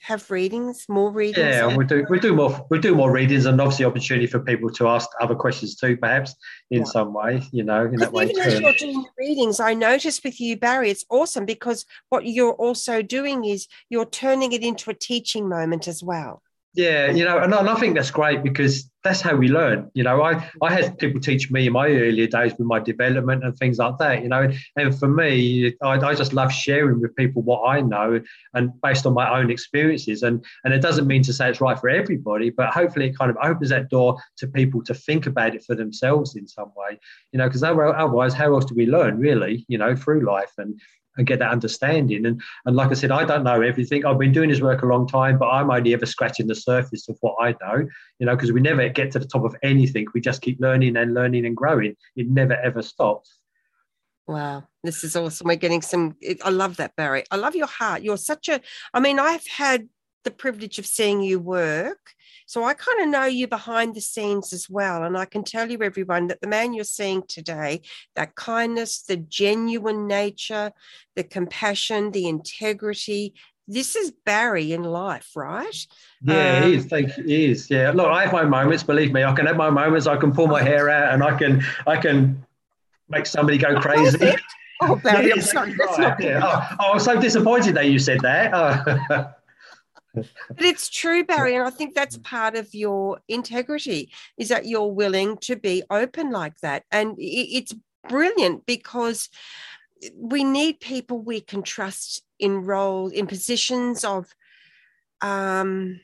have 0.00 0.30
readings, 0.30 0.86
more 0.88 1.10
readings? 1.10 1.38
Yeah, 1.38 1.76
we 1.76 1.84
do. 1.84 2.04
We 2.08 2.20
do 2.20 2.34
more. 2.34 2.66
We 2.70 2.78
do 2.78 2.94
more 2.94 3.10
readings, 3.10 3.46
and 3.46 3.60
obviously 3.60 3.84
opportunity 3.84 4.26
for 4.26 4.40
people 4.40 4.70
to 4.70 4.88
ask 4.88 5.08
other 5.20 5.34
questions 5.34 5.76
too, 5.76 5.96
perhaps 5.96 6.34
in 6.70 6.80
yeah. 6.80 6.84
some 6.84 7.12
way. 7.12 7.42
You 7.52 7.64
know, 7.64 7.84
in 7.84 7.96
that 7.96 8.12
way. 8.12 8.30
Even 8.30 8.42
as 8.42 8.60
you're 8.60 8.72
doing 8.74 9.06
readings, 9.18 9.60
I 9.60 9.74
noticed 9.74 10.24
with 10.24 10.40
you, 10.40 10.56
Barry, 10.56 10.90
it's 10.90 11.04
awesome 11.10 11.44
because 11.44 11.84
what 12.08 12.26
you're 12.26 12.54
also 12.54 13.02
doing 13.02 13.44
is 13.44 13.66
you're 13.88 14.06
turning 14.06 14.52
it 14.52 14.62
into 14.62 14.90
a 14.90 14.94
teaching 14.94 15.48
moment 15.48 15.88
as 15.88 16.02
well. 16.02 16.42
Yeah, 16.74 17.10
you 17.10 17.24
know, 17.24 17.38
and 17.38 17.54
I, 17.54 17.60
and 17.60 17.68
I 17.68 17.74
think 17.76 17.96
that's 17.96 18.10
great 18.10 18.42
because 18.42 18.88
that's 19.02 19.20
how 19.20 19.34
we 19.34 19.48
learn. 19.48 19.90
You 19.94 20.04
know, 20.04 20.22
I, 20.22 20.48
I 20.62 20.72
had 20.72 20.98
people 20.98 21.20
teach 21.20 21.50
me 21.50 21.66
in 21.66 21.72
my 21.72 21.88
earlier 21.88 22.26
days 22.26 22.52
with 22.52 22.66
my 22.66 22.78
development 22.78 23.42
and 23.42 23.56
things 23.56 23.78
like 23.78 23.96
that, 23.98 24.22
you 24.22 24.28
know. 24.28 24.50
And 24.76 24.96
for 24.96 25.08
me, 25.08 25.74
I, 25.82 25.92
I 25.98 26.14
just 26.14 26.34
love 26.34 26.52
sharing 26.52 27.00
with 27.00 27.16
people 27.16 27.42
what 27.42 27.66
I 27.66 27.80
know 27.80 28.20
and 28.54 28.70
based 28.82 29.06
on 29.06 29.14
my 29.14 29.40
own 29.40 29.50
experiences. 29.50 30.22
And 30.22 30.44
and 30.62 30.74
it 30.74 30.80
doesn't 30.82 31.06
mean 31.06 31.22
to 31.22 31.32
say 31.32 31.48
it's 31.48 31.60
right 31.60 31.78
for 31.78 31.88
everybody, 31.88 32.50
but 32.50 32.72
hopefully 32.72 33.06
it 33.06 33.18
kind 33.18 33.30
of 33.30 33.38
opens 33.42 33.70
that 33.70 33.88
door 33.88 34.18
to 34.36 34.46
people 34.46 34.84
to 34.84 34.94
think 34.94 35.26
about 35.26 35.54
it 35.54 35.64
for 35.64 35.74
themselves 35.74 36.36
in 36.36 36.46
some 36.46 36.70
way, 36.76 36.98
you 37.32 37.38
know, 37.38 37.46
because 37.48 37.62
otherwise, 37.62 38.34
how 38.34 38.54
else 38.54 38.66
do 38.66 38.74
we 38.74 38.86
learn 38.86 39.18
really, 39.18 39.64
you 39.68 39.78
know, 39.78 39.96
through 39.96 40.24
life? 40.24 40.52
And 40.58 40.78
and 41.18 41.26
get 41.26 41.40
that 41.40 41.50
understanding. 41.50 42.24
And 42.24 42.40
and 42.64 42.76
like 42.76 42.90
I 42.90 42.94
said, 42.94 43.10
I 43.10 43.24
don't 43.24 43.44
know 43.44 43.60
everything. 43.60 44.06
I've 44.06 44.18
been 44.18 44.32
doing 44.32 44.48
this 44.48 44.62
work 44.62 44.82
a 44.82 44.86
long 44.86 45.06
time, 45.06 45.38
but 45.38 45.48
I'm 45.48 45.70
only 45.70 45.92
ever 45.92 46.06
scratching 46.06 46.46
the 46.46 46.54
surface 46.54 47.08
of 47.08 47.18
what 47.20 47.36
I 47.40 47.54
know, 47.60 47.86
you 48.18 48.26
know, 48.26 48.34
because 48.34 48.52
we 48.52 48.60
never 48.60 48.88
get 48.88 49.10
to 49.12 49.18
the 49.18 49.26
top 49.26 49.44
of 49.44 49.54
anything. 49.62 50.06
We 50.14 50.20
just 50.20 50.40
keep 50.40 50.60
learning 50.60 50.96
and 50.96 51.12
learning 51.12 51.44
and 51.44 51.56
growing. 51.56 51.96
It 52.16 52.28
never 52.28 52.54
ever 52.54 52.80
stops. 52.80 53.34
Wow, 54.26 54.64
this 54.84 55.04
is 55.04 55.16
awesome. 55.16 55.48
We're 55.48 55.56
getting 55.56 55.82
some. 55.82 56.16
I 56.44 56.50
love 56.50 56.76
that, 56.76 56.94
Barry. 56.96 57.24
I 57.30 57.36
love 57.36 57.56
your 57.56 57.66
heart. 57.66 58.02
You're 58.02 58.18
such 58.18 58.48
a. 58.48 58.60
I 58.94 59.00
mean, 59.00 59.18
I've 59.18 59.46
had 59.46 59.88
the 60.24 60.30
privilege 60.30 60.78
of 60.78 60.86
seeing 60.86 61.22
you 61.22 61.38
work 61.40 62.14
so 62.48 62.64
I 62.64 62.72
kind 62.72 63.02
of 63.02 63.08
know 63.10 63.26
you 63.26 63.46
behind 63.46 63.94
the 63.94 64.00
scenes 64.00 64.54
as 64.54 64.70
well. 64.70 65.04
And 65.04 65.18
I 65.18 65.26
can 65.26 65.44
tell 65.44 65.70
you, 65.70 65.82
everyone, 65.82 66.28
that 66.28 66.40
the 66.40 66.46
man 66.46 66.72
you're 66.72 66.82
seeing 66.82 67.22
today, 67.28 67.82
that 68.16 68.36
kindness, 68.36 69.02
the 69.02 69.18
genuine 69.18 70.06
nature, 70.06 70.72
the 71.14 71.24
compassion, 71.24 72.10
the 72.10 72.26
integrity, 72.26 73.34
this 73.66 73.96
is 73.96 74.14
Barry 74.24 74.72
in 74.72 74.82
life, 74.82 75.32
right? 75.36 75.86
Yeah, 76.22 76.60
um, 76.60 76.62
he 76.62 76.76
is. 76.76 76.86
Thank 76.86 77.18
you. 77.18 77.24
He 77.24 77.50
is. 77.50 77.68
Yeah. 77.68 77.90
Look, 77.90 78.06
I 78.06 78.22
have 78.22 78.32
my 78.32 78.46
moments. 78.46 78.82
Believe 78.82 79.12
me, 79.12 79.24
I 79.24 79.34
can 79.34 79.44
have 79.44 79.58
my 79.58 79.68
moments. 79.68 80.06
I 80.06 80.16
can 80.16 80.32
pull 80.32 80.46
my 80.46 80.62
hair 80.62 80.88
out, 80.88 81.12
and 81.12 81.22
I 81.22 81.36
can, 81.36 81.62
I 81.86 81.98
can 81.98 82.46
make 83.10 83.26
somebody 83.26 83.58
go 83.58 83.78
crazy. 83.78 84.36
Oh, 84.80 84.96
Barry, 84.96 85.28
yeah, 85.28 85.34
I'm 85.34 85.40
sorry. 85.42 85.74
That's 85.74 85.98
not 85.98 86.22
yeah. 86.22 86.40
oh, 86.42 86.76
oh, 86.80 86.92
I'm 86.92 87.00
so 87.00 87.20
disappointed 87.20 87.74
that 87.74 87.90
you 87.90 87.98
said 87.98 88.20
that. 88.20 88.52
Oh. 88.54 89.32
but 90.48 90.64
it's 90.64 90.88
true, 90.88 91.24
Barry, 91.24 91.54
and 91.54 91.66
I 91.66 91.70
think 91.70 91.94
that's 91.94 92.16
part 92.18 92.56
of 92.56 92.74
your 92.74 93.20
integrity 93.28 94.10
is 94.36 94.48
that 94.48 94.66
you're 94.66 94.92
willing 94.92 95.36
to 95.38 95.56
be 95.56 95.82
open 95.90 96.30
like 96.30 96.58
that, 96.60 96.84
and 96.90 97.14
it's 97.18 97.74
brilliant 98.08 98.66
because 98.66 99.28
we 100.16 100.44
need 100.44 100.80
people 100.80 101.20
we 101.20 101.40
can 101.40 101.62
trust 101.62 102.22
in 102.38 102.64
roles 102.64 103.12
in 103.12 103.26
positions 103.26 104.04
of 104.04 104.26
um, 105.20 106.00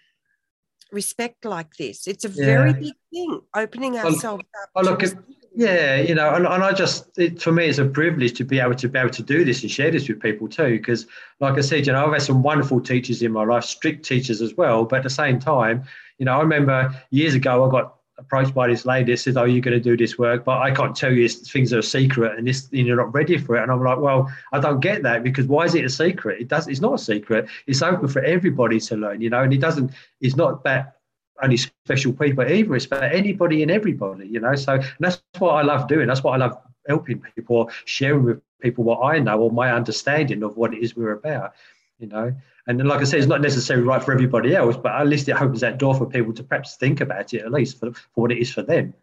respect 0.90 1.44
like 1.44 1.74
this. 1.76 2.06
It's 2.06 2.24
a 2.24 2.28
very 2.28 2.70
yeah. 2.70 2.76
big 2.76 2.94
thing, 3.12 3.40
opening 3.54 3.96
ourselves 3.96 4.44
well, 4.74 4.88
up. 4.88 5.02
look, 5.02 5.14
yeah, 5.54 5.96
you 5.96 6.14
know, 6.14 6.34
and, 6.34 6.46
and 6.46 6.64
I 6.64 6.72
just, 6.72 7.16
it, 7.16 7.40
for 7.40 7.52
me, 7.52 7.66
it's 7.66 7.78
a 7.78 7.84
privilege 7.84 8.32
to 8.34 8.44
be 8.44 8.58
able 8.58 8.74
to 8.74 8.88
be 8.88 8.98
able 8.98 9.10
to 9.10 9.22
do 9.22 9.44
this 9.44 9.62
and 9.62 9.70
share 9.70 9.90
this 9.90 10.08
with 10.08 10.20
people 10.20 10.48
too. 10.48 10.70
Because, 10.70 11.06
like 11.38 11.56
I 11.56 11.60
said, 11.60 11.86
you 11.86 11.92
know, 11.92 12.06
I've 12.06 12.12
had 12.12 12.22
some 12.22 12.42
wonderful 12.42 12.80
teachers 12.80 13.22
in 13.22 13.30
my 13.32 13.44
life, 13.44 13.64
strict 13.64 14.04
teachers 14.04 14.42
as 14.42 14.54
well. 14.54 14.84
But 14.84 14.96
at 14.96 15.02
the 15.04 15.10
same 15.10 15.38
time, 15.38 15.84
you 16.18 16.26
know, 16.26 16.32
I 16.32 16.40
remember 16.40 16.92
years 17.10 17.34
ago 17.34 17.64
I 17.64 17.70
got 17.70 17.94
approached 18.18 18.54
by 18.54 18.68
this 18.68 18.84
lady 18.84 19.16
said, 19.16 19.36
"Oh, 19.36 19.44
you're 19.44 19.60
going 19.60 19.76
to 19.76 19.82
do 19.82 19.96
this 19.96 20.18
work, 20.18 20.44
but 20.44 20.58
I 20.58 20.72
can't 20.72 20.94
tell 20.94 21.12
you 21.12 21.28
things 21.28 21.72
are 21.72 21.78
a 21.78 21.82
secret, 21.82 22.36
and 22.36 22.46
this 22.46 22.68
you're 22.72 22.96
not 22.96 23.14
ready 23.14 23.38
for 23.38 23.56
it." 23.56 23.62
And 23.62 23.70
I'm 23.70 23.82
like, 23.82 23.98
"Well, 23.98 24.32
I 24.52 24.60
don't 24.60 24.80
get 24.80 25.02
that 25.04 25.22
because 25.22 25.46
why 25.46 25.64
is 25.64 25.74
it 25.74 25.84
a 25.84 25.88
secret? 25.88 26.40
It 26.40 26.48
does. 26.48 26.66
It's 26.66 26.80
not 26.80 26.94
a 26.94 26.98
secret. 26.98 27.48
It's 27.66 27.82
open 27.82 28.08
for 28.08 28.22
everybody 28.22 28.80
to 28.80 28.96
learn, 28.96 29.20
you 29.20 29.30
know. 29.30 29.42
And 29.42 29.52
it 29.52 29.60
doesn't. 29.60 29.92
It's 30.20 30.36
not 30.36 30.64
that 30.64 30.96
only 31.42 31.56
special 31.56 32.12
people 32.12 32.44
either. 32.44 32.76
It's 32.76 32.86
for 32.86 33.02
anybody 33.02 33.62
and 33.62 33.70
everybody, 33.70 34.26
you 34.26 34.40
know. 34.40 34.54
So 34.54 34.80
that's 35.00 35.22
what 35.38 35.52
I 35.52 35.62
love 35.62 35.88
doing. 35.88 36.06
That's 36.06 36.22
what 36.22 36.34
I 36.34 36.36
love 36.36 36.58
helping 36.88 37.20
people, 37.34 37.70
sharing 37.84 38.24
with 38.24 38.40
people 38.60 38.84
what 38.84 39.04
I 39.04 39.18
know 39.18 39.40
or 39.40 39.50
my 39.50 39.72
understanding 39.72 40.42
of 40.42 40.56
what 40.56 40.74
it 40.74 40.82
is 40.82 40.96
we're 40.96 41.12
about, 41.12 41.52
you 41.98 42.06
know. 42.06 42.34
And 42.66 42.82
like 42.86 43.00
I 43.00 43.04
said, 43.04 43.18
it's 43.18 43.28
not 43.28 43.42
necessarily 43.42 43.84
right 43.84 44.02
for 44.02 44.12
everybody 44.12 44.56
else, 44.56 44.76
but 44.76 44.92
at 44.92 45.06
least 45.06 45.28
it 45.28 45.32
opens 45.40 45.60
that 45.60 45.78
door 45.78 45.94
for 45.94 46.06
people 46.06 46.32
to 46.32 46.42
perhaps 46.42 46.76
think 46.76 47.00
about 47.00 47.34
it 47.34 47.42
at 47.42 47.52
least 47.52 47.78
for, 47.78 47.92
for 47.92 48.22
what 48.22 48.32
it 48.32 48.38
is 48.38 48.52
for 48.52 48.62
them. 48.62 48.94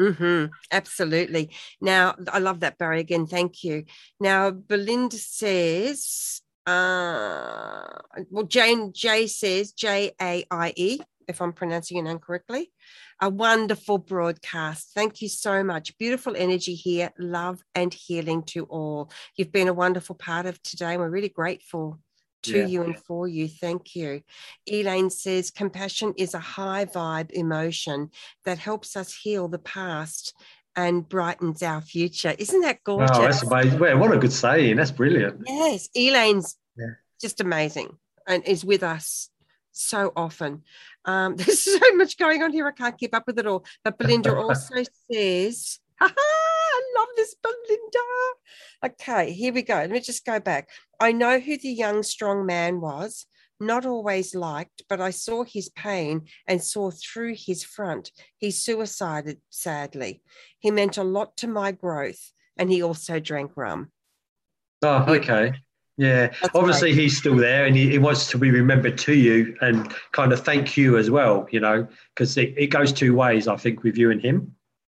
Mm-hmm. 0.00 0.46
Absolutely. 0.72 1.50
Now, 1.80 2.16
I 2.32 2.40
love 2.40 2.60
that, 2.60 2.78
Barry. 2.78 2.98
Again, 2.98 3.26
thank 3.26 3.62
you. 3.62 3.84
Now, 4.18 4.50
Belinda 4.50 5.16
says, 5.16 6.42
uh, 6.66 7.86
well, 8.30 8.44
Jane 8.44 8.92
J 8.92 9.28
says 9.28 9.70
J 9.72 10.12
A 10.20 10.44
I 10.50 10.72
E 10.76 11.00
if 11.28 11.40
I'm 11.40 11.52
pronouncing 11.52 11.96
your 11.96 12.04
name 12.04 12.18
correctly. 12.18 12.70
A 13.20 13.28
wonderful 13.28 13.98
broadcast. 13.98 14.90
Thank 14.94 15.22
you 15.22 15.28
so 15.28 15.62
much. 15.62 15.96
Beautiful 15.98 16.34
energy 16.36 16.74
here. 16.74 17.12
Love 17.18 17.62
and 17.74 17.92
healing 17.92 18.42
to 18.44 18.64
all. 18.64 19.10
You've 19.36 19.52
been 19.52 19.68
a 19.68 19.74
wonderful 19.74 20.14
part 20.14 20.46
of 20.46 20.62
today. 20.62 20.96
We're 20.96 21.10
really 21.10 21.28
grateful 21.28 22.00
to 22.44 22.58
yeah. 22.58 22.66
you 22.66 22.82
and 22.82 22.98
for 22.98 23.26
you. 23.26 23.48
Thank 23.48 23.94
you. 23.94 24.22
Elaine 24.70 25.10
says 25.10 25.50
compassion 25.50 26.14
is 26.16 26.34
a 26.34 26.38
high 26.38 26.84
vibe 26.84 27.30
emotion 27.32 28.10
that 28.44 28.58
helps 28.58 28.96
us 28.96 29.14
heal 29.14 29.48
the 29.48 29.58
past 29.58 30.34
and 30.76 31.08
brightens 31.08 31.62
our 31.62 31.80
future. 31.80 32.34
Isn't 32.38 32.62
that 32.62 32.82
gorgeous? 32.84 33.16
Oh, 33.16 33.22
that's 33.22 33.42
amazing. 33.42 33.78
Well, 33.78 33.98
what 33.98 34.12
a 34.12 34.18
good 34.18 34.32
saying. 34.32 34.76
That's 34.76 34.90
brilliant. 34.90 35.42
Yes. 35.46 35.88
Elaine's 35.94 36.56
yeah. 36.76 36.94
just 37.20 37.40
amazing 37.40 37.96
and 38.26 38.44
is 38.46 38.64
with 38.64 38.82
us 38.82 39.30
so 39.74 40.12
often. 40.16 40.62
Um, 41.04 41.36
there's 41.36 41.60
so 41.60 41.94
much 41.94 42.16
going 42.16 42.42
on 42.42 42.52
here. 42.52 42.66
I 42.66 42.72
can't 42.72 42.98
keep 42.98 43.14
up 43.14 43.24
with 43.26 43.38
it 43.38 43.46
all. 43.46 43.64
But 43.84 43.98
Belinda 43.98 44.34
also 44.36 44.82
says, 45.10 45.78
I 46.00 46.82
love 46.96 47.08
this, 47.16 47.34
Belinda. 47.42 47.98
Okay, 48.86 49.32
here 49.32 49.52
we 49.52 49.62
go. 49.62 49.74
Let 49.74 49.90
me 49.90 50.00
just 50.00 50.24
go 50.24 50.40
back. 50.40 50.68
I 51.00 51.12
know 51.12 51.38
who 51.38 51.58
the 51.58 51.68
young, 51.68 52.02
strong 52.02 52.46
man 52.46 52.80
was, 52.80 53.26
not 53.60 53.86
always 53.86 54.34
liked, 54.34 54.82
but 54.88 55.00
I 55.00 55.10
saw 55.10 55.44
his 55.44 55.68
pain 55.70 56.22
and 56.46 56.62
saw 56.62 56.90
through 56.90 57.36
his 57.36 57.64
front. 57.64 58.10
He 58.38 58.50
suicided, 58.50 59.40
sadly. 59.50 60.22
He 60.58 60.70
meant 60.70 60.98
a 60.98 61.04
lot 61.04 61.36
to 61.38 61.46
my 61.46 61.72
growth, 61.72 62.32
and 62.56 62.70
he 62.70 62.82
also 62.82 63.20
drank 63.20 63.52
rum. 63.56 63.92
Oh, 64.82 65.04
okay. 65.14 65.54
Yeah, 65.96 66.32
That's 66.42 66.54
obviously 66.54 66.92
great. 66.92 67.02
he's 67.02 67.18
still 67.18 67.36
there 67.36 67.66
and 67.66 67.76
he, 67.76 67.90
he, 67.90 67.98
wants 67.98 68.28
to 68.30 68.38
be 68.38 68.50
remembered 68.50 68.98
to 68.98 69.14
you 69.14 69.56
and 69.60 69.94
kind 70.10 70.32
of 70.32 70.44
thank 70.44 70.76
you 70.76 70.98
as 70.98 71.08
well, 71.08 71.46
you 71.52 71.60
know, 71.60 71.86
because 72.14 72.36
it, 72.36 72.54
it 72.56 72.66
goes 72.68 72.92
two 72.92 73.14
ways, 73.14 73.46
I 73.46 73.56
think, 73.56 73.84
with 73.84 73.96
you 73.96 74.10
and 74.10 74.20
him. 74.20 74.56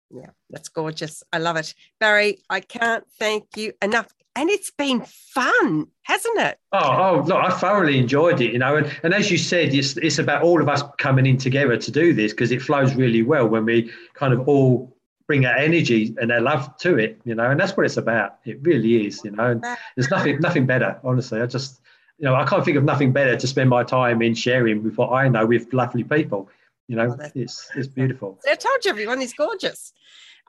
Yeah, 0.10 0.30
that's 0.50 0.70
gorgeous. 0.70 1.22
I 1.34 1.40
love 1.40 1.58
it. 1.58 1.74
Barry, 2.00 2.40
I 2.50 2.62
can't 2.62 3.04
thank 3.20 3.58
you 3.58 3.74
enough. 3.82 4.08
And 4.38 4.50
it's 4.50 4.72
been 4.72 5.02
fun, 5.06 5.88
hasn't 6.04 6.40
it? 6.40 6.60
Oh, 6.72 6.80
oh 6.80 7.24
look, 7.26 7.38
I 7.38 7.50
thoroughly 7.58 7.98
enjoyed 7.98 8.40
it, 8.40 8.54
you 8.54 8.60
know. 8.60 8.78
And, 8.78 9.00
and 9.04 9.14
as 9.14 9.32
you 9.32 9.38
said, 9.38 9.74
it's, 9.74 9.98
it's 9.98 10.20
about 10.20 10.44
all 10.44 10.62
of 10.62 10.70
us 10.70 10.84
coming 10.98 11.26
in 11.26 11.38
together 11.38 11.78
to 11.78 11.92
do 11.92 12.14
this 12.14 12.32
because 12.32 12.52
it 12.52 12.62
flows 12.62 12.96
really 12.96 13.22
well 13.22 13.48
when 13.48 13.66
we 13.66 13.92
kind 14.14 14.34
of 14.34 14.48
all 14.48 14.95
bring 15.28 15.46
our 15.46 15.56
energy 15.56 16.16
and 16.20 16.32
our 16.32 16.42
love 16.42 16.78
to 16.78 16.98
it, 16.98 17.20
you 17.26 17.36
know, 17.36 17.50
and 17.50 17.60
that's 17.60 17.76
what 17.76 17.86
it's 17.86 17.98
about. 17.98 18.38
It 18.46 18.60
really 18.62 19.08
is, 19.08 19.22
you 19.24 19.32
know. 19.32 19.52
And 19.52 19.64
there's 19.96 20.10
nothing 20.10 20.40
nothing 20.40 20.66
better, 20.66 21.00
honestly. 21.04 21.42
I 21.42 21.46
just 21.48 21.82
you 22.18 22.26
know, 22.26 22.36
I 22.36 22.46
can't 22.46 22.64
think 22.64 22.78
of 22.78 22.84
nothing 22.84 23.12
better 23.12 23.36
to 23.36 23.48
spend 23.48 23.70
my 23.70 23.84
time 23.84 24.22
in 24.22 24.36
sharing 24.36 24.84
with 24.84 24.98
what 24.98 25.12
I 25.12 25.28
know 25.28 25.46
with 25.46 25.74
lovely 25.74 26.04
people. 26.04 26.50
You 26.88 26.96
know, 26.98 27.18
oh, 27.20 27.30
it's 27.36 27.70
it's 27.76 27.88
beautiful. 27.88 28.40
I 28.50 28.56
told 28.56 28.86
you 28.86 28.92
everyone 28.92 29.22
is 29.22 29.34
gorgeous. 29.34 29.94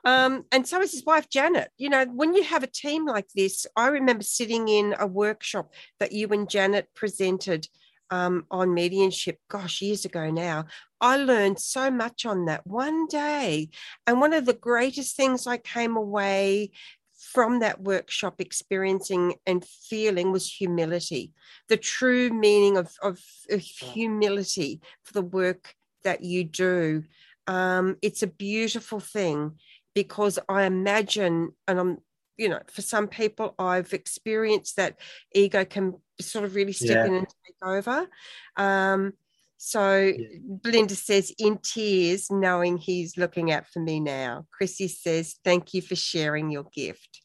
Um, 0.05 0.45
and 0.51 0.65
so 0.65 0.79
is 0.81 0.91
his 0.91 1.05
wife 1.05 1.29
Janet. 1.29 1.71
You 1.77 1.89
know, 1.89 2.05
when 2.05 2.35
you 2.35 2.43
have 2.43 2.63
a 2.63 2.67
team 2.67 3.05
like 3.05 3.29
this, 3.35 3.65
I 3.75 3.87
remember 3.87 4.23
sitting 4.23 4.69
in 4.69 4.95
a 4.99 5.07
workshop 5.07 5.73
that 5.99 6.11
you 6.11 6.27
and 6.29 6.49
Janet 6.49 6.89
presented 6.93 7.67
um, 8.09 8.45
on 8.49 8.73
mediumship, 8.73 9.39
gosh, 9.49 9.81
years 9.81 10.05
ago 10.05 10.29
now. 10.29 10.65
I 10.99 11.17
learned 11.17 11.59
so 11.59 11.91
much 11.91 12.25
on 12.25 12.45
that 12.45 12.65
one 12.65 13.07
day. 13.07 13.69
And 14.05 14.19
one 14.19 14.33
of 14.33 14.45
the 14.45 14.53
greatest 14.53 15.15
things 15.15 15.45
I 15.45 15.57
came 15.57 15.95
away 15.95 16.71
from 17.17 17.59
that 17.59 17.81
workshop 17.81 18.39
experiencing 18.39 19.35
and 19.45 19.65
feeling 19.65 20.31
was 20.31 20.51
humility, 20.51 21.33
the 21.67 21.77
true 21.77 22.29
meaning 22.29 22.77
of, 22.77 22.93
of, 23.01 23.19
of 23.49 23.61
humility 23.61 24.81
for 25.03 25.13
the 25.13 25.21
work 25.21 25.75
that 26.03 26.23
you 26.23 26.43
do. 26.43 27.03
Um, 27.47 27.97
it's 28.01 28.23
a 28.23 28.27
beautiful 28.27 28.99
thing 28.99 29.53
because 29.95 30.37
I 30.47 30.63
imagine, 30.63 31.53
and 31.67 31.79
I'm, 31.79 31.97
you 32.37 32.49
know, 32.49 32.59
for 32.67 32.81
some 32.81 33.07
people, 33.07 33.55
I've 33.57 33.93
experienced 33.93 34.75
that 34.77 34.99
ego 35.33 35.65
can 35.65 35.95
sort 36.21 36.45
of 36.45 36.55
really 36.55 36.73
step 36.73 36.89
yeah. 36.89 37.05
in 37.05 37.13
and 37.15 37.27
take 37.27 37.55
over. 37.63 38.07
Um, 38.55 39.13
so 39.57 39.97
yeah. 39.99 40.27
Belinda 40.63 40.95
says, 40.95 41.33
in 41.39 41.57
tears, 41.57 42.29
knowing 42.29 42.77
he's 42.77 43.17
looking 43.17 43.51
out 43.51 43.67
for 43.67 43.79
me 43.79 43.99
now. 43.99 44.45
Chrissy 44.51 44.87
says, 44.87 45.35
thank 45.43 45.73
you 45.73 45.81
for 45.81 45.95
sharing 45.95 46.51
your 46.51 46.65
gift. 46.73 47.21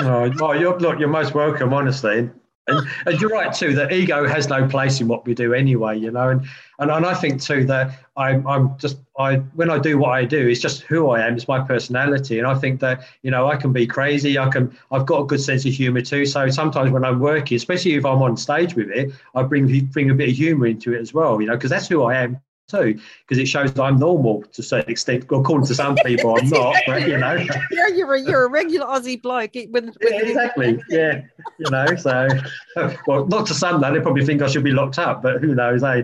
oh, 0.00 0.30
oh 0.40 0.52
you're, 0.52 0.78
look, 0.78 0.98
you're 0.98 1.08
most 1.08 1.34
welcome, 1.34 1.72
honestly. 1.72 2.30
And, 2.68 2.86
and, 3.06 3.20
you're 3.20 3.30
right 3.30 3.52
too. 3.52 3.74
That 3.74 3.92
ego 3.92 4.26
has 4.26 4.48
no 4.48 4.66
place 4.66 5.00
in 5.00 5.06
what 5.06 5.24
we 5.24 5.34
do 5.34 5.54
anyway, 5.54 5.98
you 5.98 6.10
know. 6.10 6.30
And 6.30 6.46
and, 6.78 6.90
and 6.90 7.06
I 7.06 7.14
think 7.14 7.40
too 7.40 7.64
that 7.66 8.06
I'm 8.16 8.46
I'm 8.46 8.76
just 8.78 8.98
I 9.18 9.36
when 9.54 9.70
I 9.70 9.78
do 9.78 9.98
what 9.98 10.10
I 10.10 10.24
do, 10.24 10.48
it's 10.48 10.60
just 10.60 10.82
who 10.82 11.10
I 11.10 11.26
am. 11.26 11.36
It's 11.36 11.46
my 11.46 11.60
personality, 11.60 12.38
and 12.38 12.46
I 12.46 12.54
think 12.54 12.80
that 12.80 13.06
you 13.22 13.30
know 13.30 13.48
I 13.48 13.56
can 13.56 13.72
be 13.72 13.86
crazy. 13.86 14.38
I 14.38 14.48
can 14.48 14.76
I've 14.90 15.06
got 15.06 15.20
a 15.20 15.24
good 15.24 15.40
sense 15.40 15.64
of 15.64 15.72
humour 15.72 16.02
too. 16.02 16.26
So 16.26 16.48
sometimes 16.50 16.90
when 16.90 17.04
I'm 17.04 17.20
working, 17.20 17.56
especially 17.56 17.94
if 17.94 18.04
I'm 18.04 18.20
on 18.22 18.36
stage 18.36 18.74
with 18.74 18.90
it, 18.90 19.12
I 19.34 19.42
bring 19.42 19.86
bring 19.86 20.10
a 20.10 20.14
bit 20.14 20.30
of 20.30 20.34
humour 20.34 20.66
into 20.66 20.92
it 20.92 21.00
as 21.00 21.14
well. 21.14 21.40
You 21.40 21.46
know, 21.46 21.54
because 21.54 21.70
that's 21.70 21.88
who 21.88 22.02
I 22.02 22.16
am 22.16 22.40
too, 22.68 22.98
because 23.20 23.38
it 23.38 23.46
shows 23.46 23.78
I'm 23.78 23.98
normal 23.98 24.42
to 24.42 24.60
a 24.60 24.64
certain 24.64 24.90
extent. 24.90 25.24
According 25.24 25.66
to 25.66 25.74
some 25.74 25.96
people, 25.96 26.36
I'm 26.36 26.48
not, 26.48 26.76
but 26.86 27.06
you 27.06 27.18
know. 27.18 27.34
yeah, 27.70 27.88
you're 27.88 28.14
a, 28.14 28.20
you're 28.20 28.44
a 28.44 28.50
regular 28.50 28.86
Aussie 28.86 29.20
bloke. 29.20 29.54
With, 29.54 29.70
with 29.70 29.96
yeah, 30.00 30.22
exactly. 30.22 30.82
yeah, 30.88 31.22
you 31.58 31.70
know. 31.70 31.86
So, 31.96 32.28
well, 33.06 33.26
not 33.26 33.46
to 33.46 33.54
some 33.54 33.80
though. 33.80 33.92
They 33.92 34.00
probably 34.00 34.24
think 34.24 34.42
I 34.42 34.48
should 34.48 34.64
be 34.64 34.72
locked 34.72 34.98
up, 34.98 35.22
but 35.22 35.40
who 35.40 35.54
knows, 35.54 35.82
eh? 35.82 36.02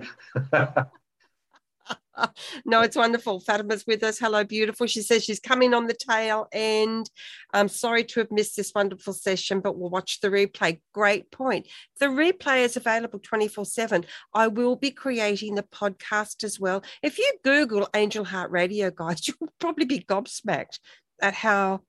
no, 2.65 2.83
it's 2.83 2.97
wonderful. 2.97 3.41
Fatima's 3.41 3.87
with 3.87 4.03
us. 4.03 4.19
Hello, 4.19 4.45
beautiful. 4.45 4.87
She 4.87 5.03
says 5.03 5.25
she's 5.25 5.41
coming 5.41 5.75
on 5.75 5.87
the 5.87 5.95
tail 5.95 6.49
end. 6.53 7.11
I'm 7.53 7.69
sorry 7.69 8.05
to 8.05 8.21
have 8.21 8.31
missed 8.31 8.57
this 8.57 8.73
wonderful 8.75 9.13
session, 9.13 9.61
but 9.61 9.77
we'll 9.77 9.91
watch 9.91 10.21
the 10.21 10.29
replay. 10.29 10.81
Great 10.93 11.31
point. 11.31 11.69
The 12.01 12.07
replay 12.07 12.65
is 12.65 12.77
available 12.77 13.19
24 13.19 13.65
7. 13.65 14.05
I 14.35 14.49
will 14.49 14.77
be 14.77 14.91
creating 14.91 15.55
the 15.55 15.63
podcast 15.63 16.45
as 16.45 16.59
well. 16.59 16.83
If 17.03 17.19
you 17.19 17.33
Google 17.45 17.89
Angel 17.95 18.25
Heart 18.25 18.51
Radio, 18.51 18.91
guys, 18.91 19.27
you'll 19.29 19.53
probably 19.59 19.87
be 19.87 20.01
gobsmacked 20.01 20.79
at 21.21 21.35
how 21.35 21.83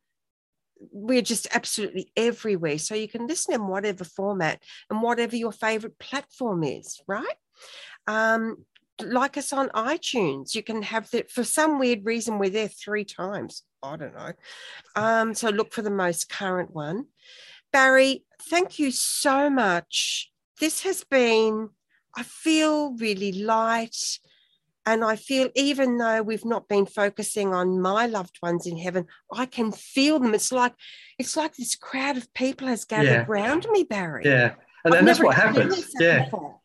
we're 0.92 1.22
just 1.22 1.48
absolutely 1.52 2.12
everywhere. 2.16 2.78
So 2.78 2.96
you 2.96 3.08
can 3.08 3.28
listen 3.28 3.54
in 3.54 3.68
whatever 3.68 4.04
format 4.04 4.62
and 4.90 5.02
whatever 5.02 5.36
your 5.36 5.52
favorite 5.52 5.98
platform 5.98 6.64
is, 6.64 7.02
right? 7.08 7.36
Um, 8.08 8.66
like 9.02 9.38
us 9.38 9.54
on 9.54 9.70
iTunes. 9.70 10.56
You 10.56 10.64
can 10.64 10.82
have 10.84 11.10
that 11.12 11.32
for 11.32 11.44
some 11.44 11.80
weird 11.80 12.06
reason 12.06 12.39
we're 12.39 12.50
there 12.50 12.68
three 12.68 13.06
times. 13.06 13.64
I 13.82 13.98
don't 13.98 14.16
know. 14.16 14.32
Um, 14.96 15.34
so 15.34 15.50
look 15.50 15.74
for 15.74 15.82
the 15.82 15.89
most 15.89 16.30
current 16.30 16.74
one. 16.74 17.06
Barry, 17.72 18.24
thank 18.50 18.80
you 18.80 18.91
so 18.91 19.50
much. 19.50 20.32
This 20.60 20.84
has 20.84 21.04
been, 21.04 21.70
I 22.16 22.24
feel 22.24 22.94
really 22.94 23.32
light. 23.32 24.20
And 24.86 25.04
I 25.04 25.16
feel 25.16 25.50
even 25.56 25.98
though 25.98 26.22
we've 26.22 26.44
not 26.44 26.68
been 26.68 26.86
focusing 26.86 27.54
on 27.54 27.82
my 27.82 28.06
loved 28.06 28.38
ones 28.41 28.68
in 28.68 28.78
heaven, 28.78 29.06
I 29.32 29.46
can 29.46 29.72
feel 29.72 30.20
them. 30.20 30.34
It's 30.34 30.52
like 30.52 30.74
it's 31.18 31.38
like 31.38 31.56
this 31.56 31.78
crowd 31.78 32.18
of 32.18 32.34
people 32.34 32.68
has 32.68 32.84
gathered 32.84 33.06
yeah. 33.08 33.26
around 33.26 33.66
me, 33.72 33.86
Barry. 33.86 34.24
Yeah. 34.26 34.56
And, 34.84 34.94
then 34.94 35.06
that's 35.06 35.22
what 35.22 35.38
happens. 35.38 35.89
Yeah. 35.98 36.26
Before 36.26 36.60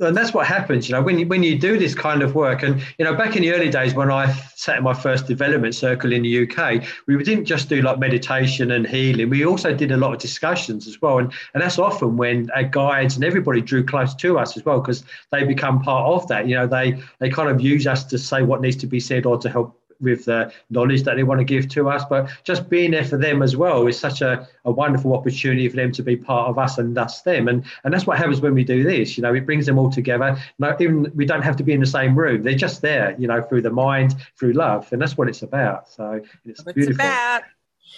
and 0.00 0.16
that's 0.16 0.32
what 0.32 0.46
happens, 0.46 0.88
you 0.88 0.94
know, 0.94 1.02
when 1.02 1.18
you, 1.18 1.26
when 1.26 1.42
you 1.42 1.58
do 1.58 1.76
this 1.76 1.94
kind 1.94 2.22
of 2.22 2.34
work. 2.34 2.62
And, 2.62 2.80
you 2.98 3.04
know, 3.04 3.14
back 3.14 3.34
in 3.34 3.42
the 3.42 3.52
early 3.52 3.68
days 3.68 3.94
when 3.94 4.10
I 4.10 4.32
sat 4.54 4.78
in 4.78 4.84
my 4.84 4.94
first 4.94 5.26
development 5.26 5.74
circle 5.74 6.12
in 6.12 6.22
the 6.22 6.48
UK, 6.48 6.84
we 7.06 7.22
didn't 7.24 7.46
just 7.46 7.68
do 7.68 7.82
like 7.82 7.98
meditation 7.98 8.70
and 8.70 8.86
healing. 8.86 9.28
We 9.28 9.44
also 9.44 9.74
did 9.74 9.90
a 9.90 9.96
lot 9.96 10.12
of 10.12 10.20
discussions 10.20 10.86
as 10.86 11.02
well. 11.02 11.18
And, 11.18 11.32
and 11.52 11.62
that's 11.62 11.78
often 11.78 12.16
when 12.16 12.48
our 12.52 12.62
guides 12.62 13.16
and 13.16 13.24
everybody 13.24 13.60
drew 13.60 13.84
close 13.84 14.14
to 14.14 14.38
us 14.38 14.56
as 14.56 14.64
well, 14.64 14.80
because 14.80 15.02
they 15.32 15.42
become 15.42 15.82
part 15.82 16.06
of 16.06 16.28
that. 16.28 16.46
You 16.46 16.54
know, 16.54 16.66
they, 16.68 17.00
they 17.18 17.28
kind 17.28 17.48
of 17.48 17.60
use 17.60 17.86
us 17.86 18.04
to 18.04 18.18
say 18.18 18.42
what 18.42 18.60
needs 18.60 18.76
to 18.76 18.86
be 18.86 19.00
said 19.00 19.26
or 19.26 19.36
to 19.38 19.48
help 19.50 19.78
with 20.00 20.24
the 20.26 20.52
knowledge 20.70 21.02
that 21.02 21.16
they 21.16 21.22
want 21.22 21.38
to 21.40 21.44
give 21.44 21.68
to 21.70 21.88
us. 21.88 22.04
But 22.08 22.30
just 22.44 22.68
being 22.68 22.90
there 22.92 23.04
for 23.04 23.16
them 23.16 23.42
as 23.42 23.56
well 23.56 23.86
is 23.86 23.98
such 23.98 24.22
a, 24.22 24.48
a 24.64 24.70
wonderful 24.70 25.14
opportunity 25.14 25.68
for 25.68 25.76
them 25.76 25.92
to 25.92 26.02
be 26.02 26.16
part 26.16 26.48
of 26.48 26.58
us 26.58 26.78
and 26.78 26.96
us 26.96 27.22
them. 27.22 27.48
And 27.48 27.64
and 27.84 27.92
that's 27.92 28.06
what 28.06 28.18
happens 28.18 28.40
when 28.40 28.54
we 28.54 28.64
do 28.64 28.82
this. 28.82 29.16
You 29.16 29.22
know, 29.22 29.34
it 29.34 29.46
brings 29.46 29.66
them 29.66 29.78
all 29.78 29.90
together. 29.90 30.38
No, 30.58 30.76
even 30.80 31.10
we 31.14 31.26
don't 31.26 31.42
have 31.42 31.56
to 31.56 31.62
be 31.62 31.72
in 31.72 31.80
the 31.80 31.86
same 31.86 32.18
room. 32.18 32.42
They're 32.42 32.54
just 32.54 32.82
there. 32.82 33.14
You 33.18 33.26
know, 33.26 33.42
through 33.42 33.62
the 33.62 33.70
mind, 33.70 34.14
through 34.36 34.52
love, 34.52 34.92
and 34.92 35.00
that's 35.00 35.16
what 35.16 35.28
it's 35.28 35.42
about. 35.42 35.88
So 35.88 36.20
it's, 36.44 36.60
it's 36.60 36.72
beautiful. 36.72 37.04
About. 37.04 37.42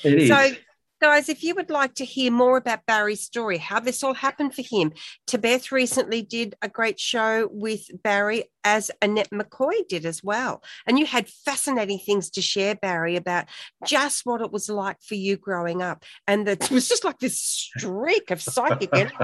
It 0.05 0.15
is. 0.15 0.29
So 0.29 0.53
Guys, 1.01 1.31
if 1.31 1.43
you 1.43 1.55
would 1.55 1.71
like 1.71 1.95
to 1.95 2.05
hear 2.05 2.31
more 2.31 2.59
about 2.59 2.85
Barry's 2.85 3.23
story, 3.23 3.57
how 3.57 3.81
this 3.81 4.05
all 4.05 4.13
happened 4.13 4.55
for 4.55 4.61
him, 4.61 4.93
Beth 5.41 5.73
recently 5.73 6.21
did 6.21 6.55
a 6.61 6.69
great 6.69 7.01
show 7.01 7.49
with 7.51 7.87
Barry, 8.03 8.45
as 8.65 8.91
Annette 9.01 9.31
McCoy 9.31 9.89
did 9.89 10.05
as 10.05 10.23
well. 10.23 10.63
And 10.87 10.99
you 10.99 11.07
had 11.07 11.27
fascinating 11.29 11.99
things 11.99 12.29
to 12.33 12.43
share, 12.43 12.75
Barry, 12.75 13.17
about 13.17 13.47
just 13.87 14.27
what 14.27 14.43
it 14.43 14.53
was 14.53 14.69
like 14.69 14.99
for 15.01 15.15
you 15.15 15.39
growing 15.39 15.81
up. 15.81 16.05
And 16.27 16.47
that 16.47 16.65
it 16.65 16.71
was 16.71 16.87
just 16.87 17.05
like 17.05 17.19
this 17.19 17.41
streak 17.41 18.31
of 18.31 18.43
psychic 18.43 18.91
energy 18.95 19.17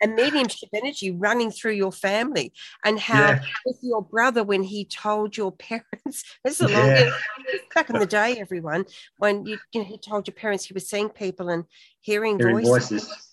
and 0.00 0.14
mediumship 0.14 0.68
energy 0.74 1.10
running 1.10 1.50
through 1.50 1.72
your 1.72 1.92
family 1.92 2.52
and 2.84 2.98
how 2.98 3.30
yeah. 3.30 3.42
with 3.64 3.78
your 3.82 4.02
brother 4.02 4.42
when 4.42 4.62
he 4.62 4.84
told 4.84 5.36
your 5.36 5.52
parents 5.52 6.24
this 6.44 6.60
is 6.60 6.60
a 6.60 6.68
long 6.68 6.88
yeah. 6.88 7.10
back 7.74 7.90
in 7.90 7.98
the 7.98 8.06
day 8.06 8.38
everyone 8.38 8.84
when 9.18 9.46
you, 9.46 9.58
you 9.72 9.80
know, 9.80 9.86
he 9.86 9.98
told 9.98 10.26
your 10.26 10.34
parents 10.34 10.64
he 10.64 10.74
was 10.74 10.88
seeing 10.88 11.08
people 11.08 11.48
and 11.48 11.64
hearing, 12.00 12.38
hearing 12.38 12.64
voices, 12.64 13.04
voices. 13.04 13.24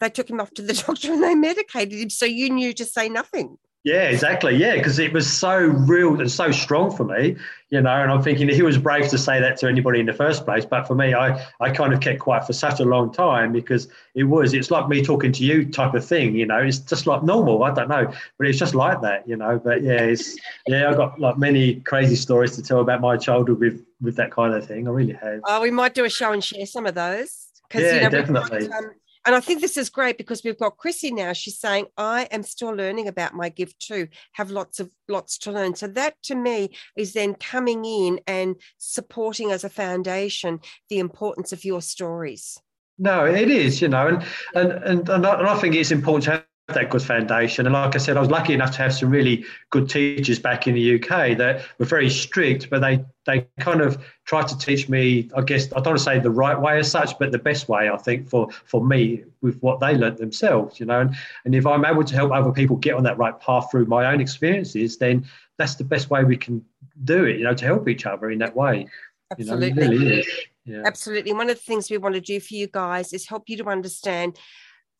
they 0.00 0.10
took 0.10 0.28
him 0.28 0.40
off 0.40 0.52
to 0.54 0.62
the 0.62 0.74
doctor 0.86 1.12
and 1.12 1.22
they 1.22 1.34
medicated 1.34 1.98
him. 1.98 2.10
So 2.10 2.26
you 2.26 2.50
knew 2.50 2.72
to 2.74 2.84
say 2.84 3.08
nothing. 3.08 3.58
Yeah, 3.84 4.04
exactly. 4.04 4.56
Yeah, 4.56 4.76
because 4.76 4.98
it 4.98 5.12
was 5.12 5.30
so 5.30 5.58
real 5.58 6.18
and 6.18 6.30
so 6.30 6.50
strong 6.50 6.90
for 6.90 7.04
me, 7.04 7.36
you 7.68 7.82
know. 7.82 7.90
And 7.90 8.10
I'm 8.10 8.22
thinking 8.22 8.48
he 8.48 8.62
was 8.62 8.78
brave 8.78 9.08
to 9.10 9.18
say 9.18 9.40
that 9.40 9.58
to 9.58 9.68
anybody 9.68 10.00
in 10.00 10.06
the 10.06 10.14
first 10.14 10.46
place, 10.46 10.64
but 10.64 10.86
for 10.86 10.94
me, 10.94 11.12
I 11.12 11.46
I 11.60 11.68
kind 11.68 11.92
of 11.92 12.00
kept 12.00 12.18
quiet 12.20 12.46
for 12.46 12.54
such 12.54 12.80
a 12.80 12.84
long 12.84 13.12
time 13.12 13.52
because 13.52 13.88
it 14.14 14.24
was 14.24 14.54
it's 14.54 14.70
like 14.70 14.88
me 14.88 15.04
talking 15.04 15.32
to 15.32 15.44
you 15.44 15.70
type 15.70 15.92
of 15.92 16.02
thing, 16.02 16.34
you 16.34 16.46
know. 16.46 16.60
It's 16.60 16.78
just 16.78 17.06
like 17.06 17.22
normal. 17.24 17.62
I 17.62 17.74
don't 17.74 17.90
know, 17.90 18.10
but 18.38 18.46
it's 18.46 18.58
just 18.58 18.74
like 18.74 19.02
that, 19.02 19.28
you 19.28 19.36
know. 19.36 19.60
But 19.62 19.82
yeah, 19.82 20.00
it's 20.00 20.34
yeah. 20.66 20.88
I've 20.88 20.96
got 20.96 21.20
like 21.20 21.36
many 21.36 21.80
crazy 21.80 22.16
stories 22.16 22.56
to 22.56 22.62
tell 22.62 22.80
about 22.80 23.02
my 23.02 23.18
childhood 23.18 23.60
with 23.60 23.84
with 24.00 24.16
that 24.16 24.30
kind 24.30 24.54
of 24.54 24.66
thing. 24.66 24.88
I 24.88 24.92
really 24.92 25.12
have. 25.12 25.40
Oh, 25.44 25.60
we 25.60 25.70
might 25.70 25.92
do 25.92 26.06
a 26.06 26.10
show 26.10 26.32
and 26.32 26.42
share 26.42 26.64
some 26.64 26.86
of 26.86 26.94
those. 26.94 27.48
Yeah, 27.74 27.96
you 27.96 28.00
know, 28.02 28.08
definitely. 28.08 28.68
Got, 28.68 28.84
um, 28.84 28.92
and 29.26 29.34
I 29.34 29.40
think 29.40 29.60
this 29.60 29.76
is 29.76 29.88
great 29.88 30.18
because 30.18 30.42
we've 30.44 30.58
got 30.58 30.76
Chrissy 30.76 31.10
now. 31.10 31.32
She's 31.32 31.58
saying, 31.58 31.86
I 31.96 32.24
am 32.30 32.42
still 32.42 32.70
learning 32.70 33.08
about 33.08 33.34
my 33.34 33.48
gift 33.48 33.80
too, 33.80 34.08
have 34.32 34.50
lots 34.50 34.80
of 34.80 34.90
lots 35.08 35.38
to 35.38 35.52
learn. 35.52 35.74
So 35.74 35.86
that 35.88 36.14
to 36.24 36.34
me 36.34 36.70
is 36.96 37.12
then 37.12 37.34
coming 37.34 37.84
in 37.84 38.20
and 38.26 38.56
supporting 38.78 39.50
as 39.50 39.64
a 39.64 39.68
foundation 39.68 40.60
the 40.90 40.98
importance 40.98 41.52
of 41.52 41.64
your 41.64 41.82
stories. 41.82 42.58
No, 42.98 43.24
it 43.24 43.50
is, 43.50 43.82
you 43.82 43.88
know, 43.88 44.06
and 44.08 44.24
and 44.54 44.72
and, 44.84 45.08
and 45.08 45.26
I 45.26 45.58
think 45.58 45.74
it's 45.74 45.90
important 45.90 46.24
to 46.24 46.44
that 46.68 46.88
good 46.88 47.02
foundation. 47.02 47.66
And 47.66 47.74
like 47.74 47.94
I 47.94 47.98
said, 47.98 48.16
I 48.16 48.20
was 48.20 48.30
lucky 48.30 48.54
enough 48.54 48.70
to 48.72 48.78
have 48.78 48.94
some 48.94 49.10
really 49.10 49.44
good 49.70 49.88
teachers 49.88 50.38
back 50.38 50.66
in 50.66 50.74
the 50.74 50.94
UK 50.94 51.36
that 51.36 51.66
were 51.78 51.84
very 51.84 52.08
strict, 52.08 52.70
but 52.70 52.80
they 52.80 53.04
they 53.26 53.46
kind 53.60 53.80
of 53.80 54.02
tried 54.24 54.48
to 54.48 54.58
teach 54.58 54.88
me, 54.88 55.30
I 55.36 55.42
guess, 55.42 55.66
I 55.72 55.76
don't 55.76 55.88
want 55.88 55.98
to 55.98 56.04
say 56.04 56.18
the 56.18 56.30
right 56.30 56.58
way 56.58 56.78
as 56.78 56.90
such, 56.90 57.18
but 57.18 57.32
the 57.32 57.38
best 57.38 57.68
way, 57.68 57.90
I 57.90 57.96
think, 57.98 58.28
for 58.28 58.50
for 58.64 58.84
me 58.84 59.24
with 59.42 59.58
what 59.60 59.80
they 59.80 59.94
learnt 59.94 60.16
themselves, 60.16 60.80
you 60.80 60.86
know. 60.86 61.00
And, 61.02 61.14
and 61.44 61.54
if 61.54 61.66
I'm 61.66 61.84
able 61.84 62.04
to 62.04 62.14
help 62.14 62.32
other 62.32 62.52
people 62.52 62.76
get 62.76 62.94
on 62.94 63.02
that 63.04 63.18
right 63.18 63.38
path 63.38 63.70
through 63.70 63.86
my 63.86 64.10
own 64.10 64.20
experiences, 64.20 64.96
then 64.96 65.26
that's 65.58 65.74
the 65.74 65.84
best 65.84 66.08
way 66.08 66.24
we 66.24 66.36
can 66.36 66.64
do 67.04 67.24
it, 67.24 67.36
you 67.36 67.44
know, 67.44 67.54
to 67.54 67.64
help 67.64 67.88
each 67.88 68.06
other 68.06 68.30
in 68.30 68.38
that 68.38 68.56
way. 68.56 68.88
Absolutely. 69.30 69.68
You 69.68 69.74
know, 69.74 70.04
really 70.06 70.24
yeah. 70.64 70.82
Absolutely. 70.86 71.32
One 71.32 71.50
of 71.50 71.56
the 71.56 71.62
things 71.62 71.90
we 71.90 71.98
want 71.98 72.14
to 72.14 72.20
do 72.20 72.40
for 72.40 72.54
you 72.54 72.66
guys 72.66 73.12
is 73.12 73.28
help 73.28 73.48
you 73.48 73.56
to 73.58 73.66
understand 73.66 74.38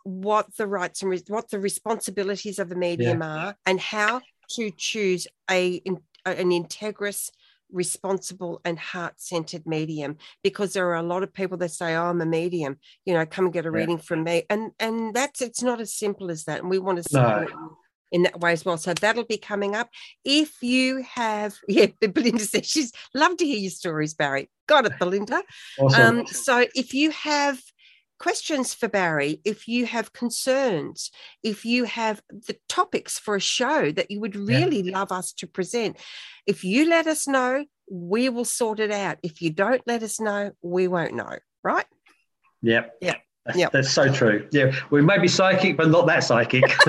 what 0.04 0.54
the 0.56 0.66
rights 0.66 1.02
and 1.02 1.22
what 1.28 1.50
the 1.50 1.58
responsibilities 1.58 2.58
of 2.58 2.70
a 2.70 2.74
medium 2.74 3.20
yeah. 3.20 3.36
are 3.36 3.56
and 3.66 3.80
how 3.80 4.20
to 4.50 4.70
choose 4.70 5.26
a 5.50 5.80
an 6.26 6.50
integrous 6.50 7.30
responsible 7.72 8.60
and 8.64 8.78
heart-centered 8.78 9.66
medium 9.66 10.16
because 10.42 10.74
there 10.74 10.88
are 10.88 10.96
a 10.96 11.02
lot 11.02 11.22
of 11.22 11.32
people 11.32 11.56
that 11.56 11.70
say 11.70 11.96
oh, 11.96 12.04
i'm 12.04 12.20
a 12.20 12.26
medium 12.26 12.78
you 13.04 13.14
know 13.14 13.24
come 13.26 13.46
and 13.46 13.54
get 13.54 13.66
a 13.66 13.70
yeah. 13.70 13.78
reading 13.78 13.98
from 13.98 14.22
me 14.22 14.44
and 14.48 14.70
and 14.78 15.14
that's 15.14 15.40
it's 15.40 15.62
not 15.62 15.80
as 15.80 15.92
simple 15.92 16.30
as 16.30 16.44
that 16.44 16.60
and 16.60 16.70
we 16.70 16.78
want 16.78 16.98
to 16.98 17.02
support 17.02 17.50
no. 17.50 17.76
in 18.12 18.22
that 18.22 18.38
way 18.38 18.52
as 18.52 18.64
well 18.64 18.76
so 18.76 18.92
that'll 18.94 19.24
be 19.24 19.38
coming 19.38 19.74
up 19.74 19.88
if 20.24 20.62
you 20.62 21.02
have 21.02 21.54
yeah 21.68 21.86
belinda 22.12 22.44
says 22.44 22.66
she's 22.66 22.92
love 23.14 23.36
to 23.38 23.46
hear 23.46 23.58
your 23.58 23.70
stories 23.70 24.14
barry 24.14 24.48
got 24.68 24.86
it 24.86 24.92
belinda 24.98 25.42
awesome. 25.80 26.18
um, 26.18 26.26
so 26.26 26.66
if 26.74 26.94
you 26.94 27.10
have 27.10 27.58
questions 28.24 28.72
for 28.72 28.88
Barry, 28.88 29.42
if 29.44 29.68
you 29.68 29.84
have 29.84 30.14
concerns, 30.14 31.10
if 31.42 31.66
you 31.66 31.84
have 31.84 32.22
the 32.30 32.56
topics 32.70 33.18
for 33.18 33.36
a 33.36 33.40
show 33.40 33.92
that 33.92 34.10
you 34.10 34.18
would 34.18 34.34
really 34.34 34.80
yeah. 34.80 34.98
love 34.98 35.12
us 35.12 35.34
to 35.34 35.46
present, 35.46 35.98
if 36.46 36.64
you 36.64 36.88
let 36.88 37.06
us 37.06 37.28
know, 37.28 37.66
we 37.90 38.30
will 38.30 38.46
sort 38.46 38.80
it 38.80 38.90
out. 38.90 39.18
If 39.22 39.42
you 39.42 39.50
don't 39.50 39.82
let 39.86 40.02
us 40.02 40.20
know, 40.20 40.52
we 40.62 40.88
won't 40.88 41.12
know, 41.12 41.36
right? 41.62 41.84
Yep. 42.62 42.94
Yeah. 43.02 43.16
That's, 43.44 43.58
yep. 43.58 43.72
that's 43.72 43.90
so 43.90 44.10
true. 44.10 44.48
Yeah. 44.52 44.74
We 44.88 45.02
may 45.02 45.18
be 45.18 45.28
psychic, 45.28 45.76
but 45.76 45.90
not 45.90 46.06
that 46.06 46.24
psychic. 46.24 46.64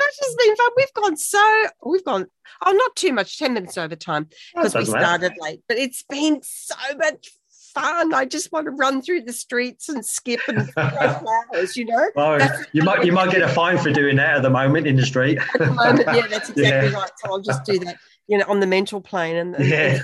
That's 0.00 0.18
just 0.18 0.38
been 0.38 0.56
fun. 0.56 0.70
We've 0.76 0.94
gone 0.94 1.16
so 1.16 1.66
we've 1.84 2.04
gone 2.04 2.26
oh 2.64 2.72
not 2.72 2.96
too 2.96 3.12
much, 3.12 3.38
10 3.38 3.54
minutes 3.54 3.76
over 3.76 3.94
time 3.94 4.28
because 4.54 4.74
we 4.74 4.84
started 4.84 5.32
matter. 5.32 5.34
late, 5.40 5.62
but 5.68 5.78
it's 5.78 6.04
been 6.08 6.40
so 6.42 6.74
much 6.96 7.30
fun. 7.74 8.14
I 8.14 8.24
just 8.24 8.52
want 8.52 8.66
to 8.66 8.70
run 8.70 9.02
through 9.02 9.22
the 9.22 9.32
streets 9.32 9.88
and 9.88 10.04
skip 10.04 10.40
and 10.48 10.70
flowers, 10.72 11.76
you 11.76 11.84
know. 11.84 12.10
Oh, 12.16 12.38
you 12.72 12.82
might 12.82 13.04
you 13.04 13.12
might 13.12 13.30
get 13.30 13.42
a 13.42 13.48
fine 13.48 13.78
for 13.78 13.90
doing 13.90 14.16
that 14.16 14.36
at 14.36 14.42
the 14.42 14.50
moment 14.50 14.86
in 14.86 14.96
the 14.96 15.06
street. 15.06 15.38
at 15.38 15.58
the 15.58 15.66
moment, 15.66 16.08
yeah, 16.14 16.26
that's 16.26 16.50
exactly 16.50 16.90
yeah. 16.90 16.90
right. 16.90 17.10
So 17.16 17.30
I'll 17.30 17.40
just 17.40 17.64
do 17.64 17.78
that, 17.80 17.96
you 18.26 18.38
know, 18.38 18.44
on 18.48 18.60
the 18.60 18.66
mental 18.66 19.00
plane 19.00 19.36
and, 19.36 19.54
and 19.56 19.68
yeah. 19.68 20.02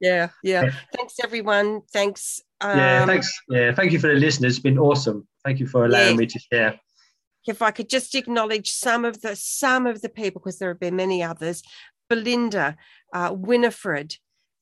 yeah, 0.00 0.28
yeah. 0.42 0.70
Thanks 0.94 1.16
everyone. 1.22 1.82
Thanks. 1.92 2.40
Um, 2.60 2.78
yeah, 2.78 3.06
thanks. 3.06 3.40
Yeah, 3.48 3.74
thank 3.74 3.92
you 3.92 3.98
for 3.98 4.08
the 4.08 4.14
listeners. 4.14 4.54
It's 4.54 4.62
been 4.62 4.78
awesome. 4.78 5.26
Thank 5.44 5.60
you 5.60 5.66
for 5.66 5.84
allowing 5.84 6.12
yeah. 6.12 6.16
me 6.16 6.26
to 6.26 6.38
share. 6.38 6.80
If 7.46 7.60
I 7.60 7.72
could 7.72 7.88
just 7.88 8.14
acknowledge 8.14 8.70
some 8.70 9.04
of 9.04 9.20
the 9.20 9.34
some 9.34 9.86
of 9.86 10.00
the 10.00 10.08
people, 10.08 10.40
because 10.40 10.58
there 10.58 10.68
have 10.68 10.80
been 10.80 10.96
many 10.96 11.22
others. 11.22 11.62
Belinda, 12.08 12.76
uh, 13.12 13.34
Winifred. 13.34 14.16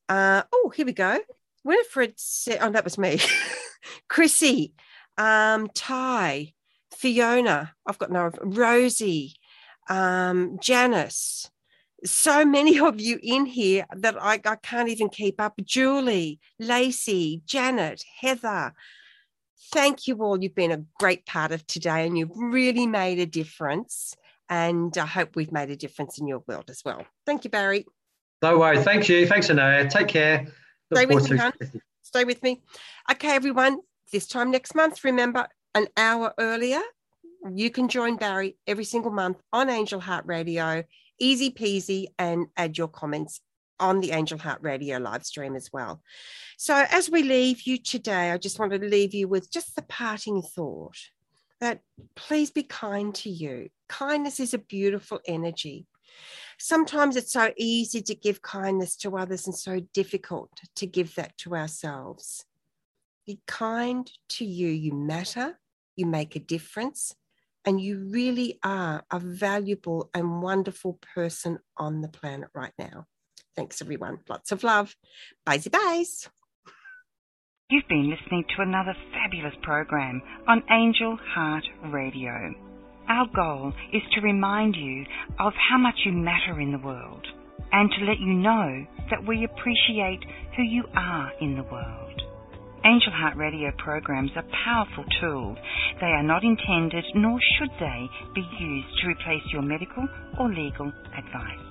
Uh, 0.07 0.43
oh, 0.51 0.71
here 0.75 0.85
we 0.85 0.93
go. 0.93 1.19
Winifred 1.63 2.13
said, 2.17 2.59
oh, 2.61 2.71
that 2.71 2.83
was 2.83 2.97
me. 2.97 3.19
Chrissy, 4.09 4.73
um, 5.17 5.69
Ty, 5.73 6.53
Fiona, 6.95 7.73
I've 7.85 7.97
got 7.97 8.11
no, 8.11 8.31
Rosie, 8.41 9.35
um, 9.89 10.57
Janice, 10.61 11.49
so 12.03 12.45
many 12.45 12.79
of 12.79 12.99
you 12.99 13.19
in 13.21 13.45
here 13.45 13.85
that 13.95 14.21
I, 14.21 14.39
I 14.45 14.55
can't 14.55 14.89
even 14.89 15.09
keep 15.09 15.39
up. 15.39 15.53
Julie, 15.63 16.39
Lacey, 16.59 17.41
Janet, 17.45 18.03
Heather. 18.19 18.73
Thank 19.71 20.07
you 20.07 20.17
all. 20.23 20.41
You've 20.41 20.55
been 20.55 20.71
a 20.71 20.83
great 20.99 21.25
part 21.25 21.51
of 21.51 21.65
today 21.67 22.05
and 22.05 22.17
you've 22.17 22.35
really 22.35 22.87
made 22.87 23.19
a 23.19 23.25
difference. 23.25 24.15
And 24.49 24.97
I 24.97 25.05
hope 25.05 25.35
we've 25.35 25.51
made 25.51 25.69
a 25.69 25.77
difference 25.77 26.19
in 26.19 26.27
your 26.27 26.43
world 26.47 26.69
as 26.69 26.81
well. 26.83 27.05
Thank 27.25 27.43
you, 27.45 27.49
Barry. 27.49 27.85
No 28.41 28.57
worries. 28.57 28.83
Thank 28.83 29.07
you. 29.07 29.27
Thanks, 29.27 29.49
Anaya. 29.49 29.87
Take 29.87 30.07
care. 30.07 30.47
Stay 30.93 31.05
with 31.05 31.29
me, 31.29 31.37
hon. 31.37 31.53
Stay 32.03 32.23
with 32.25 32.43
me. 32.43 32.61
Okay, 33.11 33.35
everyone. 33.35 33.79
This 34.11 34.27
time 34.27 34.51
next 34.51 34.75
month, 34.75 35.03
remember 35.05 35.47
an 35.73 35.87
hour 35.95 36.33
earlier, 36.37 36.81
you 37.53 37.69
can 37.69 37.87
join 37.87 38.17
Barry 38.17 38.57
every 38.67 38.83
single 38.83 39.11
month 39.11 39.37
on 39.53 39.69
Angel 39.69 40.01
Heart 40.01 40.25
Radio. 40.25 40.83
Easy 41.19 41.51
peasy, 41.51 42.07
and 42.19 42.47
add 42.57 42.77
your 42.77 42.87
comments 42.87 43.39
on 43.79 44.01
the 44.01 44.11
Angel 44.11 44.37
Heart 44.37 44.59
Radio 44.61 44.97
live 44.97 45.25
stream 45.25 45.55
as 45.55 45.69
well. 45.71 46.01
So, 46.57 46.85
as 46.89 47.09
we 47.09 47.23
leave 47.23 47.61
you 47.61 47.77
today, 47.77 48.31
I 48.31 48.37
just 48.37 48.59
want 48.59 48.73
to 48.73 48.79
leave 48.79 49.13
you 49.13 49.27
with 49.27 49.51
just 49.51 49.75
the 49.75 49.83
parting 49.83 50.41
thought 50.41 50.97
that 51.61 51.79
please 52.15 52.51
be 52.51 52.63
kind 52.63 53.13
to 53.15 53.29
you. 53.29 53.69
Kindness 53.87 54.39
is 54.39 54.53
a 54.53 54.57
beautiful 54.57 55.19
energy 55.25 55.85
sometimes 56.57 57.15
it's 57.15 57.33
so 57.33 57.51
easy 57.57 58.01
to 58.01 58.15
give 58.15 58.41
kindness 58.41 58.95
to 58.97 59.17
others 59.17 59.45
and 59.47 59.55
so 59.55 59.81
difficult 59.93 60.51
to 60.75 60.85
give 60.85 61.15
that 61.15 61.37
to 61.39 61.55
ourselves. 61.55 62.45
Be 63.25 63.39
kind 63.47 64.09
to 64.29 64.45
you. 64.45 64.67
You 64.67 64.93
matter, 64.93 65.59
you 65.95 66.05
make 66.05 66.35
a 66.35 66.39
difference, 66.39 67.15
and 67.65 67.79
you 67.79 68.09
really 68.09 68.59
are 68.63 69.03
a 69.11 69.19
valuable 69.19 70.09
and 70.13 70.41
wonderful 70.41 70.99
person 71.13 71.59
on 71.77 72.01
the 72.01 72.09
planet 72.09 72.49
right 72.53 72.73
now. 72.79 73.05
Thanks, 73.55 73.81
everyone. 73.81 74.19
Lots 74.29 74.51
of 74.51 74.63
love. 74.63 74.95
Bye, 75.45 75.61
bye. 75.71 76.03
You've 77.69 77.87
been 77.87 78.09
listening 78.09 78.43
to 78.55 78.63
another 78.63 78.95
fabulous 79.13 79.55
program 79.61 80.21
on 80.47 80.63
Angel 80.69 81.17
Heart 81.33 81.63
Radio. 81.85 82.70
Our 83.11 83.27
goal 83.35 83.73
is 83.91 84.01
to 84.15 84.21
remind 84.21 84.77
you 84.77 85.03
of 85.37 85.51
how 85.69 85.77
much 85.77 85.95
you 86.05 86.13
matter 86.13 86.61
in 86.61 86.71
the 86.71 86.77
world 86.77 87.27
and 87.73 87.91
to 87.91 88.05
let 88.05 88.19
you 88.19 88.33
know 88.33 88.85
that 89.09 89.27
we 89.27 89.43
appreciate 89.43 90.23
who 90.55 90.63
you 90.63 90.85
are 90.95 91.29
in 91.41 91.57
the 91.57 91.63
world. 91.63 92.21
Angel 92.85 93.11
Heart 93.11 93.35
Radio 93.35 93.69
programs 93.77 94.31
are 94.37 94.45
powerful 94.63 95.03
tools. 95.19 95.57
They 95.99 96.07
are 96.07 96.23
not 96.23 96.45
intended, 96.45 97.03
nor 97.13 97.37
should 97.59 97.71
they, 97.81 98.07
be 98.33 98.47
used 98.57 98.87
to 99.01 99.07
replace 99.09 99.43
your 99.51 99.61
medical 99.61 100.07
or 100.39 100.47
legal 100.47 100.89
advice. 101.11 101.70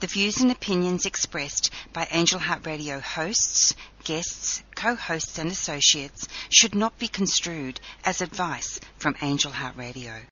The 0.00 0.06
views 0.06 0.40
and 0.40 0.50
opinions 0.50 1.04
expressed 1.04 1.70
by 1.92 2.08
Angel 2.10 2.38
Heart 2.38 2.64
Radio 2.64 3.00
hosts, 3.00 3.74
guests, 4.02 4.62
co-hosts 4.74 5.36
and 5.36 5.50
associates 5.50 6.26
should 6.48 6.74
not 6.74 6.98
be 6.98 7.06
construed 7.06 7.80
as 8.02 8.22
advice 8.22 8.80
from 8.96 9.14
Angel 9.20 9.52
Heart 9.52 9.76
Radio. 9.76 10.22